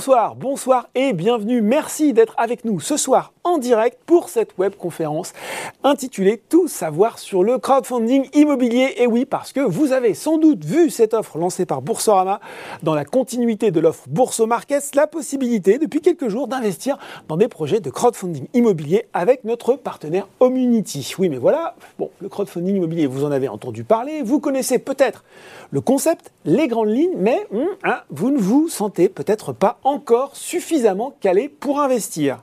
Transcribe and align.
Bonsoir, 0.00 0.34
bonsoir 0.34 0.88
et 0.94 1.12
bienvenue. 1.12 1.60
Merci 1.60 2.14
d'être 2.14 2.32
avec 2.38 2.64
nous 2.64 2.80
ce 2.80 2.96
soir 2.96 3.34
en 3.44 3.58
direct 3.58 3.98
pour 4.06 4.28
cette 4.28 4.58
web 4.58 4.74
conférence 4.76 5.32
intitulée 5.82 6.40
Tout 6.48 6.68
savoir 6.68 7.18
sur 7.18 7.42
le 7.42 7.58
crowdfunding 7.58 8.28
immobilier. 8.34 8.94
Et 8.98 9.06
oui, 9.06 9.24
parce 9.24 9.52
que 9.52 9.60
vous 9.60 9.92
avez 9.92 10.14
sans 10.14 10.38
doute 10.38 10.64
vu 10.64 10.90
cette 10.90 11.14
offre 11.14 11.38
lancée 11.38 11.66
par 11.66 11.82
Boursorama 11.82 12.40
dans 12.82 12.94
la 12.94 13.04
continuité 13.04 13.70
de 13.70 13.80
l'offre 13.80 14.04
Bourso 14.08 14.46
Markets, 14.46 14.94
la 14.94 15.06
possibilité 15.06 15.78
depuis 15.78 16.00
quelques 16.00 16.28
jours 16.28 16.48
d'investir 16.48 16.98
dans 17.28 17.36
des 17.36 17.48
projets 17.48 17.80
de 17.80 17.90
crowdfunding 17.90 18.46
immobilier 18.54 19.06
avec 19.12 19.44
notre 19.44 19.74
partenaire 19.74 20.28
Omunity. 20.40 21.14
Oui, 21.18 21.28
mais 21.28 21.38
voilà, 21.38 21.74
bon, 21.98 22.10
le 22.20 22.28
crowdfunding 22.28 22.76
immobilier, 22.76 23.06
vous 23.06 23.24
en 23.24 23.30
avez 23.30 23.48
entendu 23.48 23.84
parler, 23.84 24.22
vous 24.22 24.40
connaissez 24.40 24.78
peut-être 24.78 25.24
le 25.70 25.80
concept, 25.80 26.32
les 26.44 26.68
grandes 26.68 26.90
lignes, 26.90 27.16
mais 27.16 27.46
hum, 27.52 27.66
hein, 27.84 28.00
vous 28.10 28.30
ne 28.30 28.38
vous 28.38 28.68
sentez 28.68 29.08
peut-être 29.08 29.52
pas 29.52 29.78
encore 29.84 30.36
suffisamment 30.36 31.14
calé 31.20 31.48
pour 31.48 31.80
investir. 31.80 32.42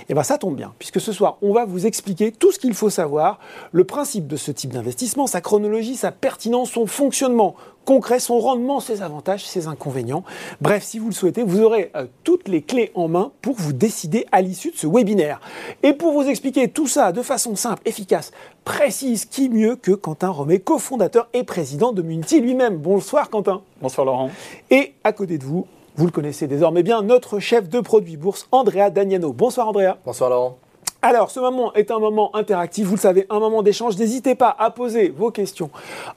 Et 0.00 0.04
eh 0.10 0.14
bien 0.14 0.22
ça 0.22 0.38
tombe 0.38 0.56
bien, 0.56 0.72
puisque 0.78 1.00
ce 1.00 1.12
soir, 1.12 1.38
on 1.42 1.52
va 1.52 1.64
vous 1.64 1.86
expliquer 1.86 2.32
tout 2.32 2.52
ce 2.52 2.58
qu'il 2.58 2.74
faut 2.74 2.90
savoir, 2.90 3.38
le 3.72 3.84
principe 3.84 4.26
de 4.26 4.36
ce 4.36 4.50
type 4.50 4.72
d'investissement, 4.72 5.26
sa 5.26 5.40
chronologie, 5.40 5.96
sa 5.96 6.12
pertinence, 6.12 6.70
son 6.72 6.86
fonctionnement 6.86 7.56
concret, 7.86 8.18
son 8.18 8.38
rendement, 8.38 8.80
ses 8.80 9.00
avantages, 9.00 9.46
ses 9.46 9.68
inconvénients. 9.68 10.24
Bref, 10.60 10.82
si 10.82 10.98
vous 10.98 11.06
le 11.06 11.14
souhaitez, 11.14 11.42
vous 11.42 11.62
aurez 11.62 11.90
euh, 11.94 12.06
toutes 12.24 12.48
les 12.48 12.60
clés 12.60 12.90
en 12.94 13.08
main 13.08 13.32
pour 13.40 13.54
vous 13.54 13.72
décider 13.72 14.26
à 14.32 14.42
l'issue 14.42 14.72
de 14.72 14.76
ce 14.76 14.86
webinaire. 14.86 15.40
Et 15.82 15.94
pour 15.94 16.12
vous 16.12 16.28
expliquer 16.28 16.68
tout 16.68 16.88
ça 16.88 17.12
de 17.12 17.22
façon 17.22 17.54
simple, 17.54 17.80
efficace, 17.86 18.32
précise, 18.64 19.24
qui 19.24 19.48
mieux 19.48 19.76
que 19.76 19.92
Quentin 19.92 20.28
Romet, 20.28 20.58
cofondateur 20.58 21.28
et 21.32 21.44
président 21.44 21.92
de 21.92 22.02
Munity 22.02 22.40
lui-même. 22.40 22.76
Bonsoir 22.76 23.30
Quentin. 23.30 23.62
Bonsoir 23.80 24.04
Laurent. 24.04 24.30
Et 24.70 24.94
à 25.04 25.12
côté 25.12 25.38
de 25.38 25.44
vous, 25.44 25.66
vous 25.96 26.04
le 26.04 26.10
connaissez 26.10 26.46
désormais 26.46 26.82
bien, 26.82 27.02
notre 27.02 27.38
chef 27.38 27.68
de 27.68 27.80
produit 27.80 28.16
bourse, 28.16 28.48
Andrea 28.52 28.90
Dagnano. 28.90 29.32
Bonsoir 29.32 29.68
Andrea. 29.68 29.96
Bonsoir 30.04 30.28
Laurent. 30.30 30.58
Alors, 31.00 31.30
ce 31.30 31.40
moment 31.40 31.72
est 31.74 31.90
un 31.90 31.98
moment 31.98 32.34
interactif, 32.34 32.86
vous 32.86 32.96
le 32.96 33.00
savez, 33.00 33.26
un 33.30 33.38
moment 33.38 33.62
d'échange. 33.62 33.96
N'hésitez 33.96 34.34
pas 34.34 34.54
à 34.58 34.70
poser 34.70 35.08
vos 35.08 35.30
questions 35.30 35.70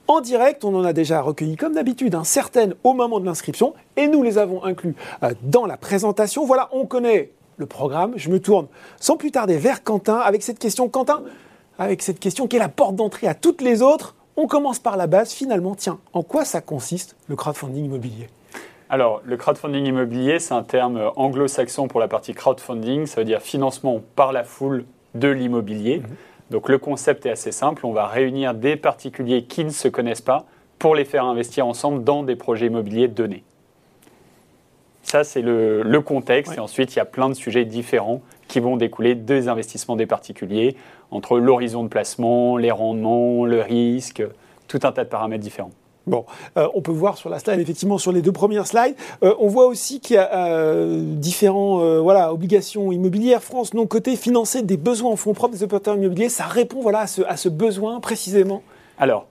en 0.08 0.20
direct. 0.20 0.66
On 0.66 0.76
en 0.76 0.84
a 0.84 0.94
déjà 0.94 1.22
recueilli, 1.22 1.56
comme 1.56 1.76
d'habitude, 1.76 2.16
un 2.16 2.24
certaines 2.24 2.74
au 2.84 2.94
moment 2.94 3.20
de 3.20 3.26
l'inscription, 3.26 3.74
et 3.96 4.08
nous 4.08 4.24
les 4.24 4.38
avons 4.38 4.64
inclus 4.64 4.96
euh, 5.24 5.34
dans 5.44 5.66
la 5.66 5.78
présentation. 5.78 6.46
Voilà, 6.46 6.70
on 6.72 6.86
connaît 6.86 7.32
le 7.58 7.66
programme. 7.66 8.14
Je 8.16 8.30
me 8.30 8.40
tourne 8.40 8.68
sans 9.00 9.16
plus 9.16 9.32
tarder 9.32 9.58
vers 9.58 9.84
Quentin 9.84 10.18
avec 10.18 10.44
cette 10.44 10.60
question. 10.60 10.90
Quentin, 10.90 11.22
avec 11.78 12.02
cette 12.02 12.20
question 12.20 12.48
qui 12.48 12.56
est 12.56 12.60
la 12.60 12.70
porte 12.70 12.96
d'entrée 12.96 13.28
à 13.28 13.36
toutes 13.36 13.62
les 13.62 13.82
autres. 13.82 14.16
On 14.36 14.48
commence 14.48 14.80
par 14.80 14.98
la 14.98 15.08
base. 15.08 15.32
Finalement, 15.32 15.76
tiens, 15.76 16.00
en 16.14 16.24
quoi 16.24 16.46
ça 16.46 16.62
consiste 16.62 17.16
le 17.28 17.36
crowdfunding 17.36 17.86
immobilier? 17.86 18.28
Alors, 18.92 19.22
le 19.24 19.38
crowdfunding 19.38 19.86
immobilier, 19.86 20.40
c'est 20.40 20.56
un 20.56 20.64
terme 20.64 21.12
anglo-saxon 21.16 21.88
pour 21.88 22.00
la 22.00 22.08
partie 22.08 22.34
crowdfunding, 22.34 23.06
ça 23.06 23.22
veut 23.22 23.26
dire 23.26 23.42
financement 23.42 24.02
par 24.16 24.34
la 24.34 24.44
foule 24.44 24.86
de 25.14 25.28
l'immobilier. 25.28 26.00
Mhm. 26.00 26.16
Donc, 26.50 26.70
le 26.70 26.80
concept 26.80 27.28
est 27.28 27.30
assez 27.30 27.52
simple, 27.52 27.86
on 27.86 27.92
va 27.92 28.08
réunir 28.08 28.56
des 28.56 28.76
particuliers 28.76 29.44
qui 29.44 29.64
ne 29.64 29.70
se 29.70 29.88
connaissent 29.88 30.22
pas 30.22 30.46
pour 30.80 30.96
les 30.96 31.06
faire 31.06 31.26
investir 31.26 31.68
ensemble 31.68 32.04
dans 32.04 32.24
des 32.24 32.36
projets 32.36 32.66
immobiliers 32.66 33.08
donnés. 33.08 33.44
Ça, 35.04 35.24
c'est 35.24 35.42
le, 35.42 36.02
contexte. 36.02 36.56
Et 36.56 36.60
ensuite, 36.60 36.96
il 36.96 36.98
y 36.98 37.02
a 37.02 37.06
plein 37.06 37.30
de 37.30 37.34
sujets 37.36 37.66
différents 37.66 38.22
qui 38.48 38.60
vont 38.60 38.76
découler 38.76 39.14
des 39.14 39.48
investissements 39.48 39.96
des 39.96 40.06
particuliers, 40.08 40.76
entre 41.12 41.38
l'horizon 41.38 41.84
de 41.84 41.90
placement, 41.90 42.58
les 42.58 42.72
rendements, 42.72 43.46
le 43.46 43.62
risque, 43.62 44.24
tout 44.68 44.80
un 44.84 44.92
tas 44.92 45.04
de 45.04 45.10
paramètres 45.10 45.44
différents. 45.44 45.72
Bon, 46.08 46.26
euh, 46.58 46.68
on 46.74 46.82
peut 46.82 46.92
voir 46.92 47.18
sur 47.18 47.30
la 47.30 47.40
slide, 47.40 47.60
effectivement, 47.60 47.98
sur 47.98 48.12
les 48.12 48.22
deux 48.22 48.32
premières 48.32 48.66
slides, 48.66 48.96
euh, 49.24 49.36
on 49.40 49.48
voit 49.48 49.68
aussi 49.68 50.00
qu'il 50.00 50.16
y 50.16 50.20
a 50.20 50.34
euh, 50.34 51.02
différents 51.04 52.00
voilà, 52.02 52.34
obligations 52.34 52.92
immobilières. 52.92 53.44
France, 53.44 53.74
non 53.74 53.86
côté, 53.86 54.16
financer 54.16 54.64
des 54.64 54.78
besoins 54.78 55.12
en 55.12 55.16
fonds 55.16 55.34
propres 55.34 55.54
des 55.54 55.64
opérateurs 55.64 55.96
immobiliers, 55.96 56.30
ça 56.30 56.46
répond 56.46 56.82
voilà, 56.82 57.02
à, 57.02 57.38
ce, 57.38 57.50
besoin 57.50 58.00
précisément 58.00 58.64
Alors, 58.98 59.28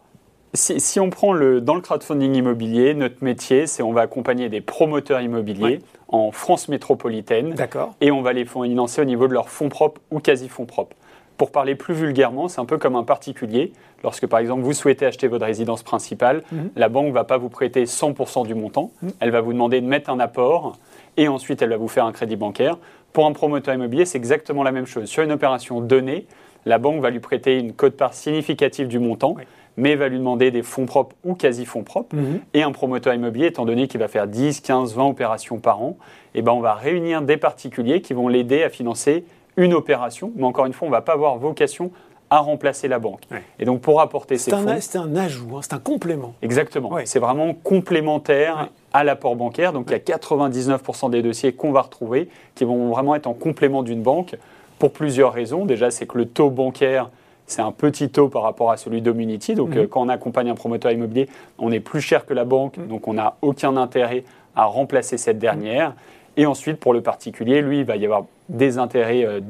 si, 0.54 1.00
on 1.00 1.10
prend 1.10 1.32
le, 1.32 1.60
dans 1.60 1.74
le 1.74 1.80
crowdfunding 1.80 2.34
immobilier, 2.34 2.94
notre 2.94 3.22
métier, 3.22 3.66
c'est 3.66 3.82
on 3.82 3.92
va 3.92 4.02
accompagner 4.02 4.48
des 4.48 4.60
promoteurs 4.60 5.20
immobiliers 5.20 5.80
en 6.08 6.30
France 6.32 6.68
métropolitaine. 6.68 7.54
Et 8.00 8.10
on 8.10 8.22
va 8.22 8.32
les 8.32 8.44
financer 8.44 9.02
au 9.02 9.04
niveau 9.04 9.28
de 9.28 9.34
leurs 9.34 9.50
fonds 9.50 9.68
propres 9.68 10.00
ou 10.10 10.20
quasi-fonds 10.20 10.66
propres. 10.66 10.96
Pour 11.38 11.52
parler 11.52 11.76
plus 11.76 11.94
vulgairement, 11.94 12.48
c'est 12.48 12.60
un 12.60 12.64
peu 12.64 12.78
comme 12.78 12.96
un 12.96 13.04
particulier. 13.04 13.72
Lorsque, 14.02 14.26
par 14.26 14.40
exemple, 14.40 14.62
vous 14.62 14.72
souhaitez 14.72 15.06
acheter 15.06 15.28
votre 15.28 15.46
résidence 15.46 15.84
principale, 15.84 16.42
mhm. 16.50 16.70
la 16.74 16.88
banque 16.88 17.06
ne 17.06 17.12
va 17.12 17.22
pas 17.22 17.38
vous 17.38 17.48
prêter 17.48 17.84
100% 17.84 18.44
du 18.44 18.56
montant. 18.56 18.90
Mhm. 19.02 19.12
Elle 19.20 19.30
va 19.30 19.40
vous 19.40 19.52
demander 19.52 19.80
de 19.80 19.86
mettre 19.86 20.10
un 20.10 20.18
apport 20.18 20.76
et 21.16 21.28
ensuite, 21.28 21.62
elle 21.62 21.70
va 21.70 21.76
vous 21.76 21.88
faire 21.88 22.04
un 22.04 22.12
crédit 22.12 22.34
bancaire. 22.34 22.76
Pour 23.12 23.24
un 23.24 23.32
promoteur 23.32 23.72
immobilier, 23.72 24.04
c'est 24.04 24.18
exactement 24.18 24.64
la 24.64 24.72
même 24.72 24.86
chose. 24.86 25.06
Sur 25.06 25.22
une 25.22 25.30
opération 25.30 25.80
donnée, 25.80 26.26
la 26.66 26.78
banque 26.78 27.00
va 27.00 27.10
lui 27.10 27.20
prêter 27.20 27.56
une 27.56 27.72
cote-part 27.72 28.14
significative 28.14 28.88
du 28.88 28.98
montant, 28.98 29.36
mais 29.76 29.94
va 29.94 30.08
lui 30.08 30.18
demander 30.18 30.50
des 30.50 30.62
fonds 30.62 30.86
propres 30.86 31.14
ou 31.24 31.34
quasi-fonds 31.34 31.84
propres. 31.84 32.16
Mhm. 32.16 32.40
Et 32.52 32.64
un 32.64 32.72
promoteur 32.72 33.14
immobilier, 33.14 33.46
étant 33.46 33.64
donné 33.64 33.86
qu'il 33.86 34.00
va 34.00 34.08
faire 34.08 34.26
10, 34.26 34.60
15, 34.60 34.96
20 34.96 35.06
opérations 35.06 35.58
par 35.60 35.80
an, 35.82 35.96
eh 36.34 36.42
ben, 36.42 36.50
on 36.50 36.60
va 36.60 36.74
réunir 36.74 37.22
des 37.22 37.36
particuliers 37.36 38.00
qui 38.00 38.12
vont 38.12 38.26
l'aider 38.26 38.64
à 38.64 38.70
financer 38.70 39.24
une 39.58 39.74
opération, 39.74 40.32
mais 40.36 40.44
encore 40.44 40.64
une 40.64 40.72
fois, 40.72 40.86
on 40.86 40.90
ne 40.90 40.96
va 40.96 41.02
pas 41.02 41.12
avoir 41.12 41.36
vocation 41.36 41.90
à 42.30 42.38
remplacer 42.38 42.88
la 42.88 42.98
banque. 42.98 43.22
Et 43.58 43.64
donc 43.64 43.80
pour 43.80 44.00
apporter 44.00 44.38
ces 44.38 44.50
fonds... 44.50 44.66
C'est 44.80 44.98
un 44.98 45.16
ajout, 45.16 45.56
hein, 45.56 45.60
c'est 45.62 45.72
un 45.72 45.78
complément. 45.78 46.34
Exactement, 46.42 46.96
c'est 47.04 47.18
vraiment 47.18 47.54
complémentaire 47.54 48.68
à 48.92 49.02
l'apport 49.02 49.34
bancaire. 49.34 49.72
Donc 49.72 49.86
il 49.88 49.92
y 49.92 49.94
a 49.94 49.98
99% 49.98 51.10
des 51.10 51.22
dossiers 51.22 51.52
qu'on 51.52 51.72
va 51.72 51.82
retrouver 51.82 52.28
qui 52.54 52.64
vont 52.64 52.90
vraiment 52.90 53.14
être 53.14 53.26
en 53.26 53.34
complément 53.34 53.82
d'une 53.82 54.02
banque 54.02 54.36
pour 54.78 54.92
plusieurs 54.92 55.32
raisons. 55.32 55.64
Déjà, 55.64 55.90
c'est 55.90 56.06
que 56.06 56.18
le 56.18 56.26
taux 56.26 56.50
bancaire, 56.50 57.10
c'est 57.46 57.62
un 57.62 57.72
petit 57.72 58.10
taux 58.10 58.28
par 58.28 58.42
rapport 58.42 58.70
à 58.70 58.76
celui 58.76 59.00
d'Omunity. 59.00 59.54
Donc 59.54 59.70
mhm. 59.70 59.78
euh, 59.78 59.86
quand 59.86 60.02
on 60.02 60.08
accompagne 60.08 60.50
un 60.50 60.54
promoteur 60.54 60.92
immobilier, 60.92 61.28
on 61.58 61.72
est 61.72 61.80
plus 61.80 62.02
cher 62.02 62.26
que 62.26 62.34
la 62.34 62.44
banque, 62.44 62.76
mhm. 62.76 62.88
donc 62.88 63.08
on 63.08 63.14
n'a 63.14 63.36
aucun 63.42 63.76
intérêt 63.76 64.24
à 64.54 64.64
remplacer 64.64 65.16
cette 65.16 65.38
dernière. 65.38 65.94
Et 66.38 66.46
ensuite, 66.46 66.78
pour 66.78 66.94
le 66.94 67.02
particulier, 67.02 67.60
lui, 67.60 67.80
il 67.80 67.84
va 67.84 67.96
y 67.96 68.04
avoir 68.04 68.24
des 68.48 68.78
intérêts 68.78 69.26
euh, 69.26 69.40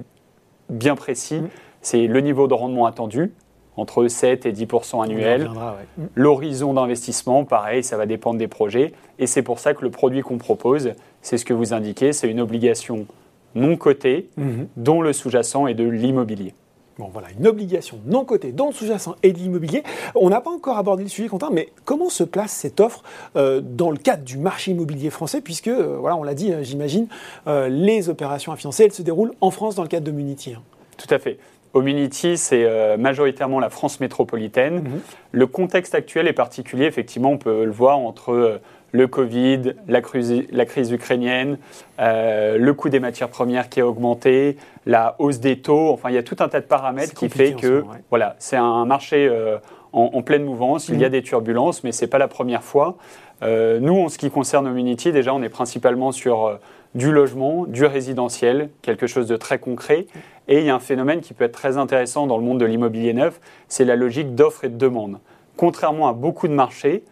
bien 0.71 0.97
précis. 0.97 1.43
Mm. 1.43 1.49
C'est 1.83 2.07
le 2.07 2.21
niveau 2.21 2.49
de 2.49 2.55
rendement 2.55 2.87
attendu, 2.87 3.31
entre 3.77 4.09
7 4.09 4.47
et 4.47 4.53
10 4.53 4.67
annuels. 5.01 5.49
Mm. 5.49 6.05
L'horizon 6.15 6.73
d'investissement, 6.73 7.45
pareil, 7.45 7.85
ça 7.85 7.99
va 7.99 8.07
dépendre 8.07 8.39
des 8.39 8.49
projets. 8.49 8.95
Et 9.19 9.27
c'est 9.27 9.43
pour 9.43 9.61
ça 9.61 9.75
que 9.75 9.85
le 9.85 9.91
produit 9.91 10.23
qu'on 10.23 10.39
propose, 10.39 10.93
c'est 11.21 11.37
ce 11.37 11.45
que 11.45 11.53
vous 11.53 11.75
indiquez, 11.75 12.15
c'est 12.15 12.29
une 12.29 12.41
obligation 12.41 13.07
non 13.55 13.77
cotée, 13.77 14.29
mm-hmm. 14.39 14.67
dont 14.79 15.03
le 15.03 15.13
sous-jacent 15.13 15.67
est 15.67 15.75
de 15.75 15.85
l'immobilier. 15.85 16.55
Bon, 16.99 17.11
voilà, 17.13 17.29
une 17.39 17.47
obligation 17.47 18.01
non 18.07 18.25
cotée 18.25 18.51
dans 18.51 18.67
le 18.67 18.73
sous-jacent 18.73 19.15
et 19.23 19.33
de 19.33 19.39
l'immobilier. 19.39 19.85
On 20.17 20.31
n'a 20.31 20.41
pas 20.41 20.51
encore 20.51 20.79
abordé 20.79 21.05
le 21.05 21.09
sujet, 21.09 21.29
Quentin, 21.29 21.51
mais 21.53 21.69
comment 21.85 22.09
se 22.09 22.25
place 22.25 22.51
cette 22.51 22.81
offre 22.81 23.05
euh, 23.37 23.61
dans 23.63 23.93
le 23.93 23.99
cadre 23.99 24.25
du 24.25 24.37
marché 24.37 24.73
immobilier 24.73 25.11
français? 25.11 25.41
Puisque, 25.41 25.69
euh, 25.69 25.97
voilà, 26.01 26.17
on 26.17 26.25
l'a 26.25 26.35
dit, 26.35 26.53
euh, 26.53 26.65
j'imagine, 26.65 27.07
les 27.47 28.09
opérations 28.09 28.51
à 28.51 28.57
financer, 28.57 28.85
elles 28.85 28.93
se 28.93 29.03
déroulent 29.03 29.33
en 29.41 29.53
France 29.53 29.77
dans 29.77 29.83
le 29.83 29.89
cadre 29.89 30.07
de 30.07 30.11
Munity. 30.11 30.55
Hein. 30.55 30.63
Tout 30.97 31.15
à 31.15 31.21
fait. 31.21 31.39
Omunity, 31.73 32.37
c'est 32.37 32.97
majoritairement 32.97 33.61
la 33.61 33.71
France 33.71 34.01
métropolitaine. 34.01 34.83
Mhm. 34.83 35.01
Le 35.33 35.47
contexte 35.47 35.95
actuel 35.95 36.27
est 36.27 36.33
particulier, 36.33 36.87
effectivement, 36.87 37.31
on 37.31 37.39
peut 37.39 37.65
le 37.65 37.71
voir 37.71 37.99
entre 37.99 38.61
le 38.93 39.07
Covid, 39.07 39.75
la 39.87 40.01
crise, 40.01 40.45
la 40.51 40.65
crise 40.65 40.91
ukrainienne, 40.91 41.59
euh, 41.99 42.57
le 42.59 42.75
coût 42.75 42.89
des 42.89 43.01
matières 43.01 43.29
premières 43.29 43.69
qui 43.69 43.81
a 43.81 43.87
augmenté, 43.87 44.57
la 44.87 45.17
hausse 45.19 45.41
des 45.41 45.59
taux. 45.59 45.91
Enfin, 45.91 46.11
il 46.11 46.15
y 46.15 46.19
a 46.19 46.23
tout 46.23 46.37
un 46.41 46.49
tas 46.49 46.61
de 46.61 46.67
paramètres 46.67 47.15
qui 47.15 47.29
fait 47.29 47.53
que 47.53 47.85
voilà, 48.11 48.37
c'est 48.39 48.57
un 48.57 48.85
marché 48.85 49.29
euh, 49.29 49.59
en, 49.93 50.23
pleine 50.23 50.45
mouvance. 50.45 50.89
Il 50.89 51.01
y 51.01 51.05
a 51.05 51.09
mm. 51.09 51.13
des 51.13 51.23
turbulences, 51.23 51.85
mais 51.85 51.93
c'est 51.93 52.07
pas 52.07 52.19
la 52.19 52.29
première 52.29 52.63
fois. 52.63 52.97
Euh, 53.43 53.79
nous, 53.81 53.97
en 53.97 54.09
ce 54.09 54.19
qui 54.19 54.31
concerne 54.31 54.67
Omunity, 54.67 55.13
déjà, 55.13 55.35
on 55.35 55.43
est 55.43 55.49
principalement 55.49 56.13
sur 56.13 56.59
du 56.95 57.13
logement, 57.13 57.67
du 57.67 57.85
résidentiel, 57.85 58.71
quelque 58.83 59.07
chose 59.07 59.27
de 59.27 59.37
très 59.37 59.59
concret. 59.59 60.07
Et 60.49 60.61
il 60.61 60.65
y 60.65 60.71
a 60.71 60.75
un 60.75 60.81
phénomène 60.81 61.21
qui 61.21 61.35
peut 61.35 61.45
être 61.45 61.53
très 61.53 61.77
intéressant 61.77 62.27
dans 62.27 62.39
le 62.39 62.45
monde 62.45 62.59
de 62.59 62.65
l'immobilier 62.65 63.13
neuf, 63.13 63.41
c'est 63.69 63.85
la 63.85 63.97
logique 63.97 64.35
d'offre 64.35 64.65
et 64.65 64.69
de 64.71 64.79
demande. 64.79 65.19
Contrairement 65.57 66.09
à 66.09 66.15
beaucoup 66.15 66.49
de 66.49 66.55
marchés, 66.55 67.05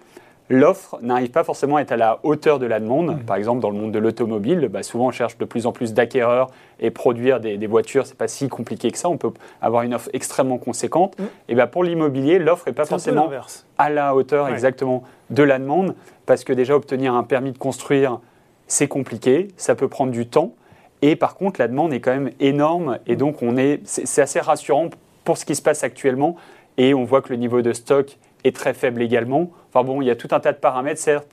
l'offre 0.48 0.98
n'arrive 1.02 1.31
pas 1.31 1.44
forcément 1.44 1.76
à 1.76 1.82
être 1.82 1.93
à 1.93 1.96
la 1.96 2.20
hauteur 2.22 2.58
de 2.58 2.66
la 2.66 2.81
demande. 2.81 3.16
Mmh. 3.16 3.25
Par 3.25 3.37
exemple, 3.37 3.60
dans 3.60 3.70
le 3.70 3.76
monde 3.76 3.93
de 3.93 3.98
l'automobile, 3.98 4.69
bah, 4.70 4.82
souvent 4.82 5.06
on 5.06 5.10
cherche 5.10 5.38
de 5.38 5.44
plus 5.44 5.66
en 5.66 5.72
plus 5.72 5.94
d'acquéreurs 5.94 6.48
et 6.81 6.90
produire 6.90 7.40
des, 7.40 7.66
voitures, 7.66 8.06
c'est 8.06 8.16
pas 8.16 8.28
si 8.28 8.48
compliqué 8.48 8.90
que 8.90 8.98
ça. 8.98 9.08
On 9.08 9.16
peut 9.16 9.32
avoir 9.60 9.82
une 9.82 9.94
offre 9.94 10.08
extrêmement 10.12 10.58
conséquente. 10.58 11.19
Mmh. 11.19 11.25
Et 11.48 11.54
bah, 11.54 11.66
pour 11.66 11.84
l'immobilier, 11.84 12.38
l'offre 12.38 12.64
n'est 12.66 12.75
pas 12.75 12.84
forcément 12.84 13.31
à 13.78 13.90
la 13.90 14.14
hauteur 14.14 14.48
exactement 14.48 15.02
de 15.31 15.43
la 15.43 15.58
demande, 15.58 15.94
parce 16.25 16.44
que 16.44 16.52
déjà 16.52 16.76
obtenir 16.76 17.14
un 17.14 17.25
permis 17.25 17.52
de 17.52 17.58
construire, 17.58 18.20
c'est 18.69 18.88
compliqué, 18.88 19.49
ça 19.56 19.75
peut 19.75 19.88
prendre 19.88 20.12
du 20.12 20.26
temps. 20.26 20.54
Et 21.02 21.16
par 21.16 21.34
contre, 21.34 21.60
la 21.60 21.69
demande 21.69 21.92
est 21.92 22.00
quand 22.00 22.12
même 22.12 22.31
énorme, 22.40 22.99
et 23.06 23.14
mmh. 23.14 23.19
donc 23.19 23.42
on 23.42 23.56
est, 23.56 23.81
c'est 23.84 24.22
assez 24.22 24.40
rassurant 24.40 24.90
pour 25.25 25.37
ce 25.37 25.44
qui 25.44 25.56
se 25.56 25.62
passe 25.62 25.82
actuellement. 25.82 26.37
Et 26.78 26.94
on 26.94 27.04
voit 27.04 27.22
que 27.22 27.31
le 27.31 27.37
niveau 27.37 27.62
de 27.62 27.72
stock 27.72 28.19
est 28.44 28.54
très 28.54 28.75
faible 28.75 29.02
également. 29.02 29.50
Enfin 29.76 29.84
bon, 29.84 30.00
il 30.00 30.06
y 30.06 30.11
a 30.11 30.17
tout 30.17 30.28
un 30.31 30.40
tas 30.40 30.52
de 30.52 30.56
paramètres, 30.56 31.02
certes. 31.02 31.28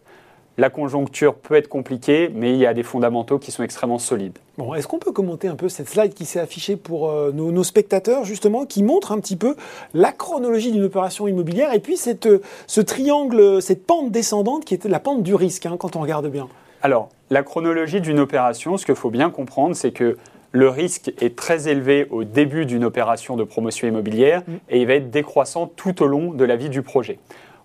la 0.58 0.70
conjoncture 0.70 1.36
peut 1.36 1.56
être 1.56 1.70
compliquée, 1.70 2.30
mais 2.36 2.52
il 2.52 2.58
y 2.58 2.66
a 2.66 2.74
des 2.74 2.84
fondamentaux 2.84 3.40
qui 3.40 3.52
sont 3.52 3.64
extrêmement 3.64 4.00
solides. 4.00 4.38
Bon, 4.58 4.74
est-ce 4.74 4.86
qu'on 4.86 5.00
peut 5.00 5.14
commenter 5.14 5.48
un 5.48 5.56
peu 5.56 5.70
cette 5.70 5.88
slide 5.88 6.14
qui 6.14 6.26
s'est 6.26 6.42
affichée 6.42 6.76
pour 6.76 7.10
euh, 7.10 7.32
nos, 7.32 7.64
spectateurs, 7.64 8.26
justement, 8.26 8.66
qui 8.66 8.84
montre 8.84 9.14
un 9.14 9.20
petit 9.22 9.38
peu 9.38 9.56
la 9.94 10.12
chronologie 10.12 10.74
d'une 10.74 10.84
opération 10.84 11.26
immobilière 11.26 11.74
et 11.74 11.80
puis 11.80 11.96
cette, 11.96 12.26
euh, 12.26 12.42
ce 12.68 12.82
triangle, 12.82 13.62
cette 13.62 13.88
pente 13.88 14.12
descendante 14.12 14.66
qui 14.66 14.74
était 14.74 14.90
la 14.90 15.00
pente 15.00 15.24
du 15.24 15.36
risque, 15.36 15.66
hein, 15.66 15.78
quand 15.80 15.96
on 15.96 16.02
regarde 16.02 16.28
bien? 16.28 16.50
Alors, 16.82 17.08
la 17.30 17.44
chronologie 17.44 18.02
d'une 18.02 18.20
opération, 18.20 18.76
ce 18.76 18.86
qu'il 18.86 18.96
faut 18.96 19.10
bien 19.10 19.30
comprendre, 19.30 19.74
c'est 19.74 19.92
que 19.92 20.18
le 20.52 20.68
risque 20.68 21.14
est 21.22 21.38
très 21.38 21.70
élevé 21.70 22.08
au 22.12 22.26
début 22.26 22.66
d'une 22.66 22.84
opération 22.84 23.38
de 23.38 23.46
promotion 23.46 23.88
immobilière 23.88 24.42
mmh. 24.46 24.54
et 24.70 24.82
il 24.82 24.88
va 24.88 24.96
être 24.96 25.12
décroissant 25.12 25.66
tout 25.66 26.04
au 26.04 26.08
long 26.08 26.34
de 26.34 26.44
la 26.44 26.58
vie 26.58 26.70
du 26.70 26.82
projet. 26.82 27.20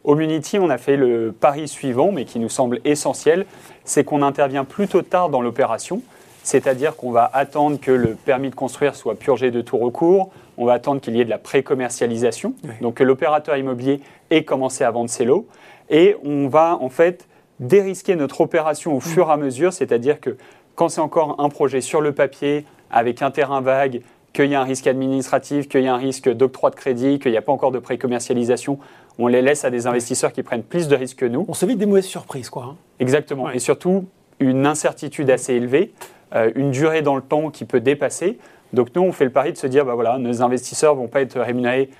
Au 0.04 0.14
Munity, 0.14 0.58
on 0.58 0.70
a 0.70 0.78
fait 0.78 0.96
le 0.96 1.32
pari 1.32 1.68
suivant, 1.68 2.12
mais 2.12 2.24
qui 2.24 2.38
nous 2.38 2.48
semble 2.48 2.80
essentiel, 2.84 3.46
c'est 3.84 4.04
qu'on 4.04 4.22
intervient 4.22 4.64
plutôt 4.64 5.02
tard 5.02 5.28
dans 5.28 5.42
l'opération, 5.42 6.02
c'est-à-dire 6.42 6.96
qu'on 6.96 7.10
va 7.10 7.28
attendre 7.32 7.78
que 7.80 7.90
le 7.90 8.14
permis 8.14 8.50
de 8.50 8.54
construire 8.54 8.94
soit 8.94 9.16
purgé 9.16 9.50
de 9.50 9.60
tout 9.60 9.76
recours, 9.76 10.30
on 10.56 10.64
va 10.64 10.74
attendre 10.74 11.00
qu'il 11.00 11.16
y 11.16 11.20
ait 11.20 11.24
de 11.24 11.30
la 11.30 11.38
pré-commercialisation, 11.38 12.54
donc 12.80 12.94
que 12.94 13.04
l'opérateur 13.04 13.56
immobilier 13.56 14.00
ait 14.30 14.44
commencé 14.44 14.84
à 14.84 14.90
vendre 14.90 15.10
ses 15.10 15.24
lots, 15.24 15.46
et 15.90 16.16
on 16.24 16.48
va 16.48 16.78
en 16.80 16.88
fait 16.88 17.26
dérisquer 17.60 18.14
notre 18.14 18.40
opération 18.40 18.96
au 18.96 19.00
fur 19.00 19.28
et 19.28 19.32
à 19.32 19.36
mesure, 19.36 19.72
c'est-à-dire 19.72 20.20
que 20.20 20.36
quand 20.74 20.88
c'est 20.88 21.00
encore 21.00 21.36
un 21.38 21.48
projet 21.48 21.80
sur 21.80 22.00
le 22.00 22.12
papier, 22.12 22.64
avec 22.90 23.20
un 23.20 23.30
terrain 23.30 23.60
vague, 23.60 24.00
qu'il 24.32 24.46
y 24.46 24.54
a 24.54 24.60
un 24.60 24.64
risque 24.64 24.86
administratif, 24.86 25.68
qu'il 25.68 25.82
y 25.82 25.88
a 25.88 25.94
un 25.94 25.98
risque 25.98 26.28
d'octroi 26.28 26.70
de 26.70 26.76
crédit, 26.76 27.18
qu'il 27.18 27.32
n'y 27.32 27.36
a 27.36 27.42
pas 27.42 27.52
encore 27.52 27.72
de 27.72 27.78
pré-commercialisation, 27.78 28.78
on 29.18 29.26
les 29.26 29.42
laisse 29.42 29.64
à 29.64 29.70
des 29.70 29.86
investisseurs 29.86 30.32
qui 30.32 30.42
prennent 30.42 30.62
plus 30.62 30.88
de 30.88 30.96
risques 30.96 31.18
que 31.18 31.26
nous. 31.26 31.44
On 31.48 31.54
s'évite 31.54 31.78
des 31.78 31.86
mauvaises 31.86 32.06
surprises, 32.06 32.50
quoi. 32.50 32.64
Hein. 32.64 32.76
Exactement. 33.00 33.50
Et 33.50 33.58
surtout, 33.58 34.06
une 34.40 34.66
incertitude 34.66 35.30
assez 35.30 35.54
élevée, 35.54 35.92
euh, 36.34 36.50
une 36.54 36.70
durée 36.70 37.02
dans 37.02 37.16
le 37.16 37.22
temps 37.22 37.50
qui 37.50 37.64
peut 37.64 37.80
dépasser. 37.80 38.38
Donc 38.72 38.94
nous, 38.94 39.02
on 39.02 39.12
fait 39.12 39.24
le 39.24 39.32
pari 39.32 39.52
de 39.52 39.58
se 39.58 39.66
dire, 39.66 39.84
bah 39.84 39.94
voilà, 39.94 40.18
nos 40.18 40.42
investisseurs 40.42 40.94
ne 40.94 41.00
vont 41.00 41.08
pas 41.08 41.20
être 41.20 41.40
rémunérés 41.40 41.90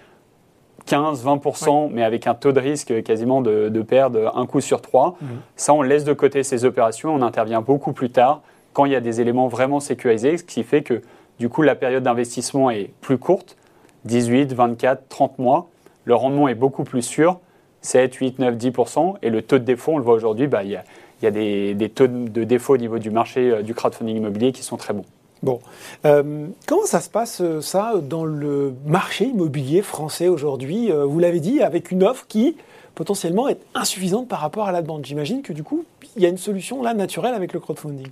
15-20%, 0.86 1.90
mais 1.92 2.02
avec 2.02 2.26
un 2.26 2.34
taux 2.34 2.52
de 2.52 2.60
risque 2.60 3.02
quasiment 3.02 3.42
de, 3.42 3.82
perdre 3.82 4.32
un 4.36 4.46
coup 4.46 4.60
sur 4.60 4.80
trois. 4.80 5.16
Mhm. 5.20 5.28
Ça, 5.56 5.74
on 5.74 5.82
laisse 5.82 6.04
de 6.04 6.12
côté 6.12 6.42
ces 6.42 6.64
opérations, 6.64 7.14
on 7.14 7.22
intervient 7.22 7.60
beaucoup 7.60 7.92
plus 7.92 8.10
tard, 8.10 8.42
quand 8.72 8.84
il 8.84 8.92
y 8.92 8.96
a 8.96 9.00
des 9.00 9.20
éléments 9.20 9.48
vraiment 9.48 9.80
sécurisés, 9.80 10.38
ce 10.38 10.44
qui 10.44 10.62
fait 10.62 10.82
que 10.82 11.02
du 11.38 11.48
coup, 11.48 11.62
la 11.62 11.74
période 11.74 12.02
d'investissement 12.02 12.70
est 12.70 12.90
plus 13.00 13.18
courte, 13.18 13.56
18, 14.04 14.52
24, 14.54 15.08
30 15.08 15.38
mois. 15.38 15.68
Le 16.08 16.14
rendement 16.14 16.48
est 16.48 16.54
beaucoup 16.54 16.84
plus 16.84 17.02
sûr, 17.02 17.38
7, 17.82 18.14
8, 18.14 18.38
9, 18.38 18.56
10%. 18.56 19.16
Et 19.20 19.28
le 19.28 19.42
taux 19.42 19.58
de 19.58 19.64
défaut, 19.64 19.92
on 19.92 19.98
le 19.98 20.04
voit 20.04 20.14
aujourd'hui, 20.14 20.46
bah, 20.46 20.64
il 20.64 20.70
y 20.70 21.26
a, 21.26 21.30
des, 21.30 21.92
taux 21.94 22.06
de 22.06 22.44
défaut 22.44 22.72
au 22.72 22.76
niveau 22.78 22.98
du 22.98 23.10
marché 23.10 23.50
euh, 23.50 23.60
du 23.60 23.74
crowdfunding 23.74 24.16
immobilier 24.16 24.52
qui 24.52 24.62
sont 24.62 24.78
très 24.78 24.94
bons. 24.94 25.04
Bon, 25.42 25.60
euh, 26.06 26.46
comment 26.66 26.86
ça 26.86 27.00
se 27.00 27.10
passe 27.10 27.42
euh, 27.42 27.60
ça 27.60 27.92
dans 28.02 28.24
le 28.24 28.72
marché 28.86 29.26
immobilier 29.26 29.82
français 29.82 30.28
aujourd'hui? 30.28 30.90
Vous 30.90 31.18
l'avez 31.18 31.40
dit, 31.40 31.60
avec 31.60 31.90
une 31.90 32.02
offre 32.02 32.24
qui 32.26 32.56
potentiellement 32.98 33.46
est 33.46 33.60
insuffisante 33.76 34.26
par 34.26 34.40
rapport 34.40 34.66
à 34.66 34.72
la 34.72 34.82
demande. 34.82 35.06
J'imagine 35.06 35.42
que 35.42 35.52
du 35.52 35.62
coup, 35.62 35.84
il 36.16 36.22
y 36.22 36.26
a 36.26 36.28
une 36.28 36.36
solution 36.36 36.82
là 36.82 36.94
naturelle 36.94 37.32
avec 37.32 37.52
le 37.52 37.60
crowdfunding. 37.60 38.08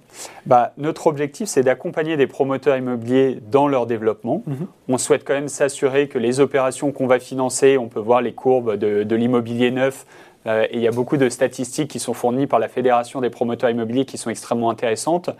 Bah, 0.46 0.74
notre 0.78 1.08
objectif, 1.08 1.48
c'est 1.48 1.64
d'accompagner 1.64 2.16
des 2.16 2.28
promoteurs 2.28 2.76
immobiliers 2.76 3.40
dans 3.50 3.66
leur 3.66 3.86
développement. 3.86 4.44
Mhm. 4.46 4.68
On 4.88 4.96
souhaite 4.96 5.24
quand 5.26 5.34
même 5.34 5.48
s'assurer 5.48 6.06
que 6.06 6.20
les 6.20 6.38
opérations 6.38 6.92
qu'on 6.92 7.08
va 7.08 7.18
financer, 7.18 7.76
on 7.78 7.88
peut 7.88 7.98
voir 7.98 8.22
les 8.22 8.32
courbes 8.32 8.76
de, 8.76 9.16
l'immobilier 9.16 9.72
neuf, 9.72 10.06
euh, 10.46 10.68
et 10.70 10.76
il 10.76 10.80
y 10.80 10.86
a 10.86 10.92
beaucoup 10.92 11.16
de 11.16 11.28
statistiques 11.30 11.90
qui 11.90 11.98
sont 11.98 12.14
fournies 12.14 12.46
par 12.46 12.60
la 12.60 12.68
Fédération 12.68 13.20
des 13.20 13.30
promoteurs 13.30 13.70
immobiliers 13.70 14.04
qui 14.04 14.18
sont 14.18 14.30
extrêmement 14.30 14.70
intéressantes. 14.70 15.30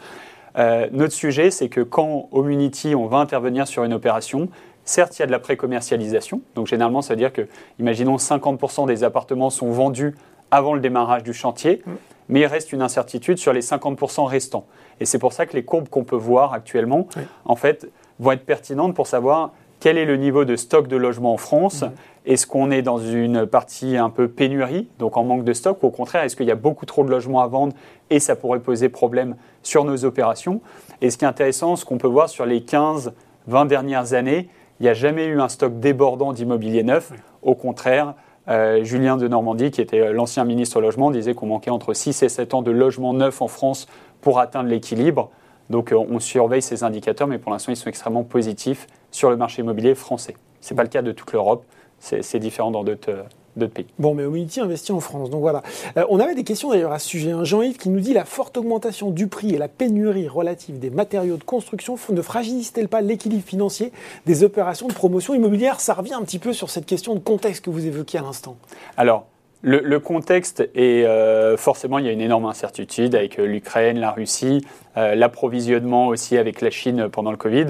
Euh, 0.58 0.88
notre 0.90 1.12
sujet, 1.12 1.52
c'est 1.52 1.68
que 1.68 1.82
quand 1.82 2.28
au 2.32 2.42
Munity, 2.42 2.96
on 2.96 3.06
va 3.06 3.18
intervenir 3.18 3.68
sur 3.68 3.84
une 3.84 3.92
opération, 3.92 4.48
Certes, 4.86 5.18
il 5.18 5.20
y 5.20 5.22
a 5.24 5.26
de 5.26 5.32
la 5.32 5.40
pré-commercialisation. 5.40 6.40
Donc, 6.54 6.68
généralement, 6.68 7.02
ça 7.02 7.12
veut 7.12 7.18
dire 7.18 7.32
que, 7.32 7.48
imaginons, 7.80 8.16
50% 8.16 8.86
des 8.86 9.02
appartements 9.02 9.50
sont 9.50 9.70
vendus 9.70 10.14
avant 10.52 10.74
le 10.74 10.80
démarrage 10.80 11.24
du 11.24 11.32
chantier, 11.32 11.82
mm. 11.84 11.92
mais 12.28 12.40
il 12.40 12.46
reste 12.46 12.72
une 12.72 12.82
incertitude 12.82 13.36
sur 13.36 13.52
les 13.52 13.62
50% 13.62 14.24
restants. 14.24 14.64
Et 15.00 15.04
c'est 15.04 15.18
pour 15.18 15.32
ça 15.32 15.44
que 15.44 15.54
les 15.54 15.64
courbes 15.64 15.88
qu'on 15.88 16.04
peut 16.04 16.16
voir 16.16 16.52
actuellement, 16.52 17.08
en 17.44 17.56
fait, 17.56 17.90
vont 18.20 18.30
être 18.30 18.46
pertinentes 18.46 18.94
pour 18.94 19.08
savoir 19.08 19.52
quel 19.80 19.98
est 19.98 20.04
le 20.04 20.16
niveau 20.16 20.44
de 20.44 20.54
stock 20.54 20.86
de 20.86 20.96
logements 20.96 21.34
en 21.34 21.36
France. 21.36 21.82
Mm. 21.82 21.90
Est-ce 22.26 22.46
qu'on 22.46 22.70
est 22.70 22.82
dans 22.82 22.98
une 22.98 23.44
partie 23.44 23.96
un 23.96 24.10
peu 24.10 24.28
pénurie, 24.28 24.88
donc 25.00 25.16
en 25.16 25.24
manque 25.24 25.44
de 25.44 25.52
stock, 25.52 25.82
ou 25.82 25.86
au 25.86 25.90
contraire, 25.90 26.22
est-ce 26.22 26.36
qu'il 26.36 26.46
y 26.46 26.52
a 26.52 26.56
beaucoup 26.56 26.86
trop 26.86 27.04
de 27.04 27.10
logements 27.10 27.40
à 27.40 27.48
vendre 27.48 27.74
et 28.10 28.20
ça 28.20 28.36
pourrait 28.36 28.60
poser 28.60 28.88
problème 28.88 29.34
sur 29.64 29.84
nos 29.84 30.04
opérations? 30.04 30.60
Et 31.02 31.10
ce 31.10 31.18
qui 31.18 31.24
est 31.24 31.28
intéressant, 31.28 31.74
ce 31.74 31.84
qu'on 31.84 31.98
peut 31.98 32.08
voir 32.08 32.28
sur 32.28 32.46
les 32.46 32.62
15, 32.62 33.12
20 33.48 33.66
dernières 33.66 34.14
années, 34.14 34.48
il 34.80 34.84
n'y 34.84 34.88
a 34.88 34.94
jamais 34.94 35.26
eu 35.26 35.40
un 35.40 35.48
stock 35.48 35.78
débordant 35.80 36.32
d'immobilier 36.32 36.82
neuf. 36.82 37.12
Au 37.42 37.54
contraire, 37.54 38.14
euh, 38.48 38.84
Julien 38.84 39.16
de 39.16 39.26
Normandie, 39.26 39.70
qui 39.70 39.80
était 39.80 40.12
l'ancien 40.12 40.44
ministre 40.44 40.76
au 40.76 40.80
logement, 40.80 41.10
disait 41.10 41.34
qu'on 41.34 41.46
manquait 41.46 41.70
entre 41.70 41.94
6 41.94 42.22
et 42.22 42.28
7 42.28 42.54
ans 42.54 42.62
de 42.62 42.70
logements 42.70 43.14
neufs 43.14 43.42
en 43.42 43.48
France 43.48 43.86
pour 44.20 44.38
atteindre 44.38 44.68
l'équilibre. 44.68 45.30
Donc 45.70 45.92
euh, 45.92 45.96
on 45.96 46.20
surveille 46.20 46.62
ces 46.62 46.84
indicateurs, 46.84 47.26
mais 47.26 47.38
pour 47.38 47.52
l'instant, 47.52 47.72
ils 47.72 47.76
sont 47.76 47.88
extrêmement 47.88 48.24
positifs 48.24 48.86
sur 49.10 49.30
le 49.30 49.36
marché 49.36 49.62
immobilier 49.62 49.94
français. 49.94 50.34
Ce 50.60 50.72
n'est 50.72 50.76
pas 50.76 50.82
le 50.82 50.88
cas 50.88 51.02
de 51.02 51.12
toute 51.12 51.32
l'Europe, 51.32 51.64
c'est 51.98 52.38
différent 52.38 52.70
dans 52.70 52.84
d'autres 52.84 53.24
euh, 53.60 53.68
pays. 53.68 53.86
Bon, 53.98 54.14
mais 54.14 54.24
Omnity 54.24 54.60
investit 54.60 54.92
en 54.92 55.00
France, 55.00 55.30
donc 55.30 55.40
voilà. 55.40 55.62
Euh, 55.96 56.04
on 56.08 56.20
avait 56.20 56.34
des 56.34 56.44
questions 56.44 56.70
d'ailleurs 56.70 56.92
à 56.92 56.98
ce 56.98 57.08
sujet. 57.08 57.30
Hein. 57.30 57.44
Jean-Yves 57.44 57.76
qui 57.76 57.88
nous 57.88 58.00
dit 58.00 58.12
la 58.12 58.24
forte 58.24 58.56
augmentation 58.56 59.10
du 59.10 59.26
prix 59.26 59.54
et 59.54 59.58
la 59.58 59.68
pénurie 59.68 60.28
relative 60.28 60.78
des 60.78 60.90
matériaux 60.90 61.36
de 61.36 61.44
construction 61.44 61.96
ne 62.10 62.22
fragilisent-elles 62.22 62.88
pas 62.88 63.00
l'équilibre 63.00 63.44
financier 63.44 63.92
des 64.26 64.44
opérations 64.44 64.88
de 64.88 64.92
promotion 64.92 65.34
immobilière? 65.34 65.80
Ça 65.80 65.94
revient 65.94 66.14
un 66.14 66.22
petit 66.22 66.38
peu 66.38 66.52
sur 66.52 66.70
cette 66.70 66.86
question 66.86 67.14
de 67.14 67.20
contexte 67.20 67.64
que 67.64 67.70
vous 67.70 67.86
évoquiez 67.86 68.18
à 68.18 68.22
l'instant. 68.22 68.56
Alors, 68.96 69.26
le, 69.62 69.98
contexte 69.98 70.68
est 70.74 71.04
euh, 71.04 71.56
forcément, 71.56 71.98
il 71.98 72.06
y 72.06 72.08
a 72.08 72.12
une 72.12 72.20
énorme 72.20 72.44
incertitude 72.46 73.14
avec 73.14 73.38
euh, 73.38 73.46
l'Ukraine, 73.46 73.98
la 73.98 74.12
Russie, 74.12 74.64
l'approvisionnement 74.94 76.06
aussi 76.06 76.38
avec 76.38 76.62
la 76.62 76.70
Chine 76.70 77.08
pendant 77.10 77.30
le 77.30 77.36
Covid. 77.36 77.66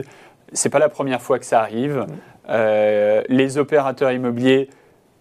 C'est 0.52 0.68
pas 0.68 0.78
la 0.78 0.88
première 0.88 1.20
fois 1.20 1.40
que 1.40 1.44
ça 1.44 1.60
arrive. 1.60 2.06
les 2.48 3.58
opérateurs 3.58 4.12
immobiliers 4.12 4.68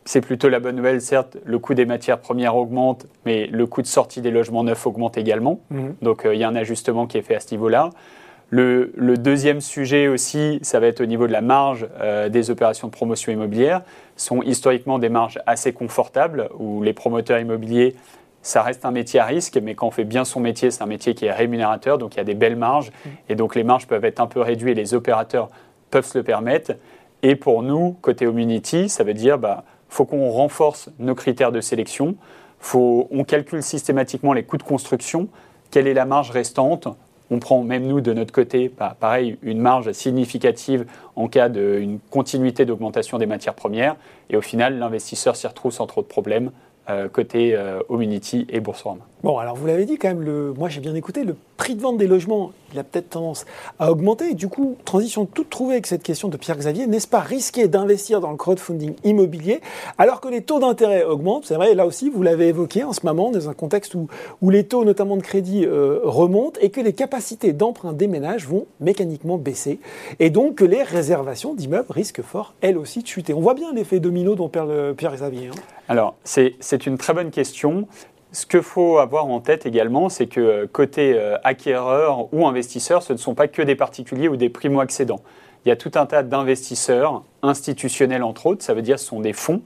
c'est 0.05 0.21
plutôt 0.21 0.49
la 0.49 0.59
bonne 0.59 0.75
nouvelle. 0.75 1.01
Certes, 1.01 1.37
le 1.43 1.57
coût 1.59 1.73
des 1.73 1.85
matières 1.85 2.19
premières 2.19 2.55
augmente, 2.55 3.07
mais 3.25 3.47
le 3.47 3.65
coût 3.65 3.81
de 3.81 3.87
sortie 3.87 4.21
des 4.21 4.31
logements 4.31 4.63
neufs 4.63 4.85
augmente 4.85 5.17
également. 5.17 5.59
Mhm. 5.71 5.95
Donc, 6.01 6.25
euh, 6.25 6.35
il 6.35 6.39
y 6.39 6.43
a 6.43 6.47
un 6.47 6.55
ajustement 6.55 7.07
qui 7.07 7.17
est 7.17 7.23
fait 7.23 7.35
à 7.35 7.39
ce 7.39 7.51
niveau-là. 7.51 7.89
Le, 8.51 8.91
deuxième 9.17 9.59
sujet 9.59 10.07
aussi, 10.07 10.59
ça 10.61 10.79
va 10.79 10.85
être 10.85 11.01
au 11.01 11.07
niveau 11.07 11.25
de 11.25 11.31
la 11.31 11.41
marge 11.41 11.87
euh, 11.99 12.29
des 12.29 12.51
opérations 12.51 12.87
de 12.87 12.93
promotion 12.93 13.31
immobilière. 13.31 13.81
Ce 14.15 14.27
sont 14.27 14.43
historiquement 14.43 14.99
des 14.99 15.09
marges 15.09 15.39
assez 15.47 15.73
confortables 15.73 16.49
où 16.57 16.83
les 16.83 16.93
promoteurs 16.93 17.39
immobiliers, 17.39 17.95
ça 18.43 18.61
reste 18.61 18.85
un 18.85 18.91
métier 18.91 19.19
à 19.19 19.25
risque, 19.25 19.57
mais 19.61 19.73
quand 19.73 19.87
on 19.87 19.91
fait 19.91 20.03
bien 20.03 20.23
son 20.23 20.39
métier, 20.39 20.69
c'est 20.69 20.83
un 20.83 20.87
métier 20.87 21.15
qui 21.15 21.25
est 21.25 21.31
rémunérateur, 21.31 21.97
donc 21.97 22.13
il 22.13 22.17
y 22.17 22.21
a 22.21 22.23
des 22.23 22.35
belles 22.35 22.55
marges. 22.55 22.91
Mhm. 22.91 23.11
Et 23.29 23.35
donc 23.35 23.55
les 23.55 23.63
marges 23.63 23.87
peuvent 23.87 24.05
être 24.05 24.19
un 24.19 24.27
peu 24.27 24.41
réduites, 24.41 24.77
les 24.77 24.93
opérateurs 24.93 25.49
peuvent 25.89 26.05
se 26.05 26.19
le 26.19 26.23
permettre. 26.23 26.73
Et 27.23 27.35
pour 27.35 27.63
nous, 27.63 27.97
côté 28.01 28.25
Community, 28.25 28.87
ça 28.87 29.03
veut 29.03 29.15
dire 29.15 29.39
bah, 29.39 29.63
faut 29.89 30.05
qu'on 30.05 30.29
renforce 30.29 30.89
nos 30.99 31.15
critères 31.15 31.51
de 31.51 31.61
sélection. 31.61 32.15
On 32.73 33.23
calcule 33.25 33.61
systématiquement 33.61 34.33
les 34.33 34.43
coûts 34.43 34.57
de 34.57 34.63
construction. 34.63 35.27
Quelle 35.71 35.87
est 35.87 35.93
la 35.93 36.05
marge 36.05 36.31
restante 36.31 36.87
on 37.31 37.39
prend 37.39 37.63
même 37.63 37.87
nous 37.87 38.01
de 38.01 38.13
notre 38.13 38.31
côté, 38.31 38.71
bah, 38.77 38.95
pareil, 38.99 39.37
une 39.41 39.59
marge 39.59 39.91
significative 39.93 40.85
en 41.15 41.27
cas 41.27 41.49
d'une 41.49 41.99
continuité 42.11 42.65
d'augmentation 42.65 43.17
des 43.17 43.25
matières 43.25 43.55
premières. 43.55 43.95
Et 44.29 44.37
au 44.37 44.41
final, 44.41 44.77
l'investisseur 44.77 45.35
s'y 45.35 45.47
retrouve 45.47 45.71
sans 45.71 45.87
trop 45.87 46.01
de 46.01 46.07
problèmes 46.07 46.51
euh, 46.89 47.09
côté 47.09 47.55
euh, 47.55 47.79
Omunity 47.89 48.45
et 48.49 48.59
Boursorama. 48.59 49.01
Bon, 49.25 49.39
alors 49.39 49.55
vous 49.55 49.65
l'avez 49.65 49.85
dit 49.85 49.97
quand 49.97 50.09
même, 50.09 50.53
moi 50.55 50.69
j'ai 50.69 50.81
bien 50.81 50.93
écouté, 50.93 51.23
le 51.23 51.35
prix 51.57 51.73
de 51.73 51.81
vente 51.81 51.97
des 51.97 52.05
logements, 52.05 52.51
il 52.71 52.77
a 52.77 52.83
peut-être 52.83 53.09
tendance 53.09 53.47
à 53.79 53.91
augmenter. 53.91 54.35
Du 54.35 54.49
coup, 54.49 54.77
transition 54.85 55.25
toute 55.25 55.49
trouvée 55.49 55.73
avec 55.73 55.87
cette 55.87 56.03
question 56.03 56.27
de 56.27 56.37
Pierre 56.37 56.57
Xavier, 56.57 56.85
n'est-ce 56.85 57.07
pas 57.07 57.21
risqué 57.21 57.67
d'investir 57.67 58.21
dans 58.21 58.29
le 58.29 58.37
crowdfunding 58.37 58.93
immobilier 59.03 59.61
alors 59.97 60.21
que 60.21 60.27
les 60.27 60.41
taux 60.41 60.59
d'intérêt 60.59 61.03
augmentent? 61.03 61.47
C'est 61.47 61.55
vrai, 61.55 61.73
là 61.73 61.87
aussi, 61.87 62.11
vous 62.11 62.21
l'avez 62.21 62.49
évoqué 62.49 62.83
en 62.83 62.93
ce 62.93 63.03
moment, 63.03 63.31
dans 63.31 63.49
un 63.49 63.55
contexte 63.55 63.95
où, 63.95 64.07
où 64.43 64.51
les 64.51 64.63
taux, 64.63 64.85
notamment 64.85 65.17
de 65.17 65.23
crédit, 65.23 65.65
euh, 65.65 66.01
remontent 66.03 66.59
et 66.61 66.69
que 66.69 66.81
les 66.81 66.93
capacités 66.93 67.51
d'emprunt 67.51 67.93
des 67.93 68.05
ménages 68.05 68.47
vont 68.47 68.67
mécaniquement 68.79 69.39
baisser. 69.39 69.79
Et 70.19 70.29
donc 70.29 70.53
que 70.53 70.65
les 70.65 70.83
réservations 70.83 71.55
d'immeubles 71.55 71.87
risquent 71.89 72.21
fort, 72.21 72.53
elles 72.61 72.77
aussi, 72.77 73.01
de 73.01 73.07
chuter. 73.07 73.33
On 73.33 73.41
voit 73.41 73.55
bien 73.55 73.73
l'effet 73.73 73.99
domino 73.99 74.35
dont 74.35 74.49
parle 74.49 74.93
Pierre 74.95 75.15
Xavier. 75.15 75.47
Hein. 75.47 75.59
Alors, 75.87 76.15
c'est 76.23 76.85
une 76.85 76.99
très 76.99 77.13
bonne 77.13 77.31
question. 77.31 77.87
Ce 78.35 78.45
qu'il 78.45 78.63
faut 78.63 78.97
avoir 78.97 79.27
en 79.27 79.39
tête 79.39 79.65
également, 79.65 80.09
c'est 80.09 80.27
que 80.27 80.41
euh, 80.41 80.67
côté 80.69 81.13
euh, 81.15 81.37
acquéreur 81.45 82.33
ou 82.33 82.45
investisseur, 82.45 83.01
ce 83.01 83.13
ne 83.13 83.17
sont 83.17 83.33
pas 83.33 83.47
que 83.47 83.61
des 83.61 83.75
particuliers 83.75 84.27
ou 84.27 84.35
des 84.35 84.49
primo-accédants. 84.49 85.21
Il 85.63 85.69
y 85.69 85.71
a 85.71 85.77
tout 85.77 85.93
un 85.95 86.05
tas 86.05 86.21
d'investisseurs 86.21 87.23
institutionnels, 87.43 88.23
entre 88.23 88.47
autres, 88.47 88.61
ça 88.61 88.73
veut 88.73 88.81
dire 88.81 88.99
ce 88.99 89.05
sont 89.05 89.21
des 89.21 89.31
fonds 89.31 89.61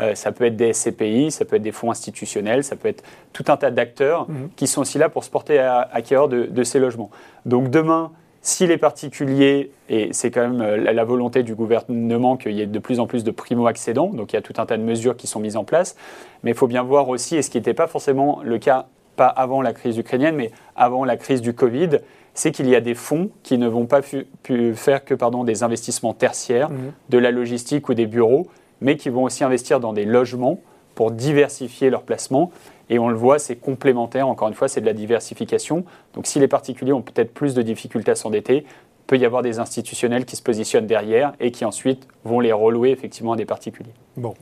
Euh, 0.00 0.14
ça 0.14 0.32
peut 0.32 0.44
être 0.44 0.56
des 0.56 0.72
SCPI, 0.72 1.30
ça 1.30 1.44
peut 1.44 1.56
être 1.56 1.62
des 1.62 1.72
fonds 1.72 1.90
institutionnels, 1.90 2.64
ça 2.64 2.76
peut 2.76 2.88
être 2.88 3.04
tout 3.32 3.44
un 3.48 3.56
tas 3.56 3.70
d'acteurs 3.70 4.28
mhm. 4.28 4.48
qui 4.56 4.66
sont 4.66 4.80
aussi 4.80 4.98
là 4.98 5.08
pour 5.08 5.22
se 5.22 5.30
porter 5.30 5.58
à, 5.58 5.88
acquéreurs 5.92 6.28
de, 6.28 6.64
ces 6.64 6.78
logements. 6.78 7.10
Donc 7.44 7.68
demain, 7.68 8.10
si 8.42 8.66
les 8.66 8.76
particuliers, 8.76 9.70
et 9.88 10.08
c'est 10.12 10.32
quand 10.32 10.40
même 10.40 10.60
euh, 10.60 10.76
la, 10.76 11.04
volonté 11.04 11.44
du 11.44 11.54
gouvernement 11.54 12.36
qu'il 12.36 12.52
y 12.52 12.60
ait 12.60 12.66
de 12.66 12.78
plus 12.80 12.98
en 12.98 13.06
plus 13.06 13.22
de 13.22 13.30
primo-accédants, 13.30 14.08
donc 14.08 14.32
il 14.32 14.36
y 14.36 14.38
a 14.38 14.42
tout 14.42 14.54
un 14.58 14.66
tas 14.66 14.76
de 14.76 14.82
mesures 14.82 15.16
qui 15.16 15.28
sont 15.28 15.38
mises 15.38 15.56
en 15.56 15.62
place, 15.62 15.94
mais 16.42 16.50
il 16.50 16.56
faut 16.56 16.66
bien 16.66 16.82
voir 16.82 17.08
aussi, 17.08 17.36
et 17.36 17.42
ce 17.42 17.50
qui 17.50 17.58
n'était 17.58 17.72
pas 17.72 17.86
forcément 17.86 18.40
le 18.42 18.58
cas, 18.58 18.86
pas 19.14 19.28
avant 19.28 19.62
la 19.62 19.72
crise 19.72 19.96
ukrainienne, 19.96 20.34
mais 20.34 20.50
avant 20.74 21.04
la 21.04 21.16
crise 21.16 21.40
du 21.40 21.54
Covid, 21.54 21.98
c'est 22.34 22.50
qu'il 22.50 22.68
y 22.68 22.74
a 22.74 22.80
des 22.80 22.94
fonds 22.94 23.30
qui 23.44 23.58
ne 23.58 23.68
vont 23.68 23.86
pas 23.86 24.00
pu, 24.02 24.74
faire 24.74 25.04
que 25.04 25.14
pardon, 25.14 25.44
des 25.44 25.62
investissements 25.62 26.14
tertiaires, 26.14 26.70
mhm. 26.70 26.92
de 27.10 27.18
la 27.18 27.30
logistique 27.30 27.88
ou 27.88 27.94
des 27.94 28.06
bureaux, 28.06 28.48
mais 28.80 28.96
qui 28.96 29.08
vont 29.08 29.22
aussi 29.22 29.44
investir 29.44 29.78
dans 29.78 29.92
des 29.92 30.04
logements 30.04 30.58
pour 30.94 31.12
diversifier 31.12 31.90
leurs 31.90 32.02
placements. 32.02 32.50
Et 32.90 32.98
on 32.98 33.08
le 33.08 33.14
voit, 33.16 33.38
c'est 33.38 33.56
complémentaire, 33.56 34.28
encore 34.28 34.48
une 34.48 34.54
fois, 34.54 34.68
c'est 34.68 34.80
de 34.80 34.86
la 34.86 34.92
diversification. 34.92 35.84
Donc 36.14 36.26
si 36.26 36.38
les 36.38 36.48
particuliers 36.48 36.92
ont 36.92 37.02
peut-être 37.02 37.32
plus 37.32 37.54
de 37.54 37.62
difficultés 37.62 38.10
à 38.10 38.14
s'endetter, 38.14 38.66
peut 39.12 39.18
y 39.18 39.26
avoir 39.26 39.42
des 39.42 39.58
institutionnels 39.58 40.24
qui 40.24 40.36
se 40.36 40.42
positionnent 40.42 40.86
derrière 40.86 41.34
et 41.38 41.50
qui 41.50 41.66
ensuite 41.66 42.08
vont 42.24 42.40
les 42.40 42.50
relouer 42.50 42.92
effectivement 42.92 43.34
à 43.34 43.36
des 43.36 43.44
particuliers. 43.44 43.92
Bon. 44.16 44.32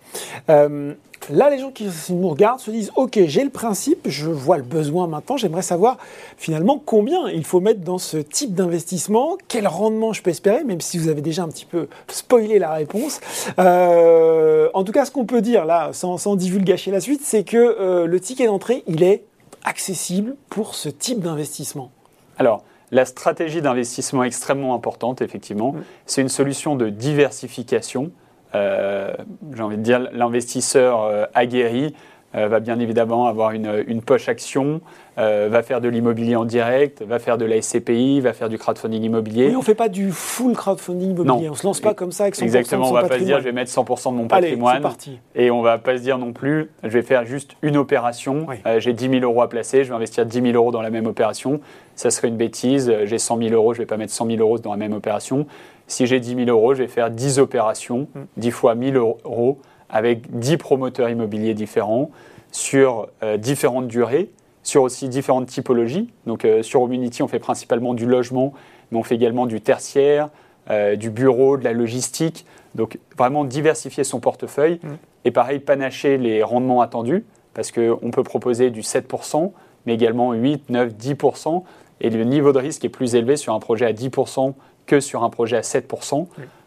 Euh, 0.48 0.94
là, 1.28 1.50
les 1.50 1.58
gens 1.58 1.72
qui 1.72 1.88
nous 2.10 2.28
regardent 2.28 2.60
se 2.60 2.70
disent 2.70 2.92
Ok, 2.94 3.18
j'ai 3.26 3.42
le 3.42 3.50
principe, 3.50 4.06
je 4.08 4.30
vois 4.30 4.58
le 4.58 4.62
besoin 4.62 5.08
maintenant, 5.08 5.36
j'aimerais 5.36 5.62
savoir 5.62 5.98
finalement 6.36 6.80
combien 6.84 7.28
il 7.30 7.44
faut 7.44 7.58
mettre 7.58 7.80
dans 7.80 7.98
ce 7.98 8.18
type 8.18 8.54
d'investissement, 8.54 9.38
quel 9.48 9.66
rendement 9.66 10.12
je 10.12 10.22
peux 10.22 10.30
espérer, 10.30 10.62
même 10.62 10.80
si 10.80 10.98
vous 10.98 11.08
avez 11.08 11.20
déjà 11.20 11.42
un 11.42 11.48
petit 11.48 11.66
peu 11.66 11.88
spoilé 12.06 12.60
la 12.60 12.72
réponse. 12.72 13.20
Euh, 13.58 14.68
en 14.72 14.84
tout 14.84 14.92
cas, 14.92 15.04
ce 15.04 15.10
qu'on 15.10 15.26
peut 15.26 15.42
dire 15.42 15.64
là, 15.64 15.90
sans, 15.92 16.16
sans 16.16 16.36
divulgacher 16.36 16.92
la 16.92 17.00
suite, 17.00 17.22
c'est 17.24 17.42
que 17.42 17.56
euh, 17.56 18.06
le 18.06 18.20
ticket 18.20 18.46
d'entrée, 18.46 18.84
il 18.86 19.02
est 19.02 19.24
accessible 19.64 20.36
pour 20.48 20.76
ce 20.76 20.88
type 20.88 21.18
d'investissement. 21.18 21.90
Alors, 22.38 22.62
la 22.90 23.04
stratégie 23.04 23.62
d'investissement 23.62 24.24
est 24.24 24.28
extrêmement 24.28 24.74
importante, 24.74 25.22
effectivement. 25.22 25.72
Mm. 25.72 25.82
C'est 26.06 26.22
une 26.22 26.28
solution 26.28 26.76
de 26.76 26.88
diversification. 26.88 28.12
Euh, 28.54 29.14
j'ai 29.54 29.62
envie 29.62 29.76
de 29.76 29.82
dire, 29.82 30.08
l'investisseur 30.12 31.02
euh, 31.02 31.26
aguerri 31.34 31.94
euh, 32.34 32.46
va 32.46 32.60
bien 32.60 32.78
évidemment 32.78 33.26
avoir 33.26 33.50
une, 33.50 34.02
poche 34.02 34.28
action, 34.28 34.80
euh, 35.18 35.48
va 35.50 35.62
faire 35.62 35.80
de 35.80 35.88
l'immobilier 35.88 36.36
en 36.36 36.44
direct, 36.44 37.02
va 37.02 37.18
faire 37.18 37.38
de 37.38 37.44
la 37.44 37.60
SCPI, 37.60 38.20
va 38.20 38.32
faire 38.32 38.48
du 38.48 38.56
crowdfunding 38.56 39.02
immobilier. 39.02 39.48
Oui, 39.48 39.56
on 39.56 39.58
ne 39.58 39.64
fait 39.64 39.74
pas 39.74 39.88
du 39.88 40.12
full 40.12 40.54
crowdfunding 40.54 41.10
immobilier, 41.10 41.48
on 41.48 41.52
ne 41.52 41.56
se 41.56 41.66
lance 41.66 41.80
pas 41.80 41.94
comme 41.94 42.12
ça 42.12 42.24
avec 42.24 42.36
100% 42.36 42.42
Exactement, 42.42 42.86
on 42.86 42.94
ne 42.94 43.00
va 43.02 43.08
pas 43.08 43.18
se 43.18 43.24
dire 43.24 43.40
je 43.40 43.44
vais 43.44 43.52
mettre 43.52 43.72
100% 43.72 44.12
de 44.12 44.16
mon 44.16 44.28
patrimoine. 44.28 44.74
Allez, 44.74 44.82
parti. 44.82 45.18
Et 45.34 45.50
on 45.50 45.58
ne 45.58 45.64
va 45.64 45.78
pas 45.78 45.96
se 45.96 46.02
dire 46.02 46.18
non 46.18 46.32
plus 46.32 46.70
je 46.84 46.88
vais 46.88 47.02
faire 47.02 47.24
juste 47.26 47.56
une 47.62 47.76
opération, 47.76 48.46
euh, 48.64 48.78
j'ai 48.78 48.92
10 48.92 49.08
000 49.08 49.24
euros 49.24 49.42
à 49.42 49.48
placer, 49.48 49.82
je 49.82 49.88
vais 49.88 49.96
investir 49.96 50.24
10 50.24 50.40
000 50.40 50.54
euros 50.54 50.70
dans 50.70 50.82
la 50.82 50.90
même 50.90 51.06
opération. 51.06 51.60
Ça 51.96 52.10
serait 52.10 52.28
une 52.28 52.36
bêtise, 52.36 52.94
j'ai 53.04 53.18
100 53.18 53.38
000 53.38 53.54
euros, 53.54 53.74
je 53.74 53.80
ne 53.80 53.82
vais 53.82 53.86
pas 53.86 53.96
mettre 53.96 54.12
100 54.12 54.26
000 54.26 54.38
euros 54.38 54.58
dans 54.58 54.70
la 54.70 54.76
même 54.76 54.92
opération. 54.92 55.46
Si 55.86 56.06
j'ai 56.06 56.20
10 56.20 56.36
000 56.44 56.48
euros, 56.48 56.74
je 56.74 56.82
vais 56.82 56.88
faire 56.88 57.10
10 57.10 57.40
opérations, 57.40 58.06
10 58.36 58.48
mm. 58.48 58.50
fois 58.52 58.74
1000 58.76 58.96
euros 58.96 59.58
avec 59.90 60.38
10 60.38 60.56
promoteurs 60.56 61.08
immobiliers 61.08 61.54
différents 61.54 62.10
sur 62.52 63.08
euh, 63.22 63.36
différentes 63.36 63.88
durées, 63.88 64.30
sur 64.62 64.82
aussi 64.82 65.08
différentes 65.08 65.46
typologies. 65.46 66.10
Donc 66.26 66.44
euh, 66.44 66.62
sur 66.62 66.82
Omunity, 66.82 67.22
on 67.22 67.28
fait 67.28 67.38
principalement 67.38 67.94
du 67.94 68.06
logement, 68.06 68.52
mais 68.90 68.98
on 68.98 69.02
fait 69.02 69.14
également 69.14 69.46
du 69.46 69.60
tertiaire, 69.60 70.28
euh, 70.70 70.96
du 70.96 71.10
bureau, 71.10 71.56
de 71.56 71.64
la 71.64 71.72
logistique. 71.72 72.46
Donc 72.74 72.98
vraiment 73.16 73.44
diversifier 73.44 74.04
son 74.04 74.20
portefeuille 74.20 74.80
mmh. 74.82 74.88
et 75.24 75.30
pareil, 75.30 75.58
panacher 75.58 76.18
les 76.18 76.42
rendements 76.42 76.80
attendus, 76.80 77.24
parce 77.54 77.72
qu'on 77.72 78.10
peut 78.12 78.22
proposer 78.22 78.70
du 78.70 78.82
7%, 78.82 79.50
mais 79.86 79.94
également 79.94 80.32
8, 80.32 80.70
9, 80.70 80.92
10%. 80.94 81.62
Et 82.02 82.10
le 82.10 82.24
niveau 82.24 82.52
de 82.52 82.58
risque 82.58 82.84
est 82.84 82.90
plus 82.90 83.14
élevé 83.14 83.36
sur 83.36 83.54
un 83.54 83.60
projet 83.60 83.86
à 83.86 83.92
10% 83.92 84.54
que 84.86 85.00
sur 85.00 85.22
un 85.24 85.30
projet 85.30 85.56
à 85.56 85.60
7%. 85.62 86.22
Mmh. 86.22 86.26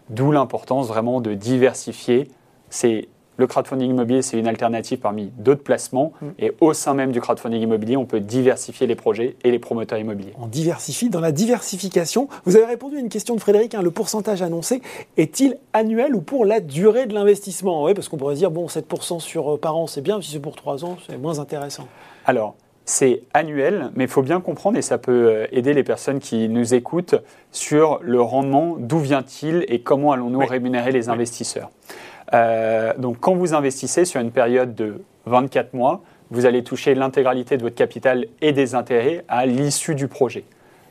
D'où 0.09 0.31
l'importance 0.31 0.87
vraiment 0.87 1.21
de 1.21 1.33
diversifier. 1.33 2.29
C'est 2.73 3.07
le 3.37 3.45
crowdfunding 3.45 3.91
immobilier, 3.91 4.23
c'est 4.23 4.37
une 4.37 4.47
alternative 4.47 4.97
parmi 4.97 5.31
d'autres 5.37 5.61
placements. 5.61 6.11
Mm. 6.21 6.27
Et 6.39 6.51
au 6.59 6.73
sein 6.73 6.95
même 6.95 7.11
du 7.11 7.21
crowdfunding 7.21 7.61
immobilier, 7.61 7.97
on 7.97 8.05
peut 8.05 8.19
diversifier 8.19 8.87
les 8.87 8.95
projets 8.95 9.35
et 9.43 9.51
les 9.51 9.59
promoteurs 9.59 9.99
immobiliers. 9.99 10.33
On 10.41 10.47
diversifie 10.47 11.11
dans 11.11 11.19
la 11.19 11.31
diversification. 11.31 12.29
Vous 12.45 12.55
avez 12.55 12.65
répondu 12.65 12.97
à 12.97 12.99
une 12.99 13.09
question 13.09 13.35
de 13.35 13.39
Frédéric. 13.39 13.75
Hein, 13.75 13.83
le 13.83 13.91
pourcentage 13.91 14.41
annoncé 14.41 14.81
est-il 15.17 15.57
annuel 15.73 16.15
ou 16.15 16.21
pour 16.21 16.45
la 16.45 16.59
durée 16.61 17.05
de 17.05 17.13
l'investissement? 17.13 17.83
Oui, 17.83 17.93
parce 17.93 18.09
qu'on 18.09 18.17
pourrait 18.17 18.33
dire, 18.33 18.49
bon, 18.49 18.65
7% 18.65 19.19
sur, 19.19 19.53
euh, 19.53 19.57
par 19.59 19.77
an, 19.77 19.85
c'est 19.85 20.01
bien. 20.01 20.19
Si 20.19 20.31
c'est 20.31 20.39
pour 20.39 20.55
3 20.55 20.83
ans, 20.83 20.97
c'est 21.07 21.17
moins 21.17 21.37
intéressant. 21.37 21.87
Alors, 22.25 22.55
c'est 22.85 23.21
annuel, 23.35 23.91
mais 23.95 24.05
il 24.05 24.09
faut 24.09 24.23
bien 24.23 24.41
comprendre, 24.41 24.77
et 24.77 24.81
ça 24.81 24.97
peut 24.97 25.27
euh, 25.27 25.47
aider 25.51 25.73
les 25.73 25.83
personnes 25.83 26.19
qui 26.19 26.49
nous 26.49 26.73
écoutent, 26.73 27.15
sur 27.51 27.99
le 28.01 28.19
rendement, 28.19 28.77
d'où 28.79 28.97
vient-il 28.97 29.63
et 29.67 29.81
comment 29.81 30.11
allons-nous 30.11 30.45
rémunérer 30.45 30.91
les 30.91 31.09
investisseurs. 31.09 31.69
Euh, 32.33 32.93
donc 32.97 33.19
quand 33.19 33.35
vous 33.35 33.53
investissez 33.53 34.05
sur 34.05 34.21
une 34.21 34.31
période 34.31 34.75
de 34.75 35.01
24 35.25 35.73
mois, 35.73 36.01
vous 36.31 36.45
allez 36.45 36.63
toucher 36.63 36.95
l'intégralité 36.95 37.57
de 37.57 37.63
votre 37.63 37.75
capital 37.75 38.25
et 38.41 38.51
des 38.51 38.75
intérêts 38.75 39.23
à 39.27 39.45
l'issue 39.45 39.95
du 39.95 40.07
projet. 40.07 40.43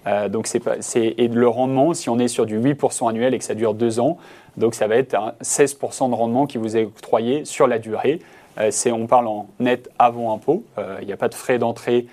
Euh, 0.06 0.28
donc 0.28 0.46
c'est, 0.46 0.96
et 0.96 1.28
le 1.28 1.48
rendement, 1.48 1.94
si 1.94 2.10
on 2.10 2.18
est 2.18 2.28
sur 2.28 2.44
du 2.46 2.58
8% 2.58 3.08
annuel 3.08 3.34
et 3.34 3.38
que 3.38 3.44
ça 3.44 3.54
dure 3.54 3.74
deux 3.74 4.00
ans, 4.00 4.18
donc 4.56 4.74
ça 4.74 4.86
va 4.86 4.96
être 4.96 5.14
un 5.14 5.34
16% 5.42 6.10
de 6.10 6.14
rendement 6.14 6.46
qui 6.46 6.58
vous 6.58 6.76
est 6.76 6.84
octroyé 6.84 7.44
sur 7.44 7.66
la 7.66 7.78
durée. 7.78 8.20
Euh, 8.58 8.68
c'est, 8.70 8.92
on 8.92 9.06
parle 9.06 9.28
en 9.28 9.46
net 9.60 9.88
avant 9.98 10.34
impôt, 10.34 10.64
il 11.00 11.06
n'y 11.06 11.12
a 11.12 11.16
pas 11.16 11.28
de 11.28 11.34
frais 11.34 11.58
d'entrée 11.58 12.06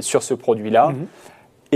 sur 0.00 0.22
ce 0.22 0.34
produit-là. 0.34 0.90
Mhm 0.90 1.06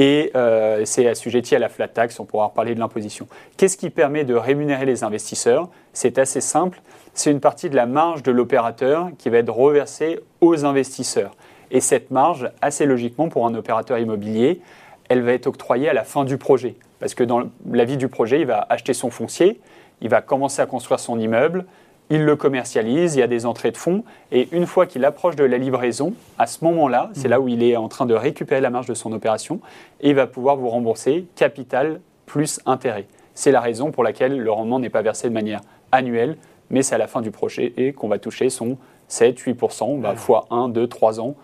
et 0.00 0.30
euh, 0.36 0.84
c'est 0.84 1.08
assujetti 1.08 1.56
à 1.56 1.58
la 1.58 1.68
flat 1.68 1.88
tax, 1.88 2.20
on 2.20 2.24
pourra 2.24 2.46
reparler 2.46 2.76
de 2.76 2.78
l'imposition. 2.78 3.26
Qu'est-ce 3.56 3.76
qui 3.76 3.90
permet 3.90 4.22
de 4.22 4.36
rémunérer 4.36 4.86
les 4.86 5.02
investisseurs? 5.02 5.68
C'est 5.92 6.18
assez 6.18 6.40
simple, 6.40 6.80
c'est 7.14 7.32
une 7.32 7.40
partie 7.40 7.68
de 7.68 7.74
la 7.74 7.86
marge 7.86 8.22
de 8.22 8.30
l'opérateur 8.30 9.10
qui 9.18 9.28
va 9.28 9.38
être 9.38 9.52
reversée 9.52 10.20
aux 10.40 10.64
investisseurs. 10.64 11.32
Et 11.72 11.80
cette 11.80 12.12
marge, 12.12 12.48
assez 12.62 12.86
logiquement 12.86 13.28
pour 13.28 13.44
un 13.44 13.56
opérateur 13.56 13.98
immobilier, 13.98 14.60
elle 15.08 15.22
va 15.22 15.32
être 15.32 15.48
octroyée 15.48 15.88
à 15.88 15.94
la 15.94 16.04
fin 16.04 16.24
du 16.24 16.38
projet. 16.38 16.76
Parce 17.00 17.16
que 17.16 17.24
dans 17.24 17.50
la 17.68 17.84
vie 17.84 17.96
du 17.96 18.06
projet, 18.06 18.38
il 18.38 18.46
va 18.46 18.68
acheter 18.70 18.94
son 18.94 19.10
foncier, 19.10 19.60
il 20.00 20.10
va 20.10 20.22
commencer 20.22 20.62
à 20.62 20.66
construire 20.66 21.00
son 21.00 21.18
immeuble, 21.18 21.64
il 22.10 22.24
le 22.24 22.36
commercialise, 22.36 23.16
il 23.16 23.20
y 23.20 23.22
a 23.22 23.26
des 23.26 23.46
entrées 23.46 23.70
de 23.70 23.76
fonds, 23.76 24.04
et 24.32 24.48
une 24.52 24.66
fois 24.66 24.86
qu'il 24.86 25.04
approche 25.04 25.36
de 25.36 25.44
la 25.44 25.58
livraison, 25.58 26.14
à 26.38 26.46
ce 26.46 26.64
moment-là, 26.64 27.10
c'est 27.12 27.28
mmh. 27.28 27.30
là 27.30 27.40
où 27.40 27.48
il 27.48 27.62
est 27.62 27.76
en 27.76 27.88
train 27.88 28.06
de 28.06 28.14
récupérer 28.14 28.60
la 28.60 28.70
marge 28.70 28.86
de 28.86 28.94
son 28.94 29.12
opération, 29.12 29.60
et 30.00 30.10
il 30.10 30.14
va 30.14 30.26
pouvoir 30.26 30.56
vous 30.56 30.68
rembourser 30.68 31.26
capital 31.36 32.00
plus 32.26 32.60
intérêt. 32.66 33.06
C'est 33.34 33.52
la 33.52 33.60
raison 33.60 33.90
pour 33.90 34.04
laquelle 34.04 34.38
le 34.38 34.50
rendement 34.50 34.78
n'est 34.78 34.90
pas 34.90 35.02
versé 35.02 35.28
de 35.28 35.34
manière 35.34 35.60
annuelle, 35.92 36.36
mais 36.70 36.82
c'est 36.82 36.94
à 36.94 36.98
la 36.98 37.06
fin 37.06 37.20
du 37.20 37.30
projet 37.30 37.72
et 37.76 37.92
qu'on 37.92 38.08
va 38.08 38.18
toucher 38.18 38.50
son 38.50 38.76
7-8%, 39.08 40.00
bah, 40.00 40.14
fois 40.16 40.46
1, 40.50 40.68
2, 40.68 40.86
3 40.86 41.20
ans 41.20 41.34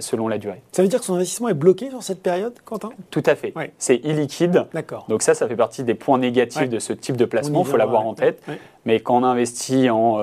selon 0.00 0.28
la 0.28 0.38
durée. 0.38 0.62
Ça 0.72 0.82
veut 0.82 0.88
dire 0.88 1.00
que 1.00 1.04
son 1.04 1.14
investissement 1.14 1.48
est 1.48 1.54
bloqué 1.54 1.90
sur 1.90 2.02
cette 2.02 2.22
période, 2.22 2.54
Quentin? 2.64 2.90
Tout 3.10 3.22
à 3.26 3.34
fait. 3.34 3.54
C'est 3.78 3.96
illiquide. 3.96 4.66
D'accord. 4.72 5.06
Donc 5.08 5.22
ça, 5.22 5.34
ça 5.34 5.48
fait 5.48 5.56
partie 5.56 5.84
des 5.84 5.94
points 5.94 6.18
négatifs 6.18 6.68
de 6.68 6.78
ce 6.78 6.92
type 6.92 7.16
de 7.16 7.24
placement, 7.24 7.62
il 7.62 7.66
faut 7.66 7.76
l'avoir 7.76 8.06
en 8.06 8.14
tête. 8.14 8.42
Mais 8.84 9.00
quand 9.00 9.18
on 9.18 9.24
investit 9.24 9.90
en... 9.90 10.18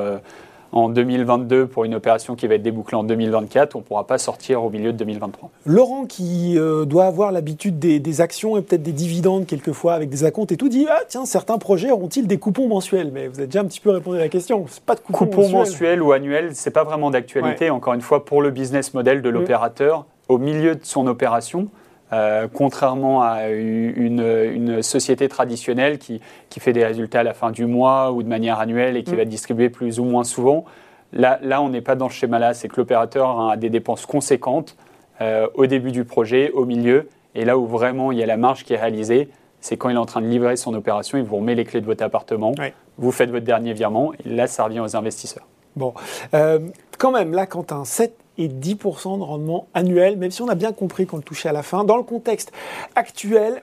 En 0.72 0.90
2022 0.90 1.66
pour 1.66 1.86
une 1.86 1.96
opération 1.96 2.36
qui 2.36 2.46
va 2.48 2.56
être 2.56 2.62
débouclée 2.62 2.98
en 2.98 3.04
2024, 3.04 3.76
on 3.76 3.80
ne 3.80 3.84
pourra 3.84 4.06
pas 4.06 4.18
sortir 4.18 4.64
au 4.64 4.70
milieu 4.70 4.94
de 4.94 4.98
2023. 4.98 5.50
Laurent, 5.66 6.06
qui 6.06 6.58
euh, 6.58 6.86
doit 6.86 7.06
avoir 7.06 7.32
l'habitude 7.32 7.80
des, 7.80 8.22
actions 8.22 8.58
et 8.58 8.62
peut-être 8.62 8.84
des 8.84 8.92
dividendes 8.92 9.46
quelquefois 9.46 9.94
avec 9.94 10.10
des 10.10 10.26
acomptes 10.26 10.52
et 10.52 10.58
tout, 10.58 10.70
dit 10.70 10.86
Ah, 10.90 11.02
tiens, 11.08 11.26
certains 11.26 11.58
projets 11.58 11.92
auront-ils 11.92 12.28
des 12.28 12.38
coupons 12.38 12.68
mensuels? 12.68 13.12
Mais 13.12 13.28
vous 13.28 13.40
avez 13.40 13.48
déjà 13.48 13.62
un 13.62 13.66
petit 13.66 13.80
peu 13.80 13.92
répondu 13.92 14.18
à 14.18 14.22
la 14.22 14.30
question. 14.30 14.66
C'est 14.68 14.84
pas 14.84 14.96
de 14.96 15.00
coupons 15.00 15.26
Coupons 15.26 15.50
mensuels 15.50 16.02
ou 16.02 16.12
annuels, 16.12 16.52
c'est 16.54 16.72
pas 16.72 16.84
vraiment 16.84 17.10
d'actualité. 17.10 17.70
Encore 17.70 17.94
une 17.94 18.02
fois, 18.02 18.26
pour 18.26 18.42
le 18.42 18.52
business 18.52 18.94
model 18.94 19.22
de 19.22 19.30
mm. 19.30 19.34
l'opérateur, 19.34 20.06
au 20.28 20.38
milieu 20.38 20.76
de 20.76 20.86
son 20.86 21.08
opération, 21.08 21.68
euh, 22.12 22.48
contrairement 22.52 23.22
à 23.22 23.50
une, 23.50 24.82
société 24.82 25.28
traditionnelle 25.28 25.98
qui, 26.00 26.22
fait 26.60 26.74
des 26.74 26.86
résultats 26.86 27.20
à 27.20 27.24
la 27.24 27.34
fin 27.34 27.52
du 27.52 27.66
mois 27.66 28.12
ou 28.12 28.24
de 28.24 28.28
manière 28.28 28.60
annuelle 28.60 28.98
et 28.98 29.04
qui 29.04 29.14
mm. 29.14 29.18
va 29.18 29.26
distribuer 29.26 29.70
plus 29.70 30.00
ou 30.00 30.04
moins 30.04 30.24
souvent. 30.24 30.66
Là, 31.14 31.40
là 31.42 31.62
on 31.62 31.70
n'est 31.70 31.82
pas 31.82 31.96
dans 31.96 32.10
ce 32.10 32.16
schéma-là, 32.16 32.54
c'est 32.54 32.68
que 32.68 32.78
l'opérateur 32.78 33.50
a 33.50 33.58
des 33.58 33.70
dépenses 33.70 34.06
conséquentes 34.06 34.76
euh, 35.22 35.48
au 35.54 35.66
début 35.66 35.92
du 35.92 36.06
projet, 36.06 36.52
au 36.52 36.66
milieu, 36.66 37.10
et 37.36 37.46
là 37.46 37.58
où 37.58 37.66
vraiment 37.66 38.12
il 38.12 38.18
y 38.18 38.24
a 38.24 38.26
la 38.26 38.38
marge 38.38 38.64
qui 38.64 38.74
est 38.74 38.80
réalisée, 38.80 39.30
c'est 39.62 39.76
quand 39.76 39.90
il 39.90 39.96
est 39.96 40.00
en 40.00 40.06
train 40.06 40.22
de 40.22 40.28
livrer 40.28 40.56
son 40.56 40.74
opération, 40.74 41.18
il 41.18 41.24
vous 41.24 41.38
remet 41.38 41.56
les 41.56 41.66
clés 41.66 41.82
de 41.82 41.86
votre 41.86 42.04
appartement, 42.04 42.54
vous 42.98 43.12
faites 43.12 43.30
votre 43.30 43.46
dernier 43.46 43.74
virement, 43.74 44.14
et 44.14 44.30
là 44.30 44.48
ça 44.48 44.64
revient 44.64 44.80
aux 44.80 44.96
investisseurs. 44.96 45.46
Bon, 45.76 45.94
euh, 46.34 46.60
quand 46.98 47.12
même, 47.12 47.32
là, 47.34 47.46
quand 47.46 47.72
un 47.72 47.86
7 47.86 48.14
et 48.40 48.48
10% 48.48 49.20
de 49.20 49.24
rendement 49.24 49.68
annuel, 49.74 50.18
même 50.18 50.32
si 50.32 50.42
on 50.42 50.48
a 50.48 50.56
bien 50.56 50.72
compris 50.72 51.06
qu'on 51.06 51.18
le 51.18 51.24
touchait 51.24 51.50
à 51.50 51.52
la 51.52 51.62
fin. 51.62 51.84
Dans 51.84 51.98
le 51.98 52.04
contexte 52.04 52.54
actuel, 52.96 53.62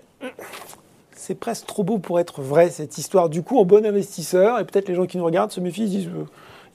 c'est 1.12 1.35
presque 1.35 1.66
trop 1.66 1.83
beau 1.83 1.99
pour 1.99 2.21
être 2.21 2.42
vrai 2.42 2.68
cette 2.68 2.99
histoire. 2.99 3.30
Du 3.30 3.42
coup, 3.42 3.59
en 3.59 3.64
bon 3.64 3.85
investisseur, 3.87 4.61
et 4.61 4.64
peut-être 4.64 4.88
les 4.88 4.95
gens 4.95 5.06
qui 5.06 5.16
nous 5.16 5.25
regardent 5.25 5.50
se 5.50 5.61
méfient, 5.61 5.87
se 5.87 5.97
disent 5.97 6.09
euh, 6.09 6.26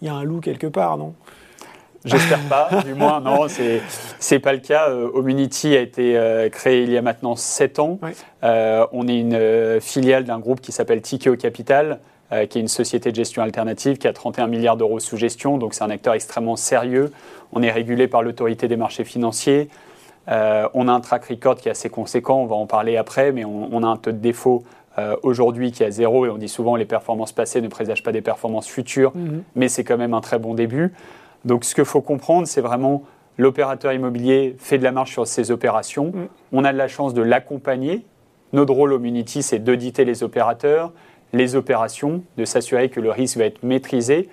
il 0.02 0.08
y 0.08 0.10
a 0.10 0.16
un 0.16 0.24
loup 0.24 0.40
quelque 0.42 0.66
part, 0.66 0.98
non? 0.98 1.14
J'espère 2.04 2.40
pas, 2.50 2.82
du 2.86 2.96
moins, 2.96 3.22
non, 3.22 3.48
c'est 3.48 3.80
c'est 4.18 4.40
pas 4.40 4.54
le 4.54 4.60
cas. 4.60 4.90
Omunity 4.90 5.78
a 5.78 5.82
été 5.82 6.50
créé 6.52 6.82
il 6.82 6.90
y 6.90 6.98
a 6.98 7.04
maintenant 7.04 7.36
7 7.36 7.78
ans. 7.78 8.00
on 8.42 9.08
est 9.08 9.20
une 9.20 9.80
filiale 9.80 10.24
d'un 10.24 10.40
groupe 10.40 10.62
qui 10.62 10.72
s'appelle 10.72 11.04
Tikeo 11.04 11.36
Capital, 11.36 12.00
qui 12.32 12.58
est 12.58 12.62
une 12.62 12.68
société 12.68 13.12
de 13.12 13.16
gestion 13.16 13.42
alternative 13.42 13.98
qui 13.98 14.08
a 14.08 14.14
31 14.14 14.48
milliards 14.48 14.78
d'euros 14.78 15.00
sous 15.00 15.18
gestion, 15.18 15.58
donc 15.58 15.74
c'est 15.74 15.84
un 15.84 15.90
acteur 15.90 16.14
extrêmement 16.14 16.56
sérieux. 16.56 17.12
On 17.52 17.62
est 17.62 17.72
régulé 17.72 18.08
par 18.08 18.24
l'autorité 18.24 18.68
des 18.68 18.78
marchés 18.78 19.04
financiers. 19.04 19.70
Euh, 20.30 20.68
on 20.74 20.88
a 20.88 20.92
un 20.92 21.00
track 21.00 21.26
record 21.26 21.56
qui 21.56 21.68
est 21.68 21.72
assez 21.72 21.90
conséquent, 21.90 22.38
on 22.42 22.46
va 22.46 22.56
en 22.56 22.68
parler 22.68 22.98
après, 22.98 23.32
mais 23.32 23.44
on, 23.46 23.84
a 23.84 23.88
un 23.88 23.98
taux 23.98 24.12
de 24.12 24.18
défaut 24.18 24.64
euh, 24.98 25.16
aujourd'hui 25.24 25.72
qui 25.72 25.84
est 25.84 25.88
à 25.88 25.92
zéro 25.92 26.26
et 26.26 26.30
on 26.30 26.38
dit 26.38 26.50
souvent 26.50 26.76
les 26.76 26.86
performances 26.86 27.32
passées 27.32 27.62
ne 27.62 27.68
présagent 27.68 28.04
pas 28.04 28.12
des 28.12 28.22
performances 28.22 28.68
futures, 28.68 29.14
mhm. 29.16 29.44
mais 29.56 29.68
c'est 29.68 29.84
quand 29.84 29.98
même 29.98 30.14
un 30.14 30.22
très 30.22 30.38
bon 30.38 30.54
début. 30.54 30.94
Donc 31.44 31.66
ce 31.66 31.74
qu'il 31.74 31.86
faut 31.86 32.02
comprendre, 32.02 32.48
c'est 32.48 32.62
vraiment 32.62 33.04
l'opérateur 33.38 33.94
immobilier 33.94 34.56
fait 34.60 34.78
de 34.78 34.84
la 34.84 34.92
marge 34.92 35.12
sur 35.12 35.26
ses 35.26 35.50
opérations. 35.50 36.12
Mhm. 36.14 36.28
On 36.52 36.64
a 36.64 36.72
de 36.72 36.78
la 36.78 36.88
chance 36.88 37.14
de 37.14 37.22
l'accompagner. 37.22 38.06
Notre 38.54 38.74
rôle 38.74 38.94
au 38.94 39.00
Munity, 39.00 39.42
c'est 39.42 39.60
d'auditer 39.60 40.06
les 40.06 40.24
opérateurs, 40.24 40.92
les 41.34 41.56
opérations, 41.56 42.24
de 42.38 42.46
s'assurer 42.46 42.90
que 42.90 43.00
le 43.00 43.12
risque 43.12 43.38
va 43.38 43.46
être 43.46 43.64
maîtrisé. 43.64 44.30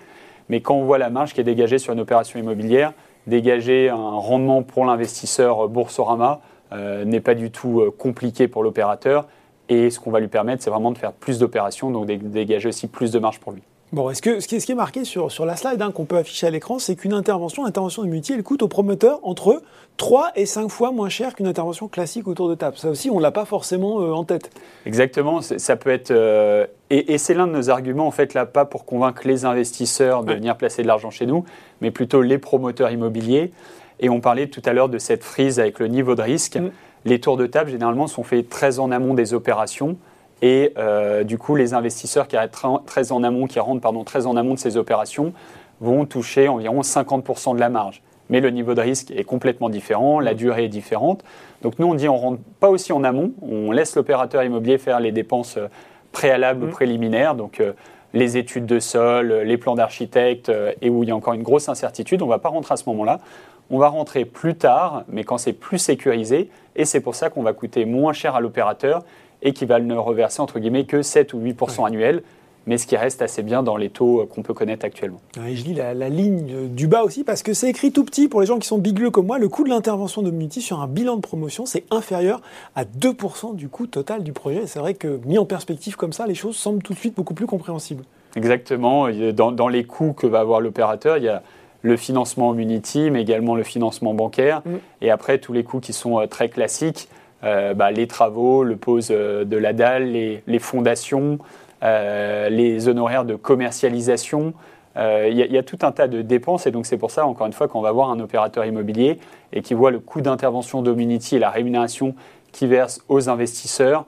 Mais 0.48 0.60
quand 0.60 0.74
on 0.74 0.84
voit 0.84 0.98
la 0.98 1.10
marge 1.10 1.34
qui 1.34 1.40
est 1.40 1.44
dégagée 1.44 1.78
sur 1.78 1.92
une 1.92 2.00
opération 2.00 2.38
immobilière, 2.38 2.92
dégager 3.26 3.88
un 3.88 3.96
rendement 3.96 4.62
pour 4.62 4.84
l'investisseur 4.84 5.68
Boursorama 5.68 6.40
euh, 6.72 7.04
n'est 7.04 7.20
pas 7.20 7.34
du 7.34 7.50
tout 7.50 7.80
euh, 7.80 7.90
compliqué 7.90 8.48
pour 8.48 8.62
l'opérateur. 8.62 9.26
Et 9.68 9.90
ce 9.90 10.00
qu'on 10.00 10.10
va 10.10 10.20
lui 10.20 10.28
permettre, 10.28 10.62
c'est 10.62 10.70
vraiment 10.70 10.90
de 10.90 10.98
faire 10.98 11.12
plus 11.12 11.38
d'opérations, 11.38 11.90
donc 11.90 12.06
dégager 12.06 12.68
aussi 12.68 12.88
plus 12.88 13.12
de 13.12 13.18
marge 13.18 13.38
pour 13.38 13.52
lui. 13.52 13.62
Bon, 13.90 14.10
est-ce 14.10 14.20
que 14.20 14.38
ce 14.40 14.46
qui 14.46 14.54
est, 14.54 14.74
marqué 14.74 15.04
sur, 15.04 15.32
sur 15.32 15.46
la 15.46 15.56
slide 15.56 15.80
hein, 15.80 15.92
qu'on 15.92 16.04
peut 16.04 16.18
afficher 16.18 16.46
à 16.46 16.50
l'écran, 16.50 16.78
c'est 16.78 16.94
qu'une 16.94 17.14
intervention, 17.14 17.64
l'intervention 17.64 18.02
de 18.02 18.08
multi, 18.08 18.34
elle 18.34 18.42
coûte 18.42 18.62
au 18.62 18.68
promoteur 18.68 19.18
entre 19.22 19.62
3 19.96 20.32
et 20.36 20.44
5 20.44 20.68
fois 20.68 20.92
moins 20.92 21.08
cher 21.08 21.34
qu'une 21.34 21.46
intervention 21.46 21.88
classique 21.88 22.28
autour 22.28 22.50
de 22.50 22.54
table. 22.54 22.76
Ça 22.76 22.90
aussi, 22.90 23.08
on 23.08 23.16
ne 23.16 23.22
l'a 23.22 23.30
pas 23.30 23.46
forcément 23.46 24.02
euh, 24.02 24.12
en 24.12 24.24
tête. 24.24 24.50
Exactement, 24.84 25.40
ça 25.40 25.76
peut 25.76 25.88
être. 25.88 26.10
Euh, 26.10 26.66
et, 26.90 27.16
c'est 27.16 27.32
l'un 27.32 27.46
de 27.46 27.52
nos 27.52 27.70
arguments, 27.70 28.06
en 28.06 28.10
fait, 28.10 28.34
là, 28.34 28.44
pas 28.44 28.66
pour 28.66 28.84
convaincre 28.84 29.22
les 29.26 29.46
investisseurs 29.46 30.22
de 30.22 30.34
venir 30.34 30.58
placer 30.58 30.82
de 30.82 30.86
l'argent 30.86 31.10
chez 31.10 31.24
nous, 31.24 31.46
mais 31.80 31.90
plutôt 31.90 32.20
les 32.20 32.38
promoteurs 32.38 32.90
immobiliers. 32.90 33.52
Et 34.00 34.10
on 34.10 34.20
parlait 34.20 34.48
tout 34.48 34.62
à 34.66 34.74
l'heure 34.74 34.90
de 34.90 34.98
cette 34.98 35.24
frise 35.24 35.58
avec 35.58 35.78
le 35.78 35.88
niveau 35.88 36.14
de 36.14 36.22
risque. 36.22 36.56
Mm. 36.56 36.70
Les 37.06 37.20
tours 37.20 37.38
de 37.38 37.46
table, 37.46 37.70
généralement, 37.70 38.06
sont 38.06 38.22
faits 38.22 38.50
très 38.50 38.80
en 38.80 38.90
amont 38.90 39.14
des 39.14 39.32
opérations. 39.32 39.96
Et 40.42 40.72
euh, 40.78 41.24
du 41.24 41.38
coup, 41.38 41.56
les 41.56 41.74
investisseurs 41.74 42.28
qui 42.28 42.36
rentrent 42.36 42.84
très 42.84 43.12
en 43.12 43.22
amont, 43.22 43.46
qui 43.46 43.58
rentrent 43.58 43.80
pardon, 43.80 44.04
très 44.04 44.26
en 44.26 44.36
amont 44.36 44.54
de 44.54 44.58
ces 44.58 44.76
opérations 44.76 45.32
vont 45.80 46.06
toucher 46.06 46.48
environ 46.48 46.80
50% 46.80 47.54
de 47.54 47.60
la 47.60 47.68
marge. 47.68 48.02
Mais 48.30 48.40
le 48.40 48.50
niveau 48.50 48.74
de 48.74 48.80
risque 48.80 49.10
est 49.10 49.24
complètement 49.24 49.70
différent, 49.70 50.20
la 50.20 50.34
durée 50.34 50.64
est 50.64 50.68
différente. 50.68 51.24
Donc 51.62 51.78
nous, 51.78 51.86
on 51.86 51.94
dit 51.94 52.08
on 52.08 52.16
ne 52.16 52.20
rentre 52.20 52.42
pas 52.60 52.68
aussi 52.68 52.92
en 52.92 53.02
amont, 53.04 53.32
on 53.42 53.72
laisse 53.72 53.96
l'opérateur 53.96 54.42
immobilier 54.42 54.78
faire 54.78 55.00
les 55.00 55.12
dépenses 55.12 55.56
euh, 55.56 55.68
préalables 56.12 56.64
ou 56.64 56.66
mmh. 56.66 56.72
préliminaires, 56.72 57.34
donc 57.34 57.60
euh, 57.60 57.72
les 58.14 58.36
études 58.36 58.66
de 58.66 58.80
sol, 58.80 59.32
les 59.44 59.56
plans 59.58 59.74
d'architecte, 59.74 60.50
et 60.80 60.88
où 60.88 61.02
il 61.02 61.10
y 61.10 61.12
a 61.12 61.16
encore 61.16 61.34
une 61.34 61.42
grosse 61.42 61.68
incertitude, 61.68 62.22
on 62.22 62.24
ne 62.24 62.30
va 62.30 62.38
pas 62.38 62.48
rentrer 62.48 62.72
à 62.72 62.76
ce 62.78 62.84
moment-là. 62.86 63.20
On 63.68 63.76
va 63.76 63.88
rentrer 63.88 64.24
plus 64.24 64.54
tard, 64.54 65.04
mais 65.08 65.24
quand 65.24 65.36
c'est 65.36 65.52
plus 65.52 65.76
sécurisé, 65.76 66.48
et 66.74 66.86
c'est 66.86 67.00
pour 67.00 67.14
ça 67.14 67.28
qu'on 67.28 67.42
va 67.42 67.52
coûter 67.52 67.84
moins 67.84 68.14
cher 68.14 68.34
à 68.34 68.40
l'opérateur 68.40 69.04
et 69.42 69.52
qui 69.52 69.66
va 69.66 69.80
ne 69.80 69.94
reverser 69.94 70.40
entre 70.40 70.58
guillemets 70.58 70.84
que 70.84 71.02
7 71.02 71.34
ou 71.34 71.40
8 71.40 71.56
annuels 71.84 72.22
mais 72.68 72.76
ce 72.76 72.86
qui 72.86 72.96
reste 72.96 73.22
assez 73.22 73.42
bien 73.42 73.62
dans 73.62 73.78
les 73.78 73.88
taux 73.88 74.26
qu'on 74.26 74.42
peut 74.42 74.52
connaître 74.52 74.84
actuellement. 74.84 75.20
je 75.34 75.64
lis 75.64 75.72
la, 75.74 75.94
ligne 76.10 76.68
du 76.68 76.86
bas 76.86 77.02
aussi 77.02 77.24
parce 77.24 77.42
que 77.42 77.54
c'est 77.54 77.70
écrit 77.70 77.92
tout 77.92 78.04
petit 78.04 78.28
pour 78.28 78.42
les 78.42 78.46
gens 78.46 78.58
qui 78.58 78.68
sont 78.68 78.76
bigleux 78.76 79.10
comme 79.10 79.26
moi. 79.26 79.38
Le 79.38 79.48
coût 79.48 79.64
de 79.64 79.70
l'intervention 79.70 80.20
de 80.20 80.30
Multi 80.30 80.60
sur 80.60 80.80
un 80.80 80.86
bilan 80.86 81.16
de 81.16 81.22
promotion, 81.22 81.64
c'est 81.64 81.84
inférieur 81.90 82.42
à 82.76 82.84
2% 82.84 83.56
du 83.56 83.70
coût 83.70 83.86
total 83.86 84.22
du 84.22 84.34
projet. 84.34 84.66
C'est 84.66 84.80
vrai 84.80 84.92
que 84.92 85.18
mis 85.24 85.38
en 85.38 85.46
perspective 85.46 85.96
comme 85.96 86.12
ça, 86.12 86.26
les 86.26 86.34
choses 86.34 86.56
semblent 86.56 86.82
tout 86.82 86.92
de 86.92 86.98
suite 86.98 87.16
beaucoup 87.16 87.32
plus 87.32 87.46
compréhensibles. 87.46 88.04
Exactement. 88.36 89.08
Dans, 89.32 89.50
dans 89.50 89.68
les 89.68 89.84
coûts 89.84 90.12
que 90.12 90.26
va 90.26 90.40
avoir 90.40 90.60
l'opérateur, 90.60 91.16
il 91.16 91.24
y 91.24 91.28
a 91.28 91.42
le 91.80 91.96
financement 91.96 92.52
Munity, 92.52 93.10
mais 93.10 93.22
également 93.22 93.54
le 93.54 93.62
financement 93.62 94.12
bancaire. 94.12 94.62
Mm. 94.66 94.76
Et 95.00 95.10
après, 95.10 95.38
tous 95.38 95.54
les 95.54 95.64
coûts 95.64 95.80
qui 95.80 95.94
sont 95.94 96.20
euh, 96.20 96.26
très 96.26 96.50
classiques. 96.50 97.08
Euh, 97.44 97.74
bah, 97.74 97.90
les 97.90 98.06
travaux, 98.06 98.64
le 98.64 98.76
pose 98.76 99.08
euh, 99.10 99.44
de 99.44 99.56
la 99.56 99.72
dalle, 99.72 100.10
les, 100.10 100.58
fondations, 100.58 101.38
euh, 101.82 102.48
les 102.48 102.88
honoraires 102.88 103.24
de 103.24 103.36
commercialisation. 103.36 104.54
Il 105.00 105.34
y, 105.34 105.56
a 105.56 105.62
tout 105.62 105.78
un 105.82 105.92
tas 105.92 106.08
de 106.08 106.22
dépenses 106.22 106.66
et 106.66 106.72
donc 106.72 106.84
c'est 106.84 106.96
pour 106.96 107.12
ça, 107.12 107.24
encore 107.24 107.46
une 107.46 107.52
fois, 107.52 107.68
qu'on 107.68 107.80
va 107.80 107.92
voir 107.92 108.10
un 108.10 108.18
opérateur 108.18 108.64
immobilier 108.64 109.18
et 109.52 109.62
qui 109.62 109.72
voit 109.72 109.92
le 109.92 110.00
coût 110.00 110.20
d'intervention 110.20 110.82
d'Omunity 110.82 111.36
et 111.36 111.38
la 111.38 111.50
rémunération 111.50 112.16
qui 112.50 112.66
verse 112.66 113.00
aux 113.08 113.28
investisseurs, 113.28 114.06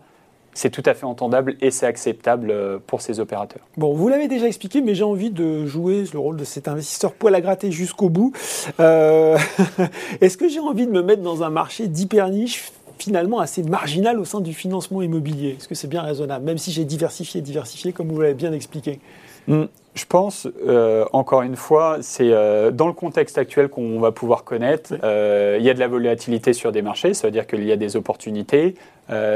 c'est 0.53 0.71
tout 0.71 0.83
à 0.85 0.95
fait 0.95 1.07
entendable 1.07 1.55
et 1.61 1.71
c'est 1.71 1.87
acceptable 1.87 2.81
pour 2.89 3.03
ces 3.03 3.21
opérateurs. 3.21 3.63
Bon, 3.77 3.95
vous 3.95 4.09
l'avez 4.09 4.27
déjà 4.27 4.49
expliqué, 4.49 4.81
mais 4.81 4.97
j'ai 4.97 5.05
envie 5.05 5.31
de 5.31 5.65
jouer 5.65 6.07
le 6.13 6.19
rôle 6.19 6.37
de 6.37 6.45
cet 6.45 6.67
investisseur 6.67 7.13
poil 7.13 7.37
à 7.37 7.41
gratter 7.41 7.71
jusqu'au 7.71 8.09
bout. 8.09 8.33
Est-ce 8.81 10.37
que 10.37 10.49
j'ai 10.49 10.59
envie 10.59 10.89
de 10.89 10.93
me 10.93 11.03
mettre 11.03 11.23
dans 11.23 11.45
un 11.45 11.51
marché 11.51 11.87
d'hyper 11.87 12.31
niche 12.31 12.73
finalement 13.03 13.41
assez 13.41 13.63
marginal 13.63 14.19
au 14.19 14.25
sein 14.25 14.41
du 14.41 14.53
financement 14.53 15.03
immobilier. 15.03 15.57
Est-ce 15.59 15.69
que 15.69 15.75
c'est 15.75 15.89
bien 15.89 16.03
raisonnable, 16.03 16.45
même 16.45 16.59
si 16.59 16.71
j'ai 16.73 16.85
diversifié, 16.85 17.41
diversifié, 17.41 17.93
comme 17.93 18.09
vous 18.09 18.21
l'avez 18.21 18.35
bien 18.35 18.53
expliqué 18.53 19.01
hmm, 19.49 19.65
Je 19.95 20.05
pense, 20.07 20.49
euh, 20.67 21.05
encore 21.13 21.43
une 21.43 21.57
fois, 21.57 21.99
c'est 22.01 22.31
euh, 22.31 22.71
dans 22.71 22.87
le 22.87 22.93
contexte 22.93 23.39
actuel 23.39 23.69
qu'on 23.69 24.01
va 24.01 24.13
pouvoir 24.13 24.45
connaître, 24.45 24.95
euh, 25.03 25.57
il 25.59 25.65
y 25.65 25.71
a 25.71 25.75
de 25.75 25.81
la 25.81 25.89
volatilité 25.89 26.53
sur 26.53 26.73
des 26.73 26.83
marchés, 26.83 27.15
ça 27.15 27.27
veut 27.27 27.33
dire 27.33 27.47
qu'il 27.47 27.65
y 27.65 27.73
a 27.73 27.77
des 27.77 27.97
opportunités. 27.97 28.75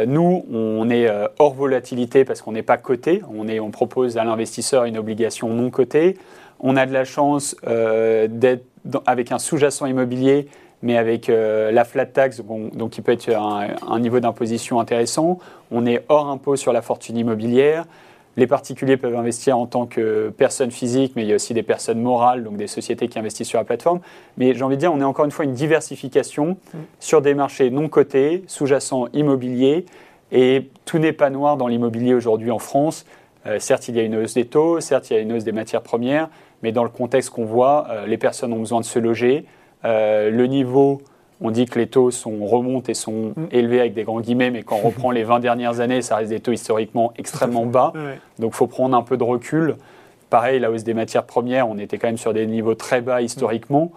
nous, 0.07 0.45
on 0.53 0.89
est 0.91 1.09
hors 1.39 1.55
volatilité 1.55 2.25
parce 2.25 2.43
qu'on 2.43 2.53
n'est 2.53 2.63
pas 2.63 2.77
coté, 2.77 3.23
on, 3.29 3.49
on 3.49 3.71
propose 3.71 4.19
à 4.19 4.25
l'investisseur 4.25 4.85
une 4.85 4.99
obligation 4.99 5.49
non 5.49 5.71
cotée. 5.71 6.17
On 6.61 6.77
a 6.77 6.87
de 6.87 6.93
la 6.93 7.05
chance 7.05 7.57
d'être 7.65 8.65
avec 9.07 9.33
un 9.33 9.39
sous-jacent 9.39 9.87
immobilier 9.87 10.47
mais 10.85 10.99
avec 10.99 11.31
euh, 11.31 11.73
la 11.73 11.85
flat 11.85 12.05
tax, 12.05 12.43
donc 12.43 12.91
qui 12.91 13.01
peut 13.01 13.13
être 13.13 13.31
un, 13.35 13.99
niveau 13.99 14.21
d'imposition 14.21 14.79
intéressant. 14.79 15.39
On 15.73 15.87
est 15.87 16.05
hors 16.11 16.29
impôt 16.29 16.57
sur 16.57 16.75
la 16.75 16.83
fortune 16.83 17.17
immobilière. 17.17 17.87
Les 18.37 18.47
particuliers 18.47 18.99
peuvent 18.99 19.17
investir 19.17 19.57
en 19.57 19.67
tant 19.67 19.87
que 19.87 20.29
personnes 20.37 20.71
physiques, 20.71 21.15
mais 21.17 21.23
il 21.23 21.29
y 21.29 21.33
a 21.33 21.37
aussi 21.37 21.55
des 21.55 21.63
personnes 21.63 22.03
morales, 22.03 22.45
donc 22.45 22.57
des 22.57 22.67
sociétés 22.67 23.09
qui 23.09 23.19
investissent 23.19 23.49
sur 23.49 23.59
la 23.59 23.65
plateforme. 23.65 24.01
Mais 24.37 24.53
j'ai 24.53 24.63
envie 24.63 24.77
de 24.77 24.81
dire, 24.81 24.93
on 24.93 25.01
est 25.01 25.05
encore 25.05 25.25
une 25.25 25.31
fois 25.31 25.47
une 25.47 25.55
diversification 25.55 26.59
mm. 26.75 26.79
sur 27.01 27.23
des 27.23 27.33
marchés 27.33 27.71
non 27.71 27.89
cotés, 27.89 28.45
sous-jacents 28.47 29.07
immobiliers, 29.15 29.87
et 30.33 30.69
tout 30.85 30.99
n'est 30.99 31.13
pas 31.13 31.31
noir 31.31 31.57
dans 31.57 31.67
l'immobilier 31.67 32.13
aujourd'hui 32.13 32.51
en 32.51 32.59
France. 32.59 33.07
Euh, 33.47 33.59
certes, 33.59 33.89
il 33.89 33.97
y 33.97 34.01
a 34.01 34.03
une 34.03 34.17
hausse 34.17 34.35
des 34.35 34.45
taux, 34.45 34.81
certes, 34.81 35.09
il 35.11 35.15
y 35.15 35.17
a 35.17 35.21
une 35.21 35.33
hausse 35.33 35.45
des 35.45 35.53
matières 35.53 35.83
premières, 35.83 36.29
mais 36.63 36.73
dans 36.73 36.85
le 36.85 36.91
contexte 36.91 37.31
qu'on 37.31 37.47
voit, 37.47 37.87
euh, 37.89 38.07
les 38.07 38.19
personnes 38.19 38.53
ont 38.53 38.59
besoin 38.59 38.81
de 38.81 38.85
se 38.85 38.99
loger. 38.99 39.47
Euh, 39.85 40.31
le 40.31 40.47
niveau, 40.47 41.03
on 41.41 41.51
dit 41.51 41.67
que 41.67 41.79
les 41.79 41.87
taux 41.87 42.11
sont, 42.11 42.45
remontent 42.47 42.91
et 42.91 42.95
sont 42.95 43.33
mm. 43.37 43.47
élevés 43.51 43.81
avec 43.81 43.95
des 43.95 44.05
grands 44.05 44.21
guillemets, 44.21 44.51
mais 44.51 44.63
quand 44.63 44.77
on 44.77 44.89
reprend 44.89 45.11
les 45.11 45.25
20 45.25 45.41
dernières 45.41 45.81
années, 45.81 46.03
ça 46.03 46.17
reste 46.17 46.31
des 46.31 46.41
taux 46.41 46.53
historiquement 46.53 47.13
extrêmement 47.17 47.67
bas. 47.67 47.93
Donc 48.39 48.53
il 48.55 48.57
faut 48.57 48.67
prendre 48.67 48.97
un 48.97 49.03
peu 49.03 49.17
de 49.17 49.25
recul. 49.25 49.77
Pareil, 50.31 50.59
la 50.59 50.71
hausse 50.71 50.85
des 50.85 50.95
matières 50.95 51.25
premières, 51.25 51.69
on 51.69 51.79
était 51.79 51.99
quand 51.99 52.09
même 52.09 52.17
sur 52.17 52.33
des 52.33 52.47
niveaux 52.47 52.75
très 52.75 53.01
bas 53.01 53.21
historiquement. 53.23 53.93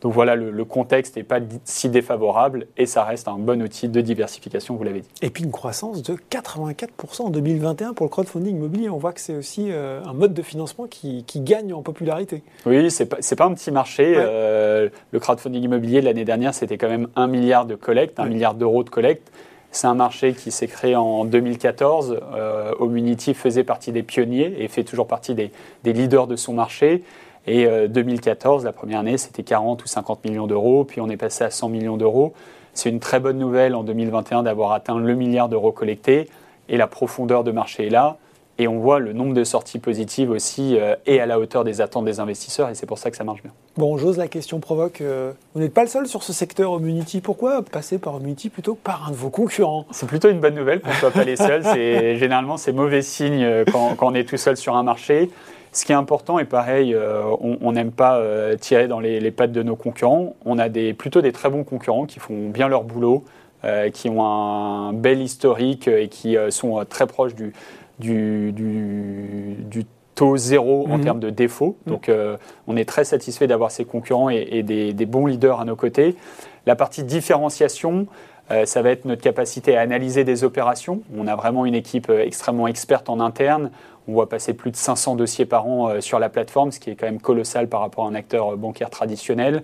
Donc 0.00 0.14
voilà, 0.14 0.34
le, 0.34 0.64
contexte 0.64 1.16
n'est 1.16 1.24
pas 1.24 1.40
si 1.64 1.88
défavorable 1.88 2.66
et 2.76 2.86
ça 2.86 3.04
reste 3.04 3.28
un 3.28 3.38
bon 3.38 3.60
outil 3.62 3.88
de 3.88 4.00
diversification, 4.00 4.76
vous 4.76 4.84
l'avez 4.84 5.00
dit. 5.00 5.08
Et 5.20 5.30
puis 5.30 5.44
une 5.44 5.50
croissance 5.50 6.02
de 6.02 6.16
84% 6.30 7.22
en 7.22 7.30
2021 7.30 7.92
pour 7.92 8.06
le 8.06 8.10
crowdfunding 8.10 8.56
immobilier. 8.56 8.88
On 8.88 8.96
voit 8.96 9.12
que 9.12 9.20
c'est 9.20 9.34
aussi 9.34 9.66
euh, 9.70 10.02
un 10.04 10.14
mode 10.14 10.32
de 10.32 10.42
financement 10.42 10.86
qui, 10.86 11.24
gagne 11.36 11.72
en 11.72 11.82
popularité. 11.82 12.42
Oui, 12.66 12.90
ce 12.90 13.02
n'est 13.02 13.08
pas, 13.08 13.18
pas, 13.36 13.44
un 13.44 13.54
petit 13.54 13.70
marché. 13.70 14.14
Euh, 14.16 14.88
le 15.10 15.20
crowdfunding 15.20 15.62
immobilier, 15.62 16.00
l'année 16.00 16.24
dernière, 16.24 16.54
c'était 16.54 16.78
quand 16.78 16.88
même 16.88 17.08
1 17.16 17.26
milliard 17.26 17.66
de 17.66 17.74
collecte, 17.74 18.18
1 18.18 18.26
milliard 18.26 18.54
d'euros 18.54 18.84
de 18.84 18.90
collecte. 18.90 19.30
C'est 19.72 19.86
un 19.86 19.94
marché 19.94 20.34
qui 20.34 20.50
s'est 20.50 20.66
créé 20.66 20.96
en 20.96 21.24
2014. 21.24 22.20
Euh, 22.34 22.72
Omunity 22.80 23.34
faisait 23.34 23.64
partie 23.64 23.92
des 23.92 24.02
pionniers 24.02 24.54
et 24.58 24.68
fait 24.68 24.82
toujours 24.82 25.06
partie 25.06 25.34
des, 25.34 25.52
des 25.84 25.92
leaders 25.92 26.26
de 26.26 26.36
son 26.36 26.54
marché. 26.54 27.02
Et 27.46 27.66
2014, 27.88 28.62
euh, 28.62 28.66
la 28.66 28.72
première 28.72 29.00
année, 29.00 29.18
c'était 29.18 29.42
40 29.42 29.82
ou 29.82 29.88
50 29.88 30.24
millions 30.24 30.46
d'euros, 30.46 30.84
puis 30.84 31.00
on 31.00 31.08
est 31.08 31.16
passé 31.16 31.44
à 31.44 31.50
100 31.50 31.68
millions 31.68 31.96
d'euros. 31.96 32.32
C'est 32.74 32.90
une 32.90 33.00
très 33.00 33.18
bonne 33.18 33.38
nouvelle 33.38 33.74
en 33.74 33.82
2021 33.82 34.42
d'avoir 34.42 34.72
atteint 34.72 34.98
le 34.98 35.14
milliard 35.14 35.48
d'euros 35.48 35.72
collectés, 35.72 36.28
et 36.68 36.76
la 36.76 36.86
profondeur 36.86 37.42
de 37.44 37.50
marché 37.50 37.86
est 37.86 37.90
là. 37.90 38.16
Et 38.58 38.68
on 38.68 38.78
voit 38.78 38.98
le 38.98 39.14
nombre 39.14 39.32
de 39.32 39.42
sorties 39.42 39.78
positives 39.78 40.30
aussi 40.30 40.76
euh, 40.76 40.94
est 41.06 41.18
à 41.18 41.24
la 41.24 41.40
hauteur 41.40 41.64
des 41.64 41.80
attentes 41.80 42.04
des 42.04 42.20
investisseurs 42.20 42.68
et 42.68 42.74
c'est 42.74 42.84
pour 42.84 42.98
ça 42.98 43.10
que 43.10 43.16
ça 43.16 43.24
marche 43.24 43.42
bien. 43.42 43.52
Bon, 43.78 43.96
j'ose 43.96 44.18
la 44.18 44.28
question 44.28 44.60
provoque. 44.60 45.00
Euh, 45.00 45.32
vous 45.54 45.62
n'êtes 45.62 45.72
pas 45.72 45.80
le 45.80 45.88
seul 45.88 46.06
sur 46.06 46.22
ce 46.22 46.34
secteur 46.34 46.72
Omunity. 46.72 47.22
Pourquoi 47.22 47.62
passer 47.62 47.96
par 47.96 48.16
Omunity 48.16 48.50
plutôt 48.50 48.74
que 48.74 48.82
par 48.82 49.08
un 49.08 49.12
de 49.12 49.16
vos 49.16 49.30
concurrents? 49.30 49.86
C'est 49.92 50.06
plutôt 50.06 50.28
une 50.28 50.40
bonne 50.40 50.54
nouvelle 50.54 50.82
qu'on 50.82 50.90
ne 50.90 50.94
soit 50.94 51.10
pas 51.10 51.24
les 51.24 51.36
seuls. 51.36 51.64
généralement, 52.18 52.58
c'est 52.58 52.72
mauvais 52.72 53.00
signe 53.00 53.64
quand, 53.72 53.94
quand, 53.96 54.12
on 54.12 54.14
est 54.14 54.28
tout 54.28 54.36
seul 54.36 54.58
sur 54.58 54.76
un 54.76 54.82
marché. 54.82 55.30
Ce 55.72 55.84
qui 55.84 55.92
est 55.92 55.96
important, 55.96 56.40
et 56.40 56.44
pareil, 56.44 56.94
euh, 56.94 57.22
on 57.40 57.72
n'aime 57.72 57.92
pas 57.92 58.16
euh, 58.16 58.56
tirer 58.56 58.88
dans 58.88 58.98
les, 58.98 59.30
pattes 59.30 59.52
de 59.52 59.62
nos 59.62 59.76
concurrents. 59.76 60.34
On 60.44 60.58
a 60.58 60.68
des, 60.68 60.94
plutôt 60.94 61.22
des 61.22 61.30
très 61.30 61.48
bons 61.48 61.62
concurrents 61.62 62.06
qui 62.06 62.18
font 62.18 62.48
bien 62.48 62.66
leur 62.66 62.82
boulot, 62.82 63.24
euh, 63.64 63.88
qui 63.90 64.08
ont 64.08 64.24
un 64.24 64.92
bel 64.92 65.22
historique 65.22 65.86
et 65.86 66.08
qui 66.08 66.36
sont 66.48 66.84
très 66.88 67.06
proches 67.06 67.36
du, 67.36 67.52
du, 68.00 68.52
du, 68.52 69.86
taux 70.16 70.36
zéro 70.36 70.86
en 70.90 70.98
mhm. 70.98 71.04
termes 71.04 71.20
de 71.20 71.30
défauts. 71.30 71.76
Mhm. 71.86 71.92
Donc 71.92 72.10
on 72.66 72.76
est 72.76 72.84
très 72.84 73.04
satisfait 73.04 73.46
d'avoir 73.46 73.70
ces 73.70 73.84
concurrents 73.84 74.28
et, 74.28 74.62
des, 74.64 74.92
des, 74.92 75.06
bons 75.06 75.26
leaders 75.26 75.60
à 75.60 75.64
nos 75.64 75.76
côtés. 75.76 76.16
La 76.66 76.74
partie 76.74 77.04
différenciation, 77.04 78.06
ça 78.64 78.82
va 78.82 78.90
être 78.90 79.04
notre 79.04 79.22
capacité 79.22 79.76
à 79.76 79.80
analyser 79.80 80.24
des 80.24 80.42
opérations. 80.42 81.02
On 81.16 81.28
a 81.28 81.36
vraiment 81.36 81.64
une 81.64 81.76
équipe 81.76 82.10
extrêmement 82.10 82.66
experte 82.66 83.08
en 83.08 83.20
interne. 83.20 83.70
On 84.08 84.12
voit 84.12 84.28
passer 84.28 84.54
plus 84.54 84.70
de 84.70 84.76
500 84.76 85.16
dossiers 85.16 85.46
par 85.46 85.66
an 85.66 85.88
euh, 85.88 86.00
sur 86.00 86.18
la 86.18 86.28
plateforme, 86.28 86.72
ce 86.72 86.80
qui 86.80 86.90
est 86.90 86.96
quand 86.96 87.06
même 87.06 87.20
colossal 87.20 87.68
par 87.68 87.80
rapport 87.80 88.06
à 88.06 88.08
un 88.08 88.14
acteur 88.14 88.52
euh, 88.52 88.56
bancaire 88.56 88.90
traditionnel. 88.90 89.62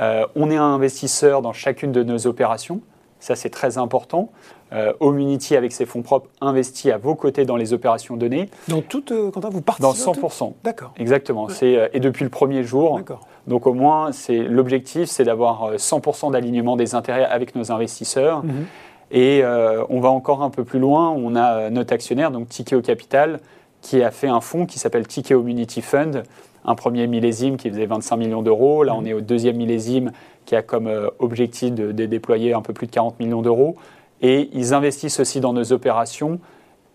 Euh, 0.00 0.26
on 0.36 0.50
est 0.50 0.56
un 0.56 0.74
investisseur 0.74 1.42
dans 1.42 1.52
chacune 1.52 1.92
de 1.92 2.02
nos 2.02 2.26
opérations. 2.26 2.80
Ça, 3.20 3.34
c'est 3.34 3.50
très 3.50 3.78
important. 3.78 4.30
Euh, 4.72 4.92
Omunity, 5.00 5.56
avec 5.56 5.72
ses 5.72 5.86
fonds 5.86 6.02
propres, 6.02 6.28
investit 6.40 6.92
à 6.92 6.98
vos 6.98 7.16
côtés 7.16 7.44
dans 7.44 7.56
les 7.56 7.72
opérations 7.72 8.16
données. 8.16 8.48
Dans 8.68 8.80
toutes, 8.80 9.12
quand 9.32 9.48
vous 9.50 9.60
participez 9.60 9.82
Dans 9.82 10.28
100%. 10.28 10.52
D'accord. 10.62 10.92
Exactement. 10.98 11.48
et 11.60 12.00
depuis 12.00 12.22
le 12.22 12.30
premier 12.30 12.62
jour. 12.62 12.96
D'accord. 12.98 13.26
Donc 13.48 13.66
au 13.66 13.72
moins, 13.72 14.12
c'est 14.12 14.38
l'objectif, 14.38 15.08
c'est 15.08 15.24
d'avoir 15.24 15.74
100% 15.74 16.30
d'alignement 16.30 16.76
des 16.76 16.94
intérêts 16.94 17.24
avec 17.24 17.56
nos 17.56 17.72
investisseurs. 17.72 18.44
Mhm. 18.44 18.66
Et 19.10 19.42
on 19.88 19.98
va 20.00 20.10
encore 20.10 20.42
un 20.42 20.50
peu 20.50 20.62
plus 20.62 20.78
loin. 20.78 21.10
On 21.10 21.34
a 21.34 21.70
notre 21.70 21.92
actionnaire, 21.92 22.30
donc 22.30 22.48
Tikeo 22.48 22.82
Capital, 22.82 23.40
qui 23.80 24.02
a 24.02 24.10
fait 24.10 24.28
un 24.28 24.40
fonds 24.40 24.66
qui 24.66 24.78
s'appelle 24.78 25.06
Ticket 25.06 25.34
Community 25.34 25.82
Fund, 25.82 26.22
un 26.64 26.74
premier 26.74 27.06
millésime 27.06 27.56
qui 27.56 27.70
faisait 27.70 27.86
25 27.86 28.16
millions 28.16 28.42
d'euros. 28.42 28.82
Là, 28.82 28.94
on 28.94 29.04
est 29.04 29.12
au 29.12 29.20
deuxième 29.20 29.56
millésime 29.56 30.12
qui 30.44 30.56
a 30.56 30.62
comme 30.62 30.86
euh, 30.86 31.08
objectif 31.18 31.72
de, 31.72 32.06
déployer 32.06 32.54
un 32.54 32.62
peu 32.62 32.72
plus 32.72 32.86
de 32.86 32.92
40 32.92 33.18
millions 33.20 33.42
d'euros. 33.42 33.76
Et 34.20 34.50
ils 34.52 34.74
investissent 34.74 35.20
aussi 35.20 35.40
dans 35.40 35.52
nos 35.52 35.72
opérations. 35.72 36.40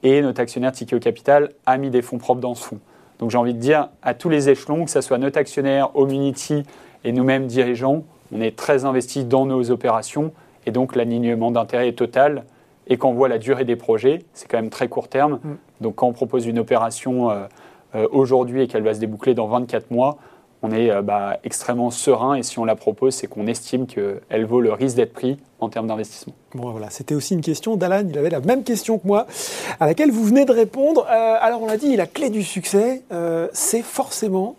Et 0.03 0.21
notre 0.21 0.41
actionnaire 0.41 0.73
Tikeo 0.73 0.99
Capital 0.99 1.51
a 1.65 1.77
mis 1.77 1.89
des 1.89 2.01
fonds 2.01 2.17
propres 2.17 2.41
dans 2.41 2.55
ce 2.55 2.63
fonds. 2.65 2.79
Donc 3.19 3.31
j'ai 3.31 3.37
envie 3.37 3.53
de 3.53 3.59
dire 3.59 3.89
à 4.01 4.13
tous 4.13 4.29
les 4.29 4.49
échelons, 4.49 4.85
que 4.85 4.91
ce 4.91 5.01
soit 5.01 5.17
notre 5.17 5.37
actionnaire, 5.37 5.95
Omunity 5.95 6.63
et 7.05 7.11
nous-mêmes 7.11 7.47
dirigeants, 7.47 8.03
on 8.35 8.41
est 8.41 8.55
très 8.55 8.85
investis 8.85 9.25
dans 9.25 9.45
nos 9.45 9.71
opérations. 9.71 10.33
Et 10.65 10.71
donc 10.71 10.95
l'alignement 10.95 11.51
d'intérêt 11.51 11.87
est 11.87 11.97
total 11.97 12.43
et 12.87 12.97
quand 12.97 13.09
on 13.09 13.13
voit 13.13 13.29
la 13.29 13.37
durée 13.37 13.65
des 13.65 13.75
projets, 13.75 14.23
c'est 14.33 14.47
quand 14.47 14.57
même 14.57 14.69
très 14.69 14.87
court 14.87 15.07
terme. 15.07 15.39
Mm. 15.43 15.55
Donc 15.81 15.95
quand 15.95 16.07
on 16.07 16.13
propose 16.13 16.45
une 16.45 16.59
opération 16.59 17.29
euh, 17.29 17.45
euh, 17.95 18.07
aujourd'hui 18.11 18.63
et 18.63 18.67
qu'elle 18.67 18.83
va 18.83 18.93
se 18.93 18.99
déboucler 18.99 19.33
dans 19.33 19.47
24 19.47 19.91
mois, 19.91 20.17
on 20.61 20.71
est 20.71 20.89
euh, 20.89 21.01
bah, 21.01 21.37
extrêmement 21.43 21.91
serein 21.91 22.35
et 22.35 22.43
si 22.43 22.59
on 22.59 22.65
la 22.65 22.75
propose, 22.75 23.15
c'est 23.15 23.27
qu'on 23.27 23.47
estime 23.47 23.85
qu'elle 23.85 24.45
vaut 24.45 24.61
le 24.61 24.73
risque 24.73 24.95
d'être 24.95 25.13
pris 25.13 25.37
en 25.59 25.69
termes 25.69 25.87
d'investissement. 25.87 26.33
Bon 26.55 26.71
voilà, 26.71 26.89
c'était 26.89 27.15
aussi 27.15 27.33
une 27.33 27.41
question 27.41 27.75
d'Alan, 27.75 28.05
il 28.09 28.17
avait 28.17 28.29
la 28.29 28.39
même 28.41 28.63
question 28.63 28.97
que 28.97 29.07
moi, 29.07 29.27
à 29.79 29.85
laquelle 29.85 30.11
vous 30.11 30.23
venez 30.23 30.45
de 30.45 30.51
répondre. 30.51 31.05
alors 31.07 31.61
on 31.61 31.67
l'a 31.67 31.77
dit, 31.77 31.95
la 31.95 32.05
clé 32.05 32.29
du 32.29 32.43
succès, 32.43 33.03
c'est 33.53 33.81
forcément 33.81 34.55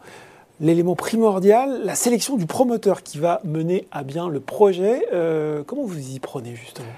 l'élément 0.60 0.94
primordial, 0.94 1.82
la 1.84 1.94
sélection 1.94 2.36
du 2.36 2.46
promoteur 2.46 3.02
qui 3.02 3.18
va 3.18 3.40
mener 3.44 3.86
à 3.92 4.02
bien 4.02 4.28
le 4.28 4.40
projet. 4.40 5.06
comment 5.66 5.84
vous 5.84 6.14
y 6.14 6.18
prenez 6.20 6.54
justement? 6.54 6.88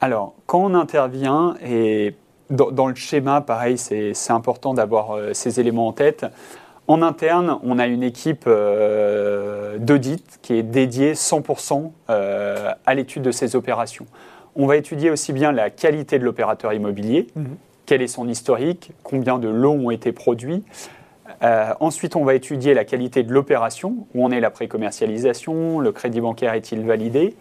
Alors, 0.00 0.34
quand 0.46 0.64
on 0.64 0.74
intervient, 0.74 1.56
et 1.64 2.14
dans, 2.48 2.88
le 2.88 2.94
schéma, 2.94 3.40
pareil, 3.42 3.76
c'est 3.78 4.14
important 4.30 4.74
d'avoir 4.74 5.12
euh, 5.12 5.34
ces 5.34 5.60
éléments 5.60 5.88
en 5.88 5.92
tête. 5.92 6.26
En 6.88 7.02
interne, 7.02 7.58
on 7.62 7.78
a 7.78 7.86
une 7.86 8.02
équipe 8.02 8.44
euh, 8.46 9.78
d'audit 9.78 10.40
qui 10.42 10.54
est 10.54 10.62
dédiée 10.62 11.12
100% 11.12 11.92
euh, 12.08 12.72
à 12.84 12.94
l'étude 12.94 13.22
de 13.22 13.30
ces 13.30 13.54
opérations. 13.54 14.06
On 14.56 14.66
va 14.66 14.76
étudier 14.76 15.10
aussi 15.10 15.32
bien 15.32 15.52
la 15.52 15.70
qualité 15.70 16.18
de 16.18 16.24
l'opérateur 16.24 16.72
immobilier, 16.72 17.28
mhm. 17.36 17.56
quel 17.86 18.02
est 18.02 18.08
son 18.08 18.26
historique, 18.26 18.92
combien 19.04 19.38
de 19.38 19.48
lots 19.48 19.72
ont 19.72 19.90
été 19.90 20.10
produits. 20.10 20.64
ensuite, 21.78 22.16
on 22.16 22.24
va 22.24 22.34
étudier 22.34 22.74
la 22.74 22.84
qualité 22.84 23.22
de 23.22 23.32
l'opération, 23.32 24.08
où 24.14 24.24
en 24.24 24.32
est 24.32 24.40
la 24.40 24.50
pré-commercialisation, 24.50 25.78
le 25.78 25.92
crédit 25.92 26.20
bancaire 26.20 26.54
est-il 26.54 26.84
validé. 26.84 27.36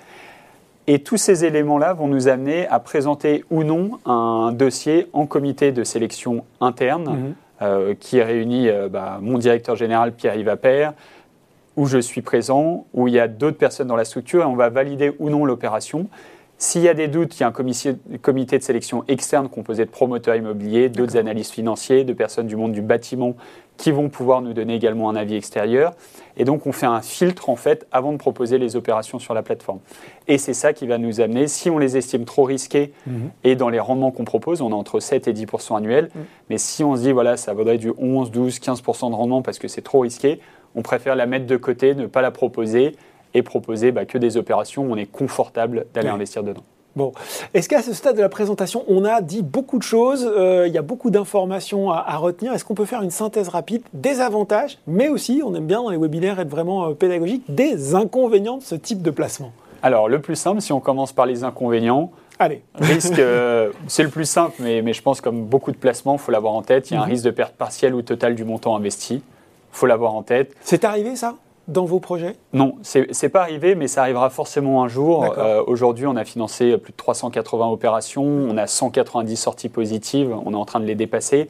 Et 0.92 0.98
tous 0.98 1.18
ces 1.18 1.46
éléments-là 1.46 1.94
vont 1.94 2.08
nous 2.08 2.30
amener 2.30 2.66
à 2.66 2.80
présenter 2.80 3.46
ou 3.52 3.64
non 3.64 4.00
un 4.08 4.52
dossier 4.52 5.06
en 5.14 5.28
comité 5.28 5.72
de 5.72 5.84
sélection 5.84 6.44
interne 6.62 7.04
mhm. 7.04 7.36
euh, 7.62 7.94
qui 7.94 8.20
réunit 8.20 8.70
euh, 8.70 8.90
bah, 8.90 9.20
mon 9.22 9.38
directeur 9.38 9.76
général 9.76 10.14
Pierre-Yves 10.14 10.50
Appert, 10.50 10.94
où 11.76 11.86
je 11.86 12.00
suis 12.00 12.24
présent, 12.24 12.88
où 12.96 13.08
il 13.08 13.14
y 13.14 13.20
a 13.20 13.28
d'autres 13.28 13.60
personnes 13.60 13.88
dans 13.88 13.96
la 13.96 14.04
structure 14.04 14.42
et 14.42 14.46
on 14.46 14.56
va 14.56 14.70
valider 14.70 15.12
ou 15.20 15.30
non 15.30 15.46
l'opération. 15.46 16.08
S'il 16.58 16.82
y 16.82 16.90
a 16.90 16.96
des 16.96 17.08
doutes, 17.08 17.38
il 17.38 17.42
y 17.42 17.44
a 17.44 17.48
un 17.50 18.18
comité 18.18 18.58
de 18.58 18.64
sélection 18.64 19.04
externe 19.08 19.48
composé 19.48 19.86
de 19.86 19.92
promoteurs 19.92 20.38
immobiliers, 20.38 20.90
d'autres 20.90 21.18
analystes 21.18 21.54
financiers, 21.54 22.04
de 22.04 22.14
personnes 22.14 22.48
du 22.48 22.56
monde 22.56 22.72
du 22.72 22.82
bâtiment 22.82 23.36
qui 23.78 23.92
vont 23.92 24.10
pouvoir 24.10 24.42
nous 24.42 24.54
donner 24.54 24.74
également 24.74 25.08
un 25.12 25.16
avis 25.16 25.36
extérieur. 25.36 25.94
Et 26.40 26.46
donc, 26.46 26.66
on 26.66 26.72
fait 26.72 26.88
un 26.88 27.02
filtre, 27.02 27.50
en 27.50 27.56
fait, 27.56 27.86
avant 27.92 28.12
de 28.12 28.18
proposer 28.18 28.58
les 28.58 28.76
opérations 28.76 29.20
sur 29.20 29.34
la 29.34 29.44
plateforme. 29.44 29.80
Et 30.28 30.38
c'est 30.38 30.54
ça 30.54 30.74
qui 30.74 30.88
va 30.88 30.98
nous 30.98 31.22
amener, 31.22 31.48
si 31.48 31.70
on 31.70 31.78
les 31.78 31.98
estime 31.98 32.26
trop 32.26 32.46
risquées, 32.46 32.94
mhm. 33.06 33.30
et 33.44 33.56
dans 33.56 33.70
les 33.70 33.80
rendements 33.80 34.12
qu'on 34.12 34.26
propose, 34.26 34.62
on 34.62 34.72
a 34.72 34.76
entre 34.76 35.00
7 35.00 35.28
et 35.28 35.34
10% 35.34 35.78
annuels, 35.78 36.10
mhm. 36.16 36.24
mais 36.50 36.58
si 36.58 36.84
on 36.84 36.96
se 36.96 37.02
dit, 37.02 37.12
voilà, 37.12 37.38
ça 37.38 37.54
vaudrait 37.54 37.78
du 37.78 37.92
11, 37.98 38.32
12, 38.32 38.60
15% 38.60 39.12
de 39.12 39.16
rendement 39.16 39.42
parce 39.42 39.60
que 39.60 39.68
c'est 39.68 39.82
trop 39.82 40.00
risqué, 40.00 40.40
on 40.76 40.82
préfère 40.82 41.16
la 41.16 41.26
mettre 41.26 41.46
de 41.46 41.58
côté, 41.58 41.94
ne 41.94 42.06
pas 42.06 42.22
la 42.22 42.32
proposer, 42.32 42.96
et 43.34 43.44
proposer 43.44 43.92
bah, 43.92 44.06
que 44.06 44.18
des 44.18 44.38
opérations 44.38 44.86
où 44.86 44.94
on 44.94 44.96
est 44.96 45.06
confortable 45.06 45.86
d'aller 45.94 46.10
investir 46.10 46.44
dedans. 46.44 46.64
Bon, 47.00 47.14
est-ce 47.54 47.70
qu'à 47.70 47.82
ce 47.82 47.94
stade 47.94 48.18
de 48.18 48.22
la 48.22 48.28
présentation, 48.28 48.84
on 48.90 49.06
a 49.06 49.22
dit 49.22 49.42
beaucoup 49.42 49.78
de 49.78 49.84
choses, 49.84 50.30
euh, 50.30 50.68
il 50.68 50.74
y 50.74 50.78
a 50.78 50.82
beaucoup 50.82 51.12
d'informations 51.12 51.92
à, 51.92 52.18
retenir. 52.18 52.52
Est-ce 52.52 52.66
qu'on 52.66 52.74
peut 52.76 52.84
faire 52.84 53.02
une 53.02 53.10
synthèse 53.10 53.48
rapide 53.48 53.84
des 53.94 54.20
avantages, 54.20 54.80
mais 54.86 55.08
aussi, 55.08 55.42
on 55.46 55.56
aime 55.56 55.66
bien 55.66 55.82
dans 55.82 55.92
les 55.92 55.98
webinaires 55.98 56.42
être 56.42 56.50
vraiment 56.50 56.90
euh, 56.90 56.94
pédagogique, 56.94 57.44
des 57.48 57.96
inconvénients 57.96 58.58
de 58.58 58.64
ce 58.64 58.76
type 58.76 59.02
de 59.02 59.12
placement? 59.12 59.54
Alors, 59.82 60.10
le 60.10 60.20
plus 60.20 60.36
simple, 60.36 60.60
si 60.60 60.74
on 60.74 60.82
commence 60.82 61.14
par 61.14 61.26
les 61.26 61.46
inconvénients, 61.46 62.12
Allez. 62.38 62.64
Risque, 62.76 63.18
euh, 63.18 63.72
c'est 63.88 64.04
le 64.04 64.10
plus 64.10 64.26
simple, 64.26 64.56
mais, 64.60 64.82
mais, 64.82 64.92
je 64.92 65.02
pense 65.02 65.22
comme 65.22 65.46
beaucoup 65.46 65.72
de 65.72 65.78
placements, 65.78 66.16
il 66.16 66.20
faut 66.20 66.34
l'avoir 66.34 66.54
en 66.54 66.64
tête. 66.64 66.92
Il 66.92 66.96
y 66.96 66.98
a 66.98 67.02
un 67.02 67.06
mhm. 67.06 67.12
risque 67.12 67.24
de 67.24 67.32
perte 67.32 67.56
partielle 67.56 67.96
ou 67.96 68.02
totale 68.02 68.36
du 68.36 68.44
montant 68.44 68.76
investi. 68.76 69.16
Il 69.16 69.22
faut 69.72 69.86
l'avoir 69.86 70.16
en 70.16 70.24
tête. 70.24 70.54
C'est 70.60 70.84
arrivé 70.84 71.16
ça? 71.16 71.36
Dans 71.70 71.86
vos 71.86 72.00
projets? 72.00 72.36
Non, 72.54 72.76
ce 72.82 73.00
n'est 73.00 73.30
pas 73.30 73.42
arrivé, 73.42 73.76
mais 73.76 73.88
ça 73.88 74.02
arrivera 74.02 74.30
forcément 74.30 74.84
un 74.84 74.88
jour. 74.88 75.36
Euh, 75.38 75.64
aujourd'hui, 75.66 76.06
on 76.08 76.16
a 76.16 76.26
financé 76.26 76.78
plus 76.78 76.92
de 76.92 76.98
380 76.98 77.68
opérations, 77.68 78.24
on 78.24 78.58
a 78.58 78.68
190 78.68 79.36
sorties 79.36 79.70
positives, 79.70 80.36
on 80.46 80.54
est 80.54 80.58
en 80.58 80.66
train 80.66 80.80
de 80.80 80.86
les 80.86 80.96
dépasser. 80.96 81.50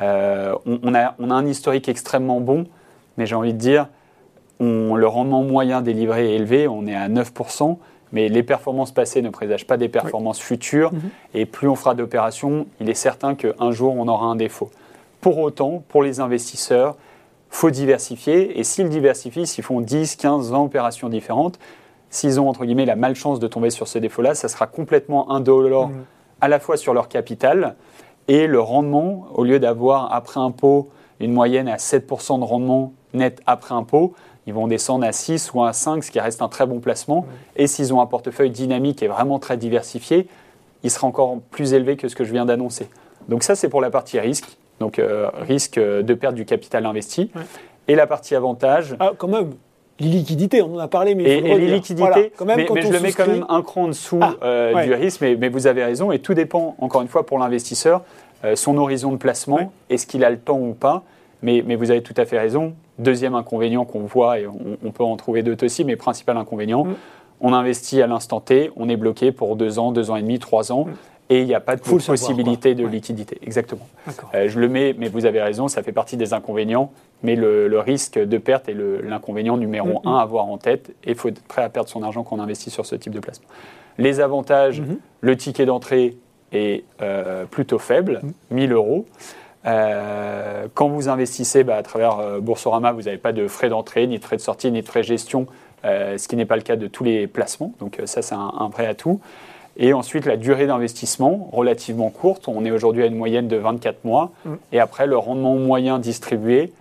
Euh, 0.00 0.54
on, 0.66 0.94
a, 0.94 1.14
on, 1.18 1.30
a, 1.30 1.34
un 1.34 1.46
historique 1.46 1.88
extrêmement 1.88 2.40
bon, 2.40 2.66
mais 3.16 3.26
j'ai 3.26 3.34
envie 3.34 3.52
de 3.52 3.58
dire, 3.58 3.88
on, 4.58 4.94
le 4.94 5.06
rendement 5.06 5.42
moyen 5.42 5.82
délivré 5.82 6.32
est 6.32 6.36
élevé, 6.36 6.66
on 6.66 6.86
est 6.86 6.94
à 6.94 7.08
9%, 7.08 7.76
mais 8.12 8.28
les 8.28 8.42
performances 8.42 8.92
passées 8.92 9.22
ne 9.22 9.30
présagent 9.30 9.66
pas 9.66 9.76
des 9.76 9.88
performances 9.88 10.40
futures, 10.40 10.92
mhm. 10.92 11.00
et 11.34 11.46
plus 11.46 11.68
on 11.68 11.76
fera 11.76 11.94
d'opérations, 11.94 12.66
il 12.80 12.90
est 12.90 12.94
certain 12.94 13.34
qu'un 13.34 13.70
jour, 13.70 13.94
on 13.96 14.08
aura 14.08 14.26
un 14.26 14.36
défaut. 14.36 14.70
Pour 15.20 15.38
autant, 15.38 15.82
pour 15.88 16.02
les 16.02 16.20
investisseurs, 16.20 16.96
faut 17.52 17.70
diversifier. 17.70 18.58
Et 18.58 18.64
s'ils 18.64 18.88
diversifient, 18.88 19.46
s'ils 19.46 19.62
font 19.62 19.80
10, 19.80 20.16
15, 20.16 20.50
20 20.50 20.58
opérations 20.60 21.08
différentes, 21.08 21.58
s'ils 22.10 22.40
ont 22.40 22.48
entre 22.48 22.64
guillemets 22.64 22.86
la 22.86 22.96
malchance 22.96 23.38
de 23.38 23.46
tomber 23.46 23.70
sur 23.70 23.86
ce 23.86 23.98
défaut-là, 23.98 24.34
ça 24.34 24.48
sera 24.48 24.66
complètement 24.66 25.30
indolore 25.30 25.88
mmh. 25.88 26.04
à 26.40 26.48
la 26.48 26.58
fois 26.58 26.76
sur 26.76 26.94
leur 26.94 27.08
capital 27.08 27.76
et 28.26 28.46
le 28.46 28.60
rendement, 28.60 29.26
au 29.34 29.44
lieu 29.44 29.60
d'avoir 29.60 30.12
après 30.12 30.40
impôt 30.40 30.88
une 31.20 31.32
moyenne 31.32 31.68
à 31.68 31.76
7% 31.76 32.40
de 32.40 32.44
rendement 32.44 32.94
net 33.12 33.40
après 33.46 33.74
impôt, 33.74 34.14
ils 34.46 34.54
vont 34.54 34.66
descendre 34.66 35.04
à 35.04 35.12
6 35.12 35.52
ou 35.54 35.62
à 35.62 35.72
5, 35.72 36.02
ce 36.02 36.10
qui 36.10 36.20
reste 36.20 36.42
un 36.42 36.48
très 36.48 36.66
bon 36.66 36.80
placement. 36.80 37.22
Mmh. 37.22 37.26
Et 37.56 37.66
s'ils 37.66 37.92
ont 37.94 38.00
un 38.00 38.06
portefeuille 38.06 38.50
dynamique 38.50 39.02
et 39.02 39.08
vraiment 39.08 39.38
très 39.38 39.56
diversifié, 39.56 40.26
il 40.82 40.90
sera 40.90 41.06
encore 41.06 41.38
plus 41.50 41.74
élevé 41.74 41.96
que 41.96 42.08
ce 42.08 42.16
que 42.16 42.24
je 42.24 42.32
viens 42.32 42.46
d'annoncer. 42.46 42.88
Donc 43.28 43.42
ça, 43.42 43.54
c'est 43.54 43.68
pour 43.68 43.80
la 43.80 43.90
partie 43.90 44.18
risque 44.18 44.56
donc 44.82 44.98
euh, 44.98 45.30
risque 45.40 45.78
de 45.78 46.14
perdre 46.14 46.36
du 46.36 46.44
capital 46.44 46.84
investi. 46.84 47.30
Et 47.88 47.94
la 47.94 48.06
partie 48.06 48.34
avantage. 48.34 48.96
Ah, 49.00 49.12
quand 49.16 49.28
même 49.28 49.52
liquidités, 49.98 50.62
on 50.62 50.74
en 50.74 50.78
a 50.78 50.88
parlé, 50.88 51.14
mais. 51.14 51.24
Et, 51.24 51.40
les 51.40 51.66
liquidités, 51.68 52.32
mais, 52.44 52.66
je 52.66 52.92
le 52.92 53.00
mets 53.00 53.12
quand 53.12 53.26
même 53.26 53.46
un 53.48 53.62
cran 53.62 53.84
en 53.84 53.88
dessous 53.88 54.18
ah, 54.20 54.34
euh, 54.42 54.84
du 54.84 54.92
risque, 54.94 55.20
mais, 55.20 55.48
vous 55.48 55.66
avez 55.66 55.84
raison, 55.84 56.10
et 56.10 56.18
tout 56.18 56.34
dépend, 56.34 56.74
encore 56.78 57.02
une 57.02 57.08
fois, 57.08 57.24
pour 57.24 57.38
l'investisseur, 57.38 58.02
euh, 58.44 58.56
son 58.56 58.76
horizon 58.76 59.12
de 59.12 59.16
placement, 59.16 59.72
est-ce 59.88 60.06
qu'il 60.06 60.24
a 60.24 60.30
le 60.30 60.38
temps 60.38 60.58
ou 60.58 60.72
pas, 60.72 61.04
mais, 61.42 61.60
vous 61.60 61.90
avez 61.90 62.02
tout 62.02 62.14
à 62.16 62.24
fait 62.24 62.38
raison. 62.38 62.74
Deuxième 62.98 63.34
inconvénient 63.34 63.84
qu'on 63.84 64.00
voit, 64.00 64.40
et 64.40 64.46
on, 64.46 64.90
peut 64.90 65.04
en 65.04 65.16
trouver 65.16 65.42
d'autres 65.42 65.66
aussi, 65.66 65.84
mais 65.84 65.96
principal 65.96 66.36
inconvénient, 66.36 66.84
mm. 66.84 66.94
on 67.40 67.52
investit 67.52 68.02
à 68.02 68.06
l'instant 68.06 68.40
T, 68.40 68.70
on 68.76 68.88
est 68.88 68.96
bloqué 68.96 69.30
pour 69.30 69.54
deux 69.56 69.78
ans, 69.78 69.92
deux 69.92 70.10
ans 70.10 70.16
et 70.16 70.22
demi, 70.22 70.38
trois 70.40 70.72
ans. 70.72 70.86
Mm 70.86 70.92
et 71.32 71.40
il 71.40 71.46
n'y 71.46 71.54
a 71.54 71.60
pas 71.60 71.76
de 71.76 71.80
possibilité 71.80 72.74
de 72.74 72.86
liquidité. 72.86 73.38
Exactement. 73.42 73.88
Euh, 74.34 74.48
je 74.48 74.60
le 74.60 74.68
mets, 74.68 74.94
mais 74.98 75.08
vous 75.08 75.24
avez 75.24 75.40
raison, 75.40 75.66
ça 75.66 75.82
fait 75.82 75.92
partie 75.92 76.18
des 76.18 76.34
inconvénients, 76.34 76.92
mais 77.22 77.36
le, 77.36 77.78
risque 77.78 78.18
de 78.18 78.38
perte 78.38 78.68
est 78.68 78.76
l'inconvénient 79.02 79.56
numéro 79.56 80.00
mm-hmm. 80.00 80.08
un 80.08 80.18
à 80.18 80.22
avoir 80.22 80.44
en 80.44 80.58
tête, 80.58 80.90
et 81.04 81.12
il 81.12 81.14
faut 81.14 81.28
être 81.28 81.42
prêt 81.42 81.62
à 81.62 81.70
perdre 81.70 81.88
son 81.88 82.02
argent 82.02 82.22
quand 82.22 82.36
on 82.36 82.40
investit 82.40 82.68
sur 82.68 82.84
ce 82.84 82.96
type 82.96 83.14
de 83.14 83.20
placement. 83.20 83.48
Les 83.96 84.20
avantages, 84.20 84.82
mm-hmm. 84.82 84.96
le 85.22 85.36
ticket 85.38 85.64
d'entrée 85.64 86.18
est 86.52 86.84
euh, 87.00 87.46
plutôt 87.46 87.78
faible, 87.78 88.20
1000 88.50 88.68
mm. 88.68 88.72
euros. 88.74 89.06
Euh, 89.64 90.66
quand 90.74 90.88
vous 90.88 91.08
investissez 91.08 91.64
bah, 91.64 91.76
à 91.76 91.82
travers 91.82 92.40
Boursorama, 92.42 92.92
vous 92.92 93.02
n'avez 93.02 93.16
pas 93.16 93.32
de 93.32 93.48
frais 93.48 93.70
d'entrée, 93.70 94.06
ni 94.06 94.18
de 94.18 94.24
frais 94.24 94.36
de 94.36 94.42
sortie, 94.42 94.70
ni 94.70 94.82
de 94.82 94.86
frais 94.86 95.00
de 95.00 95.06
gestion, 95.06 95.46
ce 95.82 96.28
qui 96.28 96.36
n'est 96.36 96.44
pas 96.44 96.56
le 96.56 96.62
cas 96.62 96.76
de 96.76 96.88
tous 96.88 97.04
les 97.04 97.26
placements. 97.26 97.72
Donc 97.80 98.00
ça, 98.04 98.20
c'est 98.20 98.34
un, 98.34 98.52
un, 98.58 98.68
vrai 98.68 98.86
atout. 98.86 99.20
Et 99.76 99.92
ensuite, 99.92 100.26
la 100.26 100.36
durée 100.36 100.66
d'investissement, 100.66 101.48
relativement 101.52 102.10
courte. 102.10 102.48
On 102.48 102.64
est 102.64 102.70
aujourd'hui 102.70 103.02
à 103.02 103.06
une 103.06 103.16
moyenne 103.16 103.48
de 103.48 103.56
24 103.56 104.04
mois. 104.04 104.32
Mm. 104.44 104.54
Et 104.72 104.80
après, 104.80 105.06
le 105.06 105.16
rendement 105.16 105.56
moyen 105.56 105.98
distribué, 105.98 106.72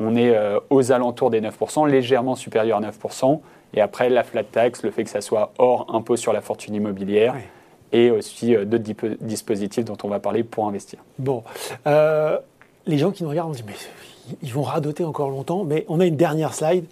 on 0.00 0.16
est 0.16 0.34
euh, 0.34 0.58
aux 0.70 0.92
alentours 0.92 1.30
des 1.30 1.40
9%, 1.40 1.88
légèrement 1.88 2.34
supérieur 2.34 2.78
à 2.78 2.80
9%. 2.80 3.40
Et 3.74 3.80
après, 3.80 4.08
la 4.08 4.24
flat 4.24 4.42
tax, 4.42 4.82
le 4.82 4.90
fait 4.90 5.04
que 5.04 5.10
ça 5.10 5.20
soit 5.20 5.52
hors 5.58 5.94
impôt 5.94 6.16
sur 6.16 6.32
la 6.32 6.40
fortune 6.40 6.74
immobilière. 6.74 7.36
Et 7.92 8.10
aussi 8.10 8.54
euh, 8.54 8.64
d'autres 8.64 9.16
dispositifs 9.20 9.84
dont 9.84 9.98
on 10.02 10.08
va 10.08 10.18
parler 10.18 10.42
pour 10.42 10.66
investir. 10.66 11.00
Bon. 11.18 11.42
Euh, 11.86 12.38
les 12.86 12.98
gens 12.98 13.10
qui 13.10 13.22
nous 13.22 13.30
regardent, 13.30 13.50
on 13.50 13.54
dit, 13.54 13.64
mais 13.66 13.74
ils 14.42 14.52
vont 14.52 14.62
radoter 14.62 15.04
encore 15.04 15.30
longtemps. 15.30 15.64
Mais 15.64 15.84
on 15.88 16.00
a 16.00 16.06
une 16.06 16.16
dernière 16.16 16.54
slide 16.54 16.84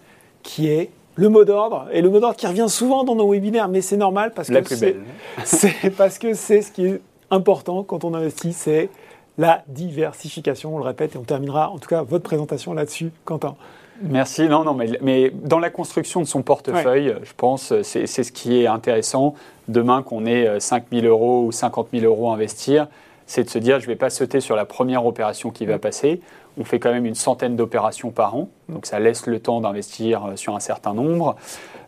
qui 0.43 0.67
est 0.67 0.89
le 1.19 1.29
mot 1.29 1.43
d'ordre, 1.43 1.87
et 1.91 2.01
le 2.01 2.09
mot 2.09 2.19
d'ordre 2.19 2.37
qui 2.37 2.47
revient 2.47 2.69
souvent 2.69 3.03
dans 3.03 3.15
nos 3.15 3.31
webinaires, 3.31 3.67
mais 3.67 3.81
c'est 3.81 3.97
normal 3.97 4.31
parce 4.33 4.47
que 4.47 4.63
c'est 5.43 5.89
parce 5.97 6.17
que 6.17 6.33
c'est 6.33 6.61
ce 6.61 6.71
qui 6.71 6.85
est 6.85 7.01
important 7.29 7.83
quand 7.83 8.03
on 8.03 8.13
investit, 8.13 8.53
c'est 8.53 8.89
la 9.37 9.63
diversification, 9.67 10.75
on 10.75 10.77
le 10.77 10.85
répète, 10.85 11.15
et 11.15 11.17
on 11.17 11.23
terminera 11.23 11.69
en 11.69 11.77
tout 11.77 11.89
cas 11.89 12.03
votre 12.03 12.23
présentation 12.23 12.73
là-dessus, 12.73 13.11
Quentin. 13.25 13.55
Merci. 14.01 14.47
Non, 14.47 14.63
non, 14.63 14.73
mais, 14.73 14.91
mais, 15.01 15.29
dans 15.29 15.59
la 15.59 15.69
construction 15.69 16.21
de 16.21 16.25
son 16.25 16.41
portefeuille, 16.41 17.15
je 17.21 17.33
pense, 17.35 17.73
c'est 17.83 18.07
ce 18.07 18.31
qui 18.31 18.61
est 18.61 18.67
intéressant. 18.67 19.35
Demain, 19.67 20.03
qu'on 20.03 20.25
ait 20.25 20.59
5 20.61 20.85
000 20.89 21.05
euros 21.05 21.43
ou 21.45 21.51
50 21.51 21.89
000 21.93 22.05
euros 22.05 22.31
à 22.31 22.33
investir, 22.33 22.87
c'est 23.27 23.43
de 23.43 23.49
se 23.49 23.59
dire, 23.59 23.79
je 23.79 23.85
ne 23.85 23.91
vais 23.91 23.97
pas 23.97 24.09
sauter 24.09 24.39
sur 24.39 24.55
la 24.55 24.63
première 24.63 25.05
opération 25.05 25.51
qui 25.51 25.65
va 25.65 25.75
mm. 25.75 25.79
passer. 25.79 26.21
On 26.57 26.63
fait 26.63 26.79
quand 26.79 26.91
même 26.91 27.05
une 27.05 27.15
centaine 27.15 27.55
d'opérations 27.55 28.11
par 28.11 28.35
an, 28.35 28.49
donc 28.67 28.85
ça 28.85 28.99
laisse 28.99 29.27
le 29.27 29.39
temps 29.39 29.61
d'investir 29.61 30.25
euh, 30.25 30.35
sur 30.35 30.55
un 30.55 30.59
certain 30.59 30.93
nombre. 30.93 31.35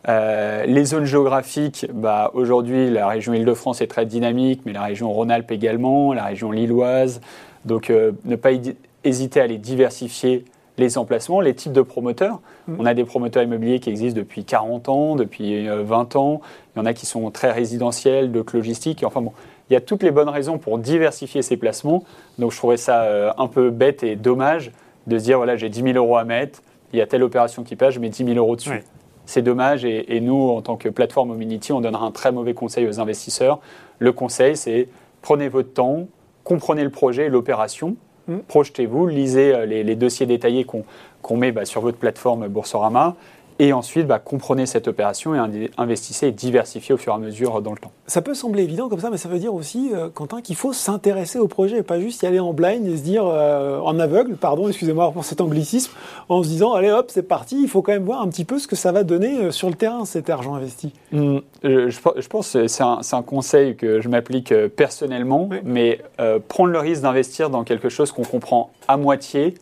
Euh, 0.07 0.65
les 0.65 0.85
zones 0.85 1.05
géographiques, 1.05 1.87
bah, 1.93 2.31
aujourd'hui, 2.33 2.89
la 2.89 3.07
région 3.07 3.33
Île-de-France 3.33 3.81
est 3.81 3.87
très 3.87 4.05
dynamique, 4.05 4.61
mais 4.65 4.73
la 4.73 4.83
région 4.83 5.11
Rhône-Alpes 5.11 5.51
également, 5.51 6.13
la 6.13 6.23
région 6.23 6.51
lilloise. 6.51 7.21
Donc, 7.65 7.89
euh, 7.89 8.11
ne 8.25 8.35
pas 8.35 8.49
hésiter 9.03 9.41
à 9.41 9.47
les 9.47 9.57
diversifier 9.57 10.45
les 10.77 10.97
emplacements, 10.97 11.41
les 11.41 11.53
types 11.53 11.73
de 11.73 11.81
promoteurs. 11.81 12.39
Mm. 12.67 12.75
On 12.79 12.85
a 12.85 12.93
des 12.93 13.03
promoteurs 13.03 13.43
immobiliers 13.43 13.79
qui 13.79 13.89
existent 13.89 14.17
depuis 14.17 14.45
40 14.45 14.89
ans, 14.89 15.15
depuis 15.15 15.67
20 15.67 16.15
ans. 16.15 16.41
Il 16.75 16.79
y 16.79 16.81
en 16.81 16.85
a 16.85 16.93
qui 16.93 17.05
sont 17.05 17.29
très 17.29 17.51
résidentiels, 17.51 18.31
de 18.31 18.43
logistique. 18.53 19.03
Enfin 19.05 19.21
bon, 19.21 19.33
il 19.71 19.73
y 19.73 19.77
a 19.77 19.81
toutes 19.81 20.03
les 20.03 20.11
bonnes 20.11 20.27
raisons 20.27 20.57
pour 20.57 20.77
diversifier 20.79 21.41
ses 21.41 21.55
placements. 21.55 22.03
Donc 22.37 22.51
je 22.51 22.57
trouvais 22.57 22.75
ça 22.75 23.03
euh, 23.03 23.31
un 23.37 23.47
peu 23.47 23.69
bête 23.69 24.03
et 24.03 24.17
dommage 24.17 24.73
de 25.07 25.17
se 25.17 25.23
dire 25.23 25.37
voilà, 25.37 25.55
j'ai 25.55 25.69
10 25.69 25.93
000 25.93 25.95
euros 25.95 26.17
à 26.17 26.25
mettre, 26.25 26.61
il 26.91 26.99
y 26.99 27.01
a 27.01 27.07
telle 27.07 27.23
opération 27.23 27.63
qui 27.63 27.77
passe, 27.77 27.93
je 27.93 28.01
mets 28.01 28.09
10 28.09 28.25
000 28.25 28.37
euros 28.37 28.57
dessus. 28.57 28.83
C'est 29.25 29.41
dommage 29.41 29.85
et, 29.85 30.19
nous, 30.19 30.49
en 30.49 30.61
tant 30.61 30.75
que 30.75 30.89
plateforme 30.89 31.31
Ominity, 31.31 31.71
on 31.71 31.79
donnera 31.79 32.05
un 32.05 32.11
très 32.11 32.33
mauvais 32.33 32.53
conseil 32.53 32.85
aux 32.85 32.99
investisseurs. 32.99 33.61
Le 33.99 34.11
conseil, 34.11 34.57
c'est 34.57 34.89
prenez 35.21 35.47
votre 35.47 35.71
temps, 35.71 36.07
comprenez 36.43 36.83
le 36.83 36.89
projet 36.89 37.27
et 37.27 37.29
l'opération, 37.29 37.95
mm. 38.27 38.39
projetez-vous, 38.49 39.07
lisez 39.07 39.55
euh, 39.55 39.65
les, 39.65 39.95
dossiers 39.95 40.25
détaillés 40.25 40.65
qu'on 40.65 41.37
met 41.37 41.53
bah, 41.53 41.63
sur 41.63 41.79
votre 41.79 41.97
plateforme 41.97 42.49
Boursorama 42.49 43.15
et 43.59 43.73
ensuite, 43.73 44.07
bah, 44.07 44.19
comprenez 44.19 44.65
cette 44.65 44.87
opération 44.87 45.35
et 45.35 45.69
investissez 45.77 46.27
et 46.27 46.31
diversifiez 46.31 46.95
au 46.95 46.97
fur 46.97 47.13
et 47.13 47.15
à 47.15 47.19
mesure 47.19 47.61
dans 47.61 47.71
le 47.71 47.77
temps. 47.77 47.91
Ça 48.07 48.21
peut 48.21 48.33
sembler 48.33 48.63
évident 48.63 48.89
comme 48.89 48.99
ça, 48.99 49.09
mais 49.09 49.17
ça 49.17 49.29
veut 49.29 49.39
dire 49.39 49.53
aussi, 49.53 49.91
euh, 49.93 50.09
Quentin, 50.09 50.41
qu'il 50.41 50.55
faut 50.55 50.73
s'intéresser 50.73 51.39
au 51.39 51.47
projet, 51.47 51.83
pas 51.83 51.99
juste 51.99 52.23
y 52.23 52.25
aller 52.25 52.39
en 52.39 52.53
blind 52.53 52.85
et 52.87 52.97
se 52.97 53.03
dire, 53.03 53.23
euh, 53.25 53.79
en 53.79 53.99
aveugle, 53.99 54.35
pardon, 54.35 54.67
excusez-moi 54.67 55.11
pour 55.11 55.23
cet 55.23 55.41
anglicisme, 55.41 55.93
en 56.27 56.43
se 56.43 56.47
disant, 56.47 56.73
allez 56.73 56.91
hop, 56.91 57.09
c'est 57.09 57.23
parti, 57.23 57.61
il 57.61 57.69
faut 57.69 57.81
quand 57.81 57.93
même 57.93 58.03
voir 58.03 58.21
un 58.21 58.27
petit 58.27 58.45
peu 58.45 58.59
ce 58.59 58.67
que 58.67 58.75
ça 58.75 58.91
va 58.91 59.03
donner 59.03 59.37
euh, 59.37 59.51
sur 59.51 59.69
le 59.69 59.75
terrain, 59.75 60.05
cet 60.05 60.29
argent 60.29 60.55
investi. 60.55 60.93
Mmh, 61.11 61.37
je, 61.63 62.27
pense 62.27 62.53
que 62.53 62.67
c'est 62.67 62.83
un, 62.83 63.21
conseil 63.21 63.75
que 63.75 64.01
je 64.01 64.09
m'applique 64.09 64.53
personnellement, 64.75 65.49
mais 65.63 66.01
prendre 66.47 66.71
le 66.71 66.79
risque 66.79 67.03
d'investir 67.03 67.49
dans 67.49 67.63
quelque 67.63 67.89
chose 67.89 68.11
qu'on 68.11 68.23
comprend 68.23 68.71
à 68.87 68.97
moitié, 68.97 69.53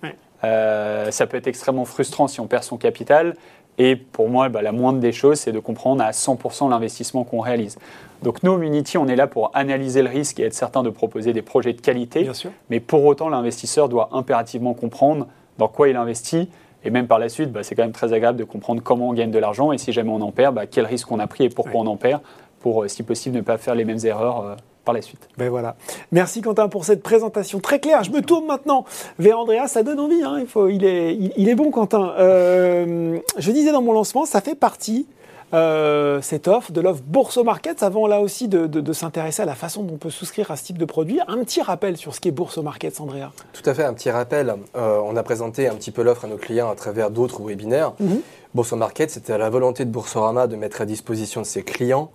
ça 0.42 1.28
peut 1.28 1.38
être 1.38 1.48
extrêmement 1.48 1.86
frustrant 1.86 2.28
si 2.28 2.40
on 2.40 2.48
perd 2.48 2.64
son 2.64 2.78
capital. 2.78 3.36
Et 3.80 3.96
pour 3.96 4.30
moi, 4.30 4.50
bah, 4.50 4.62
la 4.62 4.74
moindre 4.74 5.00
des 5.00 5.14
choses, 5.14 5.40
c'est 5.40 5.54
de 5.54 5.60
comprendre 5.60 6.04
à 6.04 6.12
100% 6.12 6.70
l'investissement 6.70 7.24
qu'on 7.24 7.40
réalise. 7.40 7.80
Donc 8.22 8.44
nous, 8.44 8.62
Unity, 8.62 8.98
on 8.98 9.08
est 9.08 9.16
là 9.16 9.26
pour 9.26 9.52
analyser 9.54 10.02
le 10.02 10.10
risque 10.10 10.40
et 10.42 10.44
être 10.44 10.54
certain 10.54 10.84
de 10.84 10.90
proposer 10.90 11.32
des 11.32 11.42
projets 11.42 11.72
de 11.72 11.80
qualité. 11.80 12.24
Bien 12.24 12.34
sûr. 12.34 12.52
Mais 12.70 12.82
pour 12.82 13.06
autant, 13.06 13.30
l'investisseur 13.30 13.88
doit 13.88 14.10
impérativement 14.12 14.74
comprendre 14.74 15.28
dans 15.58 15.70
quoi 15.70 15.88
il 15.88 15.96
investit. 15.96 16.50
Et 16.84 16.90
même 16.90 17.08
par 17.08 17.20
la 17.20 17.30
suite, 17.30 17.54
bah, 17.54 17.64
c'est 17.64 17.76
quand 17.76 17.84
même 17.84 17.94
très 17.94 18.12
agréable 18.12 18.38
de 18.38 18.44
comprendre 18.44 18.82
comment 18.84 19.10
on 19.10 19.14
gagne 19.14 19.32
de 19.32 19.40
l'argent 19.40 19.72
et 19.72 19.78
si 19.78 19.94
jamais 19.94 20.12
on 20.12 20.22
en 20.22 20.32
perd, 20.32 20.56
bah, 20.56 20.66
quel 20.66 20.86
risque 20.86 21.10
on 21.12 21.20
a 21.20 21.28
pris 21.28 21.46
et 21.46 21.50
pourquoi 21.50 21.80
on 21.80 21.88
en 21.88 21.96
perd, 21.96 22.22
pour, 22.60 22.84
euh, 22.84 22.88
si 22.90 23.04
possible, 23.04 23.38
ne 23.38 23.42
pas 23.42 23.58
faire 23.58 23.76
les 23.76 23.86
mêmes 23.86 24.00
erreurs 24.04 24.42
euh, 24.42 24.56
par 24.90 24.94
la 24.96 25.04
suite. 25.04 25.30
Ben 25.38 25.50
voilà. 25.50 25.76
Merci 26.12 26.42
Quentin 26.42 26.68
pour 26.68 26.84
cette 26.84 27.04
présentation 27.04 27.60
très 27.60 27.80
claire. 27.80 28.04
Je 28.04 28.10
me 28.10 28.22
tourne 28.22 28.48
maintenant 28.48 28.86
vers 29.20 29.38
Andrea, 29.38 29.68
ça 29.68 29.84
donne 29.84 30.00
envie. 30.00 30.24
Hein. 30.24 30.38
Il, 30.40 30.48
faut, 30.48 30.68
il, 30.68 30.84
est, 30.84 31.16
il, 31.16 31.48
est 31.48 31.54
bon 31.54 31.70
Quentin. 31.70 32.16
Euh, 32.18 33.20
je 33.38 33.52
disais 33.52 33.72
dans 33.72 33.84
mon 33.84 33.94
lancement, 33.94 34.26
ça 34.26 34.42
fait 34.42 34.56
partie 34.56 35.06
euh, 35.54 36.22
cette 36.22 36.48
offre 36.48 36.72
de 36.72 36.82
l'offre 36.82 37.04
Bourse 37.06 37.38
Market, 37.38 37.84
avant 37.84 38.08
là 38.08 38.20
aussi 38.20 38.48
de, 38.48 38.94
s'intéresser 38.94 39.44
à 39.44 39.46
la 39.46 39.54
façon 39.54 39.84
dont 39.84 39.94
on 39.94 39.98
peut 39.98 40.10
souscrire 40.10 40.50
à 40.50 40.56
ce 40.56 40.64
type 40.64 40.80
de 40.80 40.86
produit. 40.86 41.20
Un 41.28 41.38
petit 41.44 41.62
rappel 41.62 41.96
sur 41.96 42.16
ce 42.16 42.20
qu'est 42.20 42.32
Bourse 42.32 42.58
Market, 42.58 43.00
Andrea. 43.00 43.32
Tout 43.54 43.70
à 43.70 43.76
fait, 43.76 43.84
un 43.84 43.94
petit 43.94 44.10
rappel. 44.10 44.56
Euh, 44.76 45.00
on 45.06 45.16
a 45.16 45.22
présenté 45.22 45.68
un 45.68 45.76
petit 45.76 45.92
peu 45.92 46.02
l'offre 46.02 46.26
à 46.26 46.28
nos 46.28 46.38
clients 46.38 46.72
à 46.72 46.76
travers 46.76 47.12
d'autres 47.12 47.44
webinaires. 47.44 47.94
Mhm. 48.00 48.22
Bourse 48.56 48.74
Market, 48.74 49.12
c'était 49.12 49.38
la 49.38 49.52
volonté 49.52 49.86
de 49.86 49.92
Boursorama 49.92 50.48
de 50.48 50.56
mettre 50.56 50.82
à 50.82 50.86
disposition 50.86 51.42
de 51.42 51.46
ses 51.46 51.62
clients 51.62 52.10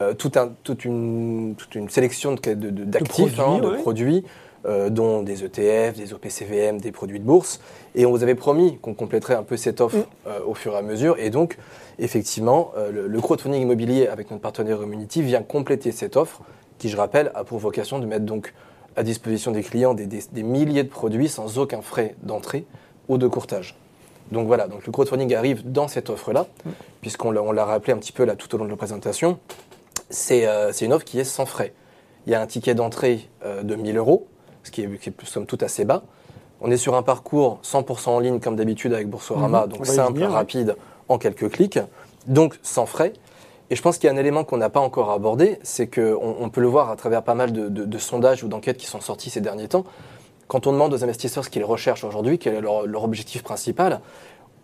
euh, 0.00 0.14
tout 0.14 0.30
un, 0.36 0.52
toute, 0.62 0.84
une, 0.84 1.54
toute, 1.56 1.74
une, 1.74 1.88
sélection 1.88 2.32
d'actifs, 2.34 2.56
de, 2.56 2.70
de, 2.70 3.76
produits, 3.82 4.24
hein, 4.24 4.68
euh, 4.68 4.90
dont 4.90 5.24
des 5.24 5.42
ETF, 5.42 5.96
des 5.96 6.12
OPCVM, 6.12 6.80
des 6.80 6.92
produits 6.92 7.18
de 7.18 7.24
bourse. 7.24 7.58
Et 7.96 8.06
on 8.06 8.12
vous 8.12 8.22
avait 8.22 8.36
promis 8.36 8.78
qu'on 8.78 8.94
compléterait 8.94 9.34
un 9.34 9.42
peu 9.42 9.56
cette 9.56 9.80
offre 9.80 9.96
mm. 9.96 10.04
euh, 10.28 10.38
au 10.46 10.54
fur 10.54 10.74
et 10.74 10.76
à 10.76 10.82
mesure. 10.82 11.16
Et 11.18 11.30
donc, 11.30 11.58
effectivement, 11.98 12.72
le, 12.92 13.20
crowdfunding 13.20 13.60
immobilier 13.60 14.06
avec 14.06 14.30
notre 14.30 14.40
partenaire 14.40 14.78
Community 14.78 15.20
vient 15.20 15.42
compléter 15.42 15.90
cette 15.90 16.16
offre 16.16 16.42
qui, 16.78 16.88
je 16.88 16.96
rappelle, 16.96 17.32
a 17.34 17.42
pour 17.42 17.58
vocation 17.58 17.98
de 17.98 18.06
mettre 18.06 18.24
donc 18.24 18.54
à 18.94 19.02
disposition 19.02 19.50
des 19.50 19.62
clients 19.64 19.94
des, 19.94 20.06
des, 20.06 20.42
milliers 20.44 20.84
de 20.84 20.88
produits 20.88 21.28
sans 21.28 21.58
aucun 21.58 21.82
frais 21.82 22.14
d'entrée 22.22 22.66
ou 23.08 23.18
de 23.18 23.26
courtage. 23.26 23.74
Donc 24.30 24.46
voilà, 24.46 24.68
donc 24.68 24.86
le 24.86 24.92
crowdfunding 24.92 25.34
arrive 25.34 25.72
dans 25.72 25.88
cette 25.88 26.08
offre-là, 26.08 26.46
mm. 26.64 26.70
puisqu'on 27.00 27.32
l'a 27.32 27.64
rappelé 27.64 27.94
un 27.94 27.96
petit 27.96 28.12
peu 28.12 28.24
là 28.24 28.36
tout 28.36 28.54
au 28.54 28.58
long 28.58 28.64
de 28.64 28.70
la 28.70 28.76
présentation. 28.76 29.40
Euh, 30.30 30.70
c'est 30.72 30.84
une 30.84 30.92
offre 30.92 31.04
qui 31.04 31.18
est 31.18 31.24
sans 31.24 31.46
frais. 31.46 31.72
Il 32.26 32.32
y 32.32 32.34
a 32.34 32.40
un 32.40 32.46
ticket 32.46 32.74
d'entrée 32.74 33.28
euh, 33.44 33.62
de 33.62 33.74
1000 33.74 33.96
euros, 33.96 34.26
ce 34.62 34.70
qui 34.70 34.82
est, 34.82 34.98
qui 34.98 35.10
est, 35.10 35.24
somme 35.24 35.46
toute 35.46 35.62
assez 35.62 35.84
bas. 35.84 36.02
On 36.60 36.70
est 36.70 36.76
sur 36.76 36.94
un 36.94 37.02
parcours 37.02 37.60
100% 37.62 38.08
en 38.08 38.20
ligne 38.20 38.40
comme 38.40 38.56
d'habitude 38.56 38.92
avec 38.92 39.08
Boursorama, 39.08 39.66
mhm. 39.66 39.72
donc 39.72 39.86
simple, 39.86 40.24
rapide, 40.24 40.76
en 41.08 41.18
quelques 41.18 41.50
clics, 41.50 41.78
donc 42.26 42.58
sans 42.62 42.86
frais. 42.86 43.12
Et 43.70 43.76
je 43.76 43.82
pense 43.82 43.98
qu'il 43.98 44.08
y 44.08 44.10
a 44.10 44.14
un 44.14 44.18
élément 44.18 44.44
qu'on 44.44 44.56
n'a 44.56 44.70
pas 44.70 44.80
encore 44.80 45.10
abordé, 45.10 45.58
c'est 45.62 45.86
qu'on 45.86 46.36
on 46.40 46.48
peut 46.48 46.62
le 46.62 46.66
voir 46.66 46.90
à 46.90 46.96
travers 46.96 47.22
pas 47.22 47.34
mal 47.34 47.52
de, 47.52 47.98
sondages 47.98 48.42
ou 48.42 48.48
d'enquêtes 48.48 48.78
qui 48.78 48.86
sont 48.86 49.00
sortis 49.00 49.28
ces 49.28 49.42
derniers 49.42 49.68
temps. 49.68 49.84
Quand 50.46 50.66
on 50.66 50.72
demande 50.72 50.94
aux 50.94 51.04
investisseurs 51.04 51.44
ce 51.44 51.50
qu'ils 51.50 51.64
recherchent 51.64 52.04
aujourd'hui, 52.04 52.38
quel 52.38 52.54
est 52.54 52.60
leur, 52.62 52.86
leur 52.86 53.04
objectif 53.04 53.42
principal, 53.42 54.00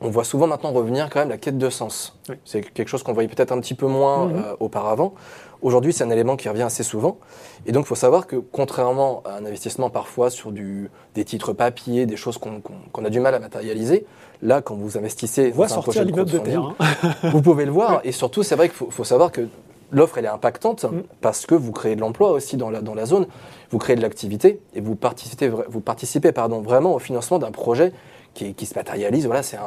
on 0.05 0.11
voit 0.11 0.25
souvent 0.25 0.47
maintenant 0.47 0.71
revenir 0.71 1.09
quand 1.09 1.21
même 1.21 1.31
la 1.31 1.39
quête 1.39 1.57
de 1.57 1.71
sens. 1.71 2.17
C'est 2.45 2.61
quelque 2.61 2.89
chose 2.89 3.03
qu'on 3.03 3.15
voyait 3.15 3.29
peut-être 3.29 3.53
un 3.53 3.61
petit 3.61 3.75
peu 3.75 3.87
moins 3.87 4.27
mhm. 4.27 4.37
euh, 4.37 4.57
auparavant. 4.61 5.15
Aujourd'hui, 5.63 5.95
c'est 5.95 6.05
un 6.05 6.11
élément 6.11 6.37
qui 6.37 6.47
revient 6.51 6.63
assez 6.63 6.83
souvent. 6.83 7.17
Et 7.65 7.73
donc, 7.73 7.87
il 7.87 7.89
faut 7.89 7.95
savoir 7.95 8.27
que 8.27 8.37
contrairement 8.37 9.23
à 9.25 9.37
un 9.37 9.47
investissement 9.47 9.89
parfois 9.89 10.29
sur 10.29 10.53
du, 10.53 10.91
des 11.15 11.25
titres 11.25 11.55
papier, 11.55 12.05
des 12.05 12.17
choses 12.17 12.37
qu'on 12.37 13.05
a 13.05 13.09
du 13.09 13.19
mal 13.19 13.35
à 13.35 13.39
matérialiser, 13.39 14.05
là, 14.43 14.61
quand 14.61 14.75
vous 14.75 14.99
investissez 14.99 15.53
dans 15.53 15.63
un 15.63 15.81
projet 15.81 16.05
de, 16.05 16.13
de 16.13 16.39
terre, 16.39 16.75
hein. 16.79 17.15
vous 17.33 17.41
pouvez 17.41 17.65
le 17.65 17.73
voir. 17.73 18.01
Et 18.05 18.13
surtout, 18.13 18.43
c'est 18.43 18.57
vrai 18.57 18.69
qu'il 18.69 18.87
faut, 18.91 19.05
savoir 19.05 19.33
que 19.33 19.49
l'offre, 19.91 20.19
elle 20.19 20.27
est 20.27 20.29
impactante 20.29 20.85
mm. 20.85 21.03
parce 21.23 21.47
que 21.47 21.55
vous 21.55 21.73
créez 21.73 21.97
de 21.97 22.03
l'emploi 22.03 22.33
aussi 22.33 22.59
dans 22.59 22.69
la, 22.69 22.83
dans 22.83 22.95
la 22.95 23.07
zone, 23.07 23.27
vous 23.71 23.79
créez 23.79 23.97
de 23.97 24.03
l'activité 24.03 24.61
et 24.75 24.83
vous 24.83 24.97
participez, 24.97 25.49
vous 25.49 25.81
participez 25.81 26.33
pardon, 26.33 26.61
vraiment 26.61 26.95
au 26.95 26.99
financement 26.99 27.39
d'un 27.39 27.53
projet 27.53 27.95
qui, 28.35 28.67
se 28.67 28.75
matérialise. 28.75 29.27
Voilà, 29.27 29.43
c'est 29.43 29.59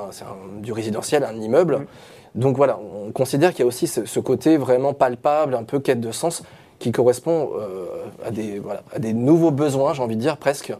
du 0.59 0.71
résidentiel, 0.71 1.23
un 1.23 1.35
immeuble. 1.39 1.87
Donc 2.35 2.55
voilà, 2.57 2.79
on 2.79 3.11
considère 3.11 3.51
qu'il 3.51 3.61
y 3.61 3.63
a 3.63 3.65
aussi 3.65 3.87
ce, 3.87 4.19
côté 4.19 4.57
vraiment 4.57 4.93
palpable, 4.93 5.55
un 5.55 5.63
peu 5.63 5.79
quête 5.79 5.99
de 5.99 6.11
sens, 6.11 6.43
qui 6.79 6.91
correspond 6.91 7.49
euh, 7.57 7.87
à, 8.23 8.29
des, 8.29 8.59
voilà, 8.59 8.83
à 8.93 8.99
des 8.99 9.13
nouveaux 9.13 9.49
besoins, 9.49 9.93
j'ai 9.93 10.03
envie 10.03 10.15
de 10.15 10.21
dire 10.21 10.37
presque, 10.37 10.71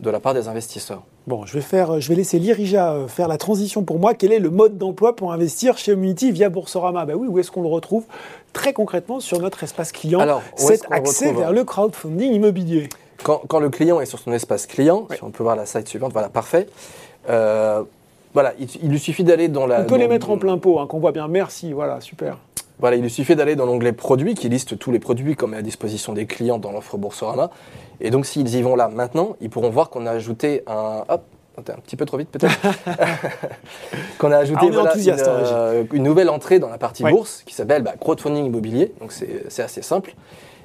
de 0.00 0.10
la 0.10 0.18
part 0.18 0.34
des 0.34 0.48
investisseurs. 0.48 1.02
Bon, 1.26 1.46
je 1.46 1.54
vais, 1.54 1.60
faire, 1.60 2.00
je 2.00 2.08
vais 2.08 2.16
laisser 2.16 2.38
Lirija 2.38 2.92
euh, 2.92 3.08
faire 3.08 3.28
la 3.28 3.38
transition 3.38 3.82
pour 3.82 3.98
moi. 3.98 4.14
Quel 4.14 4.32
est 4.32 4.40
le 4.40 4.50
mode 4.50 4.76
d'emploi 4.76 5.16
pour 5.16 5.32
investir 5.32 5.78
chez 5.78 5.92
Omnity 5.92 6.32
via 6.32 6.48
Boursorama? 6.48 7.06
Ben 7.06 7.14
oui, 7.14 7.28
où 7.28 7.38
est-ce 7.38 7.50
qu'on 7.50 7.62
le 7.62 7.68
retrouve? 7.68 8.04
Très 8.52 8.72
concrètement 8.72 9.20
sur 9.20 9.40
notre 9.40 9.62
espace 9.62 9.92
client 9.92 10.20
Alors, 10.20 10.42
cet 10.56 10.84
accès 10.90 11.32
vers 11.32 11.52
le 11.52 11.64
crowdfunding 11.64 12.32
immobilier 12.32 12.88
Quand, 13.22 13.40
quand 13.46 13.60
le 13.60 13.70
client 13.70 14.00
est 14.00 14.06
sur 14.06 14.18
son 14.18 14.32
espace 14.32 14.66
client, 14.66 15.06
si 15.14 15.22
on 15.22 15.30
peut 15.30 15.44
voir 15.44 15.56
la 15.56 15.64
slide 15.64 15.88
suivante, 15.88 16.12
voilà, 16.12 16.28
parfait. 16.28 16.66
Euh, 17.30 17.82
voilà, 18.32 18.52
il, 18.58 18.68
il 18.82 18.90
lui 18.90 18.98
suffit 18.98 19.24
d'aller 19.24 19.48
dans 19.48 19.66
la. 19.66 19.82
On 19.82 19.84
peut 19.84 19.96
les 19.96 20.08
mettre 20.08 20.30
en 20.30 20.38
plein 20.38 20.58
pot, 20.58 20.78
hein, 20.80 20.86
qu'on 20.86 20.98
voit 20.98 21.12
bien. 21.12 21.28
Merci, 21.28 21.72
voilà, 21.72 22.00
super. 22.00 22.38
Voilà, 22.80 22.96
il 22.96 23.02
lui 23.02 23.10
suffit 23.10 23.36
d'aller 23.36 23.54
dans 23.54 23.66
l'onglet 23.66 23.92
produits 23.92 24.34
qui 24.34 24.48
liste 24.48 24.78
tous 24.78 24.90
les 24.90 24.98
produits 24.98 25.36
qu'on 25.36 25.46
met 25.46 25.56
à 25.56 25.62
disposition 25.62 26.12
des 26.12 26.26
clients 26.26 26.58
dans 26.58 26.72
l'offre 26.72 26.96
Boursorama. 26.96 27.50
Et 28.00 28.10
donc, 28.10 28.26
s'ils 28.26 28.52
y 28.56 28.62
vont 28.62 28.74
là 28.74 28.88
maintenant, 28.88 29.36
ils 29.40 29.48
pourront 29.48 29.70
voir 29.70 29.90
qu'on 29.90 30.06
a 30.06 30.10
ajouté 30.10 30.64
un. 30.66 31.04
Hop, 31.08 31.22
t'es 31.64 31.70
un 31.70 31.76
petit 31.76 31.94
peu 31.94 32.04
trop 32.04 32.16
vite 32.18 32.30
peut-être. 32.30 32.52
qu'on 34.18 34.32
a 34.32 34.38
ajouté 34.38 34.66
Ah, 34.68 34.72
voilà, 34.72 34.96
une, 34.96 35.14
euh, 35.18 35.84
une 35.92 36.02
nouvelle 36.02 36.28
entrée 36.28 36.58
dans 36.58 36.68
la 36.68 36.78
partie 36.78 37.04
Ouais. 37.04 37.12
bourse 37.12 37.44
qui 37.46 37.54
s'appelle 37.54 37.82
bah, 37.82 37.94
crowdfunding 37.98 38.46
immobilier. 38.46 38.92
Donc, 39.00 39.12
c'est 39.12 39.62
assez 39.62 39.82
simple. 39.82 40.14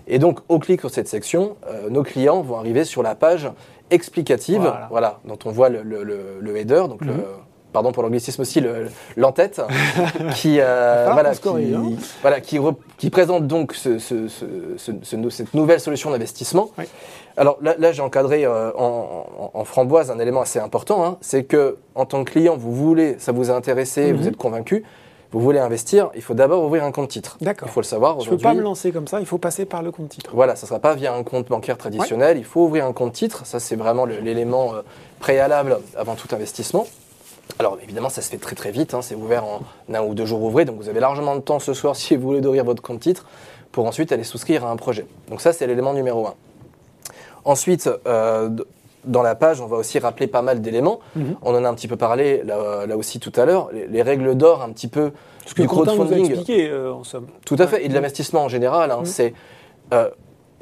Et 0.10 0.20
donc, 0.20 0.40
au 0.50 0.60
clic 0.60 0.80
sur 0.82 0.90
cette 0.90 1.08
section, 1.08 1.56
euh, 1.68 1.90
nos 1.90 2.04
clients 2.04 2.42
vont 2.42 2.58
arriver 2.58 2.84
sur 2.84 3.04
la 3.04 3.16
page 3.16 3.50
explicative, 3.92 4.62
Voilà. 4.62 4.88
voilà, 4.90 5.20
dont 5.26 5.38
on 5.46 5.52
voit 5.52 5.70
le, 5.70 5.82
le- 5.84 6.04
le- 6.04 6.38
le 6.40 6.58
header, 6.58 6.84
donc 6.90 7.02
le, 7.06 7.14
Mhm. 7.14 7.24
pardon 7.74 7.92
pour 7.92 8.02
l'anglicisme 8.04 8.42
aussi, 8.42 8.60
le- 8.60 8.88
l'entête, 9.18 9.62
qui, 10.36 10.58
euh, 10.60 11.10
voilà, 11.14 11.34
qui, 11.36 11.48
hein. 11.50 11.84
voilà, 12.22 12.42
qui, 12.42 12.58
re- 12.58 12.76
qui 12.98 13.10
présente 13.12 13.46
donc 13.48 13.74
ce- 13.74 14.00
ce- 14.00 14.28
ce- 14.28 14.46
ce- 14.78 14.92
ce- 15.04 15.30
cette 15.30 15.54
nouvelle 15.54 15.80
solution 15.80 16.10
d'investissement. 16.12 16.70
Oui. 16.78 16.86
Alors 17.38 17.58
là, 17.62 17.76
là, 17.78 17.92
j'ai 17.92 18.02
encadré 18.02 18.46
euh, 18.46 18.72
en, 18.76 19.26
en- 19.54 19.60
en 19.60 19.64
framboise 19.66 20.10
un 20.12 20.20
élément 20.20 20.42
assez 20.42 20.60
important, 20.60 21.06
hein, 21.06 21.18
c'est 21.22 21.44
que 21.44 21.78
en 21.96 22.06
tant 22.06 22.24
que 22.24 22.32
client, 22.32 22.58
vous 22.58 22.74
voulez, 22.74 23.16
ça 23.20 23.32
vous 23.32 23.50
a 23.52 23.54
intéressé, 23.54 24.12
Mhm. 24.12 24.18
vous 24.20 24.28
êtes 24.28 24.38
convaincu, 24.38 24.84
vous 25.32 25.40
voulez 25.40 25.60
investir, 25.60 26.10
il 26.16 26.22
faut 26.22 26.34
d'abord 26.34 26.64
ouvrir 26.64 26.84
un 26.84 26.92
compte 26.92 27.10
titre. 27.10 27.38
D'accord. 27.40 27.68
Il 27.70 27.72
faut 27.72 27.82
le 27.82 27.86
savoir 27.86 28.20
Je 28.20 28.30
ne 28.30 28.36
peux 28.36 28.42
pas 28.42 28.54
me 28.54 28.62
lancer 28.62 28.92
comme 28.92 29.08
ça, 29.08 29.20
il 29.20 29.26
faut 29.26 29.38
passer 29.38 29.66
par 29.66 29.84
le 29.84 29.92
compte 29.92 30.10
titre. 30.10 30.32
Voilà, 30.34 30.56
ça 30.56 30.66
ne 30.66 30.70
sera 30.70 30.80
pas 30.80 30.96
via 30.96 31.14
un 31.14 31.24
compte 31.24 31.48
bancaire 31.48 31.78
traditionnel, 31.78 32.38
il 32.38 32.46
faut 32.46 32.62
ouvrir 32.62 32.86
un 32.86 32.94
compte 32.94 33.14
titre, 33.14 33.46
ça 33.46 33.60
c'est 33.60 33.76
vraiment 33.76 34.06
l'élément 34.06 34.74
euh, 34.74 34.82
préalable 35.20 35.80
avant 35.96 36.16
tout 36.16 36.28
investissement. 36.34 36.88
Alors 37.60 37.78
évidemment 37.84 38.10
ça 38.10 38.22
se 38.22 38.30
fait 38.30 38.38
très 38.38 38.56
très 38.56 38.72
vite, 38.72 38.94
hein, 38.94 39.02
c'est 39.02 39.16
ouvert 39.16 39.44
en 39.44 39.62
un 39.94 40.02
ou 40.02 40.14
deux 40.16 40.26
jours 40.26 40.42
ouvrés, 40.42 40.66
donc 40.66 40.78
vous 40.78 40.90
avez 40.90 41.00
largement 41.00 41.36
de 41.36 41.42
temps 41.42 41.60
ce 41.60 41.74
soir 41.74 41.96
si 41.96 42.16
vous 42.16 42.24
voulez 42.24 42.42
d'ouvrir 42.42 42.64
votre 42.64 42.82
compte 42.82 43.00
titre 43.00 43.26
pour 43.72 43.86
ensuite 43.86 44.12
aller 44.12 44.24
souscrire 44.24 44.66
à 44.66 44.72
un 44.72 44.76
projet. 44.78 45.06
Donc 45.30 45.42
ça 45.42 45.54
c'est 45.54 45.68
l'élément 45.68 45.94
numéro 45.94 46.26
un. 46.28 46.34
Ensuite, 47.46 47.90
euh, 48.06 48.50
dans 49.06 49.22
la 49.22 49.36
page, 49.36 49.62
on 49.62 49.68
va 49.68 49.78
aussi 49.78 50.00
rappeler 50.00 50.28
pas 50.28 50.42
mal 50.42 50.62
d'éléments. 50.62 51.00
Mhm. 51.16 51.36
On 51.42 51.56
en 51.56 51.64
a 51.64 51.70
un 51.70 51.74
petit 51.74 51.88
peu 51.88 51.96
parlé 51.96 52.42
là, 52.44 52.86
là 52.86 52.98
aussi 52.98 53.20
tout 53.20 53.32
à 53.36 53.46
l'heure, 53.46 53.70
les, 53.74 53.88
les 53.88 54.02
règles 54.02 54.36
d'or 54.36 54.62
un 54.62 54.72
petit 54.72 54.88
peu 54.88 55.12
Ce 55.46 55.54
que 55.54 55.62
du 55.62 55.68
a 55.68 55.70
crowdfunding. 55.70 56.26
expliqué, 56.26 56.70
euh, 56.70 56.94
en 56.94 57.04
somme. 57.04 57.28
Tout 57.46 57.56
à 57.60 57.68
fait, 57.68 57.86
et 57.86 57.90
de 57.90 57.94
l'investissement 57.94 58.44
en 58.44 58.50
général. 58.50 58.92
hein, 58.92 59.00
Mm. 59.02 59.06
C'est 59.06 59.34
euh, 59.94 60.10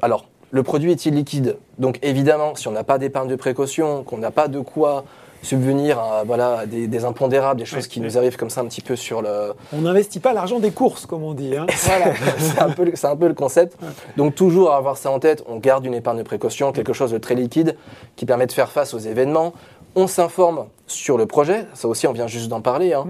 alors 0.02 0.26
le 0.50 0.62
produit 0.62 0.92
est 0.92 1.04
illiquide, 1.04 1.58
donc 1.78 1.98
évidemment, 2.02 2.54
si 2.54 2.68
on 2.68 2.70
n'a 2.72 2.84
pas 2.84 2.96
d'épargne 2.98 3.28
de 3.28 3.36
précaution, 3.36 4.02
qu'on 4.04 4.16
n'a 4.18 4.30
pas 4.30 4.48
de 4.48 4.60
quoi 4.60 5.04
subvenir 5.42 5.98
à 5.98 6.24
voilà 6.24 6.66
des, 6.66 6.86
des 6.88 7.04
impondérables, 7.04 7.60
des 7.60 7.66
choses 7.66 7.86
qui 7.86 8.00
nous 8.00 8.18
arrivent 8.18 8.36
comme 8.36 8.50
ça 8.50 8.60
un 8.60 8.66
petit 8.66 8.80
peu 8.80 8.96
sur 8.96 9.22
le. 9.22 9.52
On 9.72 9.82
n'investit 9.82 10.20
pas 10.20 10.32
l'argent 10.32 10.58
des 10.58 10.70
courses, 10.70 11.06
comme 11.06 11.22
on 11.22 11.34
dit. 11.34 11.56
hein. 11.56 11.66
Voilà, 11.84 12.12
c'est 12.38 12.60
un 12.60 12.70
peu 12.70 12.90
un 13.04 13.16
peu 13.16 13.28
le 13.28 13.34
concept. 13.34 13.76
Donc 14.16 14.34
toujours 14.34 14.72
avoir 14.72 14.96
ça 14.96 15.10
en 15.10 15.18
tête, 15.18 15.44
on 15.48 15.56
garde 15.56 15.84
une 15.86 15.94
épargne 15.94 16.18
de 16.18 16.22
précaution, 16.22 16.72
quelque 16.72 16.92
chose 16.92 17.10
de 17.12 17.18
très 17.18 17.34
liquide 17.34 17.76
qui 18.16 18.26
permet 18.26 18.46
de 18.46 18.52
faire 18.52 18.70
face 18.70 18.94
aux 18.94 18.98
événements. 18.98 19.52
On 19.94 20.06
s'informe 20.06 20.66
sur 20.86 21.16
le 21.16 21.26
projet, 21.26 21.66
ça 21.74 21.88
aussi 21.88 22.06
on 22.06 22.12
vient 22.12 22.26
juste 22.26 22.48
d'en 22.48 22.60
parler. 22.60 22.92
hein. 22.94 23.06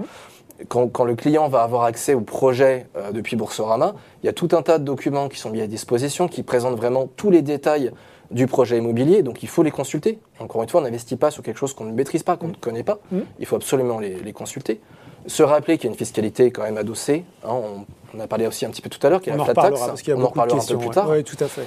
Quand, 0.67 0.87
quand 0.89 1.05
le 1.05 1.15
client 1.15 1.47
va 1.47 1.61
avoir 1.63 1.83
accès 1.83 2.13
au 2.13 2.19
projet 2.19 2.87
euh, 2.97 3.11
depuis 3.11 3.37
Boursorama, 3.37 3.93
il 4.21 4.25
y 4.25 4.29
a 4.29 4.33
tout 4.33 4.49
un 4.51 4.61
tas 4.61 4.77
de 4.77 4.83
documents 4.83 5.29
qui 5.29 5.39
sont 5.39 5.49
mis 5.51 5.61
à 5.61 5.67
disposition 5.67 6.27
qui 6.27 6.43
présentent 6.43 6.75
vraiment 6.75 7.07
tous 7.15 7.31
les 7.31 7.41
détails 7.41 7.91
du 8.31 8.45
projet 8.47 8.77
immobilier, 8.77 9.23
donc 9.23 9.41
il 9.43 9.49
faut 9.49 9.63
les 9.63 9.71
consulter. 9.71 10.19
Encore 10.39 10.61
une 10.63 10.69
fois, 10.69 10.81
on 10.81 10.83
n'investit 10.83 11.15
pas 11.15 11.31
sur 11.31 11.41
quelque 11.43 11.57
chose 11.57 11.73
qu'on 11.73 11.85
ne 11.85 11.93
maîtrise 11.93 12.23
pas, 12.23 12.37
qu'on 12.37 12.49
ne 12.49 12.53
connaît 12.53 12.83
pas. 12.83 12.99
Mm. 13.11 13.19
Il 13.39 13.45
faut 13.45 13.55
absolument 13.55 13.99
les, 13.99 14.15
les 14.19 14.33
consulter. 14.33 14.79
Se 15.27 15.43
rappeler 15.43 15.77
qu'il 15.77 15.85
y 15.85 15.89
a 15.89 15.91
une 15.91 15.97
fiscalité 15.97 16.49
quand 16.51 16.63
même 16.63 16.77
adossée. 16.77 17.25
hein, 17.43 17.49
on, 17.51 17.85
on 18.15 18.19
a 18.19 18.25
parlé 18.27 18.47
aussi 18.47 18.65
un 18.65 18.69
petit 18.69 18.81
peu 18.81 18.89
tout 18.89 19.05
à 19.05 19.09
l'heure, 19.09 19.19
qu'il 19.21 19.31
y 19.31 19.35
a 19.35 19.37
On 19.37 19.41
en 19.43 19.45
la 19.45 19.53
flat 19.53 19.63
reparlera 19.63 19.79
tax. 19.79 19.87
parce 19.89 20.01
qu'il 20.01 20.11
y 20.13 20.15
a 20.15 20.19
on 20.19 20.23
en 20.23 20.27
reparlera 20.29 20.57
un 20.57 20.65
peu 20.65 20.77
plus 20.77 20.87
ouais. 20.87 20.93
tard. 20.93 21.09
Ouais, 21.09 21.23
tout 21.23 21.37
à 21.39 21.47
fait. 21.47 21.63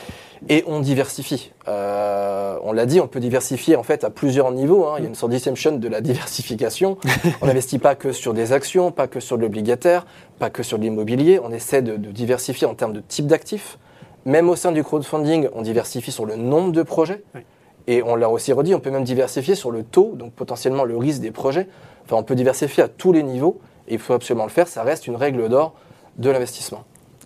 Et 0.49 0.65
on 0.67 0.81
diversifie. 0.81 1.53
Euh, 1.69 2.57
on 2.65 2.73
l'a 2.73 2.87
dit, 2.87 3.01
on 3.01 3.07
peut 3.07 3.21
diversifier 3.21 3.77
en 3.77 3.83
fait 3.83 4.03
à 4.05 4.11
plusieurs 4.11 4.51
niveaux. 4.53 4.87
hein. 4.87 4.95
Il 4.99 5.03
y 5.03 5.07
a 5.07 5.09
une 5.09 5.15
sorte 5.15 5.31
d'exception 5.33 5.73
de 5.77 5.89
la 5.89 6.01
diversification. 6.01 6.97
on 7.43 7.47
n'investit 7.47 7.79
pas 7.79 7.95
que 7.95 8.13
sur 8.13 8.35
des 8.35 8.53
actions, 8.53 8.91
pas 8.91 9.07
que 9.07 9.21
sur 9.21 9.37
de 9.37 9.43
l'obligataire, 9.43 10.07
pas 10.39 10.51
que 10.51 10.63
sur 10.63 10.79
de 10.79 10.83
l'immobilier. 10.85 11.39
On 11.43 11.53
essaie 11.53 11.83
de, 11.83 11.97
de 11.97 12.11
diversifier 12.11 12.67
en 12.67 12.75
termes 12.75 12.93
de 12.93 13.01
type 13.01 13.27
d'actifs. 13.27 13.79
Même 14.25 14.49
au 14.49 14.57
sein 14.57 14.73
du 14.73 14.85
crowdfunding, 14.85 15.49
on 15.55 15.63
diversifie 15.63 16.13
sur 16.13 16.27
le 16.27 16.37
nombre 16.37 16.73
de 16.73 16.83
projets. 16.83 17.23
Oui. 17.35 17.41
Et 17.89 18.03
on 18.05 18.15
l'a 18.15 18.29
aussi 18.29 18.53
redit, 18.53 18.75
on 18.75 18.81
peut 18.81 18.91
même 18.93 19.03
diversifier 19.03 19.57
sur 19.57 19.73
le 19.73 19.83
taux, 19.83 20.13
donc 20.15 20.33
potentiellement 20.33 20.85
le 20.85 20.97
risque 20.97 21.21
des 21.21 21.33
projets. 21.33 21.67
Enfin, 22.05 22.17
on 22.17 22.23
peut 22.23 22.37
diversifier 22.37 22.85
à 22.85 22.89
tous 22.89 23.13
les 23.13 23.23
niveaux. 23.25 23.59
Et 23.89 23.95
il 23.95 23.99
faut 23.99 24.13
absolument 24.13 24.45
le 24.45 24.51
faire. 24.51 24.69
Ça 24.69 24.85
reste 24.85 25.09
une 25.09 25.17
règle 25.17 25.49
d'or 25.49 25.75
de 26.19 26.31
l'investissement. 26.31 26.85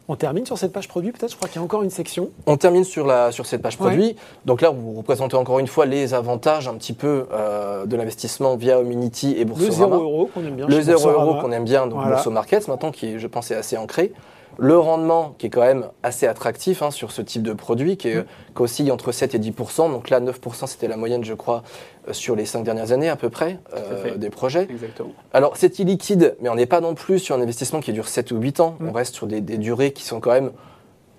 On 0.09 0.15
termine 0.17 0.47
sur 0.47 0.57
cette 0.57 0.73
page 0.73 0.87
produit, 0.89 1.11
peut-être. 1.13 1.33
Je 1.33 1.37
crois 1.37 1.49
qu'il 1.49 1.57
y 1.57 1.59
a 1.61 1.65
encore 1.65 1.83
une 1.83 1.91
section. 1.91 2.31
On 2.47 2.57
termine 2.57 2.85
sur, 2.85 3.07
la, 3.07 3.33
sur 3.33 3.45
cette 3.45 3.61
page 3.61 3.75
Ouais. 3.75 3.87
produit. 3.89 4.17
Donc 4.47 4.63
là, 4.63 4.71
vous 4.71 4.95
représentez 4.95 5.37
encore 5.37 5.59
une 5.59 5.67
fois 5.67 5.85
les 5.85 6.15
avantages 6.15 6.69
un 6.69 6.75
petit 6.75 6.93
peu 6.95 7.27
euh, 7.33 7.85
de 7.87 7.97
l'investissement 7.97 8.57
via 8.57 8.79
Omnity 8.79 9.33
et 9.33 9.41
Le 9.41 9.45
Boursorama. 9.47 9.97
0 9.97 10.03
euro 10.03 10.31
qu'on 10.33 10.45
aime 10.47 10.55
bien. 10.55 10.67
Le 10.67 10.77
chez 10.77 10.83
0 10.85 10.99
Boursorama. 11.03 11.25
euro 11.33 11.41
qu'on 11.43 11.53
aime 11.53 11.65
bien, 11.65 11.87
donc 11.89 11.99
Voilà. 11.99 12.15
Bourso 12.17 12.31
Markets 12.31 12.69
maintenant, 12.69 12.93
qui 12.93 13.19
je 13.19 13.27
pense, 13.27 13.51
est 13.51 13.57
assez 13.57 13.77
ancré. 13.77 14.13
Le 14.59 14.79
rendement 14.79 15.35
qui 15.39 15.47
est 15.47 15.51
quand 15.51 15.63
même 15.63 15.89
assez 16.03 16.27
attractif 16.27 16.83
hein, 16.83 16.91
sur 16.91 17.13
ce 17.13 17.21
type 17.21 17.43
de 17.43 17.53
produit, 17.53 17.97
qui, 17.97 18.09
est, 18.09 18.17
Mm. 18.21 18.25
qui 18.55 18.63
oscille 18.63 18.93
entre 18.93 19.13
7 19.13 19.35
et 19.35 19.39
10% 19.39 19.91
Donc 19.91 20.11
là, 20.11 20.21
9% 20.21 20.67
c'était 20.67 20.89
la 20.89 20.97
moyenne, 20.97 21.25
je 21.25 21.35
crois, 21.35 21.63
euh, 22.09 22.13
sur 22.13 22.37
les 22.37 22.47
5 22.47 22.63
dernières 22.63 22.93
années 22.93 23.09
à 23.09 23.17
peu 23.17 23.29
près, 23.29 23.59
euh, 23.75 24.17
des 24.17 24.31
projets. 24.31 24.67
Exactement. 24.71 25.13
Alors, 25.33 25.57
c'est 25.57 25.79
illiquide, 25.79 26.37
mais 26.41 26.49
on 26.49 26.55
n'est 26.55 26.67
pas 26.67 26.81
non 26.81 26.95
plus 26.95 27.19
sur 27.19 27.35
un 27.35 27.41
investissement 27.41 27.81
qui 27.81 27.93
dure 27.93 28.09
7 28.09 28.31
ou 28.33 28.39
8 28.39 28.61
ans. 28.61 28.77
Mm. 28.81 28.89
On 28.89 28.93
reste 28.93 29.15
sur 29.15 29.27
des, 29.27 29.41
des 29.41 29.59
durées 29.59 29.93
qui 29.93 30.05
sont 30.05 30.21
quand 30.21 30.33
même, 30.33 30.53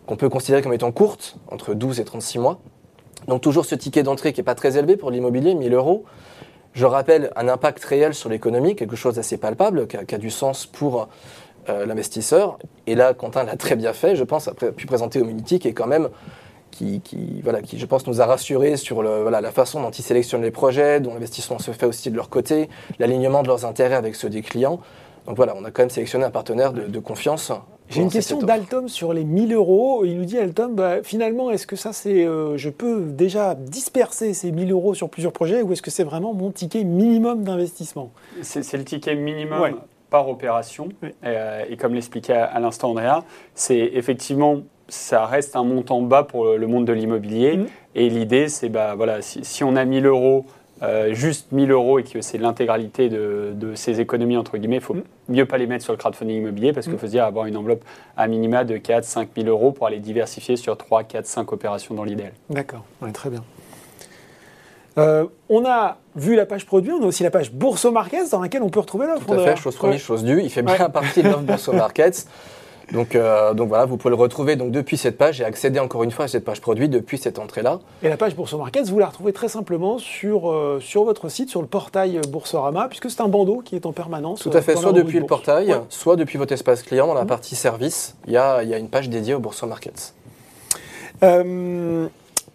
qu'on 0.08 0.16
peut 0.16 0.30
considérer 0.30 0.62
comme 0.62 0.74
étant 0.74 0.92
courtes, 0.92 1.38
entre 1.52 1.74
12 1.74 2.00
et 2.00 2.06
36 2.06 2.40
mois. 2.40 2.60
Donc, 3.28 3.42
toujours 3.42 3.66
ce 3.66 3.76
ticket 3.76 4.04
d'entrée 4.04 4.34
qui 4.34 4.40
n'est 4.40 4.46
pas 4.46 4.56
très 4.56 4.78
élevé 4.78 4.98
pour 4.98 5.12
l'immobilier, 5.12 5.54
1000 5.54 5.74
euros. 5.74 6.06
Je 6.74 6.86
rappelle 6.86 7.32
un 7.36 7.48
impact 7.48 7.84
réel 7.86 8.14
sur 8.14 8.30
l'économie, 8.30 8.76
quelque 8.76 8.96
chose 8.96 9.16
d'assez 9.16 9.38
palpable, 9.38 9.88
qui 9.88 9.98
a, 9.98 10.06
qui 10.06 10.14
a 10.14 10.20
du 10.20 10.30
sens 10.30 10.68
pour 10.68 11.08
euh, 11.70 11.86
l'investisseur. 11.86 12.58
Et 12.86 12.96
là, 12.96 13.14
Quentin 13.14 13.44
l'a 13.44 13.56
très 13.58 13.76
bien 13.76 13.94
fait, 13.94 14.16
je 14.16 14.24
pense, 14.24 14.48
a 14.48 14.54
pré- 14.54 14.72
pu 14.72 14.86
présenter 14.86 15.22
Omnity, 15.22 15.60
qui 15.60 15.68
est 15.68 15.74
quand 15.74 15.88
même 15.88 16.10
qui, 16.72 17.02
qui, 17.02 17.42
voilà, 17.44 17.62
qui, 17.62 17.80
je 17.80 17.86
pense, 17.86 18.06
nous 18.08 18.22
a 18.22 18.26
rassurés 18.26 18.78
sur 18.78 19.02
le, 19.02 19.22
voilà, 19.24 19.42
la 19.42 19.52
façon 19.52 19.82
dont 19.82 19.90
ils 19.90 20.04
sélectionnent 20.04 20.44
les 20.44 20.52
projets, 20.52 21.00
dont 21.00 21.14
l'investissement 21.14 21.58
se 21.60 21.72
fait 21.72 21.86
aussi 21.88 22.12
de 22.12 22.16
leur 22.16 22.30
côté, 22.30 22.70
l'alignement 23.00 23.42
de 23.42 23.48
leurs 23.48 23.66
intérêts 23.66 23.96
avec 23.96 24.16
ceux 24.16 24.30
des 24.30 24.42
clients. 24.42 24.80
Donc 25.26 25.36
voilà, 25.36 25.56
on 25.58 25.66
a 25.66 25.72
quand 25.72 25.82
même 25.82 25.90
sélectionné 25.90 26.24
un 26.26 26.30
partenaire 26.30 26.74
de, 26.74 26.84
de 26.84 27.00
confiance. 27.00 27.52
J'ai 27.90 28.02
une 28.02 28.10
question 28.10 28.38
d'Altom 28.40 28.90
sur 28.90 29.12
les 29.14 29.24
1000 29.24 29.54
euros. 29.54 30.04
Il 30.06 30.18
nous 30.18 30.26
dit, 30.26 30.38
Altom, 30.38 30.76
bah, 30.76 31.04
finalement, 31.04 31.52
est-ce 31.52 31.66
que 31.66 31.76
ça, 31.78 31.94
c'est, 31.94 32.26
euh, 32.26 32.58
je 32.58 32.70
peux 32.70 33.02
déjà 33.02 33.56
disperser 33.56 34.34
ces 34.34 34.52
1000 34.52 34.72
euros 34.72 34.94
sur 34.94 35.10
plusieurs 35.10 35.32
projets 35.34 35.62
ou 35.62 35.72
est-ce 35.74 35.82
que 35.82 35.90
c'est 35.92 36.04
vraiment 36.04 36.34
mon 36.34 36.52
ticket 36.52 36.84
minimum 36.84 37.44
d'investissement? 37.44 38.12
C'est 38.42 38.62
c'est 38.64 38.78
le 38.78 38.84
ticket 38.84 39.16
minimum 39.16 39.62
Ouais. 39.62 39.74
Par 40.10 40.30
opération. 40.30 40.90
Oui. 41.04 41.10
Euh, 41.26 41.64
et 41.70 41.78
comme 41.78 41.94
l'expliquait 41.94 42.34
à, 42.34 42.46
à 42.46 42.60
l'instant 42.60 42.92
Andrea, 42.92 43.24
c'est 43.56 43.78
effectivement, 43.94 44.62
ça 44.88 45.26
reste 45.26 45.56
un 45.56 45.64
montant 45.64 46.02
bas 46.02 46.24
pour 46.24 46.46
le, 46.46 46.58
le 46.58 46.68
monde 46.68 46.86
de 46.86 46.94
l'immobilier. 46.94 47.58
Mhm. 47.58 47.68
Et 47.96 48.10
l'idée, 48.10 48.48
c'est 48.48 48.70
bah, 48.70 48.94
voilà, 48.96 49.22
si, 49.22 49.44
si 49.44 49.64
on 49.64 49.76
a 49.76 49.84
1000 49.86 50.06
euros, 50.06 50.46
euh, 50.84 51.12
juste 51.14 51.52
1000 51.52 51.72
euros 51.72 51.98
et 51.98 52.04
que 52.04 52.22
c'est 52.22 52.38
l'intégralité 52.38 53.10
de, 53.10 53.52
de 53.56 53.74
ces 53.74 54.00
économies, 54.00 54.38
entre 54.38 54.58
guillemets, 54.60 54.76
il 54.76 54.82
faut 54.82 54.94
Mhm. 54.94 55.04
mieux 55.30 55.46
pas 55.46 55.58
les 55.58 55.66
mettre 55.66 55.84
sur 55.84 55.92
le 55.94 55.98
crowdfunding 55.98 56.38
immobilier 56.38 56.72
parce 56.72 56.86
qu'il 56.86 56.94
Mhm. 56.94 57.00
faut 57.00 57.08
se 57.08 57.12
dire 57.12 57.26
avoir 57.26 57.48
une 57.48 57.58
enveloppe 57.58 57.84
à 58.16 58.28
minima 58.28 58.64
de 58.64 58.78
4 58.78 59.04
5 59.04 59.30
000 59.36 59.48
euros 59.50 59.72
pour 59.72 59.88
aller 59.88 60.00
diversifier 60.00 60.56
sur 60.56 60.78
3, 60.78 61.04
4, 61.04 61.26
5 61.26 61.52
opérations 61.52 61.96
dans 61.96 62.04
l'idéal. 62.04 62.32
D'accord, 62.52 62.84
ouais, 63.02 63.12
très 63.12 63.30
bien. 63.32 63.44
Euh, 64.98 65.26
on 65.50 65.64
a 65.66 65.98
vu 66.16 66.36
la 66.36 66.46
page 66.46 66.66
produit, 66.66 66.92
on 66.92 67.04
a 67.04 67.06
aussi 67.06 67.24
la 67.24 67.30
page 67.32 67.52
Bourso 67.52 67.92
Markets 67.92 68.30
dans 68.32 68.42
laquelle 68.42 68.64
on 68.64 68.70
peut 68.70 68.80
retrouver 68.80 69.06
l'offre. 69.08 69.26
Tout 69.26 69.34
à 69.34 69.36
fait, 69.38 69.42
Andrea. 69.42 69.56
chose 69.56 69.76
promise, 69.76 70.02
chose 70.02 70.24
due. 70.24 70.42
Il 70.42 70.50
fait 70.50 70.62
bien 70.64 70.74
Ouais. 70.78 70.90
partie 70.94 71.22
de 71.24 71.28
l'offre 71.30 71.42
Bourso 71.42 71.72
Markets. 71.74 72.26
Donc, 72.94 73.16
euh, 73.16 73.54
donc 73.54 73.68
voilà, 73.68 73.84
vous 73.84 73.98
pouvez 73.98 74.12
le 74.12 74.16
retrouver 74.16 74.56
donc, 74.56 74.72
depuis 74.72 74.96
cette 74.96 75.18
page 75.18 75.42
et 75.42 75.44
accéder 75.44 75.78
encore 75.80 76.04
une 76.04 76.12
fois 76.12 76.24
à 76.26 76.28
cette 76.30 76.46
page 76.46 76.62
produit 76.62 76.88
depuis 76.88 77.18
cette 77.18 77.38
entrée-là. 77.38 77.80
Et 78.02 78.08
la 78.08 78.16
page 78.16 78.34
Bourso 78.34 78.58
Markets, 78.58 78.84
vous 78.86 78.98
la 78.98 79.08
retrouvez 79.08 79.34
très 79.34 79.50
simplement 79.50 79.98
sur, 80.00 80.50
euh, 80.50 80.80
sur 80.82 81.04
votre 81.04 81.28
site, 81.28 81.50
sur 81.50 81.60
le 81.62 81.68
portail 81.68 82.22
Boursorama, 82.30 82.88
puisque 82.88 83.12
c'est 83.12 83.20
un 83.20 83.28
bandeau 83.28 83.62
qui 83.64 83.76
est 83.76 83.86
en 83.86 83.92
permanence. 83.92 84.40
Tout 84.40 84.52
à 84.54 84.62
fait, 84.62 84.78
soit 84.78 84.94
depuis 84.94 85.16
de 85.16 85.20
le 85.20 85.28
bourse. 85.28 85.44
portail, 85.44 85.68
Ouais. 85.74 85.82
soit 85.90 86.16
depuis 86.16 86.38
votre 86.38 86.54
espace 86.54 86.82
client 86.82 87.08
dans 87.08 87.14
la 87.14 87.22
Mhm. 87.24 87.28
partie 87.28 87.56
service. 87.58 88.16
Il 88.26 88.32
y 88.32 88.38
a, 88.38 88.64
y 88.64 88.74
a 88.74 88.78
une 88.78 88.88
page 88.90 89.10
dédiée 89.10 89.34
au 89.34 89.40
Bourso 89.40 89.68
Markets. 89.68 90.14
Euh, 91.24 92.08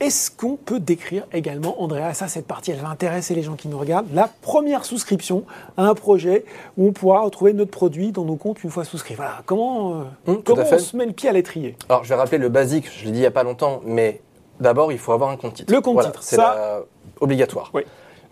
Est-ce 0.02 0.32
qu'on 0.32 0.56
peut 0.56 0.80
décrire 0.80 1.24
également, 1.32 1.80
Andrea, 1.80 2.12
ça 2.12 2.26
cette 2.26 2.46
partie, 2.48 2.72
elle 2.72 2.80
va 2.80 2.88
intéresser 2.88 3.36
les 3.36 3.42
gens 3.44 3.54
qui 3.54 3.68
nous 3.68 3.78
regardent, 3.78 4.12
la 4.12 4.28
première 4.42 4.84
souscription 4.84 5.44
à 5.76 5.84
un 5.84 5.94
projet 5.94 6.44
où 6.76 6.88
on 6.88 6.92
pourra 6.92 7.20
retrouver 7.20 7.52
notre 7.52 7.70
produit 7.70 8.10
dans 8.10 8.24
nos 8.24 8.34
comptes 8.34 8.64
une 8.64 8.70
fois 8.70 8.84
souscrit? 8.84 9.14
Voilà, 9.14 9.42
comment, 9.46 10.00
euh, 10.00 10.02
tout 10.26 10.42
comment 10.44 10.64
on 10.68 10.78
se 10.78 10.96
met 10.96 11.06
le 11.06 11.12
pied 11.12 11.28
à 11.28 11.32
l'étrier? 11.32 11.76
Alors, 11.88 12.02
je 12.02 12.08
vais 12.08 12.16
rappeler 12.16 12.38
le 12.38 12.48
basique, 12.48 12.90
je 12.98 13.04
l'ai 13.04 13.12
dit 13.12 13.18
il 13.18 13.20
n'y 13.20 13.26
a 13.26 13.30
pas 13.30 13.44
longtemps, 13.44 13.80
mais 13.84 14.20
d'abord, 14.58 14.90
il 14.90 14.98
faut 14.98 15.12
avoir 15.12 15.30
un 15.30 15.36
compte 15.36 15.54
titre. 15.54 15.72
Le 15.72 15.80
compte 15.80 15.94
Voilà, 15.94 16.08
titre, 16.10 16.22
c'est 16.24 16.34
ça- 16.34 16.54
la- 16.56 16.80
obligatoire. 17.20 17.70
Oui. 17.72 17.82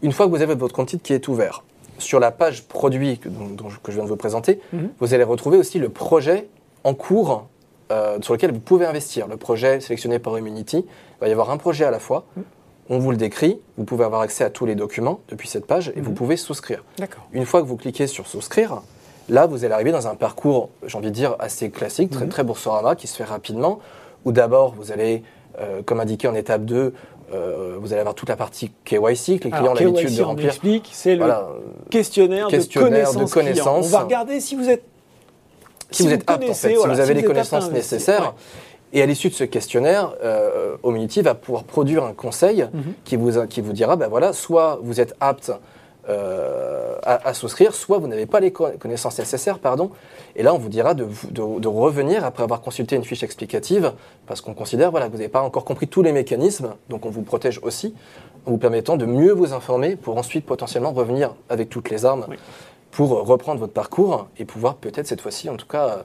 Une 0.03 0.11
fois 0.11 0.27
que 0.27 0.31
vous 0.33 0.43
avez 0.43 0.57
votre 0.57 0.75
compte 0.75 0.89
titre 0.89 1.05
qui 1.05 1.13
est 1.13 1.29
ouvert, 1.29 1.63
sur 1.99 2.19
la 2.19 2.33
page 2.33 2.65
produit 2.65 3.19
que, 3.19 3.29
dont- 3.29 3.47
dont 3.55 3.69
je- 3.69 3.79
que 3.79 3.93
je 3.93 3.97
viens 3.97 4.05
de 4.05 4.09
vous 4.09 4.17
présenter, 4.17 4.61
Mhm. 4.73 4.89
vous 4.99 5.15
allez 5.15 5.23
retrouver 5.23 5.57
aussi 5.59 5.79
le 5.79 5.89
projet 5.89 6.49
en 6.83 6.95
cours 6.95 7.47
euh, 7.91 8.19
sur 8.23 8.33
lequel 8.35 8.53
vous 8.53 8.61
pouvez 8.61 8.87
investir. 8.87 9.27
Le 9.29 9.37
projet 9.37 9.81
sélectionné 9.81 10.19
par 10.19 10.39
Immunity, 10.39 10.79
il 10.87 11.21
va 11.21 11.29
y 11.29 11.33
avoir 11.33 11.51
un 11.51 11.57
projet 11.57 11.85
à 11.85 11.91
la 11.91 11.99
fois. 11.99 12.25
Mhm. 12.37 12.45
On 12.93 12.99
vous 12.99 13.11
le 13.13 13.17
décrit, 13.17 13.61
vous 13.79 13.85
pouvez 13.85 14.05
avoir 14.05 14.21
accès 14.23 14.43
à 14.43 14.51
tous 14.51 14.67
les 14.67 14.75
documents 14.75 15.21
depuis 15.29 15.49
cette 15.49 15.67
page 15.67 15.93
et 15.97 16.01
vous 16.01 16.11
Mhm. 16.11 16.17
pouvez 16.17 16.37
souscrire. 16.37 16.83
Une 17.33 17.47
fois 17.47 17.63
que 17.63 17.67
vous 17.67 17.77
cliquez 17.77 18.07
sur 18.09 18.27
souscrire, 18.27 18.83
là, 19.29 19.47
vous 19.47 19.65
allez 19.65 19.73
arriver 19.75 19.93
dans 19.93 20.09
un 20.09 20.17
parcours, 20.17 20.71
j'ai 20.87 20.99
envie 20.99 21.07
de 21.09 21.15
dire, 21.15 21.37
assez 21.39 21.71
classique, 21.71 22.11
très, 22.11 22.25
Mhm. 22.25 22.31
très 22.31 22.43
Boursorama, 22.45 22.97
qui 22.97 23.07
se 23.07 23.17
fait 23.17 23.25
rapidement, 23.25 23.79
où 24.25 24.33
d'abord, 24.33 24.75
vous 24.77 24.91
allez, 24.91 25.23
euh, 25.61 25.83
comme 25.85 26.01
indiqué 26.01 26.27
en 26.27 26.35
étape 26.35 26.65
2, 26.65 26.93
euh, 27.33 27.77
vous 27.81 27.93
allez 27.93 28.01
avoir 28.01 28.17
toute 28.17 28.29
la 28.29 28.35
partie 28.35 28.73
KYC 28.85 29.39
que 29.39 29.45
les 29.45 29.51
clients 29.53 29.71
ont 29.71 29.75
l'habitude 29.75 30.17
de 30.17 30.23
remplir. 30.23 30.53
c'est 30.91 31.13
le 31.15 31.19
Voilà, 31.19 31.49
questionnaire, 31.91 32.49
Questionnaire 32.49 33.13
de 33.13 33.19
de 33.21 33.25
connaissances. 33.25 33.31
clients. 33.33 33.45
connaissances. 33.65 33.87
On 33.87 33.89
va 33.91 34.01
regarder 34.03 34.41
si 34.41 34.57
vous 34.57 34.69
êtes 34.69 34.83
si, 35.91 36.03
vous 36.05 36.13
êtes 36.13 36.29
apte, 36.31 36.45
en 36.49 36.55
fait, 36.55 36.75
voilà, 36.75 36.95
si 36.95 37.01
vous 37.01 37.01
avez 37.01 37.15
les 37.15 37.25
connaissances 37.25 37.71
nécessaires. 37.71 38.23
Ouais. 38.23 38.29
Et 38.93 39.03
à 39.03 39.07
l'issue 39.07 39.29
de 39.29 39.35
ce 39.35 39.45
questionnaire, 39.45 40.15
euh, 40.25 40.77
va 41.23 41.35
pouvoir 41.35 41.63
produire 41.65 42.05
un 42.05 42.13
conseil 42.13 42.67
Mhm. 42.73 42.83
qui, 43.05 43.17
vous, 43.17 43.47
qui 43.47 43.61
vous 43.61 43.73
dira, 43.73 43.95
ben 43.97 44.09
voilà, 44.09 44.33
soit 44.33 44.81
vous 44.83 45.01
êtes 45.01 45.15
apte 45.21 45.53
euh, 46.09 46.95
à, 47.05 47.29
à 47.29 47.35
souscrire, 47.35 47.75
soit 47.75 47.99
vous 47.99 48.09
n'avez 48.09 48.27
pas 48.27 48.41
les 48.41 48.51
co- 48.53 48.69
connaissances 48.81 49.19
nécessaires, 49.19 49.59
pardon. 49.59 49.91
Et 50.35 50.43
là, 50.43 50.55
on 50.55 50.59
vous 50.59 50.69
dira 50.69 50.95
de, 50.95 51.05
vous- 51.05 51.29
de- 51.31 51.61
de 51.61 51.69
revenir 51.69 52.25
après 52.25 52.43
avoir 52.43 52.63
consulté 52.63 52.97
une 52.97 53.05
fiche 53.05 53.23
explicative, 53.23 53.93
parce 54.27 54.41
qu'on 54.41 54.55
considère 54.55 54.91
voilà, 54.91 55.07
que 55.07 55.13
vous 55.13 55.19
n'avez 55.19 55.29
pas 55.29 55.43
encore 55.43 55.65
compris 55.65 55.87
tous 55.89 56.03
les 56.03 56.13
mécanismes, 56.13 56.75
donc 56.89 57.07
on 57.07 57.11
vous 57.11 57.23
protège 57.23 57.61
aussi, 57.63 57.95
en 58.47 58.51
vous 58.53 58.59
permettant 58.59 58.97
de 58.97 59.05
mieux 59.07 59.33
vous 59.33 59.53
informer 59.53 59.95
pour 59.97 60.17
ensuite 60.17 60.47
potentiellement 60.47 60.93
revenir 60.93 61.35
avec 61.49 61.69
toutes 61.69 61.91
les 61.91 62.05
armes 62.05 62.25
Oui. 62.29 62.37
Pour 62.91 63.11
reprendre 63.27 63.61
votre 63.61 63.73
parcours 63.73 64.29
et 64.39 64.45
pouvoir 64.45 64.77
peut-être 64.77 65.07
cette 65.07 65.21
fois-ci, 65.21 65.49
en 65.49 65.57
tout 65.57 65.67
cas, 65.67 66.05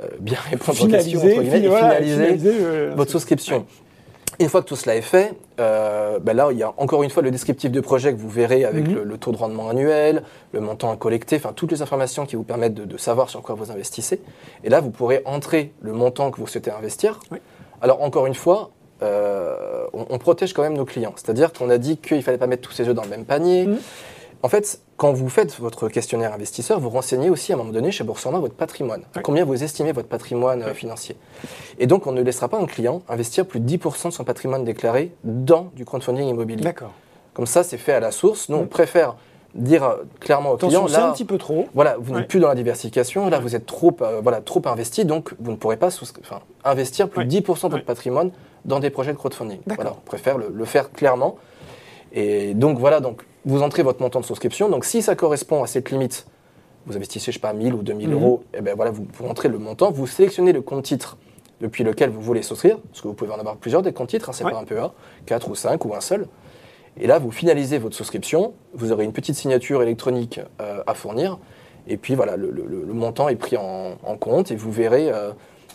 euh, 0.00 0.06
bien 0.20 0.38
répondre 0.50 0.82
aux 0.82 0.86
questions, 0.86 1.20
finaliser, 1.20 1.38
entre 1.38 1.42
guillemets, 1.42 1.64
et 1.66 1.68
voilà, 1.68 1.88
finaliser 1.96 2.14
finaliser, 2.38 2.54
euh, 2.60 2.92
votre 2.96 3.10
souscription. 3.10 3.64
Une 4.40 4.48
fois 4.48 4.62
que 4.62 4.68
tout 4.68 4.76
cela 4.76 4.94
est 4.94 5.00
fait, 5.02 5.32
euh, 5.58 6.20
ben 6.20 6.36
là, 6.36 6.48
il 6.52 6.58
y 6.58 6.62
a 6.62 6.72
encore 6.76 7.02
une 7.02 7.10
fois 7.10 7.24
le 7.24 7.30
descriptif 7.32 7.72
de 7.72 7.80
projet 7.80 8.12
que 8.12 8.18
vous 8.20 8.28
verrez 8.28 8.64
avec 8.64 8.86
Mhm. 8.86 8.94
le, 8.96 9.04
le 9.04 9.18
taux 9.18 9.32
de 9.32 9.36
rendement 9.36 9.68
annuel, 9.68 10.22
le 10.52 10.60
montant 10.60 10.92
à 10.92 10.96
collecter, 10.96 11.36
enfin 11.36 11.52
toutes 11.56 11.72
les 11.72 11.82
informations 11.82 12.24
qui 12.24 12.36
vous 12.36 12.44
permettent 12.44 12.74
de, 12.74 12.84
de 12.84 12.96
savoir 12.98 13.30
sur 13.30 13.42
quoi 13.42 13.56
vous 13.56 13.72
investissez. 13.72 14.20
Et 14.62 14.68
là, 14.68 14.80
vous 14.80 14.90
pourrez 14.90 15.22
entrer 15.24 15.72
le 15.80 15.92
montant 15.92 16.30
que 16.30 16.38
vous 16.40 16.46
souhaitez 16.46 16.70
investir. 16.70 17.18
Oui. 17.32 17.38
Alors, 17.80 18.00
encore 18.02 18.26
une 18.26 18.34
fois, 18.34 18.70
euh, 19.02 19.56
on, 19.92 20.06
on 20.10 20.18
protège 20.18 20.52
quand 20.52 20.62
même 20.62 20.76
nos 20.76 20.84
clients. 20.84 21.14
C'est-à-dire 21.16 21.52
qu'on 21.52 21.70
a 21.70 21.78
dit 21.78 21.96
qu'il 21.96 22.18
ne 22.18 22.22
fallait 22.22 22.38
pas 22.38 22.46
mettre 22.46 22.62
tous 22.68 22.72
ses 22.74 22.86
œufs 22.88 22.94
dans 22.94 23.02
le 23.04 23.08
même 23.08 23.24
panier. 23.24 23.66
Mhm. 23.66 23.78
En 24.42 24.48
fait, 24.48 24.80
quand 24.96 25.12
vous 25.12 25.28
faites 25.28 25.58
votre 25.58 25.88
questionnaire 25.88 26.32
investisseur, 26.32 26.78
vous 26.78 26.90
renseignez 26.90 27.28
aussi 27.28 27.52
à 27.52 27.56
un 27.56 27.58
moment 27.58 27.72
donné 27.72 27.90
chez 27.90 28.04
Boursorama 28.04 28.38
votre 28.40 28.54
patrimoine. 28.54 29.02
Oui. 29.16 29.22
Combien 29.22 29.44
vous 29.44 29.62
estimez 29.64 29.90
votre 29.92 30.08
patrimoine 30.08 30.62
euh, 30.62 30.68
Oui. 30.68 30.74
financier. 30.76 31.16
Et 31.78 31.86
donc, 31.88 32.06
on 32.06 32.12
ne 32.12 32.22
laissera 32.22 32.48
pas 32.48 32.58
un 32.58 32.66
client 32.66 33.02
investir 33.08 33.46
plus 33.46 33.58
de 33.58 33.68
10% 33.68 34.08
de 34.08 34.12
son 34.12 34.24
patrimoine 34.24 34.64
déclaré 34.64 35.12
dans 35.24 35.70
du 35.74 35.84
crowdfunding 35.84 36.28
immobilier. 36.28 36.62
D'accord. 36.62 36.92
Comme 37.34 37.46
ça, 37.46 37.64
c'est 37.64 37.78
fait 37.78 37.92
à 37.94 38.00
la 38.00 38.12
source. 38.12 38.48
Nous, 38.48 38.56
on 38.56 38.66
préfère 38.66 39.16
dire 39.54 39.82
euh, 39.82 39.96
clairement 40.20 40.50
au 40.52 40.54
Attention, 40.54 40.84
client, 40.84 40.88
c'est 40.94 41.02
un 41.02 41.06
là, 41.08 41.12
petit 41.14 41.24
peu 41.24 41.38
trop. 41.38 41.66
voilà, 41.74 41.96
vous 41.98 42.14
n'êtes 42.14 42.28
plus 42.28 42.38
dans 42.38 42.48
la 42.48 42.54
diversification, 42.54 43.28
là, 43.30 43.40
vous 43.40 43.56
êtes 43.56 43.66
trop, 43.66 43.96
euh, 44.02 44.20
voilà, 44.22 44.40
trop 44.40 44.62
investi, 44.66 45.04
donc 45.04 45.34
vous 45.40 45.50
ne 45.50 45.56
pourrez 45.56 45.78
pas 45.78 45.88
enfin, 45.88 46.40
investir 46.64 47.08
plus 47.08 47.24
de 47.24 47.30
10% 47.30 47.64
de 47.66 47.72
votre 47.72 47.84
patrimoine 47.84 48.30
dans 48.66 48.78
des 48.78 48.90
projets 48.90 49.12
de 49.12 49.16
crowdfunding. 49.18 49.60
D'accord. 49.66 49.84
Voilà, 49.84 49.96
on 49.98 50.06
préfère 50.06 50.38
le, 50.38 50.50
le 50.54 50.64
faire 50.64 50.92
clairement. 50.92 51.36
Et 52.12 52.54
donc, 52.54 52.78
voilà, 52.78 53.00
donc, 53.00 53.22
vous 53.44 53.62
entrez 53.62 53.82
votre 53.82 54.02
montant 54.02 54.20
de 54.20 54.24
souscription. 54.24 54.68
Donc, 54.68 54.84
si 54.84 55.02
ça 55.02 55.14
correspond 55.16 55.62
à 55.62 55.66
cette 55.66 55.90
limite, 55.90 56.26
vous 56.86 56.96
investissez, 56.96 57.32
je 57.32 57.36
sais 57.36 57.40
pas, 57.40 57.52
1000 57.52 57.74
ou 57.74 57.82
2000 57.82 58.08
Mhm. 58.08 58.14
euros, 58.14 58.42
et 58.54 58.60
ben 58.60 58.74
voilà, 58.74 58.90
vous, 58.90 59.06
vous 59.12 59.26
entrez 59.28 59.48
le 59.48 59.58
montant, 59.58 59.90
vous 59.90 60.06
sélectionnez 60.06 60.52
le 60.52 60.62
compte 60.62 60.84
titre 60.84 61.16
depuis 61.60 61.84
lequel 61.84 62.10
vous 62.10 62.20
voulez 62.20 62.42
souscrire, 62.42 62.78
parce 62.78 63.00
que 63.00 63.08
vous 63.08 63.14
pouvez 63.14 63.32
en 63.32 63.38
avoir 63.38 63.56
plusieurs 63.56 63.82
des 63.82 63.92
comptes 63.92 64.08
titres, 64.10 64.28
hein, 64.28 64.32
c'est 64.32 64.44
Ouais. 64.44 64.52
pas 64.52 64.58
un 64.58 64.64
PEA, 64.64 64.92
4 65.26 65.50
ou 65.50 65.54
5 65.54 65.84
ou 65.84 65.94
un 65.94 66.00
seul. 66.00 66.26
Et 67.00 67.06
là, 67.06 67.18
vous 67.18 67.30
finalisez 67.30 67.78
votre 67.78 67.94
souscription, 67.96 68.54
vous 68.74 68.92
aurez 68.92 69.04
une 69.04 69.12
petite 69.12 69.34
signature 69.36 69.82
électronique 69.82 70.40
euh, 70.60 70.82
à 70.86 70.94
fournir, 70.94 71.38
et 71.86 71.96
puis 71.96 72.14
voilà, 72.14 72.36
le, 72.36 72.50
le- 72.50 72.64
le 72.66 72.92
montant 72.92 73.28
est 73.28 73.36
pris 73.36 73.56
en, 73.56 73.92
en 74.02 74.16
compte, 74.16 74.50
et 74.50 74.56
vous 74.56 74.70
verrez 74.72 75.10
euh, 75.10 75.30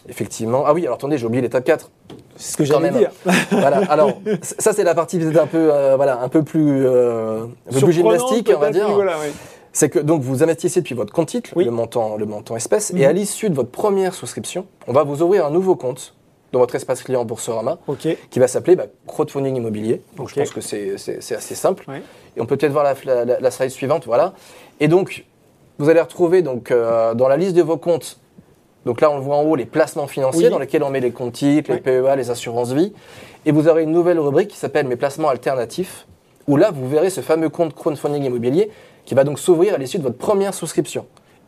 effectivement... 0.10 0.64
Ah 0.66 0.74
oui, 0.74 0.84
alors 0.84 0.96
attendez, 0.96 1.18
j'ai 1.18 1.26
oublié 1.26 1.42
l'étape 1.42 1.64
4. 1.64 1.90
C'est 2.36 2.52
ce 2.54 2.58
que 2.58 2.64
j'allais 2.66 2.92
même. 2.92 2.98
dire. 3.00 3.12
voilà, 3.52 3.78
alors 3.92 4.14
ça 4.42 4.74
c'est 4.74 4.84
la 4.84 4.96
partie 4.96 5.20
peut-être 5.20 5.38
un 5.42 5.48
peu, 5.48 5.70
euh, 5.72 5.96
voilà, 5.96 6.20
un 6.22 6.30
peu 6.30 6.44
plus, 6.44 6.86
euh, 6.86 7.44
un 7.44 7.48
peu 7.74 7.80
plus 7.80 7.94
Surprenante, 7.94 7.94
gymnastique, 8.20 8.52
on 8.56 8.60
va 8.60 8.72
dire. 8.72 8.86
oui, 8.88 8.94
voilà, 8.96 9.14
oui. 9.22 9.32
C'est 9.72 9.90
que 9.90 10.00
donc 10.00 10.22
vous 10.22 10.44
investissez 10.44 10.82
depuis 10.82 10.96
votre 10.96 11.14
compte 11.14 11.28
titre, 11.30 11.52
Oui. 11.56 11.66
le 11.66 11.72
montant, 11.72 12.16
le 12.18 12.26
montant 12.26 12.56
espèce, 12.56 12.92
Mhm. 12.94 13.00
et 13.00 13.06
à 13.06 13.12
l'issue 13.14 13.50
de 13.50 13.56
votre 13.56 13.70
première 13.72 14.14
souscription, 14.14 14.66
on 14.88 14.94
va 14.94 15.04
vous 15.04 15.22
ouvrir 15.22 15.46
un 15.46 15.50
nouveau 15.52 15.76
compte 15.76 16.16
dans 16.52 16.60
votre 16.60 16.76
espace 16.76 17.02
client 17.02 17.26
Boursorama 17.26 17.80
Ok. 17.88 18.08
qui 18.30 18.40
va 18.40 18.48
s'appeler 18.48 18.76
bah, 18.76 18.86
crowdfunding 19.08 19.56
immobilier. 19.56 20.02
Donc 20.18 20.30
je 20.30 20.36
pense 20.36 20.52
que 20.52 20.62
c'est 20.62 20.96
assez 21.36 21.56
simple. 21.56 21.86
Ouais. 21.88 22.04
Et 22.38 22.42
on 22.42 22.46
peut 22.46 22.58
peut-être 22.58 22.72
voir 22.72 22.84
la, 22.84 22.94
la- 23.06 23.26
la- 23.26 23.40
la 23.40 23.52
slide 23.52 23.72
suivante, 23.72 24.06
voilà. 24.06 24.34
Et 24.80 24.88
donc 24.88 25.26
vous 25.80 25.90
allez 25.90 26.02
retrouver 26.02 26.42
donc 26.44 26.70
euh, 26.70 27.16
dans 27.16 27.28
la 27.28 27.38
liste 27.38 27.56
de 27.56 27.62
vos 27.64 27.78
comptes. 27.78 28.20
Donc 28.86 29.02
là, 29.02 29.10
on 29.10 29.16
le 29.16 29.22
voit 29.22 29.38
en 29.38 29.44
haut, 29.44 29.56
les 29.56 29.66
placements 29.66 30.08
financiers 30.08 30.46
Oui. 30.46 30.50
dans 30.52 30.60
lesquels 30.60 30.84
on 30.84 30.90
met 30.90 31.00
les 31.00 31.12
comptes 31.12 31.34
titres, 31.34 31.72
les. 31.72 31.80
PEA, 31.80 32.16
les 32.18 32.30
assurances 32.30 32.72
vie. 32.74 32.94
Et 33.46 33.52
vous 33.52 33.68
aurez 33.68 33.84
une 33.84 33.92
nouvelle 33.92 34.20
rubrique 34.20 34.50
qui 34.50 34.58
s'appelle 34.58 34.88
mes 34.88 34.96
placements 34.96 35.30
alternatifs, 35.30 36.06
où 36.48 36.58
là, 36.58 36.72
vous 36.72 36.88
verrez 36.90 37.10
ce 37.10 37.22
fameux 37.22 37.50
compte 37.50 37.74
crowdfunding 37.74 38.24
immobilier 38.24 38.70
qui 39.06 39.16
va 39.16 39.24
donc 39.24 39.40
s'ouvrir 39.40 39.74
à 39.74 39.78
l'issue 39.78 39.98
de 39.98 40.04
votre 40.04 40.18
première 40.18 40.54
souscription. 40.54 41.06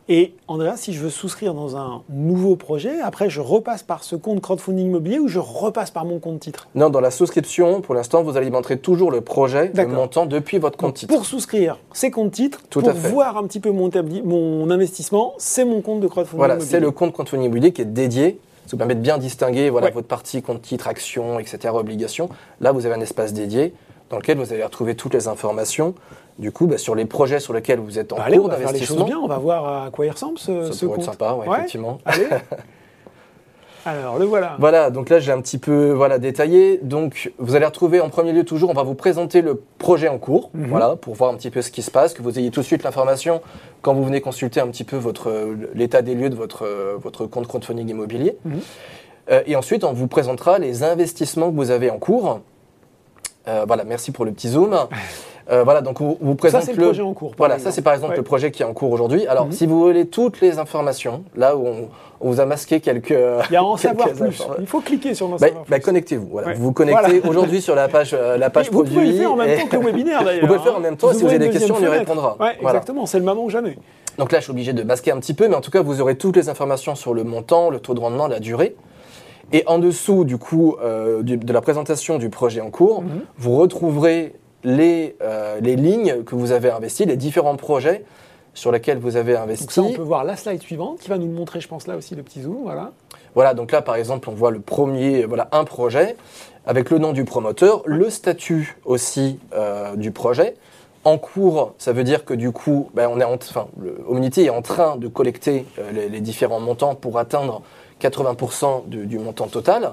Et 0.08 0.34
Andrea, 0.46 0.76
si 0.76 0.92
je 0.92 1.00
veux 1.00 1.10
souscrire 1.10 1.52
dans 1.52 1.76
un 1.76 2.02
nouveau 2.08 2.54
projet, 2.54 3.00
après 3.00 3.28
je 3.28 3.40
repasse 3.40 3.82
par 3.82 4.04
ce 4.04 4.14
compte 4.14 4.40
crowdfunding 4.40 4.86
immobilier 4.86 5.18
ou 5.18 5.26
je 5.26 5.40
repasse 5.40 5.90
par 5.90 6.04
mon 6.04 6.20
compte 6.20 6.38
titre? 6.38 6.68
Non, 6.76 6.90
dans 6.90 7.00
la 7.00 7.10
souscription, 7.10 7.80
pour 7.80 7.92
l'instant, 7.96 8.22
vous 8.22 8.36
alimenterez 8.36 8.78
toujours 8.78 9.10
le 9.10 9.20
projet, 9.20 9.72
le 9.74 9.86
montant 9.88 10.24
depuis 10.26 10.58
votre 10.58 10.78
compte 10.78 10.90
Donc, 10.90 10.94
titre. 10.96 11.12
Pour 11.12 11.26
souscrire 11.26 11.78
ces 11.92 12.12
comptes 12.12 12.30
titres, 12.30 12.60
Tout 12.70 12.80
pour 12.82 12.90
à 12.90 12.94
fait. 12.94 13.08
voir 13.08 13.36
un 13.36 13.44
petit 13.48 13.58
peu 13.58 13.72
mon, 13.72 13.88
tabli- 13.88 14.22
mon 14.22 14.70
investissement, 14.70 15.34
c'est 15.38 15.64
mon 15.64 15.80
compte 15.80 15.98
de 16.00 16.06
crowdfunding 16.06 16.38
Voilà, 16.38 16.54
immobilier. 16.54 16.70
c'est 16.70 16.80
le 16.80 16.90
compte 16.92 17.12
crowdfunding 17.12 17.46
immobilier 17.46 17.72
qui 17.72 17.82
est 17.82 17.86
dédié. 17.86 18.38
Ça 18.66 18.72
vous 18.72 18.78
permet 18.78 18.94
de 18.94 19.00
bien 19.00 19.18
distinguer 19.18 19.70
voilà, 19.70 19.88
Ouais. 19.88 19.92
votre 19.92 20.08
partie 20.08 20.40
compte 20.40 20.62
titre, 20.62 20.86
actions, 20.86 21.40
etc., 21.40 21.74
obligations. 21.74 22.28
Là, 22.60 22.70
vous 22.70 22.86
avez 22.86 22.94
un 22.94 23.00
espace 23.00 23.32
dédié 23.32 23.74
dans 24.10 24.16
lequel 24.18 24.38
vous 24.38 24.52
allez 24.52 24.64
retrouver 24.64 24.94
toutes 24.94 25.14
les 25.14 25.28
informations. 25.28 25.94
Du 26.38 26.52
coup, 26.52 26.66
bah, 26.66 26.76
sur 26.78 26.94
les 26.94 27.06
projets 27.06 27.40
sur 27.40 27.52
lesquels 27.54 27.78
vous 27.80 27.98
êtes 27.98 28.12
en 28.12 28.16
Bah, 28.16 28.24
allez, 28.26 28.36
cours 28.38 28.48
d'investissement. 28.50 29.04
bien, 29.04 29.18
on 29.18 29.26
va 29.26 29.38
voir 29.38 29.84
à 29.86 29.90
quoi 29.90 30.04
il 30.06 30.10
ressemble 30.10 30.38
ce, 30.38 30.66
Ça 30.66 30.72
ce 30.72 30.84
pourrait 30.84 30.96
compte. 30.98 31.04
être 31.06 31.12
sympa, 31.12 31.32
ouais, 31.32 31.46
Ouais. 31.48 31.56
effectivement. 31.58 31.98
Allez. 32.04 32.26
Alors, 33.84 34.18
le 34.18 34.24
voilà. 34.24 34.56
Voilà, 34.58 34.90
donc 34.90 35.08
là 35.10 35.20
j'ai 35.20 35.30
un 35.30 35.40
petit 35.40 35.58
peu 35.58 35.92
voilà, 35.92 36.18
détaillé. 36.18 36.80
Donc 36.82 37.32
vous 37.38 37.54
allez 37.54 37.64
retrouver 37.66 38.00
en 38.00 38.08
premier 38.08 38.32
lieu 38.32 38.42
toujours, 38.44 38.68
on 38.68 38.72
va 38.74 38.82
vous 38.82 38.96
présenter 38.96 39.42
le 39.42 39.62
projet 39.78 40.08
en 40.08 40.18
cours, 40.18 40.50
Mhm. 40.54 40.66
voilà, 40.66 40.96
pour 40.96 41.14
voir 41.14 41.32
un 41.32 41.36
petit 41.36 41.50
peu 41.50 41.62
ce 41.62 41.70
qui 41.70 41.82
se 41.82 41.90
passe, 41.92 42.12
que 42.12 42.20
vous 42.20 42.36
ayez 42.36 42.50
tout 42.50 42.60
de 42.60 42.64
suite 42.66 42.82
l'information 42.82 43.40
quand 43.82 43.94
vous 43.94 44.02
venez 44.02 44.20
consulter 44.20 44.58
un 44.60 44.66
petit 44.68 44.82
peu 44.82 44.96
votre 44.96 45.32
l'état 45.72 46.02
des 46.02 46.16
lieux 46.16 46.30
de 46.30 46.34
votre, 46.34 46.66
votre 46.98 47.26
compte 47.26 47.46
crowdfunding 47.46 47.88
immobilier. 47.88 48.36
Mhm. 48.44 48.60
Euh, 49.30 49.42
et 49.46 49.54
ensuite, 49.54 49.84
on 49.84 49.92
vous 49.92 50.08
présentera 50.08 50.58
les 50.58 50.82
investissements 50.82 51.50
que 51.50 51.56
vous 51.56 51.70
avez 51.70 51.88
en 51.90 51.98
cours. 51.98 52.40
Euh, 53.48 53.64
voilà, 53.66 53.84
merci 53.84 54.10
pour 54.10 54.24
le 54.24 54.32
petit 54.32 54.48
zoom. 54.48 54.76
Euh, 55.52 55.62
voilà, 55.62 55.80
donc 55.80 56.00
on 56.00 56.16
vous 56.20 56.32
Ça, 56.32 56.36
présente 56.36 56.62
c'est 56.64 56.72
le 56.72 56.82
projet 56.82 57.02
en 57.02 57.14
cours. 57.14 57.32
voilà, 57.38 57.60
ça 57.60 57.70
c'est 57.70 57.82
par 57.82 57.94
exemple 57.94 58.10
Ouais. 58.12 58.16
le 58.16 58.24
projet 58.24 58.50
qui 58.50 58.62
est 58.62 58.66
en 58.66 58.72
cours 58.74 58.90
aujourd'hui. 58.90 59.28
Alors, 59.28 59.46
Mhm. 59.46 59.52
si 59.52 59.66
vous 59.66 59.78
voulez 59.78 60.08
toutes 60.08 60.40
les 60.40 60.58
informations, 60.58 61.22
là 61.36 61.56
où 61.56 61.64
on, 61.64 61.88
on 62.20 62.30
vous 62.30 62.40
a 62.40 62.46
masqué 62.46 62.80
quelques. 62.80 63.10
Il 63.50 63.52
y 63.52 63.56
a 63.56 63.62
en 63.62 63.76
savoir 63.76 64.08
plus. 64.08 64.42
Il 64.58 64.66
faut 64.66 64.80
cliquer 64.80 65.14
sur 65.14 65.26
en 65.26 65.36
Bah, 65.36 65.38
savoir 65.46 65.64
bah, 65.68 65.78
connectez-vous. 65.78 66.26
Voilà. 66.32 66.48
Ouais. 66.48 66.54
Vous 66.54 66.64
vous 66.64 66.72
connectez 66.72 67.00
Voilà. 67.20 67.28
aujourd'hui 67.28 67.62
sur 67.62 67.76
la 67.76 67.86
page, 67.86 68.10
euh, 68.18 68.36
la 68.36 68.50
page 68.50 68.66
vous 68.70 68.78
produit. 68.82 68.94
pouvez 68.94 69.06
le 69.06 69.12
faire 69.18 69.32
en 69.32 69.36
même 69.36 69.50
et- 69.50 69.56
temps 69.62 69.66
que 69.68 69.76
le 69.76 69.82
webinaire 69.82 70.24
d'ailleurs. 70.24 70.40
Vous 70.40 70.46
pouvez 70.48 70.58
le 70.58 70.64
faire 70.64 70.74
en 70.74 70.78
hein. 70.78 70.80
même 70.80 70.96
temps, 70.96 71.12
si 71.12 71.20
vous 71.22 71.28
avez 71.28 71.38
des 71.38 71.50
questions, 71.50 71.76
on 71.78 71.82
y 71.82 71.86
répondra. 71.86 72.36
Ouais, 72.40 72.56
Voilà. 72.60 72.78
exactement, 72.78 73.06
c'est 73.06 73.18
le 73.20 73.24
moment 73.24 73.44
ou 73.44 73.50
jamais. 73.50 73.78
Donc 74.18 74.32
là, 74.32 74.38
je 74.40 74.44
suis 74.44 74.50
obligé 74.50 74.72
de 74.72 74.82
masquer 74.82 75.12
un 75.12 75.18
petit 75.20 75.34
peu, 75.34 75.46
mais 75.46 75.54
en 75.54 75.60
tout 75.60 75.70
cas, 75.70 75.82
vous 75.82 76.00
aurez 76.00 76.16
toutes 76.16 76.36
les 76.36 76.48
informations 76.48 76.96
sur 76.96 77.14
le 77.14 77.22
montant, 77.22 77.70
le 77.70 77.78
taux 77.78 77.94
de 77.94 78.00
rendement, 78.00 78.26
la 78.26 78.40
durée. 78.40 78.74
Et 79.52 79.62
en 79.66 79.78
dessous, 79.78 80.24
du 80.24 80.38
coup, 80.38 80.76
euh, 80.82 81.22
du- 81.22 81.36
de 81.36 81.52
la 81.52 81.60
présentation 81.60 82.18
du 82.18 82.30
projet 82.30 82.60
en 82.60 82.70
cours, 82.70 83.02
Mhm. 83.02 83.20
vous 83.38 83.56
retrouverez 83.56 84.34
les, 84.64 85.16
euh, 85.22 85.60
les 85.60 85.76
lignes 85.76 86.24
que 86.24 86.34
vous 86.34 86.52
avez 86.52 86.70
investies, 86.70 87.04
les 87.04 87.16
différents 87.16 87.56
projets 87.56 88.04
sur 88.54 88.72
laquelle 88.72 88.98
vous 88.98 89.16
avez 89.16 89.36
investi. 89.36 89.64
Donc 89.64 89.72
ça, 89.72 89.82
on 89.82 89.92
peut 89.92 90.02
voir 90.02 90.24
la 90.24 90.34
slide 90.36 90.62
suivante 90.62 90.98
qui 90.98 91.08
va 91.08 91.18
nous 91.18 91.26
montrer, 91.30 91.60
je 91.60 91.68
pense, 91.68 91.86
là 91.86 91.96
aussi 91.96 92.14
le 92.14 92.22
petit 92.22 92.40
zoom. 92.42 92.58
Voilà. 92.64 92.92
Voilà, 93.34 93.54
donc 93.54 93.70
là, 93.70 93.82
par 93.82 93.96
exemple, 93.96 94.28
on 94.30 94.32
voit 94.32 94.50
le 94.50 94.60
premier, 94.60 95.24
voilà, 95.26 95.48
un 95.52 95.64
projet 95.64 96.16
avec 96.64 96.90
le 96.90 96.98
nom 96.98 97.12
du 97.12 97.24
promoteur, 97.24 97.82
le 97.84 98.10
statut 98.10 98.76
aussi 98.84 99.38
euh, 99.54 99.94
du 99.94 100.10
projet. 100.10 100.54
En 101.04 101.18
cours, 101.18 101.74
ça 101.78 101.92
veut 101.92 102.02
dire 102.02 102.24
que 102.24 102.34
du 102.34 102.50
coup, 102.50 102.90
ben, 102.94 103.08
on 103.12 103.20
est 103.20 103.24
en, 103.24 103.34
enfin, 103.34 103.68
le 103.80 103.96
est 104.38 104.50
en 104.50 104.62
train 104.62 104.96
de 104.96 105.06
collecter 105.06 105.64
euh, 105.78 106.08
les, 106.10 106.20
différents 106.20 106.58
montants 106.58 106.96
pour 106.96 107.18
atteindre 107.18 107.62
80% 108.00 108.88
du, 108.88 109.18
montant 109.18 109.46
total. 109.46 109.90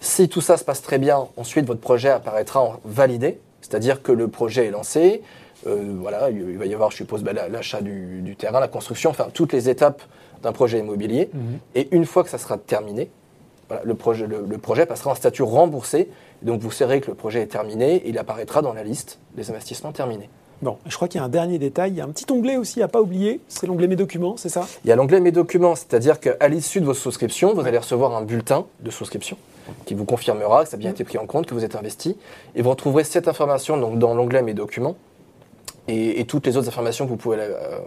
Si 0.00 0.28
tout 0.28 0.40
ça 0.40 0.56
se 0.56 0.64
passe 0.64 0.82
très 0.82 0.98
bien, 0.98 1.28
ensuite 1.36 1.66
votre 1.66 1.80
projet 1.80 2.10
apparaîtra 2.10 2.60
en 2.60 2.74
validé, 2.84 3.40
c'est-à-dire 3.60 4.02
que 4.02 4.12
le 4.12 4.28
projet 4.28 4.66
est 4.66 4.70
lancé. 4.70 5.22
Euh, 5.66 5.96
voilà, 6.00 6.30
il 6.30 6.58
va 6.58 6.66
y 6.66 6.74
avoir, 6.74 6.90
je 6.90 6.96
suppose, 6.96 7.22
ben, 7.22 7.36
l'achat 7.48 7.80
du, 7.80 8.34
terrain, 8.36 8.58
la 8.58 8.68
construction, 8.68 9.10
enfin 9.10 9.28
toutes 9.32 9.52
les 9.52 9.68
étapes 9.68 10.02
d'un 10.42 10.52
projet 10.52 10.80
immobilier. 10.80 11.30
Mhm. 11.32 11.58
Et 11.76 11.88
une 11.92 12.04
fois 12.04 12.24
que 12.24 12.30
ça 12.30 12.38
sera 12.38 12.58
terminé, 12.58 13.10
le, 13.84 13.94
projet, 13.94 14.26
le, 14.26 14.58
projet 14.58 14.86
passera 14.86 15.12
en 15.12 15.14
statut 15.14 15.42
remboursé. 15.42 16.10
donc 16.42 16.60
vous 16.60 16.70
saurez 16.70 17.00
que 17.00 17.10
le 17.10 17.14
projet 17.14 17.40
est 17.40 17.46
terminé 17.46 17.96
et 17.96 18.08
il 18.08 18.18
apparaîtra 18.18 18.60
dans 18.60 18.74
la 18.74 18.82
liste 18.82 19.18
des 19.34 19.50
investissements 19.50 19.92
terminés. 19.92 20.28
Bon, 20.62 20.78
je 20.86 20.94
crois 20.94 21.08
qu'il 21.08 21.18
y 21.18 21.20
a 21.20 21.24
un 21.24 21.28
dernier 21.28 21.58
détail. 21.58 21.90
Il 21.90 21.96
y 21.96 22.00
a 22.00 22.04
un 22.04 22.10
petit 22.10 22.30
onglet 22.30 22.56
aussi 22.56 22.82
à 22.82 22.88
pas 22.88 23.00
oublier. 23.00 23.40
C'est 23.48 23.66
l'onglet 23.66 23.88
Mes 23.88 23.96
documents, 23.96 24.36
c'est 24.36 24.48
ça? 24.48 24.64
Il 24.84 24.88
y 24.88 24.92
a 24.92 24.96
l'onglet 24.96 25.18
Mes 25.18 25.32
documents, 25.32 25.74
c'est-à-dire 25.74 26.20
qu'à 26.20 26.48
l'issue 26.48 26.80
de 26.80 26.86
vos 26.86 26.94
souscriptions, 26.94 27.52
vous 27.52 27.66
allez 27.66 27.78
recevoir 27.78 28.14
un 28.16 28.22
bulletin 28.22 28.66
de 28.78 28.90
souscription 28.92 29.36
qui 29.86 29.94
vous 29.94 30.04
confirmera 30.04 30.62
que 30.62 30.70
ça 30.70 30.76
a 30.76 30.78
bien 30.78 30.90
été 30.90 31.02
pris 31.02 31.18
en 31.18 31.26
compte, 31.26 31.46
que 31.46 31.54
vous 31.54 31.64
êtes 31.64 31.74
investi. 31.74 32.16
Et 32.54 32.62
vous 32.62 32.70
retrouverez 32.70 33.02
cette 33.02 33.26
information 33.26 33.76
donc, 33.76 33.98
dans 33.98 34.14
l'onglet 34.14 34.42
Mes 34.42 34.54
documents 34.54 34.94
et, 35.92 36.24
toutes 36.24 36.46
les 36.46 36.56
autres 36.56 36.68
informations 36.68 37.04
que 37.04 37.10
vous, 37.10 37.16
pouvez, 37.16 37.38
euh, 37.40 37.78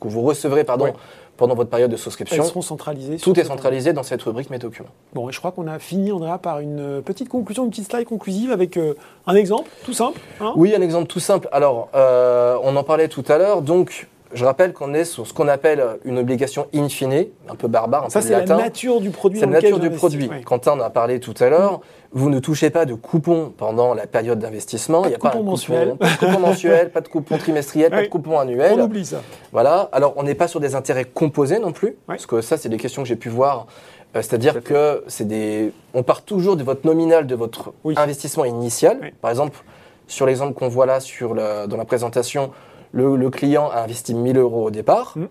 que 0.00 0.08
vous, 0.08 0.22
recevrez 0.22 0.64
pardon, 0.64 0.92
pendant 1.36 1.54
votre 1.54 1.70
période 1.70 1.90
de 1.90 1.96
souscription. 1.96 2.42
Elles 2.42 2.48
seront 2.48 2.62
centralisées. 2.62 3.16
Tout 3.16 3.38
est 3.38 3.44
centralisé 3.44 3.92
dans 3.92 4.02
cette 4.02 4.22
rubrique 4.22 4.50
Mes 4.50 4.58
documents. 4.58 4.88
Bon, 5.14 5.28
et 5.28 5.32
je 5.32 5.38
crois 5.38 5.52
qu'on 5.52 5.66
a 5.66 5.78
fini, 5.78 6.12
Andrea, 6.12 6.38
par 6.38 6.60
une 6.60 7.02
petite 7.02 7.28
conclusion, 7.28 7.64
une 7.64 7.70
petite 7.70 7.90
slide 7.90 8.06
conclusive 8.06 8.50
avec 8.50 8.76
euh, 8.76 8.94
un 9.26 9.34
exemple 9.34 9.70
tout 9.84 9.92
simple. 9.92 10.20
Hein? 10.40 10.52
Oui, 10.56 10.74
un 10.74 10.82
exemple 10.82 11.06
tout 11.06 11.20
simple. 11.20 11.48
Alors, 11.52 11.88
euh, 11.94 12.56
on 12.62 12.74
en 12.76 12.84
parlait 12.84 13.08
tout 13.08 13.24
à 13.28 13.38
l'heure. 13.38 13.62
Donc, 13.62 14.08
je 14.32 14.44
rappelle 14.44 14.72
qu'on 14.72 14.94
est 14.94 15.04
sur 15.04 15.26
ce 15.26 15.32
qu'on 15.32 15.48
appelle 15.48 15.82
une 16.04 16.18
obligation 16.18 16.66
in 16.74 16.88
fine, 16.88 17.26
un 17.48 17.54
peu 17.54 17.68
barbare, 17.68 18.06
un 18.06 18.10
Ça, 18.10 18.22
c'est 18.22 18.32
la 18.32 18.56
nature 18.56 19.00
du 19.00 19.10
produit. 19.10 19.38
C'est 19.38 19.46
la 19.46 19.52
nature 19.52 19.78
du 19.78 19.90
produit. 19.90 20.30
Quentin 20.44 20.72
en 20.72 20.80
a 20.80 20.90
parlé 20.90 21.20
tout 21.20 21.34
à 21.40 21.48
l'heure. 21.48 21.80
Vous 22.12 22.30
ne 22.30 22.38
touchez 22.38 22.70
pas 22.70 22.86
de 22.86 22.94
coupons 22.94 23.52
pendant 23.56 23.92
la 23.94 24.06
période 24.06 24.38
d'investissement. 24.38 25.04
Il 25.04 25.08
n'y 25.08 25.14
a 25.14 25.18
pas 25.18 25.28
de 25.28 25.32
coupon 25.34 25.44
mensuel. 25.50 25.96
Pas 25.96 26.08
de 26.08 26.16
coupon 26.16 26.40
mensuel, 26.40 26.90
pas 26.90 27.00
de 27.00 27.08
coupon 27.08 27.38
trimestriel, 27.38 27.90
pas 27.90 28.02
de 28.02 28.08
coupon 28.08 28.38
annuel. 28.38 28.74
On 28.80 28.84
oublie 28.84 29.04
ça. 29.04 29.20
Voilà. 29.52 29.88
Alors, 29.92 30.14
on 30.16 30.22
n'est 30.22 30.34
pas 30.34 30.48
sur 30.48 30.60
des 30.60 30.74
intérêts 30.74 31.04
composés 31.04 31.58
non 31.58 31.72
plus, 31.72 31.96
parce 32.06 32.26
que 32.26 32.40
ça, 32.40 32.56
c'est 32.56 32.68
des 32.68 32.78
questions 32.78 33.02
que 33.02 33.08
j'ai 33.08 33.16
pu 33.16 33.28
voir. 33.28 33.66
Euh, 34.14 34.22
c'est-à-dire 34.22 34.62
que 34.62 35.04
c'est 35.08 35.26
des. 35.26 35.72
On 35.94 36.02
part 36.02 36.22
toujours 36.22 36.56
de 36.56 36.62
votre 36.62 36.86
nominal 36.86 37.26
de 37.26 37.34
votre 37.34 37.72
investissement 37.96 38.44
initial. 38.44 39.12
Par 39.20 39.30
exemple, 39.30 39.58
sur 40.06 40.26
l'exemple 40.26 40.54
qu'on 40.54 40.68
voit 40.68 40.86
là 40.86 41.00
sur 41.00 41.34
dans 41.34 41.76
la 41.76 41.84
présentation, 41.84 42.50
le, 42.92 43.30
client 43.30 43.68
a 43.70 43.82
investi 43.82 44.14
1000 44.14 44.38
euros 44.38 44.66
au 44.66 44.70
départ. 44.70 45.12
Mm. 45.16 45.26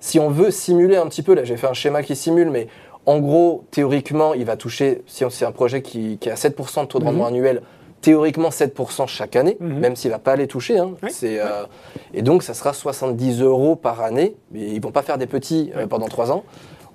Si 0.00 0.18
on 0.18 0.28
veut 0.28 0.50
simuler 0.50 0.96
un 0.96 1.06
petit 1.06 1.22
peu, 1.22 1.34
là 1.34 1.44
j'ai 1.44 1.56
fait 1.56 1.66
un 1.66 1.72
schéma 1.72 2.02
qui 2.02 2.16
simule, 2.16 2.50
mais 2.50 2.68
en 3.06 3.18
gros, 3.18 3.64
théoriquement, 3.70 4.34
il 4.34 4.44
va 4.44 4.56
toucher, 4.56 5.02
si 5.06 5.24
c'est 5.30 5.44
un 5.44 5.52
projet 5.52 5.82
qui, 5.82 6.18
qui 6.18 6.30
a 6.30 6.34
7% 6.34 6.82
de 6.82 6.86
taux 6.86 6.98
de 6.98 7.04
rendement 7.04 7.24
mm-hmm. 7.24 7.28
annuel, 7.28 7.62
théoriquement 8.00 8.48
7% 8.48 9.06
chaque 9.06 9.36
année, 9.36 9.56
mm-hmm. 9.60 9.66
même 9.66 9.96
s'il 9.96 10.10
ne 10.10 10.14
va 10.14 10.18
pas 10.18 10.36
les 10.36 10.46
toucher. 10.46 10.78
Hein. 10.78 10.92
Euh, 11.22 11.64
et 12.12 12.22
donc, 12.22 12.42
ça 12.42 12.54
sera 12.54 12.72
70 12.72 13.40
euros 13.42 13.76
par 13.76 14.02
année. 14.02 14.36
Mais 14.52 14.60
ils 14.60 14.76
ne 14.76 14.82
vont 14.82 14.90
pas 14.90 15.02
faire 15.02 15.18
des 15.18 15.26
petits 15.26 15.70
euh, 15.76 15.86
pendant 15.86 16.06
3 16.06 16.32
ans. 16.32 16.44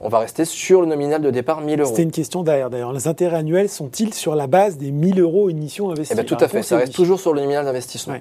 On 0.01 0.07
va 0.07 0.19
rester 0.19 0.45
sur 0.45 0.81
le 0.81 0.87
nominal 0.87 1.21
de 1.21 1.29
départ 1.29 1.61
1000 1.61 1.81
euros. 1.81 1.89
C'était 1.89 2.03
une 2.03 2.11
question 2.11 2.41
derrière 2.41 2.69
d'ailleurs. 2.69 2.93
Les 2.93 3.07
intérêts 3.07 3.37
annuels 3.37 3.69
sont-ils 3.69 4.13
sur 4.13 4.33
la 4.33 4.47
base 4.47 4.77
des 4.77 4.91
1000 4.91 5.19
euros 5.19 5.49
initiaux 5.49 5.91
investis? 5.91 6.17
Eh 6.17 6.21
ben, 6.21 6.25
Tout 6.25 6.37
à 6.39 6.47
fait, 6.47 6.63
ça 6.63 6.77
reste 6.77 6.93
toujours 6.93 7.19
sur 7.19 7.33
le 7.33 7.41
nominal 7.41 7.65
d'investissement. 7.65 8.15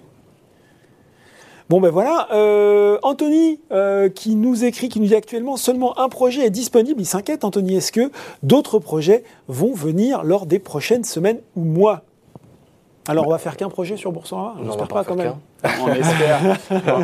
Bon 1.68 1.82
ben 1.82 1.90
voilà, 1.90 2.28
euh, 2.32 2.98
Anthony 3.02 3.60
euh, 3.72 4.08
qui 4.08 4.36
nous 4.36 4.64
écrit, 4.64 4.88
qui 4.88 5.00
nous 5.00 5.08
dit 5.08 5.14
actuellement 5.14 5.58
seulement 5.58 5.98
un 5.98 6.08
projet 6.08 6.46
est 6.46 6.50
disponible. 6.50 6.98
Il 6.98 7.04
s'inquiète, 7.04 7.44
Anthony. 7.44 7.76
Est-ce 7.76 7.92
que 7.92 8.10
d'autres 8.42 8.78
projets 8.78 9.22
vont 9.48 9.74
venir 9.74 10.24
lors 10.24 10.46
des 10.46 10.60
prochaines 10.60 11.04
semaines 11.04 11.40
ou 11.56 11.64
mois? 11.64 12.04
Alors 13.06 13.26
on 13.26 13.30
va 13.30 13.38
faire 13.38 13.56
qu'un 13.58 13.68
projet 13.68 13.98
sur 13.98 14.12
Boursorama? 14.12 14.56
J'espère 14.64 14.88
pas, 14.88 14.94
pas 14.96 15.04
quand 15.04 15.16
même. 15.16 15.34
On 15.64 15.88
espère. 15.92 16.40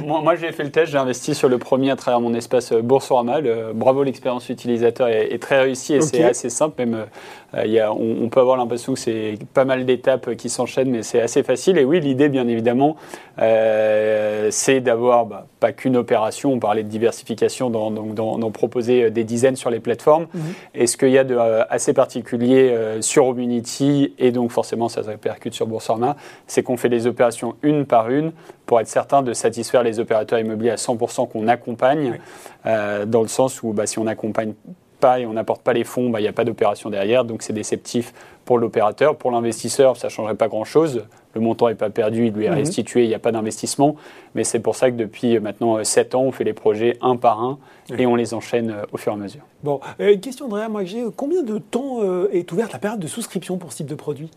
moi, 0.05 0.37
j'ai 0.37 0.53
fait 0.53 0.63
le 0.63 0.71
test, 0.71 0.93
j'ai 0.93 0.99
investi 0.99 1.35
sur 1.35 1.49
le 1.49 1.59
premier 1.59 1.91
à 1.91 1.97
travers 1.97 2.21
mon 2.21 2.35
espace 2.35 2.73
Boursorama. 2.73 3.41
bravo, 3.75 4.03
l'expérience 4.03 4.49
utilisateur 4.49 5.09
est, 5.09 5.39
très 5.41 5.61
réussie 5.61 5.95
et 5.95 6.01
c'est 6.01 6.25
assez 6.25 6.51
simple. 6.51 6.75
Même, 6.79 7.07
euh, 7.57 7.67
y 7.67 7.81
a, 7.81 7.93
on, 7.93 8.29
peut 8.29 8.41
avoir 8.41 8.57
l'impression 8.57 8.95
que 8.95 8.99
c'est 8.99 9.39
pas 9.53 9.65
mal 9.65 9.85
d'étapes 9.85 10.35
qui 10.35 10.49
s'enchaînent, 10.49 10.91
mais 10.91 11.03
c'est 11.03 11.21
assez 11.21 11.43
facile. 11.43 11.79
Et 11.79 11.85
oui, 11.85 12.01
l'idée, 12.01 12.29
bien 12.29 12.47
évidemment, 12.49 12.97
euh, 13.41 14.49
c'est 14.51 14.81
d'avoir 14.81 15.27
bah, 15.27 15.47
pas 15.61 15.73
qu'une 15.73 15.97
opération. 15.97 16.53
On 16.53 16.59
parlait 16.59 16.83
de 16.83 16.89
diversification, 16.89 17.71
d'en 17.71 18.51
proposer 18.51 19.11
des 19.11 19.25
dizaines 19.25 19.57
sur 19.57 19.71
les 19.71 19.81
plateformes. 19.81 20.27
Mhm. 20.33 20.43
Et 20.75 20.87
ce 20.87 20.97
qu'il 20.97 21.11
y 21.11 21.19
a 21.19 21.25
de 21.25 21.37
euh, 21.37 21.65
assez 21.71 21.93
particulier 21.93 22.75
sur 23.01 23.27
Omunity, 23.27 24.15
et 24.19 24.31
donc 24.31 24.51
forcément 24.51 24.89
ça 24.89 25.03
se 25.03 25.09
répercute 25.09 25.55
sur 25.55 25.67
Boursorama, 25.67 26.17
c'est 26.47 26.63
qu'on 26.63 26.77
fait 26.77 26.89
des 26.89 27.07
opérations 27.07 27.57
une 27.63 27.85
par 27.87 28.11
une 28.11 28.33
pour 28.67 28.81
être 28.81 28.89
certain 28.89 29.23
de 29.23 29.33
satisfaire 29.33 29.83
les 29.83 30.01
opérateurs 30.01 30.39
immobiliers 30.39 30.71
à 30.71 30.77
100% 30.77 31.29
qu'on 31.29 31.49
accompagne, 31.49 32.19
euh, 32.67 33.05
dans 33.07 33.23
le 33.23 33.29
sens 33.29 33.63
où 33.63 33.73
bah, 33.73 33.87
si 33.87 33.99
on 33.99 34.05
n'accompagne 34.05 34.55
pas 35.01 35.21
et 35.21 35.27
on 35.27 35.35
n'apporte 35.35 35.63
pas 35.63 35.73
les 35.73 35.85
fonds, 35.85 36.11
bah, 36.11 36.21
il 36.21 36.23
n'y 36.23 36.29
a 36.29 36.33
pas 36.33 36.45
d'opération 36.45 36.89
derrière, 36.91 37.25
donc 37.25 37.43
c'est 37.43 37.53
déceptif 37.53 38.15
pour 38.45 38.59
l'opérateur. 38.59 39.17
Pour 39.17 39.31
l'investisseur, 39.31 39.97
ça 39.97 40.09
ne 40.09 40.11
changerait 40.11 40.35
pas 40.35 40.49
grand-chose. 40.49 41.05
Le 41.35 41.41
montant 41.41 41.69
n'est 41.69 41.75
pas 41.75 41.91
perdu, 41.91 42.27
il 42.27 42.33
lui 42.33 42.47
est 42.47 42.51
mhm. 42.51 42.57
restitué, 42.57 43.05
il 43.05 43.09
n'y 43.09 43.15
a 43.15 43.19
pas 43.19 43.33
d'investissement. 43.33 43.97
Mais 44.35 44.45
c'est 44.45 44.61
pour 44.61 44.77
ça 44.77 44.91
que 44.91 44.97
depuis 44.97 45.39
maintenant 45.41 45.83
7 45.83 46.15
ans, 46.15 46.23
on 46.23 46.33
fait 46.33 46.45
les 46.45 46.53
projets 46.53 46.97
un 47.03 47.17
par 47.17 47.43
un 47.43 47.59
et 47.99 48.07
on 48.07 48.15
les 48.15 48.35
enchaîne 48.35 48.71
euh, 48.71 48.85
au 48.93 48.97
fur 48.97 49.13
et 49.13 49.17
à 49.17 49.19
mesure. 49.19 49.43
Bon, 49.63 49.81
euh, 50.01 50.15
une 50.15 50.21
question 50.21 50.47
Andrea, 50.47 50.69
moi 50.69 50.85
j'ai 50.85 51.05
combien 51.17 51.43
de 51.43 51.59
temps 51.59 52.01
est 52.31 52.51
ouverte 52.53 52.73
la 52.73 52.79
période 52.79 53.01
de 53.01 53.07
souscription 53.07 53.59
pour 53.59 53.73
ce 53.73 53.79
type 53.79 53.87
de 53.87 53.95
produit? 53.95 54.31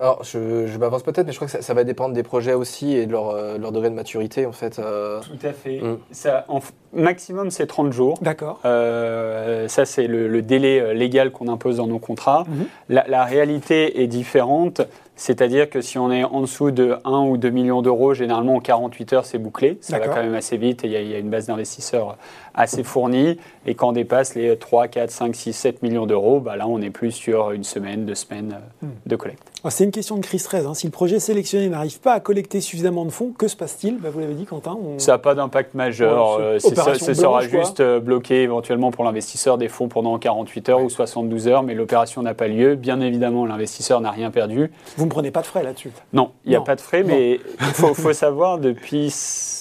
Alors, 0.00 0.24
je, 0.24 0.66
je 0.66 0.78
m'avance 0.78 1.04
peut-être, 1.04 1.26
mais 1.26 1.32
je 1.32 1.38
crois 1.38 1.46
que 1.48 1.62
ça, 1.62 1.74
va 1.74 1.84
dépendre 1.84 2.14
des 2.14 2.24
projets 2.24 2.54
aussi 2.54 2.96
et 2.96 3.06
de 3.06 3.12
leur, 3.12 3.30
euh, 3.30 3.58
leur 3.58 3.70
degré 3.70 3.90
de 3.90 3.94
maturité, 3.94 4.44
en 4.44 4.52
fait. 4.52 4.78
Euh. 4.80 5.20
Tout 5.20 5.46
à 5.46 5.52
fait. 5.52 5.80
Mm. 5.80 5.98
Ça, 6.10 6.44
en 6.48 6.60
maximum, 6.92 7.50
c'est 7.50 7.66
30 7.66 7.92
jours. 7.92 8.18
D'accord. 8.20 8.60
Euh, 8.64 9.68
ça, 9.68 9.84
c'est 9.84 10.08
le, 10.08 10.42
délai 10.42 10.94
légal 10.94 11.30
qu'on 11.30 11.48
impose 11.48 11.76
dans 11.76 11.86
nos 11.86 12.00
contrats. 12.00 12.44
Mhm. 12.48 12.66
La, 12.88 13.04
la, 13.06 13.24
réalité 13.24 14.02
est 14.02 14.08
différente. 14.08 14.82
C'est-à-dire 15.16 15.70
que 15.70 15.80
si 15.80 15.98
on 15.98 16.10
est 16.10 16.24
en 16.24 16.40
dessous 16.40 16.70
de 16.70 16.96
1 17.04 17.20
ou 17.20 17.36
2 17.36 17.50
millions 17.50 17.82
d'euros, 17.82 18.14
généralement 18.14 18.56
en 18.56 18.60
48 18.60 19.12
heures, 19.12 19.26
c'est 19.26 19.38
bouclé. 19.38 19.78
Ça 19.80 19.98
va 19.98 20.08
quand 20.08 20.22
même 20.22 20.34
assez 20.34 20.56
vite 20.56 20.84
et 20.84 20.88
il 20.88 21.10
y, 21.10 21.14
a 21.14 21.18
une 21.18 21.30
base 21.30 21.46
d'investisseurs 21.46 22.16
assez 22.54 22.82
fournie. 22.82 23.38
Et 23.66 23.74
quand 23.74 23.90
on 23.90 23.92
dépasse 23.92 24.34
les 24.34 24.56
3, 24.56 24.88
4, 24.88 25.10
5, 25.10 25.34
6, 25.34 25.52
7 25.52 25.82
millions 25.82 26.06
d'euros, 26.06 26.40
bah 26.40 26.56
là, 26.56 26.66
on 26.66 26.80
est 26.80 26.90
plus 26.90 27.12
sur 27.12 27.52
une 27.52 27.64
semaine, 27.64 28.04
deux 28.04 28.14
semaines 28.14 28.58
hmm. 28.82 28.88
de 29.06 29.16
collecte. 29.16 29.54
Ah, 29.66 29.70
c'est 29.70 29.84
une 29.84 29.92
question 29.92 30.16
de 30.16 30.20
crise 30.20 30.42
13. 30.42 30.66
Hein. 30.66 30.74
Si 30.74 30.86
le 30.86 30.90
projet 30.90 31.18
sélectionné 31.18 31.70
n'arrive 31.70 31.98
pas 31.98 32.12
à 32.12 32.20
collecter 32.20 32.60
suffisamment 32.60 33.06
de 33.06 33.10
fonds, 33.10 33.32
que 33.36 33.48
se 33.48 33.56
passe-t-il? 33.56 33.96
Bah, 33.98 34.10
Vous 34.12 34.20
l'avez 34.20 34.34
dit, 34.34 34.44
Quentin. 34.44 34.76
Ça 34.98 35.12
n'a 35.12 35.18
pas 35.18 35.34
d'impact 35.34 35.74
majeur. 35.74 36.36
Euh, 36.38 36.58
ce 36.58 36.74
sera 37.14 37.40
juste 37.40 37.80
euh, 37.80 37.98
bloqué 37.98 38.42
éventuellement 38.42 38.90
pour 38.90 39.04
l'investisseur 39.04 39.56
des 39.56 39.68
fonds 39.68 39.88
pendant 39.88 40.18
48 40.18 40.68
heures 40.68 40.82
ou 40.82 40.90
72 40.90 41.48
heures, 41.48 41.62
mais 41.62 41.72
l'opération 41.72 42.22
n'a 42.22 42.34
pas 42.34 42.46
lieu. 42.46 42.74
Bien 42.74 43.00
évidemment, 43.00 43.46
l'investisseur 43.46 44.02
n'a 44.02 44.10
rien 44.10 44.30
perdu. 44.30 44.70
Vous 44.98 45.03
ne 45.04 45.10
prenez 45.10 45.30
pas 45.30 45.40
de 45.40 45.46
frais 45.46 45.62
là-dessus 45.62 45.90
Non, 46.12 46.30
il 46.44 46.50
n'y 46.50 46.56
a 46.56 46.60
pas 46.60 46.76
de 46.76 46.80
frais, 46.80 47.02
mais 47.02 47.40
il 47.60 47.66
faut, 47.66 48.12
savoir, 48.12 48.58
depuis 48.58 49.12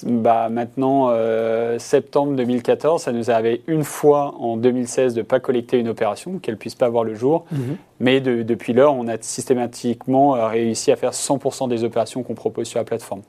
bah, 0.06 0.50
maintenant 0.50 1.08
euh, 1.10 1.80
septembre 1.80 2.36
2014, 2.36 3.02
ça 3.02 3.12
nous 3.12 3.32
arrivé 3.32 3.64
une 3.68 3.84
fois 3.84 4.36
en 4.40 4.58
2016 4.58 5.14
de 5.14 5.20
ne 5.20 5.24
pas 5.24 5.40
collecter 5.40 5.78
une 5.78 5.88
opération, 5.88 6.40
qu'elle 6.40 6.56
ne 6.56 6.60
puisse 6.60 6.76
pas 6.76 6.90
voir 6.90 7.04
le 7.04 7.16
jour. 7.16 7.46
Mhm. 7.52 7.78
Mais 8.04 8.20
depuis 8.20 8.74
lors, 8.74 8.98
on 8.98 9.08
a 9.08 9.16
systématiquement 9.22 10.36
euh, 10.36 10.48
réussi 10.48 10.92
à 10.92 10.98
faire 10.98 11.12
100% 11.12 11.70
des 11.70 11.86
opérations 11.86 12.22
qu'on 12.22 12.34
propose 12.34 12.68
sur 12.68 12.78
la 12.78 12.84
plateforme. 12.84 13.22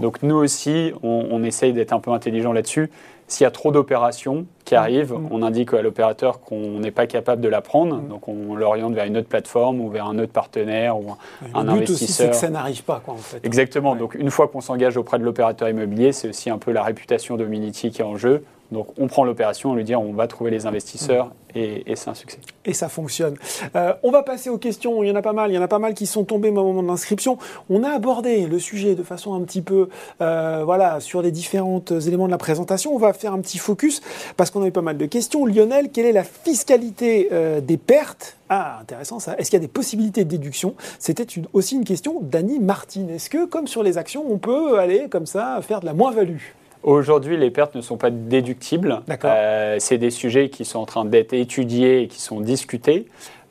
Donc 0.00 0.20
nous 0.24 0.34
aussi, 0.34 0.92
on, 1.04 1.42
essaye 1.44 1.72
d'être 1.72 1.92
un 1.92 2.00
peu 2.00 2.10
intelligent 2.10 2.52
là-dessus. 2.52 2.90
S'il 3.28 3.44
y 3.44 3.46
a 3.46 3.52
trop 3.52 3.70
d'opérations, 3.70 4.44
qui 4.64 4.74
arrive, 4.74 5.14
on 5.30 5.42
indique 5.42 5.72
à 5.74 5.80
l'opérateur 5.80 6.40
qu'on 6.40 6.80
n'est 6.80 6.90
pas 6.90 7.06
capable 7.06 7.40
de 7.40 7.48
la 7.48 7.60
prendre, 7.60 8.00
donc 8.00 8.26
on 8.26 8.56
l'oriente 8.56 8.94
vers 8.94 9.04
une 9.04 9.16
autre 9.16 9.28
plateforme 9.28 9.80
ou 9.80 9.88
vers 9.88 10.06
un 10.06 10.18
autre 10.18 10.32
partenaire 10.32 10.98
ou 10.98 11.12
un, 11.54 11.62
le 11.62 11.70
but 11.70 11.82
investisseur. 11.82 11.94
Aussi, 11.94 12.12
c'est 12.12 12.30
que 12.30 12.36
ça 12.36 12.50
n'arrive 12.50 12.82
pas, 12.82 13.00
quoi, 13.02 13.14
en 13.14 13.18
fait. 13.18 13.38
Exactement. 13.44 13.94
Donc 13.94 14.16
une 14.16 14.30
fois 14.30 14.48
qu'on 14.48 14.60
s'engage 14.60 14.96
auprès 14.96 15.20
de 15.20 15.24
l'opérateur 15.24 15.68
immobilier, 15.68 16.12
c'est 16.12 16.28
aussi 16.28 16.50
un 16.50 16.58
peu 16.58 16.72
la 16.72 16.82
réputation 16.82 17.36
d'Ominity 17.36 17.90
qui 17.90 18.02
est 18.02 18.04
en 18.04 18.16
jeu. 18.16 18.44
Donc 18.72 18.88
on 18.98 19.06
prend 19.06 19.24
l'opération, 19.24 19.70
on 19.70 19.74
lui 19.74 19.84
dit 19.84 19.94
on 19.94 20.12
va 20.12 20.26
trouver 20.26 20.50
les 20.50 20.66
investisseurs 20.66 21.30
et, 21.54 21.90
et 21.90 21.96
c'est 21.96 22.10
un 22.10 22.14
succès. 22.14 22.38
Et 22.64 22.74
ça 22.74 22.88
fonctionne. 22.88 23.36
Euh, 23.76 23.94
on 24.02 24.10
va 24.10 24.22
passer 24.22 24.50
aux 24.50 24.58
questions. 24.58 25.02
Il 25.02 25.08
y 25.08 25.12
en 25.12 25.16
a 25.16 25.22
pas 25.22 25.32
mal. 25.32 25.50
Il 25.50 25.54
y 25.54 25.58
en 25.58 25.62
a 25.62 25.68
pas 25.68 25.78
mal 25.78 25.94
qui 25.94 26.06
sont 26.06 26.24
tombés 26.24 26.50
au 26.50 26.52
moment 26.52 26.82
de 26.82 26.88
l'inscription. 26.88 27.38
On 27.70 27.84
a 27.84 27.90
abordé 27.90 28.46
le 28.46 28.58
sujet 28.58 28.94
de 28.94 29.02
façon 29.02 29.34
un 29.34 29.40
petit 29.42 29.62
peu, 29.62 29.88
euh, 30.20 30.62
voilà, 30.64 31.00
sur 31.00 31.22
les 31.22 31.30
différents 31.30 31.82
éléments 32.06 32.26
de 32.26 32.32
la 32.32 32.38
présentation. 32.38 32.94
On 32.94 32.98
va 32.98 33.12
faire 33.12 33.32
un 33.32 33.40
petit 33.40 33.58
focus 33.58 34.02
parce 34.36 34.50
qu'on 34.50 34.62
a 34.62 34.66
eu 34.66 34.72
pas 34.72 34.82
mal 34.82 34.98
de 34.98 35.06
questions. 35.06 35.46
Lionel, 35.46 35.90
quelle 35.90 36.06
est 36.06 36.12
la 36.12 36.24
fiscalité 36.24 37.28
euh, 37.32 37.60
des 37.60 37.76
pertes? 37.76 38.36
Ah, 38.48 38.78
intéressant 38.80 39.18
ça. 39.18 39.36
Est-ce 39.38 39.50
qu'il 39.50 39.58
y 39.58 39.62
a 39.62 39.66
des 39.66 39.72
possibilités 39.72 40.24
de 40.24 40.30
déduction? 40.30 40.74
C'était 40.98 41.26
aussi 41.52 41.76
une 41.76 41.84
question 41.84 42.20
d'Annie 42.20 42.58
Martin. 42.58 43.08
Est-ce 43.08 43.30
que, 43.30 43.44
comme 43.44 43.66
sur 43.66 43.82
les 43.82 43.98
actions, 43.98 44.24
on 44.28 44.38
peut 44.38 44.78
aller 44.78 45.08
comme 45.08 45.26
ça 45.26 45.58
faire 45.62 45.80
de 45.80 45.86
la 45.86 45.94
moins-value? 45.94 46.55
Aujourd'hui, 46.86 47.36
les 47.36 47.50
pertes 47.50 47.74
ne 47.74 47.80
sont 47.80 47.96
pas 47.96 48.10
déductibles. 48.10 49.02
Euh, 49.24 49.76
c'est 49.80 49.98
des 49.98 50.10
sujets 50.10 50.50
qui 50.50 50.64
sont 50.64 50.78
en 50.78 50.86
train 50.86 51.04
d'être 51.04 51.32
étudiés 51.32 52.02
et 52.02 52.06
qui 52.08 52.20
sont 52.20 52.40
discutés. 52.40 53.06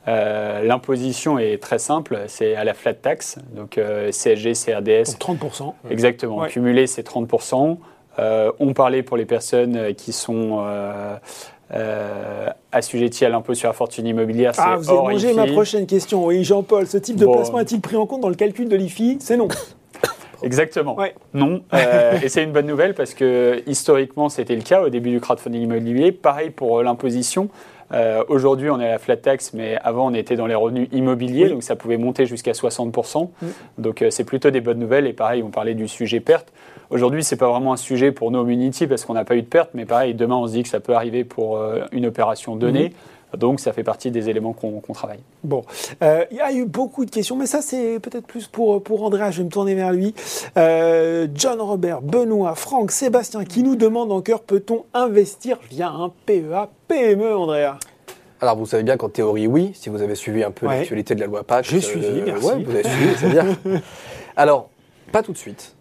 Euh, 0.08 0.64
L'imposition 0.64 1.38
est 1.38 1.62
très 1.62 1.78
simple, 1.78 2.18
c'est 2.28 2.56
à 2.56 2.64
la 2.64 2.74
flat 2.74 2.94
tax, 2.94 3.38
donc 3.54 3.78
euh, 3.78 4.10
CSG, 4.12 4.54
CRDS. 4.54 5.18
Donc 5.20 5.40
30%. 5.42 5.74
Exactement, 5.90 6.38
Ouais. 6.38 6.48
cumulé 6.50 6.88
c'est 6.88 7.06
30%. 7.06 7.78
Euh, 8.20 8.52
on 8.60 8.74
parlait 8.74 9.04
pour 9.04 9.18
les 9.18 9.26
personnes 9.26 9.94
qui 9.96 10.14
sont 10.14 10.64
assujetties 12.72 13.26
à 13.26 13.30
l'impôt 13.30 13.54
sur 13.54 13.68
la 13.68 13.74
fortune 13.74 14.08
immobilière, 14.08 14.54
Ah, 14.58 14.78
vous 14.78 14.90
avez 14.90 14.98
mangé 15.00 15.34
ma 15.34 15.48
prochaine 15.48 15.88
question. 15.88 16.26
Oui, 16.26 16.46
Jean-Paul, 16.46 16.88
ce 16.88 16.98
type 16.98 17.18
de 17.18 17.26
Bon. 17.26 17.34
placement 17.34 17.60
est-il 17.60 17.82
pris 17.82 17.98
en 17.98 18.06
compte 18.06 18.22
dans 18.22 18.30
le 18.30 18.36
calcul 18.36 18.70
de 18.70 18.76
l'IFI? 18.78 19.18
C'est 19.20 19.36
non. 19.36 19.50
Exactement. 20.44 20.96
Ouais. 20.96 21.16
Non. 21.34 21.62
Euh, 21.74 22.20
et 22.24 22.30
c'est 22.30 22.44
une 22.44 22.52
bonne 22.52 22.68
nouvelle 22.68 22.94
parce 22.94 23.14
que 23.14 23.62
historiquement, 23.68 24.30
c'était 24.30 24.56
le 24.56 24.62
cas 24.62 24.82
au 24.82 24.90
début 24.90 25.12
du 25.12 25.20
crowdfunding 25.20 25.64
immobilier. 25.64 26.12
Pareil 26.12 26.50
pour 26.50 26.80
euh, 26.80 26.84
l'imposition. 26.84 27.50
Euh, 27.94 28.24
Aujourd'hui, 28.28 28.70
on 28.70 28.80
est 28.80 28.88
à 28.88 28.92
la 28.92 28.98
flat 28.98 29.18
tax, 29.18 29.54
mais 29.54 29.78
avant, 29.84 30.08
on 30.08 30.14
était 30.14 30.36
dans 30.36 30.48
les 30.48 30.56
revenus 30.56 30.88
immobiliers, 30.92 31.46
Oui. 31.46 31.50
donc 31.52 31.64
ça 31.64 31.76
pouvait 31.76 31.98
monter 31.98 32.26
jusqu'à 32.26 32.52
60%. 32.54 33.30
Mm. 33.42 33.48
Donc 33.78 34.02
euh, 34.02 34.10
c'est 34.10 34.24
plutôt 34.24 34.50
des 34.52 34.62
bonnes 34.62 34.80
nouvelles. 34.80 35.08
Et 35.08 35.14
pareil, 35.14 35.44
on 35.44 35.50
parlait 35.50 35.76
du 35.76 35.88
sujet 35.88 36.20
perte. 36.20 36.52
Aujourd'hui, 36.90 37.24
c'est 37.24 37.36
pas 37.36 37.50
vraiment 37.50 37.74
un 37.74 37.78
sujet 37.78 38.12
pour 38.12 38.32
nos 38.32 38.46
Unity 38.48 38.88
parce 38.88 39.06
qu'on 39.06 39.14
n'a 39.14 39.26
pas 39.26 39.36
eu 39.36 39.42
de 39.42 39.48
perte, 39.48 39.72
mais 39.74 39.86
pareil, 39.86 40.14
demain, 40.14 40.36
on 40.36 40.48
se 40.48 40.54
dit 40.54 40.64
que 40.64 40.70
ça 40.70 40.80
peut 40.80 40.94
arriver 40.94 41.24
pour 41.24 41.58
euh, 41.58 41.82
une 41.92 42.06
opération 42.06 42.56
donnée. 42.56 42.94
Donc 43.38 43.60
ça 43.60 43.74
fait 43.74 43.84
partie 43.84 44.12
des 44.12 44.30
éléments 44.30 44.54
qu'on 44.54 44.82
travaille. 44.94 45.20
Bon, 45.44 45.64
Euh, 46.04 46.26
il 46.32 46.38
y 46.38 46.42
a 46.42 46.52
eu 46.54 46.66
beaucoup 46.66 47.06
de 47.06 47.12
questions, 47.12 47.36
mais 47.36 47.46
ça 47.48 47.62
c'est 47.62 48.00
peut-être 48.00 48.26
plus 48.28 48.48
pour, 48.48 48.82
pour 48.84 49.04
Andrea, 49.04 49.32
je 49.32 49.38
vais 49.40 49.44
me 49.46 49.50
tourner 49.50 49.76
vers 49.76 49.92
lui. 49.92 50.14
Euh, 50.58 51.28
John 51.34 51.60
Robert, 51.62 52.02
Benoît, 52.02 52.56
Franck, 52.56 52.92
Sébastien 52.92 53.44
qui 53.46 53.64
nous 53.64 53.76
demandent 53.76 54.12
en 54.12 54.22
cœur, 54.22 54.42
peut-on 54.42 54.84
investir 54.94 55.58
via 55.70 55.90
un 55.90 56.12
PEA, 56.26 56.70
PME, 56.88 57.36
Andrea? 57.36 57.78
Alors, 58.42 58.58
vous 58.58 58.66
savez 58.66 58.84
bien 58.84 58.98
qu'en 58.98 59.10
théorie, 59.10 59.48
oui, 59.48 59.72
si 59.74 59.90
vous 59.90 60.02
avez 60.02 60.16
suivi 60.16 60.44
un 60.44 60.52
peu 60.52 60.68
Ouais. 60.68 60.80
l'actualité 60.80 61.16
de 61.16 61.22
la 61.22 61.28
loi 61.28 61.44
Pacte. 61.44 61.70
J'ai 61.70 61.82
suivi, 61.82 62.22
merci. 62.26 62.46
ouais, 62.46 62.64
vous 62.64 62.72
avez 62.72 62.84
suivi, 62.84 63.14
c'est 63.18 63.30
bien. 63.30 63.46
Alors, 64.36 64.70
pas 65.12 65.24
tout 65.24 65.32
de 65.32 65.38
suite. 65.38 65.75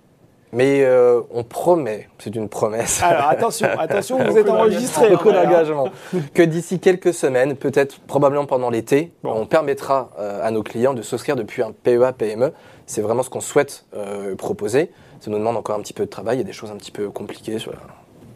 Mais 0.55 0.85
euh, 0.85 1.21
on 1.33 1.43
promet, 1.43 2.09
c'est 2.19 2.35
une 2.35 2.49
promesse. 2.49 3.03
Alors 3.03 3.29
attention, 3.29 3.67
attention, 3.79 4.19
vous 4.25 4.39
êtes 4.39 4.49
enregistré. 4.49 5.11
Beaucoup 5.11 5.29
Andrea. 5.31 5.45
d'engagement. 5.45 5.89
Que 6.33 6.43
d'ici 6.43 6.79
quelques 6.79 7.13
semaines, 7.13 7.57
peut-être 7.57 7.99
probablement 8.01 8.47
pendant 8.47 8.71
l'été, 8.71 9.13
Bon. 9.23 9.33
on 9.35 9.47
permettra 9.47 10.11
euh, 10.19 10.47
à 10.47 10.51
nos 10.51 10.63
clients 10.63 10.95
de 10.95 11.03
souscrire 11.03 11.37
depuis 11.37 11.63
un 11.63 11.73
PEA, 11.73 12.13
PME. 12.17 12.53
C'est 12.87 13.01
vraiment 13.03 13.23
ce 13.23 13.31
qu'on 13.31 13.41
souhaite 13.41 13.85
euh, 13.97 14.37
proposer. 14.37 14.91
Ça 15.21 15.31
nous 15.31 15.39
demande 15.39 15.57
encore 15.57 15.77
un 15.77 15.81
petit 15.81 15.95
peu 15.95 16.05
de 16.05 16.11
travail. 16.11 16.37
Il 16.37 16.41
y 16.41 16.45
a 16.45 16.47
des 16.47 16.53
choses 16.53 16.71
un 16.71 16.77
petit 16.77 16.93
peu 16.93 17.11
compliquées 17.11 17.59
sur 17.59 17.73
la, 17.73 17.79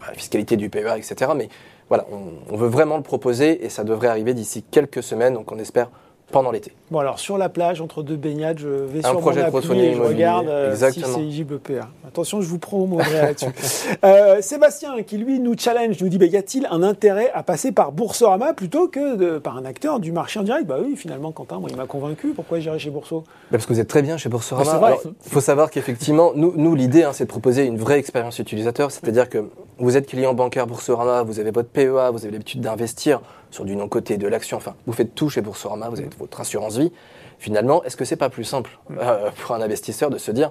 bah, 0.01 0.07
la 0.09 0.14
fiscalité 0.14 0.57
du 0.57 0.71
PEA, 0.71 0.97
etc. 0.97 1.31
Mais 1.37 1.49
voilà, 1.89 2.05
on, 2.11 2.53
on 2.53 2.57
veut 2.57 2.69
vraiment 2.69 2.97
le 2.97 3.03
proposer 3.03 3.64
et 3.64 3.69
ça 3.69 3.85
devrait 3.85 4.09
arriver 4.09 4.35
d'ici 4.35 4.64
quelques 4.71 5.03
semaines. 5.03 5.35
Donc 5.35 5.53
on 5.53 5.59
espère 5.59 5.91
pendant 6.31 6.51
l'été. 6.51 6.72
Bon 6.91 6.99
alors 6.99 7.18
sur 7.18 7.39
la 7.39 7.49
plage, 7.49 7.81
entre 7.81 8.03
deux 8.03 8.16
baignades, 8.16 8.59
je 8.59 8.68
vais 8.68 9.01
Un 9.05 9.11
sur 9.11 9.20
projet 9.20 9.43
de 9.45 9.51
mon 9.51 9.59
appli 9.59 9.81
et 9.81 9.91
je 9.93 9.97
immobilier, 9.97 10.09
regarde 10.14 10.49
euh, 10.49 10.74
si 10.91 11.03
c'est 11.03 11.20
IJBPA. 11.20 11.89
Attention, 12.07 12.41
je 12.41 12.47
vous 12.49 12.59
prends 12.59 12.79
au 12.79 12.87
mot 12.87 12.99
là-dessus. 12.99 13.47
Euh, 14.05 14.41
Sébastien 14.41 15.03
qui 15.03 15.18
lui 15.18 15.41
nous 15.41 15.55
challenge, 15.59 16.01
nous 16.01 16.09
dit, 16.09 16.18
bah, 16.18 16.26
y 16.26 16.37
a-t-il 16.37 16.66
un 16.70 16.83
intérêt 16.83 17.31
à 17.35 17.43
passer 17.43 17.72
par 17.72 17.93
Boursorama 17.93 18.53
plutôt 18.53 18.89
que 18.89 19.16
de- 19.16 19.39
par 19.39 19.57
un 19.57 19.64
acteur 19.64 19.99
du 20.01 20.12
marché 20.12 20.39
en 20.39 20.43
direct? 20.43 20.66
Bah 20.66 20.76
oui, 20.83 20.95
finalement 20.97 21.33
Quentin, 21.33 21.59
moi 21.59 21.68
il 21.70 21.76
m'a 21.76 21.87
convaincu, 21.87 22.29
pourquoi 22.35 22.61
j'irai 22.61 22.79
chez 22.79 22.91
Bourso? 22.91 23.20
Bah, 23.20 23.33
parce 23.53 23.66
que 23.66 23.72
vous 23.72 23.81
êtes 23.81 23.89
très 23.89 24.03
bien 24.03 24.16
chez 24.16 24.29
Boursorama. 24.29 24.79
Bah, 24.79 24.97
Il 25.05 25.31
faut 25.31 25.41
savoir 25.41 25.70
qu'effectivement, 25.70 26.33
nous, 26.35 26.53
nous 26.57 26.74
l'idée, 26.74 27.03
hein, 27.05 27.12
c'est 27.12 27.24
de 27.24 27.29
proposer 27.31 27.64
une 27.64 27.79
vraie 27.79 27.99
expérience 27.99 28.39
utilisateur. 28.39 28.91
C'est-à-dire 28.91 29.29
que 29.29 29.49
vous 29.79 29.97
êtes 29.97 30.07
client 30.07 30.35
bancaire 30.35 30.66
Boursorama, 30.66 31.22
vous 31.22 31.39
avez 31.41 31.51
votre 31.51 31.68
PEA, 31.68 32.11
vous 32.12 32.24
avez 32.24 32.33
l'habitude 32.33 32.61
d'investir 32.61 33.20
sur 33.51 33.64
du 33.64 33.76
non-côté, 33.76 34.16
de 34.16 34.26
l'action. 34.26 34.57
Enfin, 34.57 34.74
vous 34.87 34.93
faites 34.93 35.14
tout 35.14 35.29
chez 35.29 35.41
Boursorama, 35.41 35.89
vous 35.89 35.99
avez 35.99 36.09
votre 36.18 36.41
assurance 36.41 36.76
vie. 36.79 36.93
Finalement, 37.39 37.85
est-ce 37.85 37.97
que 37.97 38.05
c'est 38.05 38.16
pas 38.16 38.31
plus 38.31 38.45
simple 38.45 38.79
euh, 38.99 39.31
pour 39.43 39.55
un 39.55 39.61
investisseur 39.61 40.11
de 40.11 40.18
se 40.18 40.31
dire 40.31 40.51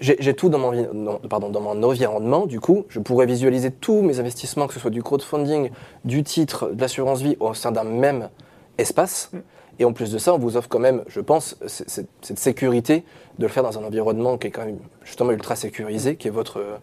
j'ai 0.00 0.34
tout 0.34 0.48
dans 0.48 0.58
mon, 0.58 1.18
pardon, 1.28 1.48
dans 1.48 1.60
mon 1.60 1.80
environnement, 1.82 2.46
du 2.46 2.58
coup, 2.58 2.86
je 2.88 2.98
pourrais 2.98 3.26
visualiser 3.26 3.70
tous 3.70 4.02
mes 4.02 4.18
investissements, 4.18 4.66
que 4.66 4.74
ce 4.74 4.80
soit 4.80 4.90
du 4.90 5.00
crowdfunding, 5.00 5.70
du 6.04 6.24
titre, 6.24 6.70
de 6.70 6.80
l'assurance 6.80 7.20
vie, 7.22 7.36
au 7.38 7.54
sein 7.54 7.70
d'un 7.70 7.84
même 7.84 8.28
espace. 8.78 9.30
Et 9.78 9.84
en 9.84 9.92
plus 9.92 10.10
de 10.10 10.18
ça, 10.18 10.34
on 10.34 10.38
vous 10.38 10.56
offre 10.56 10.68
quand 10.68 10.80
même, 10.80 11.04
je 11.06 11.20
pense, 11.20 11.56
cette 11.66 12.38
sécurité 12.38 13.04
de 13.38 13.44
le 13.44 13.48
faire 13.48 13.62
dans 13.62 13.78
un 13.78 13.84
environnement 13.84 14.38
qui 14.38 14.48
est 14.48 14.50
quand 14.50 14.64
même 14.64 14.78
justement 15.04 15.30
ultra 15.30 15.54
sécurisé, 15.54 16.16
qui 16.16 16.26
est 16.26 16.32
votre, 16.32 16.58
euh, 16.58 16.78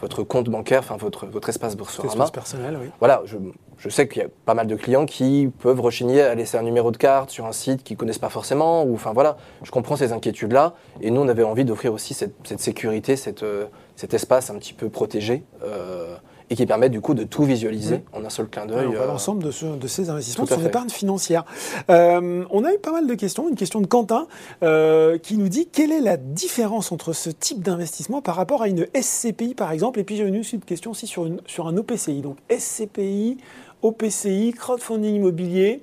votre 0.00 0.22
compte 0.22 0.48
bancaire, 0.48 0.80
enfin 0.80 0.96
votre, 0.96 1.26
votre 1.26 1.48
espace 1.48 1.76
Boursorama. 1.76 2.12
espace 2.12 2.30
personnel, 2.30 2.78
oui. 2.80 2.88
Voilà, 2.98 3.22
je, 3.24 3.36
je 3.78 3.88
sais 3.88 4.08
qu'il 4.08 4.22
y 4.22 4.24
a 4.24 4.28
pas 4.44 4.54
mal 4.54 4.66
de 4.66 4.76
clients 4.76 5.06
qui 5.06 5.50
peuvent 5.60 5.80
rechigner 5.80 6.20
à 6.22 6.34
laisser 6.34 6.56
un 6.58 6.62
numéro 6.62 6.90
de 6.90 6.96
carte 6.96 7.30
sur 7.30 7.46
un 7.46 7.52
site 7.52 7.82
qu'ils 7.84 7.96
connaissent 7.96 8.18
pas 8.18 8.28
forcément. 8.28 8.84
Ou, 8.84 8.94
enfin 8.94 9.12
voilà, 9.12 9.36
je 9.62 9.70
comprends 9.70 9.96
ces 9.96 10.12
inquiétudes-là. 10.12 10.74
Et 11.00 11.10
nous, 11.10 11.20
on 11.20 11.28
avait 11.28 11.44
envie 11.44 11.64
d'offrir 11.64 11.92
aussi 11.92 12.14
cette, 12.14 12.34
cette 12.44 12.60
sécurité, 12.60 13.16
cette, 13.16 13.42
euh, 13.42 13.66
cet 13.96 14.14
espace 14.14 14.50
un 14.50 14.58
petit 14.58 14.74
peu 14.74 14.88
protégé. 14.88 15.44
euh, 15.62 16.16
et 16.50 16.56
qui 16.56 16.66
permet 16.66 16.90
du 16.90 17.00
coup 17.00 17.14
de 17.14 17.24
tout 17.24 17.44
visualiser 17.44 18.04
en 18.12 18.24
un 18.24 18.28
seul 18.30 18.48
clin 18.48 18.66
d'œil. 18.66 18.94
Euh, 18.94 19.06
l'ensemble 19.06 19.42
de, 19.42 19.50
ce- 19.50 19.64
de 19.64 19.86
ces 19.86 20.10
investissements, 20.10 20.46
son 20.46 20.64
épargne 20.64 20.90
financière. 20.90 21.44
Euh, 21.90 22.44
on 22.50 22.64
a 22.64 22.72
eu 22.72 22.78
pas 22.78 22.92
mal 22.92 23.06
de 23.06 23.14
questions. 23.14 23.48
Une 23.48 23.54
question 23.56 23.80
de 23.80 23.86
Quentin 23.86 24.26
euh, 24.62 25.16
qui 25.18 25.36
nous 25.38 25.48
dit 25.48 25.66
quelle 25.72 25.90
est 25.92 26.00
la 26.00 26.16
différence 26.16 26.92
entre 26.92 27.12
ce 27.12 27.30
type 27.30 27.62
d'investissement 27.62 28.20
par 28.20 28.36
rapport 28.36 28.62
à 28.62 28.68
une 28.68 28.86
SCPI 28.94 29.54
par 29.54 29.72
exemple? 29.72 29.98
Et 30.00 30.04
puis 30.04 30.16
j'ai 30.16 30.24
une 30.24 30.38
autre 30.38 30.56
question 30.66 30.90
aussi 30.90 31.06
sur, 31.06 31.24
une, 31.26 31.40
sur 31.46 31.66
un 31.66 31.76
OPCI. 31.76 32.20
Donc 32.20 32.36
SCPI, 32.50 33.38
OPCI, 33.82 34.52
crowdfunding 34.56 35.14
immobilier. 35.16 35.82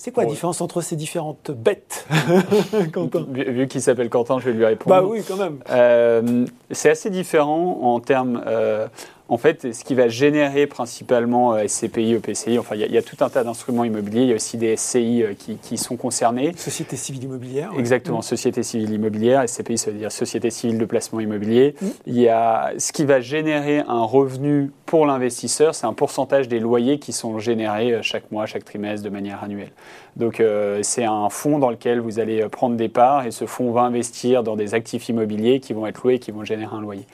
C'est 0.00 0.12
quoi 0.12 0.22
la 0.22 0.28
Ouais. 0.28 0.34
différence 0.34 0.60
entre 0.60 0.80
ces 0.80 0.94
différentes 0.94 1.50
bêtes, 1.50 2.06
Quentin? 2.92 3.26
Vu, 3.32 3.42
vu 3.50 3.66
qu'il 3.66 3.82
s'appelle 3.82 4.08
Quentin, 4.10 4.38
je 4.38 4.44
vais 4.44 4.52
lui 4.52 4.64
répondre. 4.64 4.94
Bah 4.94 5.04
oui, 5.04 5.22
quand 5.26 5.36
même. 5.36 5.58
Euh, 5.70 6.46
c'est 6.70 6.90
assez 6.90 7.10
différent 7.10 7.80
en 7.82 7.98
termes. 7.98 8.40
euh, 8.46 8.86
en 9.28 9.36
fait, 9.38 9.74
ce 9.74 9.84
qui 9.84 9.94
va 9.94 10.08
générer 10.08 10.66
principalement 10.66 11.54
euh, 11.54 11.66
SCPI, 11.66 12.14
EPCI, 12.14 12.58
enfin, 12.58 12.74
il 12.76 12.80
y, 12.80 12.84
a- 12.84 12.86
il 12.86 12.92
y 12.94 12.98
a 12.98 13.02
tout 13.02 13.16
un 13.22 13.28
tas 13.28 13.44
d'instruments 13.44 13.84
immobiliers. 13.84 14.22
Il 14.22 14.28
y 14.28 14.32
a 14.32 14.36
aussi 14.36 14.56
des 14.56 14.74
SCI 14.76 15.22
euh, 15.22 15.34
qui, 15.38 15.56
qui 15.56 15.76
sont 15.76 15.96
concernés. 15.96 16.52
Société 16.56 16.96
civile 16.96 17.24
immobilière. 17.24 17.72
ouais. 17.74 17.78
Exactement, 17.80 18.22
société 18.22 18.62
civile 18.62 18.90
immobilière, 18.90 19.46
SCPI, 19.48 19.76
ça 19.78 19.90
veut 19.90 19.98
dire 19.98 20.10
société 20.12 20.50
civile 20.50 20.78
de 20.78 20.84
placement 20.84 21.20
immobilier. 21.20 21.74
Mm. 21.80 21.86
Il 22.06 22.18
y 22.20 22.28
a 22.28 22.72
ce 22.78 22.92
qui 22.92 23.04
va 23.04 23.20
générer 23.20 23.80
un 23.86 24.02
revenu 24.02 24.70
pour 24.86 25.04
l'investisseur, 25.04 25.74
c'est 25.74 25.86
un 25.86 25.92
pourcentage 25.92 26.48
des 26.48 26.60
loyers 26.60 26.98
qui 26.98 27.12
sont 27.12 27.38
générés 27.38 27.92
euh, 27.92 28.02
chaque 28.02 28.30
mois, 28.32 28.46
chaque 28.46 28.64
trimestre, 28.64 29.04
de 29.04 29.10
manière 29.10 29.44
annuelle. 29.44 29.72
Donc 30.16 30.40
euh, 30.40 30.80
c'est 30.82 31.04
un 31.04 31.28
fonds 31.28 31.58
dans 31.58 31.70
lequel 31.70 32.00
vous 32.00 32.18
allez 32.18 32.48
prendre 32.48 32.76
des 32.76 32.88
parts 32.88 33.26
et 33.26 33.30
ce 33.30 33.46
fonds 33.46 33.70
va 33.72 33.82
investir 33.82 34.42
dans 34.42 34.56
des 34.56 34.74
actifs 34.74 35.08
immobiliers 35.10 35.60
qui 35.60 35.74
vont 35.74 35.86
être 35.86 36.02
loués 36.02 36.14
et 36.14 36.18
qui 36.18 36.30
vont 36.32 36.44
générer 36.44 36.74
un 36.74 36.80
loyer. 36.80 37.04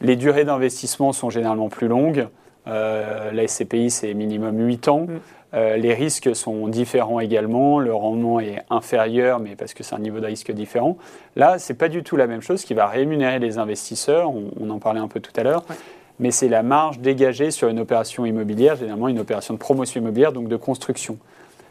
Les 0.00 0.16
durées 0.16 0.44
d'investissement 0.44 1.12
sont 1.12 1.30
généralement 1.30 1.68
plus 1.68 1.88
longues. 1.88 2.28
Euh, 2.66 3.32
la 3.32 3.46
SCPI, 3.48 3.90
c'est 3.90 4.14
minimum 4.14 4.58
8 4.60 4.88
ans. 4.88 5.00
Mm. 5.02 5.20
Euh, 5.54 5.76
les 5.78 5.94
risques 5.94 6.36
sont 6.36 6.68
différents 6.68 7.20
également. 7.20 7.78
Le 7.80 7.94
rendement 7.94 8.38
est 8.38 8.58
inférieur, 8.68 9.40
mais 9.40 9.56
parce 9.56 9.72
que 9.72 9.82
c'est 9.82 9.94
un 9.94 10.00
niveau 10.00 10.20
de 10.20 10.26
risque 10.26 10.52
différent. 10.52 10.98
Là, 11.36 11.58
c'est 11.58 11.74
pas 11.74 11.88
du 11.88 12.02
tout 12.02 12.16
la 12.16 12.26
même 12.26 12.42
chose. 12.42 12.64
Qui 12.64 12.74
va 12.74 12.86
rémunérer 12.86 13.38
les 13.38 13.56
investisseurs, 13.58 14.30
on, 14.30 14.50
on 14.60 14.68
en 14.70 14.78
parlait 14.78 15.00
un 15.00 15.08
peu 15.08 15.20
tout 15.20 15.32
à 15.36 15.42
l'heure, 15.42 15.64
Ouais. 15.70 15.76
mais 16.20 16.30
c'est 16.30 16.48
la 16.48 16.62
marge 16.62 16.98
dégagée 16.98 17.50
sur 17.50 17.68
une 17.68 17.80
opération 17.80 18.26
immobilière, 18.26 18.76
généralement 18.76 19.08
une 19.08 19.20
opération 19.20 19.54
de 19.54 19.58
promotion 19.58 20.00
immobilière, 20.02 20.32
donc 20.32 20.48
de 20.48 20.56
construction. 20.56 21.16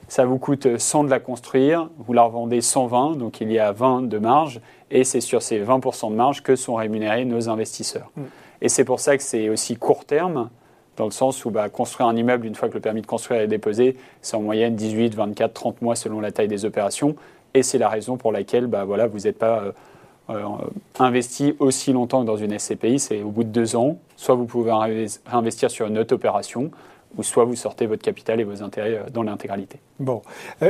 Ça 0.08 0.26
vous 0.26 0.38
coûte 0.38 0.78
100 0.78 1.06
de 1.06 1.10
la 1.10 1.20
construire, 1.20 1.90
vous 1.98 2.14
la 2.14 2.24
revendez 2.24 2.62
120, 2.62 3.18
donc 3.18 3.42
il 3.42 3.52
y 3.52 3.60
a 3.60 3.72
20 3.72 4.04
de 4.04 4.18
marge, 4.18 4.62
et 4.90 5.04
c'est 5.04 5.22
sur 5.22 5.42
ces 5.42 5.62
20% 5.62 6.12
de 6.12 6.16
marge 6.16 6.44
que 6.44 6.56
sont 6.56 6.76
rémunérés 6.76 7.26
nos 7.26 7.50
investisseurs. 7.50 8.10
Mm. 8.16 8.22
Et 8.62 8.70
c'est 8.70 8.86
pour 8.86 9.00
ça 9.00 9.18
que 9.18 9.24
c'est 9.24 9.50
aussi 9.50 9.76
court 9.76 10.06
terme, 10.06 10.50
dans 10.98 11.06
le 11.06 11.12
sens 11.12 11.46
où 11.46 11.52
bah, 11.52 11.70
construire 11.70 12.10
un 12.10 12.16
immeuble, 12.16 12.46
une 12.46 12.56
fois 12.56 12.70
que 12.70 12.74
le 12.74 12.80
permis 12.80 13.02
de 13.02 13.08
construire 13.08 13.42
est 13.42 13.48
déposé, 13.48 13.96
c'est 14.22 14.36
en 14.36 14.42
moyenne 14.42 14.76
18, 14.76 15.16
24, 15.16 15.54
30 15.54 15.82
mois 15.82 15.96
selon 15.96 16.20
la 16.20 16.32
taille 16.32 16.48
des 16.48 16.66
opérations. 16.66 17.16
Et 17.54 17.64
c'est 17.64 17.78
la 17.78 17.88
raison 17.88 18.18
pour 18.18 18.32
laquelle 18.32 18.68
bah, 18.68 18.84
voilà, 18.84 19.08
vous 19.08 19.20
n'êtes 19.20 19.38
pas 19.38 19.62
euh, 19.62 19.72
euh, 20.32 20.44
investi 21.00 21.56
aussi 21.60 21.94
longtemps 21.94 22.22
que 22.22 22.28
dans 22.28 22.36
une 22.36 22.58
SCPI. 22.58 23.00
C'est 23.00 23.22
au 23.22 23.30
bout 23.30 23.44
de 23.44 23.50
deux 23.50 23.76
ans, 23.76 23.98
soit 24.16 24.36
vous 24.36 24.46
pouvez 24.46 24.72
réinvestir 24.74 25.70
sur 25.70 25.86
une 25.86 26.00
autre 26.00 26.16
opération, 26.16 26.72
ou 27.18 27.24
soit 27.24 27.46
vous 27.46 27.56
sortez 27.56 27.86
votre 27.86 28.04
capital 28.04 28.40
et 28.40 28.44
vos 28.44 28.62
intérêts 28.64 28.98
euh, 28.98 29.10
dans 29.12 29.24
l'intégralité. 29.24 29.80
Bon, 30.00 30.22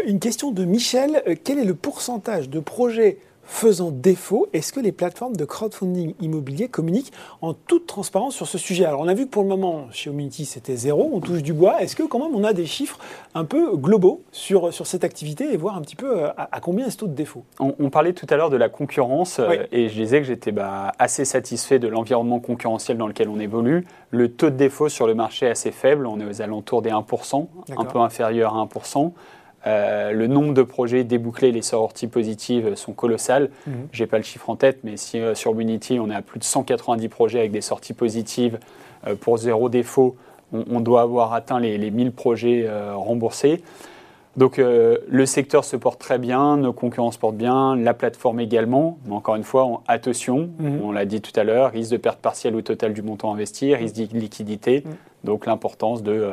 une 0.06 0.20
question 0.20 0.52
de 0.52 0.64
Michel. 0.66 1.24
quel 1.44 1.60
est 1.60 1.66
le 1.66 1.76
pourcentage 1.76 2.50
de 2.50 2.60
projets 2.60 3.18
faisant 3.48 3.92
défaut, 3.92 4.48
est-ce 4.54 4.72
que 4.72 4.80
les 4.80 4.92
plateformes 4.92 5.36
de 5.36 5.46
crowdfunding 5.46 6.14
immobilier 6.20 6.68
communiquent 6.68 7.14
en 7.42 7.54
toute 7.54 7.88
transparence 7.88 8.36
sur 8.36 8.48
ce 8.48 8.58
sujet? 8.58 8.86
Alors 8.86 9.02
on 9.02 9.08
a 9.08 9.14
vu 9.14 9.26
que 9.26 9.32
pour 9.32 9.42
le 9.42 9.50
moment, 9.50 9.88
chez 9.92 10.10
Omunity, 10.10 10.46
c'était 10.46 10.76
zéro, 10.76 11.10
on 11.14 11.20
touche 11.20 11.42
du 11.42 11.54
bois. 11.54 11.82
Est-ce 11.82 11.96
que 11.96 12.04
quand 12.04 12.20
même 12.20 12.36
on 12.36 12.44
a 12.44 12.54
des 12.54 12.66
chiffres 12.66 13.00
un 13.34 13.46
peu 13.46 13.76
globaux 13.76 14.22
sur, 14.32 14.74
sur 14.74 14.86
cette 14.86 15.04
activité 15.04 15.52
et 15.52 15.58
voir 15.58 15.78
un 15.78 15.82
petit 15.82 15.96
peu 15.96 16.24
euh, 16.24 16.30
à, 16.38 16.60
combien 16.60 16.86
est 16.88 16.92
ce 16.92 16.98
taux 16.98 17.08
de 17.08 17.16
défaut? 17.16 17.44
On, 17.60 17.90
parlait 17.90 18.14
tout 18.14 18.28
à 18.30 18.36
l'heure 18.36 18.50
de 18.50 18.58
la 18.58 18.70
concurrence 18.70 19.40
euh, 19.40 19.64
et 19.72 19.88
je 19.88 19.94
disais 19.96 20.20
que 20.20 20.28
j'étais 20.28 20.52
bah, 20.52 20.92
assez 21.00 21.26
satisfait 21.26 21.80
de 21.80 21.88
l'environnement 21.88 22.40
concurrentiel 22.40 22.98
dans 22.98 23.08
lequel 23.08 23.30
on 23.30 23.40
évolue. 23.40 23.88
Le 24.12 24.30
taux 24.30 24.50
de 24.50 24.56
défaut 24.56 24.90
sur 24.90 25.08
le 25.08 25.16
marché 25.16 25.46
est 25.46 25.52
assez 25.52 25.72
faible, 25.72 26.06
on 26.06 26.20
est 26.20 26.26
aux 26.26 26.42
alentours 26.42 26.82
des 26.82 26.92
1%, 26.92 27.48
un 27.78 27.86
peu 27.86 28.00
inférieur 28.00 28.56
à 28.56 28.66
1%. 28.66 29.14
Euh, 29.68 30.12
le 30.12 30.28
nombre 30.28 30.54
de 30.54 30.64
projets 30.64 31.04
débouclés, 31.04 31.52
les 31.52 31.62
sorties 31.62 32.08
positives 32.08 32.76
sont 32.76 32.94
colossales. 32.94 33.50
Mhm. 33.66 33.74
Je 33.92 34.04
n'ai 34.04 34.08
pas 34.08 34.18
le 34.18 34.24
chiffre 34.24 34.50
en 34.50 34.56
tête, 34.56 34.80
mais 34.84 34.98
si 34.98 35.20
euh, 35.20 35.36
sur 35.36 35.60
Unity, 35.60 36.00
on 36.00 36.10
est 36.10 36.16
à 36.16 36.22
plus 36.22 36.40
de 36.40 36.46
190 36.46 37.10
projets 37.10 37.40
avec 37.40 37.52
des 37.52 37.62
sorties 37.62 37.94
positives 37.94 38.60
euh, 39.06 39.16
pour 39.16 39.38
zéro 39.38 39.70
défaut, 39.70 40.16
on, 40.54 40.80
doit 40.80 41.02
avoir 41.02 41.34
atteint 41.34 41.60
les, 41.60 41.78
les 41.78 41.92
1000 41.92 42.14
projets 42.14 42.70
remboursés. 42.94 43.62
Donc 44.38 44.60
le 44.60 45.26
secteur 45.26 45.66
se 45.66 45.76
porte 45.76 46.00
très 46.00 46.20
bien, 46.20 46.56
nos 46.56 46.72
concurrents 46.72 47.12
se 47.12 47.20
portent 47.20 47.36
bien, 47.36 47.76
la 47.76 47.94
plateforme 47.94 48.40
également. 48.40 48.98
Mais 49.08 49.14
encore 49.14 49.36
une 49.36 49.44
fois, 49.44 49.82
attention, 49.90 50.50
mhm. 50.58 50.80
on 50.86 50.94
l'a 50.94 51.04
dit 51.04 51.20
tout 51.20 51.38
à 51.38 51.44
l'heure, 51.44 51.74
risque 51.74 51.92
de 51.92 51.98
perte 51.98 52.20
partielle 52.20 52.56
ou 52.56 52.62
totale 52.62 52.94
du 52.94 53.02
montant 53.02 53.34
investi, 53.34 53.76
risque 53.76 53.96
de 53.96 54.18
liquidité. 54.18 54.84
Mhm. 54.86 54.96
Donc 55.26 55.46
l'importance 55.48 56.02
de 56.02 56.32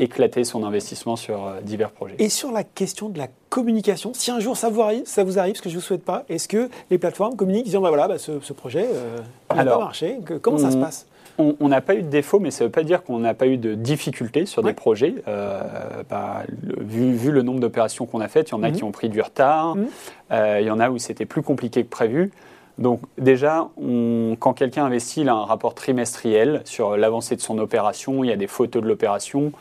éclater 0.00 0.44
son 0.44 0.64
investissement 0.64 1.16
sur 1.16 1.46
euh, 1.46 1.60
divers 1.60 1.90
projets. 1.90 2.14
Et 2.18 2.28
sur 2.28 2.50
la 2.50 2.64
question 2.64 3.08
de 3.08 3.18
la 3.18 3.28
communication, 3.48 4.12
si 4.14 4.30
un 4.30 4.40
jour 4.40 4.56
ça 4.56 4.70
vous 4.70 4.80
arrive, 4.80 5.02
ça 5.04 5.24
vous 5.24 5.38
arrive, 5.38 5.56
ce 5.56 5.62
que 5.62 5.68
je 5.68 5.74
ne 5.74 5.80
vous 5.80 5.86
souhaite 5.86 6.04
pas, 6.04 6.24
est-ce 6.28 6.48
que 6.48 6.68
les 6.90 6.98
plateformes 6.98 7.36
communiquent 7.36 7.66
disant 7.66 7.80
bah 7.80 7.88
voilà, 7.88 8.08
bah, 8.08 8.18
ce, 8.18 8.52
projet 8.52 8.86
euh, 8.92 9.18
n'a 9.54 9.64
pas 9.64 9.78
marché 9.78 10.18
Comment 10.42 10.58
ça 10.58 10.70
se 10.70 10.76
passe? 10.76 11.06
on 11.38 11.68
n'a 11.68 11.80
pas 11.80 11.94
eu 11.94 12.02
de 12.02 12.08
défaut, 12.08 12.38
mais 12.38 12.50
ça 12.50 12.64
ne 12.64 12.68
veut 12.68 12.72
pas 12.72 12.82
dire 12.82 13.02
qu'on 13.02 13.18
n'a 13.18 13.32
pas 13.32 13.46
eu 13.46 13.56
de 13.56 13.74
difficultés 13.74 14.44
sur 14.44 14.62
des 14.62 14.74
projets. 14.74 15.14
Euh, 15.26 15.62
bah, 16.10 16.42
vu, 16.78 17.30
le 17.30 17.40
nombre 17.40 17.60
d'opérations 17.60 18.04
qu'on 18.04 18.20
a 18.20 18.28
faites, 18.28 18.50
il 18.50 18.52
y 18.52 18.54
en 18.56 18.62
a 18.62 18.68
mhm. 18.68 18.76
qui 18.76 18.84
ont 18.84 18.90
pris 18.90 19.08
du 19.08 19.22
retard, 19.22 19.74
mhm. 19.74 19.88
il 20.30 20.66
y 20.66 20.70
en 20.70 20.78
a 20.80 20.90
où 20.90 20.98
c'était 20.98 21.24
plus 21.24 21.40
compliqué 21.40 21.82
que 21.82 21.88
prévu. 21.88 22.30
Donc 22.78 23.00
déjà, 23.18 23.68
quand 24.38 24.54
quelqu'un 24.54 24.86
investit, 24.86 25.20
il 25.20 25.28
a 25.28 25.34
un 25.34 25.44
rapport 25.44 25.74
trimestriel 25.74 26.62
sur 26.64 26.96
l'avancée 26.96 27.36
de 27.36 27.40
son 27.40 27.58
opération, 27.58 28.24
il 28.24 28.30
y 28.30 28.32
a 28.32 28.36
des 28.36 28.46
photos 28.46 28.82
de 28.82 28.88
l'opération, 28.88 29.52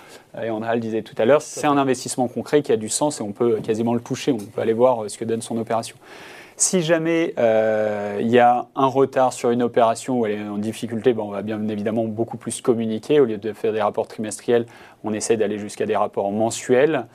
et 0.41 0.49
André 0.49 0.75
le 0.75 0.79
disait 0.79 1.01
tout 1.01 1.15
à 1.17 1.25
l'heure, 1.25 1.41
c'est 1.41 1.67
un 1.67 1.77
investissement 1.77 2.27
concret 2.27 2.61
qui 2.61 2.71
a 2.71 2.77
du 2.77 2.89
sens 2.89 3.19
et 3.19 3.23
on 3.23 3.31
peut 3.31 3.59
quasiment 3.61 3.93
le 3.93 3.99
toucher, 3.99 4.31
on 4.31 4.37
peut 4.37 4.61
aller 4.61 4.73
voir 4.73 5.03
euh, 5.03 5.09
ce 5.09 5.17
que 5.17 5.25
donne 5.25 5.41
son 5.41 5.57
opération. 5.57 5.97
Si 6.55 6.81
jamais 6.81 7.33
euh, 7.39 8.17
il 8.19 8.27
y 8.27 8.37
a 8.37 8.67
un 8.75 8.85
retard 8.85 9.31
sur 9.31 9.49
une 9.49 9.63
opération 9.63 10.19
ou 10.19 10.25
elle 10.25 10.33
est 10.33 10.47
en 10.47 10.57
difficulté, 10.57 11.13
ben, 11.13 11.23
on 11.23 11.31
va 11.31 11.41
bien 11.41 11.65
évidemment 11.69 12.03
beaucoup 12.03 12.35
plus 12.35 12.59
communiquer. 12.61 13.21
Au 13.21 13.25
lieu 13.25 13.37
de 13.37 13.53
faire 13.53 13.71
des 13.71 13.81
rapports 13.81 14.09
trimestriels, 14.09 14.65
on 15.05 15.13
essaie 15.13 15.37
d'aller 15.37 15.57
jusqu'à 15.57 15.85
des 15.85 15.95
rapports 15.95 16.31
mensuels. 16.33 17.07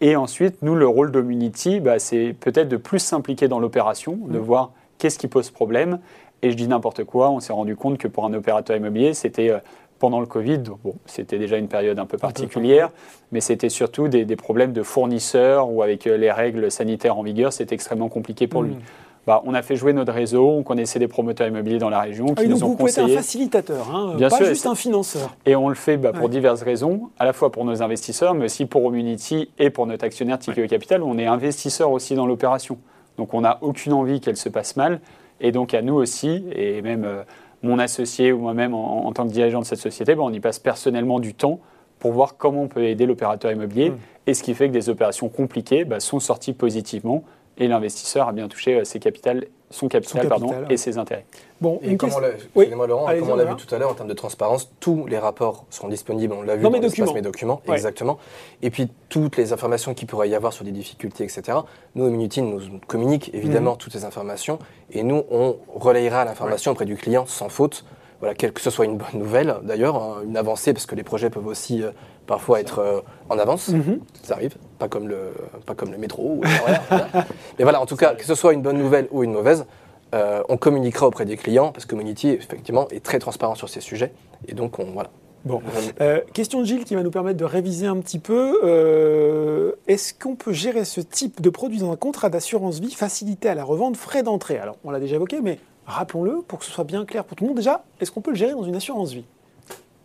Et 0.00 0.14
ensuite, 0.14 0.62
nous, 0.62 0.76
le 0.76 0.86
rôle 0.86 1.10
d'Omunity, 1.10 1.80
bah, 1.80 1.98
c'est 1.98 2.32
peut-être 2.38 2.68
de 2.68 2.76
plus 2.76 3.00
s'impliquer 3.00 3.48
dans 3.48 3.58
l'opération, 3.58 4.18
de 4.28 4.38
mmh. 4.38 4.42
voir 4.42 4.70
qu'est-ce 5.06 5.18
qui 5.20 5.28
pose 5.28 5.50
problème 5.50 6.00
Et 6.42 6.50
je 6.50 6.56
dis 6.56 6.66
n'importe 6.66 7.04
quoi, 7.04 7.30
on 7.30 7.38
s'est 7.38 7.52
rendu 7.52 7.76
compte 7.76 7.96
que 7.96 8.08
pour 8.08 8.24
un 8.24 8.34
opérateur 8.34 8.76
immobilier, 8.76 9.14
c'était 9.14 9.50
euh, 9.50 9.58
pendant 10.00 10.18
le 10.18 10.26
Covid, 10.26 10.58
bon, 10.82 10.96
c'était 11.06 11.38
déjà 11.38 11.58
une 11.58 11.68
période 11.68 12.00
un 12.00 12.06
peu 12.06 12.18
particulière, 12.18 12.90
mais 13.30 13.40
c'était 13.40 13.68
surtout 13.68 14.08
des, 14.08 14.24
problèmes 14.34 14.72
de 14.72 14.82
fournisseurs 14.82 15.70
ou 15.70 15.84
avec 15.84 16.08
euh, 16.08 16.16
les 16.16 16.32
règles 16.32 16.72
sanitaires 16.72 17.16
en 17.16 17.22
vigueur, 17.22 17.52
c'était 17.52 17.76
extrêmement 17.76 18.08
compliqué 18.08 18.48
pour 18.48 18.64
lui. 18.64 18.74
Hmm. 18.74 18.80
Bah, 19.28 19.42
on 19.44 19.54
a 19.54 19.62
fait 19.62 19.76
jouer 19.76 19.92
notre 19.92 20.12
réseau, 20.12 20.48
on 20.48 20.64
connaissait 20.64 20.98
des 20.98 21.08
promoteurs 21.08 21.46
immobiliers 21.46 21.78
dans 21.78 21.90
la 21.90 22.00
région 22.00 22.26
ah 22.36 22.42
qui 22.42 22.48
nous 22.48 22.64
ont 22.64 22.68
vous 22.68 22.76
conseillé. 22.76 23.06
Vous 23.06 23.12
un 23.12 23.16
facilitateur, 23.16 23.90
hein, 23.94 24.14
Bien 24.16 24.28
pas 24.28 24.42
juste 24.42 24.66
un 24.66 24.74
financeur. 24.74 25.36
Et 25.46 25.54
on 25.54 25.68
le 25.68 25.76
fait 25.76 25.96
bah, 25.96 26.12
pour 26.12 26.28
diverses 26.28 26.62
raisons, 26.62 27.10
à 27.18 27.24
la 27.24 27.32
fois 27.32 27.52
pour 27.52 27.64
nos 27.64 27.80
investisseurs, 27.80 28.34
mais 28.34 28.46
aussi 28.46 28.66
pour 28.66 28.84
Omunity 28.84 29.50
et 29.58 29.70
pour 29.70 29.86
notre 29.86 30.04
actionnaire 30.04 30.40
Tikeo 30.40 30.66
Capital. 30.66 31.02
On 31.02 31.16
est 31.16 31.26
investisseur 31.26 31.92
aussi 31.92 32.16
dans 32.16 32.26
l'opération. 32.26 32.78
Donc 33.16 33.34
on 33.34 33.42
n'a 33.42 33.58
aucune 33.62 33.92
envie 33.92 34.20
qu'elle 34.20 34.36
se 34.36 34.48
passe 34.48 34.76
mal. 34.76 35.00
Et 35.40 35.52
donc 35.52 35.74
à 35.74 35.82
nous 35.82 35.94
aussi, 35.94 36.44
et 36.52 36.82
même 36.82 37.04
euh, 37.04 37.22
mon 37.62 37.78
associé 37.78 38.32
ou 38.32 38.38
moi-même 38.38 38.74
en, 38.74 39.12
tant 39.12 39.26
que 39.26 39.32
dirigeant 39.32 39.60
de 39.60 39.66
cette 39.66 39.78
société, 39.78 40.14
ben, 40.14 40.22
on 40.22 40.32
y 40.32 40.40
passe 40.40 40.58
personnellement 40.58 41.20
du 41.20 41.34
temps 41.34 41.60
pour 41.98 42.12
voir 42.12 42.36
comment 42.36 42.62
on 42.62 42.68
peut 42.68 42.84
aider 42.84 43.06
l'opérateur 43.06 43.50
immobilier. 43.50 43.90
Mmh. 43.90 43.98
Et 44.26 44.34
ce 44.34 44.42
qui 44.42 44.54
fait 44.54 44.68
que 44.68 44.72
des 44.72 44.88
opérations 44.88 45.28
compliquées 45.28 45.84
ben, 45.84 46.00
sont 46.00 46.20
sorties 46.20 46.52
positivement 46.52 47.24
et 47.58 47.68
l'investisseur 47.68 48.28
a 48.28 48.32
bien 48.32 48.48
touché 48.48 48.80
euh, 48.80 48.84
ses 48.84 48.98
capitales 48.98 49.46
son 49.70 49.88
capital, 49.88 50.28
pardon, 50.28 50.54
et 50.70 50.76
ses 50.76 50.96
intérêts. 50.98 51.26
Bon, 51.60 51.80
et 51.82 51.96
comme 51.96 52.10
on 52.14 52.20
l'a, 52.20 52.30
excusez-moi 52.30 52.86
Laurent, 52.86 53.06
comme 53.06 53.30
on 53.30 53.36
l'a 53.36 53.44
vu 53.44 53.56
tout 53.56 53.74
à 53.74 53.78
l'heure 53.78 53.90
en 53.90 53.94
termes 53.94 54.08
de 54.08 54.14
transparence, 54.14 54.70
tous 54.78 55.06
les 55.06 55.18
rapports 55.18 55.64
seront 55.70 55.88
disponibles, 55.88 56.32
on 56.34 56.42
l'a 56.42 56.56
vu 56.56 56.62
dans, 56.62 56.70
mes 56.70 56.80
documents. 56.80 57.12
mes 57.12 57.22
documents, 57.22 57.60
exactement. 57.72 58.18
Et 58.62 58.70
puis 58.70 58.88
toutes 59.08 59.36
les 59.36 59.52
informations 59.52 59.94
qu'il 59.94 60.06
pourrait 60.06 60.28
y 60.28 60.34
avoir 60.34 60.52
sur 60.52 60.64
des 60.64 60.70
difficultés, 60.70 61.24
etc. 61.24 61.58
Nous, 61.94 62.06
Immunity 62.06 62.42
nous 62.42 62.60
communique 62.86 63.30
évidemment 63.34 63.72
mhm. 63.72 63.78
toutes 63.78 63.92
ces 63.92 64.04
informations 64.04 64.58
et 64.90 65.02
nous, 65.02 65.24
on 65.30 65.56
relayera 65.74 66.24
l'information 66.24 66.72
auprès 66.72 66.84
du 66.84 66.96
client 66.96 67.26
sans 67.26 67.48
faute. 67.48 67.84
Voilà, 68.20 68.34
que 68.34 68.60
ce 68.60 68.70
soit 68.70 68.86
une 68.86 68.96
bonne 68.96 69.20
nouvelle 69.20 69.56
d'ailleurs, 69.62 69.96
hein, 69.96 70.22
une 70.24 70.36
avancée, 70.36 70.72
parce 70.72 70.86
que 70.86 70.94
les 70.94 71.02
projets 71.02 71.28
peuvent 71.28 71.46
aussi 71.46 71.82
euh, 71.82 71.90
parfois 72.26 72.60
être 72.60 72.78
euh, 72.78 73.00
en 73.28 73.38
avance, 73.38 73.68
mhm. 73.68 74.00
ça 74.22 74.34
arrive, 74.34 74.56
pas 74.78 74.88
comme 74.88 75.08
le, 75.08 75.32
pas 75.64 75.74
comme 75.74 75.92
le 75.92 75.98
métro. 75.98 76.40
Mais 77.58 77.64
voilà, 77.64 77.80
en 77.80 77.86
tout 77.86 77.96
cas, 77.96 78.14
que 78.14 78.24
ce 78.24 78.34
soit 78.34 78.52
une 78.52 78.62
bonne 78.62 78.78
nouvelle 78.78 79.08
ou 79.10 79.22
une 79.22 79.32
mauvaise, 79.32 79.66
euh, 80.14 80.42
on 80.48 80.56
communiquera 80.56 81.06
auprès 81.06 81.24
des 81.24 81.36
clients 81.36 81.72
parce 81.72 81.84
que 81.84 81.90
Community, 81.90 82.30
effectivement, 82.30 82.88
est 82.88 83.04
très 83.04 83.18
transparent 83.18 83.54
sur 83.54 83.68
ces 83.68 83.80
sujets. 83.80 84.12
Et 84.48 84.54
donc, 84.54 84.78
on, 84.78 84.92
voilà. 84.92 85.10
Bon. 85.44 85.62
Euh, 86.00 86.20
question 86.32 86.60
de 86.60 86.64
Gilles 86.64 86.84
qui 86.84 86.96
va 86.96 87.02
nous 87.02 87.10
permettre 87.10 87.38
de 87.38 87.44
réviser 87.44 87.86
un 87.86 87.98
petit 87.98 88.18
peu. 88.18 89.74
Est-ce 89.86 90.12
qu'on 90.12 90.34
peut 90.34 90.52
gérer 90.52 90.84
ce 90.84 91.00
type 91.00 91.40
de 91.40 91.50
produit 91.50 91.78
dans 91.78 91.92
un 91.92 91.96
contrat 91.96 92.30
d'assurance 92.30 92.80
vie 92.80 92.90
facilité 92.90 93.48
à 93.48 93.54
la 93.54 93.62
revente, 93.62 93.96
frais 93.96 94.24
d'entrée? 94.24 94.58
Alors, 94.58 94.76
on 94.84 94.90
l'a 94.90 94.98
déjà 94.98 95.16
évoqué, 95.16 95.40
mais 95.40 95.60
rappelons-le 95.86 96.42
pour 96.46 96.58
que 96.58 96.64
ce 96.64 96.70
soit 96.70 96.84
bien 96.84 97.04
clair 97.04 97.24
pour 97.24 97.36
tout 97.36 97.44
le 97.44 97.48
monde. 97.48 97.56
Déjà, 97.56 97.84
est-ce 98.00 98.10
qu'on 98.10 98.20
peut 98.20 98.32
le 98.32 98.36
gérer 98.36 98.52
dans 98.52 98.64
une 98.64 98.76
assurance 98.76 99.12
vie? 99.12 99.24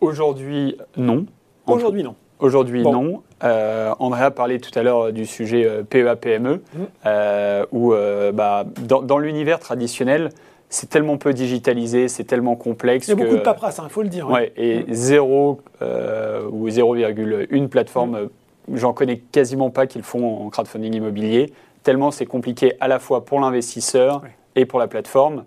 Aujourd'hui, 0.00 0.76
non. 0.96 1.26
Aujourd'hui, 1.66 2.02
non. 2.02 2.14
Aujourd'hui, 2.38 2.82
non. 2.82 3.22
Euh, 3.44 3.94
André 4.00 4.24
a 4.24 4.30
parlé 4.32 4.58
tout 4.58 4.76
à 4.76 4.82
l'heure 4.82 5.12
du 5.12 5.26
sujet 5.26 5.64
euh, 5.64 5.84
PEA-PME, 5.84 6.56
mmh. 6.56 6.78
euh, 7.06 7.64
où 7.70 7.94
bah, 8.34 8.64
dans, 8.84 9.18
l'univers 9.18 9.60
traditionnel, 9.60 10.30
c'est 10.68 10.88
tellement 10.88 11.18
peu 11.18 11.32
digitalisé, 11.32 12.08
c'est 12.08 12.24
tellement 12.24 12.56
complexe. 12.56 13.06
Il 13.06 13.10
y 13.10 13.12
a 13.12 13.16
beaucoup 13.16 13.36
de 13.36 13.42
paperasse, 13.42 13.80
il 13.82 13.90
faut 13.90 14.02
le 14.02 14.08
dire. 14.08 14.28
Ouais, 14.28 14.52
et 14.56 14.80
mmh. 14.80 14.84
zéro 14.90 15.60
ou 15.80 16.68
0,1 16.68 17.68
plateforme, 17.68 18.22
mmh. 18.22 18.76
j'en 18.76 18.92
connais 18.92 19.18
quasiment 19.18 19.70
pas 19.70 19.86
qu'ils 19.86 20.02
font 20.02 20.46
en 20.46 20.50
crowdfunding 20.50 20.94
immobilier, 20.94 21.52
tellement 21.84 22.10
c'est 22.10 22.26
compliqué 22.26 22.74
à 22.80 22.88
la 22.88 22.98
fois 22.98 23.24
pour 23.24 23.38
l'investisseur 23.38 24.22
et 24.56 24.66
pour 24.66 24.80
la 24.80 24.88
plateforme. 24.88 25.44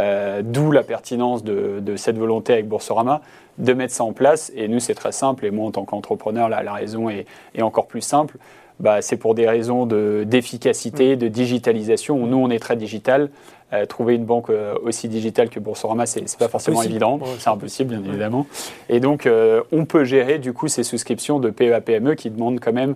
Euh, 0.00 0.42
d'où 0.44 0.70
la 0.70 0.82
pertinence 0.84 1.42
de, 1.42 1.96
cette 1.96 2.18
volonté 2.18 2.52
avec 2.52 2.68
Boursorama 2.68 3.20
de 3.58 3.72
mettre 3.72 3.92
ça 3.92 4.04
en 4.04 4.12
place. 4.12 4.52
Et 4.54 4.68
nous, 4.68 4.78
c'est 4.78 4.94
très 4.94 5.12
simple. 5.12 5.44
Et 5.44 5.50
moi, 5.50 5.66
en 5.66 5.70
tant 5.72 5.84
qu'entrepreneur, 5.84 6.48
la, 6.48 6.72
raison 6.72 7.10
est, 7.10 7.26
encore 7.60 7.86
plus 7.86 8.00
simple. 8.00 8.36
Bah, 8.78 9.02
c'est 9.02 9.16
pour 9.16 9.34
des 9.34 9.48
raisons 9.48 9.86
d'efficacité, 9.86 11.16
de, 11.16 11.26
digitalisation. 11.26 12.26
Nous, 12.26 12.36
on 12.36 12.50
est 12.50 12.60
très 12.60 12.76
digital. 12.76 13.30
Euh, 13.72 13.84
trouver 13.84 14.14
une 14.14 14.24
banque 14.24 14.48
euh, 14.48 14.74
aussi 14.82 15.08
digitale 15.08 15.50
que 15.50 15.60
Boursorama, 15.60 16.06
c'est 16.06 16.20
n'est 16.20 16.26
pas 16.38 16.48
forcément 16.48 16.82
évident. 16.82 17.18
c'est 17.38 17.50
impossible, 17.50 17.96
bien 17.96 18.08
évidemment. 18.08 18.46
Et 18.88 19.00
donc, 19.00 19.28
on 19.72 19.84
peut 19.84 20.04
gérer 20.04 20.38
du 20.38 20.52
coup 20.52 20.68
ces 20.68 20.84
souscriptions 20.84 21.40
de 21.40 21.50
PEA-PME 21.50 22.14
qui 22.14 22.30
demandent 22.30 22.60
quand 22.60 22.72
même 22.72 22.94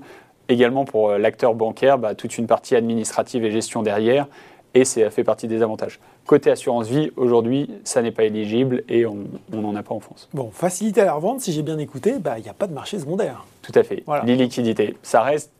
également 0.48 0.84
pour 0.84 1.10
l'acteur 1.12 1.54
bancaire 1.54 1.98
bah, 1.98 2.14
toute 2.14 2.38
une 2.38 2.46
partie 2.46 2.76
administrative 2.76 3.44
et 3.44 3.50
gestion 3.50 3.82
derrière 3.82 4.26
et 4.74 4.84
ça 4.84 5.10
fait 5.10 5.24
partie 5.24 5.48
des 5.48 5.62
avantages. 5.62 6.00
Côté 6.26 6.50
assurance 6.50 6.88
vie, 6.88 7.10
aujourd'hui, 7.16 7.70
ça 7.84 8.02
n'est 8.02 8.10
pas 8.10 8.24
éligible 8.24 8.84
et 8.88 9.06
on 9.06 9.26
n'en 9.52 9.74
a 9.76 9.82
pas 9.82 9.94
en 9.94 10.00
France. 10.00 10.28
Bon, 10.32 10.50
facilité 10.52 11.02
à 11.02 11.04
la 11.04 11.14
revente, 11.14 11.40
si 11.40 11.52
j'ai 11.52 11.62
bien 11.62 11.78
écouté, 11.78 12.18
bah, 12.18 12.38
il 12.38 12.42
n'y 12.42 12.48
a 12.48 12.54
pas 12.54 12.66
de 12.66 12.72
marché 12.72 12.98
secondaire. 12.98 13.44
Tout 13.62 13.72
à 13.74 13.82
fait. 13.82 14.04
L'illiquidité, 14.24 14.96
ça 15.02 15.22
reste 15.22 15.50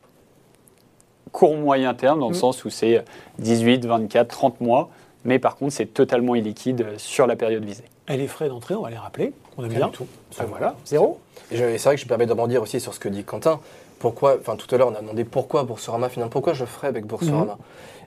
court 1.33 1.57
moyen 1.57 1.95
terme 1.95 2.21
dans 2.21 2.29
le 2.29 2.35
mm. 2.35 2.39
sens 2.39 2.65
où 2.65 2.71
c'est 2.71 3.05
18, 3.39 3.87
24, 3.87 4.29
30 4.29 4.61
mois, 4.61 4.91
mais 5.25 5.39
par 5.39 5.57
contre, 5.57 5.73
c'est 5.73 5.87
totalement 5.87 6.35
illiquide 6.35 6.87
sur 6.99 7.27
la 7.27 7.37
période 7.37 7.65
visée. 7.65 7.85
Et 8.09 8.17
les 8.17 8.27
frais 8.27 8.49
d'entrée, 8.49 8.75
on 8.75 8.83
va 8.83 8.91
les 8.91 8.97
rappeler. 8.97 9.33
On 9.57 9.65
aime 9.65 9.71
bien. 9.71 9.87
du 9.87 9.93
tout. 9.93 10.07
Ah, 10.39 10.45
voilà, 10.45 10.75
zéro. 10.85 11.21
Et 11.51 11.57
je- 11.57 11.65
et 11.65 11.79
c'est 11.79 11.89
vrai 11.89 11.95
que 11.95 12.01
je 12.01 12.07
me 12.07 12.09
permets 12.09 12.27
de 12.27 12.33
rebondir 12.33 12.63
aussi 12.63 12.81
sur 12.81 12.93
ce 12.95 13.01
que 13.01 13.09
dit 13.09 13.25
Quentin. 13.25 13.61
Pourquoi, 14.03 14.37
enfin 14.41 14.57
tout 14.57 14.67
à 14.75 14.79
l'heure 14.79 14.89
on 14.93 14.97
a 14.97 15.01
demandé 15.01 15.25
pourquoi 15.25 15.63
Boursorama 15.63 16.09
finalement, 16.09 16.29
pourquoi 16.31 16.55
je 16.55 16.65
ferais 16.65 16.89
avec 16.89 17.07
Boursorama 17.07 17.57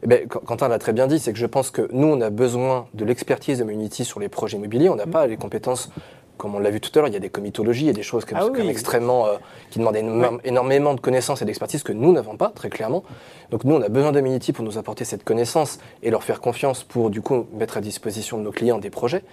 Eh 0.03 0.07
ben, 0.07 0.27
Qu- 0.27 0.39
Quentin 0.45 0.67
l'a 0.67 0.77
très 0.77 0.91
bien 0.91 1.07
dit, 1.07 1.19
c'est 1.19 1.31
que 1.31 1.39
je 1.39 1.45
pense 1.45 1.71
que 1.71 1.87
nous 1.93 2.07
on 2.07 2.19
a 2.19 2.29
besoin 2.29 2.87
de 2.93 3.05
l'expertise 3.05 3.59
de 3.59 3.63
Munity 3.63 4.03
sur 4.03 4.19
les 4.19 4.27
projets 4.27 4.57
immobiliers, 4.57 4.89
on 4.89 4.95
n'a 4.95 5.07
pas 5.07 5.25
les 5.25 5.37
compétences, 5.37 5.89
comme 6.37 6.55
on 6.55 6.59
l'a 6.59 6.69
vu 6.69 6.79
tout 6.81 6.89
à 6.95 6.99
l'heure, 6.99 7.07
il 7.07 7.13
y 7.13 7.17
a 7.17 7.19
des 7.19 7.29
comitologies, 7.29 7.83
il 7.83 7.87
y 7.87 7.89
a 7.89 7.93
des 7.93 8.03
choses 8.03 8.25
comme, 8.25 8.37
Ah 8.41 8.45
comme 8.45 8.55
oui. 8.65 8.69
extrêmement, 8.69 9.25
euh, 9.27 9.35
qui 9.69 9.79
demandent 9.79 9.95
énorme- 9.95 10.39
énormément 10.43 10.93
de 10.93 10.99
connaissances 10.99 11.41
et 11.41 11.45
d'expertise 11.45 11.83
que 11.83 11.91
nous 11.93 12.11
n'avons 12.13 12.37
pas, 12.37 12.49
très 12.49 12.69
clairement. 12.69 13.03
Donc 13.51 13.63
nous 13.63 13.75
on 13.75 13.81
a 13.81 13.89
besoin 13.89 14.11
de 14.11 14.19
Munity 14.21 14.53
pour 14.53 14.65
nous 14.65 14.77
apporter 14.77 15.05
cette 15.05 15.23
connaissance 15.23 15.79
et 16.03 16.09
leur 16.11 16.23
faire 16.23 16.41
confiance 16.41 16.83
pour 16.83 17.09
du 17.09 17.21
coup 17.21 17.45
mettre 17.53 17.77
à 17.77 17.81
disposition 17.81 18.37
de 18.37 18.43
nos 18.43 18.51
clients 18.51 18.79
des 18.79 18.89
projets. 18.89 19.23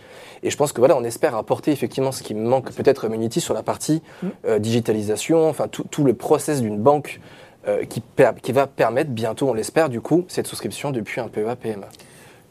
Et 0.43 0.51
je 0.51 0.57
pense 0.57 0.73
que 0.73 0.81
voilà, 0.81 0.97
on 0.97 1.05
espère 1.05 1.35
apporter 1.37 1.71
effectivement 1.73 2.13
ce 2.13 2.23
qui 2.23 2.35
manque 2.35 2.73
peut-être 2.73 3.05
à 3.07 3.09
Munity 3.09 3.41
sur 3.41 3.55
la 3.55 3.63
partie 3.63 4.03
euh, 4.47 4.59
digitalisation, 4.59 5.49
enfin 5.49 5.69
tout, 5.69 5.85
tout 5.91 6.05
le 6.05 6.15
process 6.15 6.61
d'une 6.61 6.79
banque 6.79 7.21
euh, 7.69 7.85
qui 7.85 8.03
va 8.53 8.67
permettre 8.67 9.11
bientôt, 9.11 9.49
on 9.49 9.55
l'espère 9.55 9.89
du 9.89 10.01
coup, 10.01 10.25
cette 10.29 10.47
souscription 10.49 10.91
depuis 10.91 11.21
un 11.21 11.29
PEA 11.29 11.55
PME. 11.55 11.85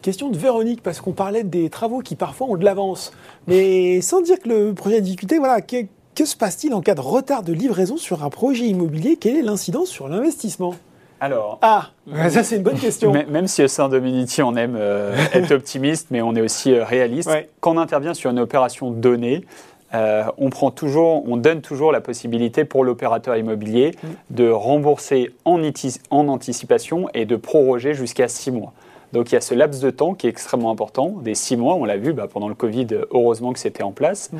Question 0.02 0.30
de 0.30 0.38
Véronique, 0.38 0.82
parce 0.82 0.99
qu'on 0.99 1.12
parlait 1.12 1.43
des 1.43 1.70
travaux 1.70 1.99
qui 1.99 2.16
parfois 2.16 2.47
ont 2.47 2.58
de 2.58 2.66
l'avance. 2.66 3.12
Mais 3.47 4.02
sans 4.02 4.22
dire 4.22 4.39
que 4.39 4.49
le 4.49 4.74
projet 4.74 4.97
est 4.97 5.02
difficulté, 5.02 5.38
voilà, 5.38 5.62
que, 5.62 5.78
que 6.16 6.26
se 6.26 6.36
passe-t-il 6.36 6.74
en 6.74 6.82
cas 6.82 6.95
de 6.95 7.02
retard 7.02 7.43
de 7.43 7.54
livraison 7.54 7.97
sur 7.97 8.24
un 8.24 8.30
projet 8.30 8.66
immobilier? 8.66 9.18
Quelle 9.18 9.36
est 9.38 9.43
l'incidence 9.43 9.89
sur 9.89 10.08
l'investissement? 10.08 10.74
Alors, 11.20 11.60
Ah, 11.62 11.91
ça 12.32 12.43
c'est 12.43 12.56
une 12.56 12.64
bonne 12.64 12.80
question. 12.80 13.12
Même 13.12 13.47
si 13.47 13.64
au 13.64 13.68
sein 13.68 13.89
de 13.89 13.99
Minity, 13.99 14.41
on 14.41 14.56
aime 14.56 14.76
euh, 14.76 15.16
être 15.34 15.52
optimiste, 15.56 16.08
mais 16.10 16.24
on 16.24 16.34
est 16.36 16.41
aussi 16.41 16.74
euh, 16.74 16.84
réaliste, 16.84 17.30
Ouais. 17.30 17.47
quand 17.60 17.76
on 17.76 17.78
intervient 17.78 18.16
sur 18.16 18.32
une 18.32 18.39
opération 18.39 18.89
donnée, 18.89 19.45
euh, 19.93 20.24
on, 20.39 20.49
prend 20.49 20.72
toujours, 20.72 21.30
on 21.30 21.38
donne 21.38 21.62
toujours 21.62 21.91
la 21.91 22.02
possibilité 22.02 22.66
pour 22.66 22.84
l'opérateur 22.84 23.36
immobilier 23.36 23.91
Mm. 24.02 24.08
de 24.36 24.49
rembourser 24.49 25.30
en, 25.45 25.62
en 26.10 26.28
anticipation 26.28 27.08
et 27.14 27.26
de 27.26 27.36
proroger 27.36 27.93
jusqu'à 27.93 28.28
six 28.28 28.49
mois. 28.49 28.74
Donc 29.14 29.32
il 29.32 29.36
y 29.36 29.38
a 29.38 29.41
ce 29.41 29.53
laps 29.53 29.82
de 29.82 29.89
temps 29.89 30.14
qui 30.14 30.28
est 30.28 30.30
extrêmement 30.30 30.72
important, 30.72 31.09
des 31.22 31.36
six 31.36 31.57
mois, 31.57 31.76
on 31.76 31.86
l'a 31.86 31.97
vu 31.97 32.14
bah, 32.14 32.28
pendant 32.32 32.47
le 32.47 32.55
Covid, 32.55 32.88
heureusement 33.12 33.53
que 33.53 33.59
c'était 33.59 33.84
en 33.84 33.91
place. 33.91 34.32
Mm. 34.32 34.38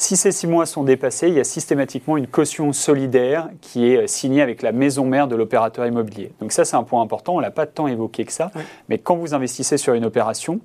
Si 0.00 0.16
ces 0.16 0.30
six 0.30 0.46
mois 0.46 0.64
sont 0.64 0.84
dépassés, 0.84 1.26
il 1.26 1.34
y 1.34 1.40
a 1.40 1.44
systématiquement 1.44 2.16
une 2.16 2.28
caution 2.28 2.72
solidaire 2.72 3.48
qui 3.60 3.90
est 3.90 4.04
euh, 4.04 4.06
signée 4.06 4.42
avec 4.42 4.62
la 4.62 4.70
maison 4.70 5.04
mère 5.04 5.26
de 5.26 5.34
l'opérateur 5.34 5.84
immobilier. 5.86 6.30
Donc 6.40 6.52
ça, 6.52 6.64
c'est 6.64 6.76
un 6.76 6.84
point 6.84 7.02
important, 7.02 7.34
on 7.34 7.40
l'a 7.40 7.50
pas 7.50 7.66
tant 7.66 7.88
évoqué 7.88 8.24
que 8.24 8.32
ça. 8.32 8.52
Mais 8.88 8.98
quand 8.98 9.16
vous 9.16 9.34
investissez 9.34 9.76
sur 9.76 9.94
une 9.94 10.04
opération, 10.04 10.60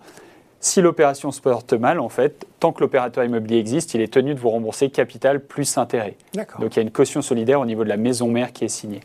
si 0.60 0.82
l'opération 0.82 1.32
se 1.32 1.42
porte 1.42 1.74
mal, 1.74 2.00
en 2.00 2.10
fait, 2.10 2.46
tant 2.60 2.72
que 2.72 2.82
l'opérateur 2.82 3.24
immobilier 3.24 3.58
existe, 3.58 3.96
il 3.96 4.02
est 4.02 4.14
tenu 4.14 4.36
de 4.36 4.40
vous 4.40 4.50
rembourser 4.50 4.92
capital 4.92 5.40
plus 5.40 5.80
intérêt. 5.80 6.16
Donc 6.60 6.76
il 6.76 6.78
y 6.78 6.80
a 6.80 6.84
une 6.84 6.92
caution 6.92 7.24
solidaire 7.24 7.60
au 7.60 7.66
niveau 7.66 7.84
de 7.84 7.90
la 7.90 7.98
maison 7.98 8.28
mère 8.28 8.54
qui 8.54 8.66
est 8.66 8.70
signée. 8.70 9.02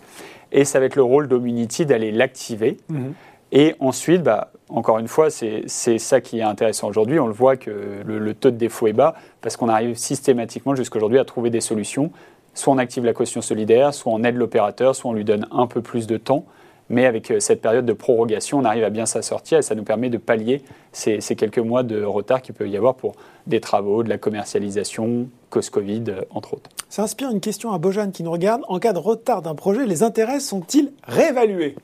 Et 0.52 0.64
ça 0.64 0.78
va 0.78 0.86
être 0.86 0.96
le 0.96 1.02
rôle 1.02 1.26
d'Omunity 1.26 1.86
d'aller 1.86 2.12
l'activer. 2.12 2.76
Mhm. 2.90 3.14
Et 3.52 3.74
ensuite, 3.80 4.22
bah, 4.22 4.50
encore 4.68 4.98
une 4.98 5.08
fois, 5.08 5.30
c'est 5.30 5.66
ça 5.98 6.20
qui 6.20 6.38
est 6.38 6.42
intéressant 6.42 6.88
aujourd'hui. 6.88 7.18
On 7.18 7.26
le 7.26 7.32
voit 7.32 7.56
que 7.56 7.70
le, 8.04 8.18
le 8.18 8.34
taux 8.34 8.50
de 8.50 8.56
défaut 8.56 8.86
est 8.86 8.92
bas 8.92 9.14
parce 9.40 9.56
qu'on 9.56 9.68
arrive 9.68 9.96
systématiquement 9.96 10.74
jusqu'aujourd'hui 10.74 11.18
à 11.18 11.24
trouver 11.24 11.50
des 11.50 11.60
solutions. 11.60 12.10
Soit 12.54 12.72
on 12.72 12.78
active 12.78 13.04
la 13.04 13.12
caution 13.12 13.40
solidaire, 13.40 13.94
soit 13.94 14.12
on 14.12 14.22
aide 14.24 14.36
l'opérateur, 14.36 14.94
soit 14.94 15.10
on 15.10 15.14
lui 15.14 15.24
donne 15.24 15.46
un 15.50 15.66
peu 15.66 15.80
plus 15.80 16.06
de 16.06 16.16
temps. 16.16 16.44
Mais 16.90 17.06
avec 17.06 17.30
euh, 17.30 17.38
cette 17.38 17.60
période 17.60 17.84
de 17.84 17.92
prorogation, 17.92 18.58
on 18.58 18.64
arrive 18.64 18.84
à 18.84 18.90
bien 18.90 19.06
s'assortir 19.06 19.58
et 19.58 19.62
ça 19.62 19.74
nous 19.74 19.84
permet 19.84 20.08
de 20.08 20.16
pallier 20.16 20.62
ces, 20.92 21.20
ces 21.20 21.36
quelques 21.36 21.58
mois 21.58 21.82
de 21.82 22.02
retard 22.02 22.40
qu'il 22.40 22.54
peut 22.54 22.68
y 22.68 22.76
avoir 22.76 22.94
pour 22.94 23.14
des 23.46 23.60
travaux, 23.60 24.02
de 24.02 24.08
la 24.08 24.18
commercialisation, 24.18 25.28
cause 25.50 25.70
Covid, 25.70 26.04
euh, 26.08 26.22
entre 26.30 26.54
autres. 26.54 26.70
Ça 26.88 27.02
inspire 27.02 27.30
une 27.30 27.40
question 27.40 27.72
à 27.72 27.78
Bojan 27.78 28.10
qui 28.10 28.22
nous 28.22 28.32
regarde. 28.32 28.62
En 28.68 28.78
cas 28.78 28.92
de 28.92 28.98
retard 28.98 29.42
d'un 29.42 29.54
projet, 29.54 29.86
les 29.86 30.02
intérêts 30.02 30.40
sont-ils 30.40 30.92
réévalués? 31.06 31.76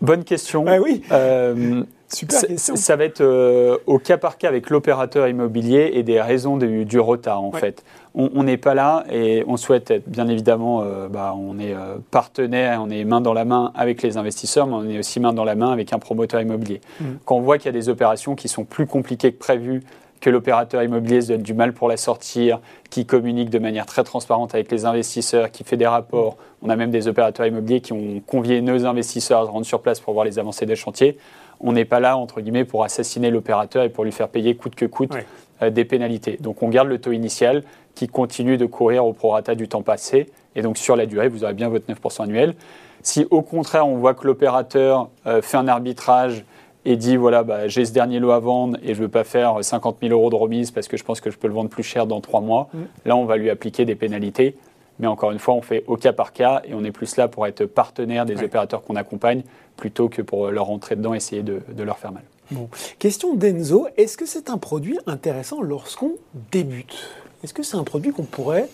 Bonne 0.00 0.24
question. 0.24 0.64
Ah 0.68 0.78
oui, 0.82 1.02
Euh, 1.12 1.82
super 2.08 2.38
Ça- 2.40 2.46
question. 2.46 2.76
Ça 2.76 2.96
va 2.96 3.04
être 3.04 3.22
euh, 3.22 3.78
au 3.86 3.98
cas 3.98 4.18
par 4.18 4.36
cas 4.36 4.48
avec 4.48 4.68
l'opérateur 4.68 5.28
immobilier 5.28 5.92
et 5.94 6.02
des 6.02 6.20
raisons 6.20 6.56
du, 6.58 6.84
du 6.84 7.00
retard 7.00 7.42
en 7.42 7.50
Ouais. 7.50 7.60
fait. 7.60 7.82
On 8.16 8.44
n'est 8.44 8.58
pas 8.58 8.74
là 8.74 9.04
et 9.10 9.42
on 9.48 9.56
souhaite 9.56 9.90
être 9.90 10.08
bien 10.08 10.28
évidemment, 10.28 10.82
euh, 10.82 11.08
bah, 11.08 11.34
on 11.36 11.58
est 11.58 11.74
partenaire, 12.12 12.80
on 12.80 12.88
est 12.90 13.02
main 13.04 13.20
dans 13.20 13.32
la 13.32 13.44
main 13.44 13.72
avec 13.74 14.02
les 14.02 14.16
investisseurs, 14.16 14.68
mais 14.68 14.74
on 14.74 14.84
est 14.88 14.98
aussi 15.00 15.18
main 15.18 15.32
dans 15.32 15.42
la 15.44 15.56
main 15.56 15.72
avec 15.72 15.92
un 15.92 15.98
promoteur 15.98 16.40
immobilier. 16.40 16.80
Mhm. 17.00 17.18
Quand 17.24 17.36
on 17.36 17.40
voit 17.40 17.58
qu'il 17.58 17.66
y 17.66 17.70
a 17.70 17.72
des 17.72 17.88
opérations 17.88 18.36
qui 18.36 18.46
sont 18.46 18.64
plus 18.64 18.86
compliquées 18.86 19.32
que 19.32 19.38
prévues, 19.38 19.82
que 20.24 20.30
l'opérateur 20.30 20.82
immobilier 20.82 21.20
se 21.20 21.28
donne 21.28 21.42
du 21.42 21.52
mal 21.52 21.74
pour 21.74 21.86
la 21.86 21.98
sortir, 21.98 22.58
qui 22.88 23.04
communique 23.04 23.50
de 23.50 23.58
manière 23.58 23.84
très 23.84 24.04
transparente 24.04 24.54
avec 24.54 24.72
les 24.72 24.86
investisseurs, 24.86 25.50
qui 25.50 25.64
fait 25.64 25.76
des 25.76 25.86
rapports. 25.86 26.38
On 26.62 26.70
a 26.70 26.76
même 26.76 26.90
des 26.90 27.08
opérateurs 27.08 27.44
immobiliers 27.44 27.82
qui 27.82 27.92
ont 27.92 28.22
convié 28.26 28.62
nos 28.62 28.86
investisseurs 28.86 29.42
à 29.42 29.44
se 29.44 29.50
rendre 29.50 29.66
sur 29.66 29.82
place 29.82 30.00
pour 30.00 30.14
voir 30.14 30.24
les 30.24 30.38
avancées 30.38 30.64
des 30.64 30.76
chantiers. 30.76 31.18
On 31.60 31.72
n'est 31.72 31.84
pas 31.84 32.00
là, 32.00 32.16
entre 32.16 32.40
guillemets, 32.40 32.64
pour 32.64 32.84
assassiner 32.84 33.30
l'opérateur 33.30 33.84
et 33.84 33.90
pour 33.90 34.02
lui 34.02 34.12
faire 34.12 34.28
payer 34.28 34.56
coûte 34.56 34.74
que 34.74 34.86
coûte 34.86 35.12
euh, 35.60 35.68
des 35.68 35.84
pénalités. 35.84 36.38
Donc 36.40 36.62
on 36.62 36.70
garde 36.70 36.88
le 36.88 36.98
taux 36.98 37.12
initial 37.12 37.62
qui 37.94 38.08
continue 38.08 38.56
de 38.56 38.64
courir 38.64 39.04
au 39.04 39.12
prorata 39.12 39.54
du 39.54 39.68
temps 39.68 39.82
passé. 39.82 40.30
Et 40.56 40.62
donc 40.62 40.78
sur 40.78 40.96
la 40.96 41.04
durée, 41.04 41.28
vous 41.28 41.44
aurez 41.44 41.52
bien 41.52 41.68
votre 41.68 41.92
9% 41.92 42.22
annuel. 42.22 42.54
Si 43.02 43.26
au 43.30 43.42
contraire, 43.42 43.86
on 43.86 43.96
voit 43.96 44.14
que 44.14 44.26
l'opérateur 44.26 45.10
euh, 45.26 45.42
fait 45.42 45.58
un 45.58 45.68
arbitrage 45.68 46.46
et 46.84 46.96
dit 46.96 47.16
voilà, 47.16 47.42
bah, 47.42 47.68
j'ai 47.68 47.84
ce 47.84 47.92
dernier 47.92 48.18
lot 48.20 48.30
à 48.32 48.38
vendre 48.40 48.76
et 48.82 48.88
je 48.94 49.00
ne 49.00 49.06
veux 49.06 49.08
pas 49.10 49.24
faire 49.24 49.62
50 49.64 49.96
000 50.02 50.12
euros 50.12 50.30
de 50.30 50.34
remise 50.36 50.70
parce 50.70 50.88
que 50.88 50.96
je 50.96 51.04
pense 51.04 51.20
que 51.20 51.30
je 51.30 51.38
peux 51.38 51.48
le 51.48 51.54
vendre 51.54 51.70
plus 51.70 51.82
cher 51.82 52.06
dans 52.06 52.20
trois 52.20 52.40
mois, 52.40 52.68
Mm. 52.74 52.78
là 53.06 53.16
on 53.16 53.24
va 53.24 53.36
lui 53.36 53.50
appliquer 53.50 53.84
des 53.84 53.94
pénalités. 53.94 54.56
Mais 55.00 55.08
encore 55.08 55.32
une 55.32 55.40
fois, 55.40 55.54
on 55.54 55.60
fait 55.62 55.82
au 55.88 55.96
cas 55.96 56.12
par 56.12 56.32
cas 56.32 56.62
et 56.64 56.72
on 56.72 56.84
est 56.84 56.92
plus 56.92 57.16
là 57.16 57.26
pour 57.26 57.46
être 57.48 57.64
partenaire 57.64 58.26
des 58.26 58.36
Ouais. 58.36 58.44
opérateurs 58.44 58.82
qu'on 58.84 58.94
accompagne 58.94 59.42
plutôt 59.76 60.08
que 60.08 60.22
pour 60.22 60.50
leur 60.52 60.66
rentrer 60.66 60.94
dedans 60.94 61.14
et 61.14 61.16
essayer 61.16 61.42
de, 61.42 61.62
de 61.68 61.82
leur 61.82 61.98
faire 61.98 62.12
mal. 62.12 62.22
Bon. 62.52 62.68
Question 63.00 63.34
d'Enzo, 63.34 63.88
est-ce 63.96 64.16
que 64.16 64.24
c'est 64.26 64.50
un 64.50 64.58
produit 64.58 64.98
intéressant 65.06 65.62
lorsqu'on 65.62 66.12
débute? 66.52 66.94
Est-ce 67.42 67.52
que 67.52 67.64
c'est 67.64 67.76
un 67.76 67.82
produit 67.82 68.12
qu'on 68.12 68.22
pourrait, 68.22 68.68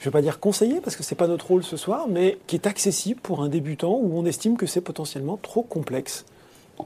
je 0.00 0.08
ne 0.08 0.10
vais 0.10 0.10
pas 0.10 0.22
dire 0.22 0.40
conseiller 0.40 0.80
parce 0.80 0.96
que 0.96 1.04
ce 1.04 1.14
n'est 1.14 1.16
pas 1.18 1.28
notre 1.28 1.46
rôle 1.46 1.62
ce 1.62 1.76
soir, 1.76 2.06
mais 2.08 2.38
qui 2.48 2.56
est 2.56 2.66
accessible 2.66 3.20
pour 3.20 3.40
un 3.40 3.48
débutant 3.48 3.92
où 3.92 4.10
on 4.18 4.24
estime 4.24 4.56
que 4.56 4.66
c'est 4.66 4.80
potentiellement 4.80 5.38
trop 5.40 5.62
complexe? 5.62 6.24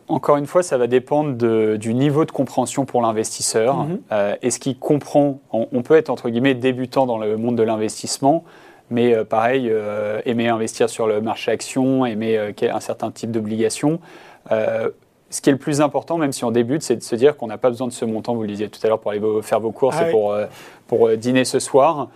Encore 0.09 0.37
une 0.37 0.47
fois, 0.47 0.63
ça 0.63 0.79
va 0.79 0.87
dépendre 0.87 1.35
de- 1.37 1.77
du 1.77 1.95
niveau 1.95 2.25
de 2.25 2.31
compréhension 2.31 2.85
pour 2.85 3.03
l'investisseur. 3.03 3.85
Mhm. 3.85 4.01
Euh, 4.13 4.37
Est-ce 4.43 4.59
qu'il 4.59 4.79
comprend 4.79 5.41
on, 5.53 5.69
on 5.73 5.83
peut 5.83 5.97
être 5.97 6.11
entre 6.11 6.29
guillemets 6.31 6.55
débutant 6.55 7.07
dans 7.07 7.19
le 7.19 7.37
monde 7.37 7.57
de 7.57 7.63
l'investissement, 7.63 8.45
mais 8.91 9.15
euh, 9.15 9.25
pareil, 9.25 9.69
euh, 9.71 10.21
aimer 10.27 10.49
investir 10.49 10.89
sur 10.91 11.07
le 11.07 11.21
marché 11.21 11.51
action, 11.51 12.05
aimer 12.07 12.39
un 12.63 12.81
certain 12.81 13.11
type 13.11 13.31
d'obligation. 13.31 14.01
Ce 15.31 15.41
qui 15.41 15.49
est 15.51 15.53
le 15.53 15.59
plus 15.59 15.81
important, 15.81 16.17
même 16.17 16.31
si 16.33 16.45
on 16.45 16.53
débute, 16.53 16.83
c'est 16.83 16.95
de 16.97 17.03
se 17.03 17.17
dire 17.17 17.37
qu'on 17.37 17.49
n'a 17.49 17.59
pas 17.59 17.69
besoin 17.71 17.89
de 17.89 17.93
ce 17.93 18.05
montant, 18.05 18.35
vous 18.37 18.43
le 18.43 18.49
disiez 18.49 18.69
tout 18.69 18.79
à 18.85 18.89
l'heure, 18.89 19.01
pour 19.01 19.11
aller 19.11 19.21
faire 19.43 19.59
vos 19.59 19.73
courses 19.73 19.97
Ah 19.99 20.03
et 20.03 20.07
oui. 20.07 20.11
pour, 20.13 20.37
pour 20.87 21.09
dîner 21.17 21.45
ce 21.45 21.59
soir. 21.59 22.09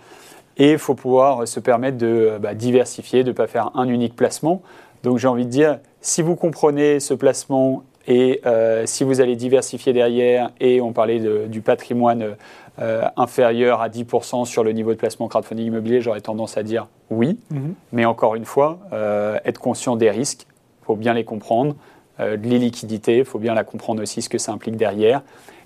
Et 0.55 0.71
il 0.73 0.77
faut 0.77 0.93
pouvoir 0.95 1.45
se 1.47 1.59
permettre 1.59 1.97
de 1.97 2.37
bah, 2.39 2.53
diversifier, 2.53 3.23
de 3.23 3.29
ne 3.29 3.33
pas 3.33 3.47
faire 3.47 3.71
un 3.75 3.89
unique 3.89 4.15
placement. 4.15 4.61
Donc 5.03 5.17
j'ai 5.17 5.27
envie 5.27 5.45
de 5.45 5.49
dire, 5.49 5.79
si 6.01 6.21
vous 6.21 6.35
comprenez 6.35 6.99
ce 6.99 7.13
placement 7.13 7.83
et 8.07 8.41
euh, 8.45 8.85
si 8.85 9.03
vous 9.03 9.21
allez 9.21 9.35
diversifier 9.35 9.93
derrière, 9.93 10.49
et 10.59 10.81
on 10.81 10.93
parlait 10.93 11.19
de- 11.19 11.45
du 11.47 11.61
patrimoine 11.61 12.35
euh, 12.81 13.03
inférieur 13.17 13.81
à 13.81 13.89
10% 13.89 14.45
sur 14.45 14.63
le 14.63 14.71
niveau 14.71 14.91
de 14.93 14.97
placement 14.97 15.27
crowdfunding 15.27 15.67
immobilier, 15.67 16.01
j'aurais 16.01 16.21
tendance 16.21 16.57
à 16.57 16.63
dire 16.63 16.87
oui. 17.11 17.37
Mais 17.91 18.05
encore 18.05 18.35
une 18.35 18.45
fois, 18.45 18.79
euh, 18.93 19.37
être 19.45 19.59
conscient 19.59 19.95
des 19.97 20.09
risques, 20.09 20.45
il 20.81 20.85
faut 20.85 20.95
bien 20.95 21.13
les 21.13 21.23
comprendre. 21.25 21.75
De 22.19 22.35
l'illiquidité, 22.35 23.19
il 23.19 23.25
faut 23.25 23.39
bien 23.39 23.53
la 23.53 23.63
comprendre 23.63 24.01
aussi, 24.01 24.21
ce 24.21 24.27
que 24.27 24.37
ça 24.37 24.51
implique 24.51 24.75
derrière. 24.75 25.21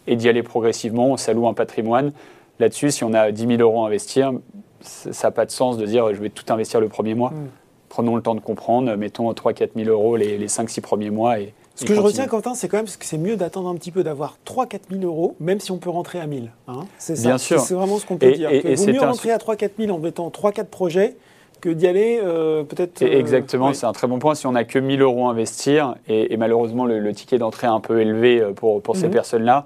Et 0.05 0.15
d'y 0.15 0.29
aller 0.29 0.43
progressivement, 0.43 1.07
on 1.07 1.17
s'alloue 1.17 1.47
un 1.47 1.53
patrimoine. 1.55 2.11
Là-dessus, 2.59 2.91
si 2.91 3.03
on 3.03 3.13
a 3.15 3.31
10 3.31 3.47
000 3.57 3.61
euros 3.61 3.83
à 3.83 3.87
investir, 3.87 4.33
ça 4.81 5.27
n'a 5.27 5.31
pas 5.31 5.45
de 5.47 5.51
sens 5.51 5.77
de 5.77 5.85
dire 5.87 6.13
je 6.13 6.21
vais 6.21 6.29
tout 6.29 6.45
investir 6.53 6.79
le 6.79 6.89
premier 6.89 7.15
mois. 7.15 7.31
Mm. 7.31 7.47
Prenons 7.93 8.15
le 8.15 8.23
temps 8.23 8.33
de 8.33 8.39
comprendre, 8.39 8.95
mettons 8.95 9.31
3-4 9.31 9.69
000 9.75 9.87
euros 9.87 10.15
les, 10.15 10.39
les 10.39 10.47
5-6 10.47 10.81
premiers 10.81 11.11
mois. 11.11 11.39
Et, 11.39 11.53
Ce 11.75 11.85
que 11.85 11.93
je 11.93 11.99
retiens, 12.01 12.25
Quentin, 12.25 12.55
c'est 12.55 12.67
quand 12.67 12.77
même 12.77 12.87
que 12.87 13.05
c'est 13.05 13.19
mieux 13.19 13.35
d'attendre 13.35 13.69
un 13.69 13.75
petit 13.75 13.91
peu, 13.91 14.03
d'avoir 14.03 14.39
3-4 14.47 14.79
000 14.89 15.03
euros, 15.03 15.35
même 15.39 15.59
si 15.59 15.69
on 15.71 15.77
peut 15.77 15.91
rentrer 15.91 16.19
à 16.19 16.25
1000. 16.25 16.49
Hein 16.67 16.85
c'est 16.97 17.15
ça. 17.15 17.27
Bien 17.29 17.37
sûr. 17.37 17.59
C'est 17.59 17.75
vraiment 17.75 17.99
ce 17.99 18.07
qu'on 18.07 18.17
peut 18.17 18.25
Et- 18.25 18.31
dire. 18.33 18.49
et- 18.49 18.61
Que 18.63 18.67
et 18.69 18.73
vaut 18.73 18.83
c'est 18.83 18.93
mieux 18.93 19.03
un- 19.03 19.09
rentrer 19.11 19.29
à 19.29 19.37
3-4 19.37 19.73
000 19.77 19.95
en 19.95 19.99
mettant 19.99 20.27
3-4 20.31 20.69
projets 20.71 21.17
que 21.61 21.69
d'y 21.69 21.85
aller 21.85 22.19
euh, 22.23 22.63
peut-être. 22.63 23.03
Euh, 23.03 23.19
Exactement, 23.19 23.67
ouais. 23.67 23.73
c'est 23.75 23.85
un 23.85 23.93
très 23.93 24.07
bon 24.07 24.17
point. 24.17 24.33
Si 24.33 24.47
on 24.47 24.53
n'a 24.53 24.63
que 24.63 24.79
1000 24.79 25.03
euros 25.03 25.27
à 25.27 25.29
investir, 25.29 25.93
et, 26.07 26.35
malheureusement 26.35 26.85
le, 26.87 26.97
le 26.97 27.13
ticket 27.13 27.37
d'entrée 27.37 27.67
est 27.67 27.69
un 27.69 27.79
peu 27.79 28.01
élevé 28.01 28.41
euh, 28.41 28.53
pour, 28.53 28.81
pour 28.81 28.95
ces 28.95 29.05
Mhm. 29.05 29.11
personnes-là, 29.13 29.65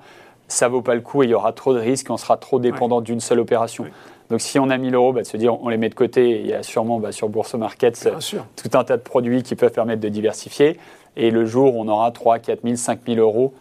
ça 0.50 0.68
vaut 0.68 0.82
pas 0.82 0.96
le 0.96 1.02
coup 1.02 1.24
et 1.24 1.28
il 1.28 1.30
y 1.30 1.34
aura 1.34 1.54
trop 1.54 1.74
de 1.74 1.80
risques, 1.80 2.08
on 2.10 2.18
sera 2.18 2.36
trop 2.36 2.60
dépendant 2.60 3.00
d'une 3.00 3.22
seule 3.22 3.40
opération. 3.40 3.86
Ouais. 3.86 3.92
Donc 4.30 4.42
si 4.42 4.60
on 4.60 4.70
a 4.70 4.78
1000 4.78 4.94
euros, 4.96 5.14
bah, 5.14 5.22
de 5.22 5.28
se 5.28 5.38
dire 5.38 5.62
on 5.62 5.70
les 5.70 5.78
met 5.78 5.90
de 5.90 5.96
côté, 5.96 6.32
et 6.32 6.40
il 6.42 6.48
y 6.48 6.54
a 6.54 6.64
sûrement 6.64 7.00
bah, 7.00 7.12
sur 7.12 7.30
Bourse 7.30 7.54
Markets 7.56 8.10
tout 8.56 8.78
un 8.78 8.84
tas 8.84 8.98
de 8.98 9.02
produits 9.02 9.44
qui 9.44 9.56
peuvent 9.56 9.72
permettre 9.72 10.02
de 10.02 10.10
diversifier. 10.10 10.78
Et 11.16 11.32
le 11.32 11.46
jour 11.46 11.76
où 11.76 11.82
on 11.82 11.88
aura 11.88 12.12
3, 12.12 12.40
4 12.40 12.62
000, 12.64 12.76
5 12.76 13.00
000 13.08 13.20
euros, 13.20 13.54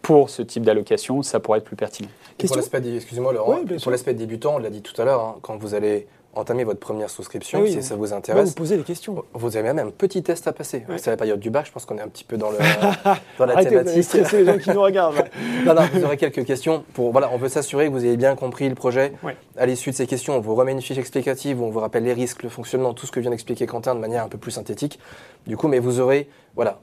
pour 0.00 0.30
ce 0.30 0.40
type 0.40 0.62
d'allocation, 0.62 1.22
ça 1.22 1.40
pourrait 1.40 1.58
être 1.58 1.64
plus 1.64 1.76
pertinent. 1.76 2.08
Pour 2.38 2.56
l'aspect, 2.56 2.80
excusez-moi 2.94 3.32
Laurent, 3.32 3.58
pour 3.82 3.90
l'aspect 3.90 4.14
débutant, 4.14 4.54
on 4.54 4.58
l'a 4.58 4.70
dit 4.70 4.82
tout 4.82 4.98
à 5.00 5.04
l'heure, 5.04 5.20
hein, 5.20 5.36
quand 5.42 5.56
vous 5.56 5.74
allez 5.74 6.06
entamer 6.36 6.64
votre 6.64 6.80
première 6.80 7.10
souscription, 7.10 7.66
si 7.66 7.82
ça 7.82 7.96
vous 7.96 8.12
intéresse. 8.12 8.50
vous 8.50 8.54
posez 8.54 8.76
les 8.76 8.82
questions. 8.82 9.24
Vous 9.32 9.56
avez 9.56 9.72
même 9.72 9.88
un 9.88 9.90
petit 9.90 10.22
test 10.22 10.46
à 10.46 10.52
passer. 10.52 10.84
C'est 10.96 11.10
la 11.10 11.16
période 11.16 11.40
du 11.40 11.50
bac, 11.50 11.66
je 11.66 11.72
pense 11.72 11.84
qu'on 11.84 11.98
est 11.98 12.02
un 12.02 12.08
petit 12.08 12.24
peu 12.24 12.36
dans, 12.36 12.50
le, 12.50 12.58
dans 13.38 13.46
la 13.46 13.64
thématique. 13.64 14.04
C'est 14.04 14.32
les 14.32 14.44
gens 14.44 14.58
qui 14.58 14.70
nous 14.70 14.82
regardent. 14.82 15.24
non, 15.64 15.74
non, 15.74 15.82
vous 15.92 16.04
aurez 16.04 16.16
quelques 16.16 16.44
questions. 16.44 16.84
Pour, 16.94 17.12
voilà, 17.12 17.30
on 17.32 17.38
veut 17.38 17.48
s'assurer 17.48 17.86
que 17.86 17.92
vous 17.92 18.04
avez 18.04 18.16
bien 18.16 18.36
compris 18.36 18.68
le 18.68 18.74
projet. 18.74 19.12
À 19.56 19.66
l'issue 19.66 19.90
de 19.90 19.96
ces 19.96 20.06
questions, 20.06 20.36
on 20.36 20.40
vous 20.40 20.54
remet 20.54 20.72
une 20.72 20.82
fiche 20.82 20.98
explicative 20.98 21.60
où 21.60 21.64
on 21.64 21.70
vous 21.70 21.80
rappelle 21.80 22.04
les 22.04 22.12
risques, 22.12 22.42
le 22.42 22.48
fonctionnement, 22.48 22.94
tout 22.94 23.06
ce 23.06 23.12
que 23.12 23.20
vient 23.20 23.30
d'expliquer 23.30 23.66
Quentin 23.66 23.94
de 23.94 24.00
manière 24.00 24.24
un 24.24 24.28
peu 24.28 24.38
plus 24.38 24.52
synthétique. 24.52 24.98
Du 25.46 25.56
coup, 25.56 25.68
mais 25.68 25.78
vous 25.78 26.00
aurez 26.00 26.28
voilà, 26.56 26.80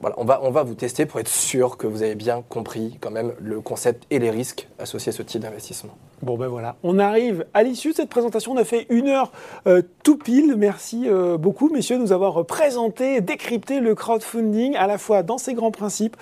voilà, 0.00 0.16
on 0.18 0.50
va, 0.50 0.62
vous 0.62 0.74
tester 0.74 1.06
pour 1.06 1.20
être 1.20 1.28
sûr 1.28 1.78
que 1.78 1.86
vous 1.86 2.02
avez 2.02 2.14
bien 2.14 2.42
compris 2.46 2.98
quand 3.00 3.10
même 3.10 3.32
le 3.40 3.60
concept 3.60 4.04
et 4.10 4.18
les 4.18 4.30
risques 4.30 4.68
associés 4.78 5.10
à 5.10 5.12
ce 5.12 5.22
type 5.22 5.40
d'investissement. 5.40 5.92
Bon 6.22 6.36
ben 6.36 6.48
voilà, 6.48 6.76
on 6.82 6.98
arrive 6.98 7.46
à 7.54 7.62
l'issue 7.62 7.90
de 7.90 7.94
cette 7.94 8.10
présentation. 8.10 8.52
On 8.52 8.56
a 8.56 8.64
fait 8.64 8.86
une 8.90 9.08
heure 9.08 9.32
euh, 9.66 9.82
tout 10.02 10.18
pile. 10.18 10.54
Merci 10.56 11.04
euh, 11.06 11.38
beaucoup, 11.38 11.70
messieurs, 11.70 11.96
de 11.96 12.02
nous 12.02 12.12
avoir 12.12 12.44
présenté, 12.44 13.22
décrypté 13.22 13.80
le 13.80 13.94
crowdfunding 13.94 14.76
à 14.76 14.86
la 14.86 14.98
fois 14.98 15.22
dans 15.22 15.38
ses 15.38 15.54
grands 15.54 15.70
principes, 15.70 16.16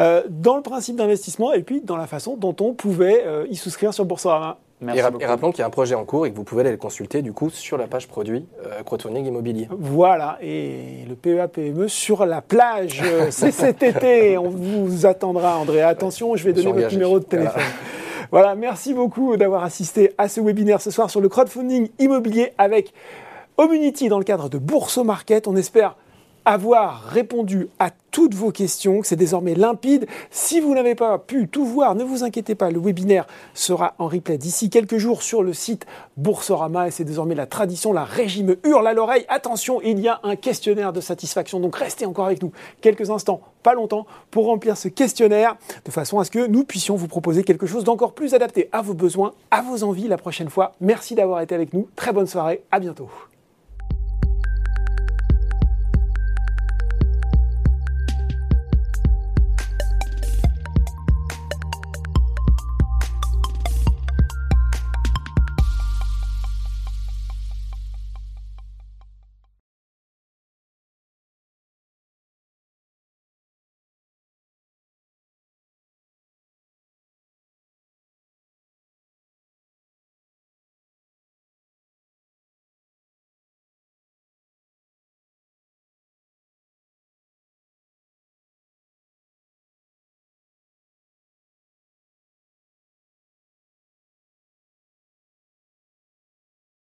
euh, 0.00 0.22
dans 0.28 0.56
le 0.56 0.62
principe 0.62 0.96
d'investissement 0.96 1.52
et 1.52 1.62
puis 1.62 1.80
dans 1.80 1.96
la 1.96 2.08
façon 2.08 2.36
dont 2.36 2.56
on 2.60 2.74
pouvait 2.74 3.24
y 3.48 3.56
souscrire 3.56 3.94
sur 3.94 4.04
Boursorama 4.04 4.58
et, 4.94 5.02
rappelons 5.02 5.50
qu'il 5.50 5.60
y 5.60 5.62
a 5.62 5.66
un 5.66 5.70
projet 5.70 5.94
en 5.94 6.04
cours 6.04 6.26
et 6.26 6.30
que 6.30 6.36
vous 6.36 6.44
pouvez 6.44 6.62
aller 6.62 6.70
le 6.70 6.78
consulter 6.78 7.20
du 7.20 7.32
coup 7.32 7.50
sur 7.50 7.76
la 7.76 7.86
page 7.86 8.08
produit 8.08 8.46
euh, 8.64 8.82
crowdfunding 8.82 9.26
immobilier. 9.26 9.68
Voilà, 9.70 10.38
et 10.40 11.04
le 11.08 11.14
PEA-PME 11.14 11.86
sur 11.88 12.24
la 12.24 12.40
plage, 12.40 13.02
c'est 13.30 13.50
cet 13.50 13.82
été. 13.82 14.38
On 14.38 14.48
vous 14.48 15.04
attendra, 15.04 15.58
André. 15.58 15.82
Attention, 15.82 16.34
je 16.36 16.44
vais 16.44 16.52
donner 16.52 16.72
votre 16.72 16.92
numéro 16.92 17.18
de 17.18 17.24
téléphone. 17.24 17.62
Voilà. 18.30 18.54
merci 18.54 18.94
beaucoup 18.94 19.36
d'avoir 19.36 19.64
assisté 19.64 20.12
à 20.16 20.28
ce 20.28 20.40
webinaire 20.40 20.80
ce 20.80 20.90
soir 20.90 21.10
sur 21.10 21.20
le 21.20 21.28
crowdfunding 21.28 21.88
immobilier 21.98 22.52
avec 22.58 22.94
Omunity 23.56 24.08
dans 24.08 24.18
le 24.18 24.24
cadre 24.24 24.48
de 24.48 24.56
Bourso 24.56 25.04
Market. 25.04 25.46
On 25.46 25.56
espère 25.56 25.96
avoir 26.44 27.02
répondu 27.04 27.68
à 27.78 27.90
toutes 28.10 28.34
vos 28.34 28.50
questions, 28.50 29.00
que 29.00 29.06
c'est 29.06 29.16
désormais 29.16 29.54
limpide. 29.54 30.06
Si 30.30 30.60
vous 30.60 30.74
n'avez 30.74 30.94
pas 30.94 31.18
pu 31.18 31.48
tout 31.48 31.64
voir, 31.64 31.94
ne 31.94 32.04
vous 32.04 32.24
inquiétez 32.24 32.54
pas, 32.54 32.70
le 32.70 32.80
webinaire 32.80 33.26
sera 33.54 33.94
en 33.98 34.08
replay 34.08 34.38
d'ici 34.38 34.70
quelques 34.70 34.98
jours 34.98 35.22
sur 35.22 35.42
le 35.42 35.52
site 35.52 35.86
Boursorama 36.16 36.88
et 36.88 36.90
c'est 36.90 37.04
désormais 37.04 37.34
la 37.34 37.46
tradition, 37.46 37.92
la 37.92 38.04
régime 38.04 38.56
hurle 38.64 38.86
à 38.86 38.94
l'oreille. 38.94 39.24
Attention, 39.28 39.80
il 39.82 40.00
y 40.00 40.08
a 40.08 40.20
un 40.22 40.36
questionnaire 40.36 40.92
de 40.92 41.00
satisfaction, 41.00 41.60
donc 41.60 41.76
restez 41.76 42.06
encore 42.06 42.26
avec 42.26 42.42
nous 42.42 42.52
quelques 42.80 43.10
instants, 43.10 43.40
pas 43.62 43.74
longtemps, 43.74 44.06
pour 44.30 44.46
remplir 44.46 44.76
ce 44.76 44.88
questionnaire 44.88 45.56
de 45.84 45.90
façon 45.90 46.18
à 46.18 46.24
ce 46.24 46.30
que 46.30 46.46
nous 46.46 46.64
puissions 46.64 46.96
vous 46.96 47.08
proposer 47.08 47.44
quelque 47.44 47.66
chose 47.66 47.84
d'encore 47.84 48.12
plus 48.12 48.34
adapté 48.34 48.68
à 48.72 48.82
vos 48.82 48.94
besoins, 48.94 49.32
à 49.50 49.62
vos 49.62 49.84
envies 49.84 50.08
la 50.08 50.18
prochaine 50.18 50.50
fois. 50.50 50.72
Merci 50.80 51.14
d'avoir 51.14 51.40
été 51.40 51.54
avec 51.54 51.72
nous, 51.72 51.88
très 51.96 52.12
bonne 52.12 52.26
soirée, 52.26 52.62
à 52.70 52.80
bientôt. 52.80 53.08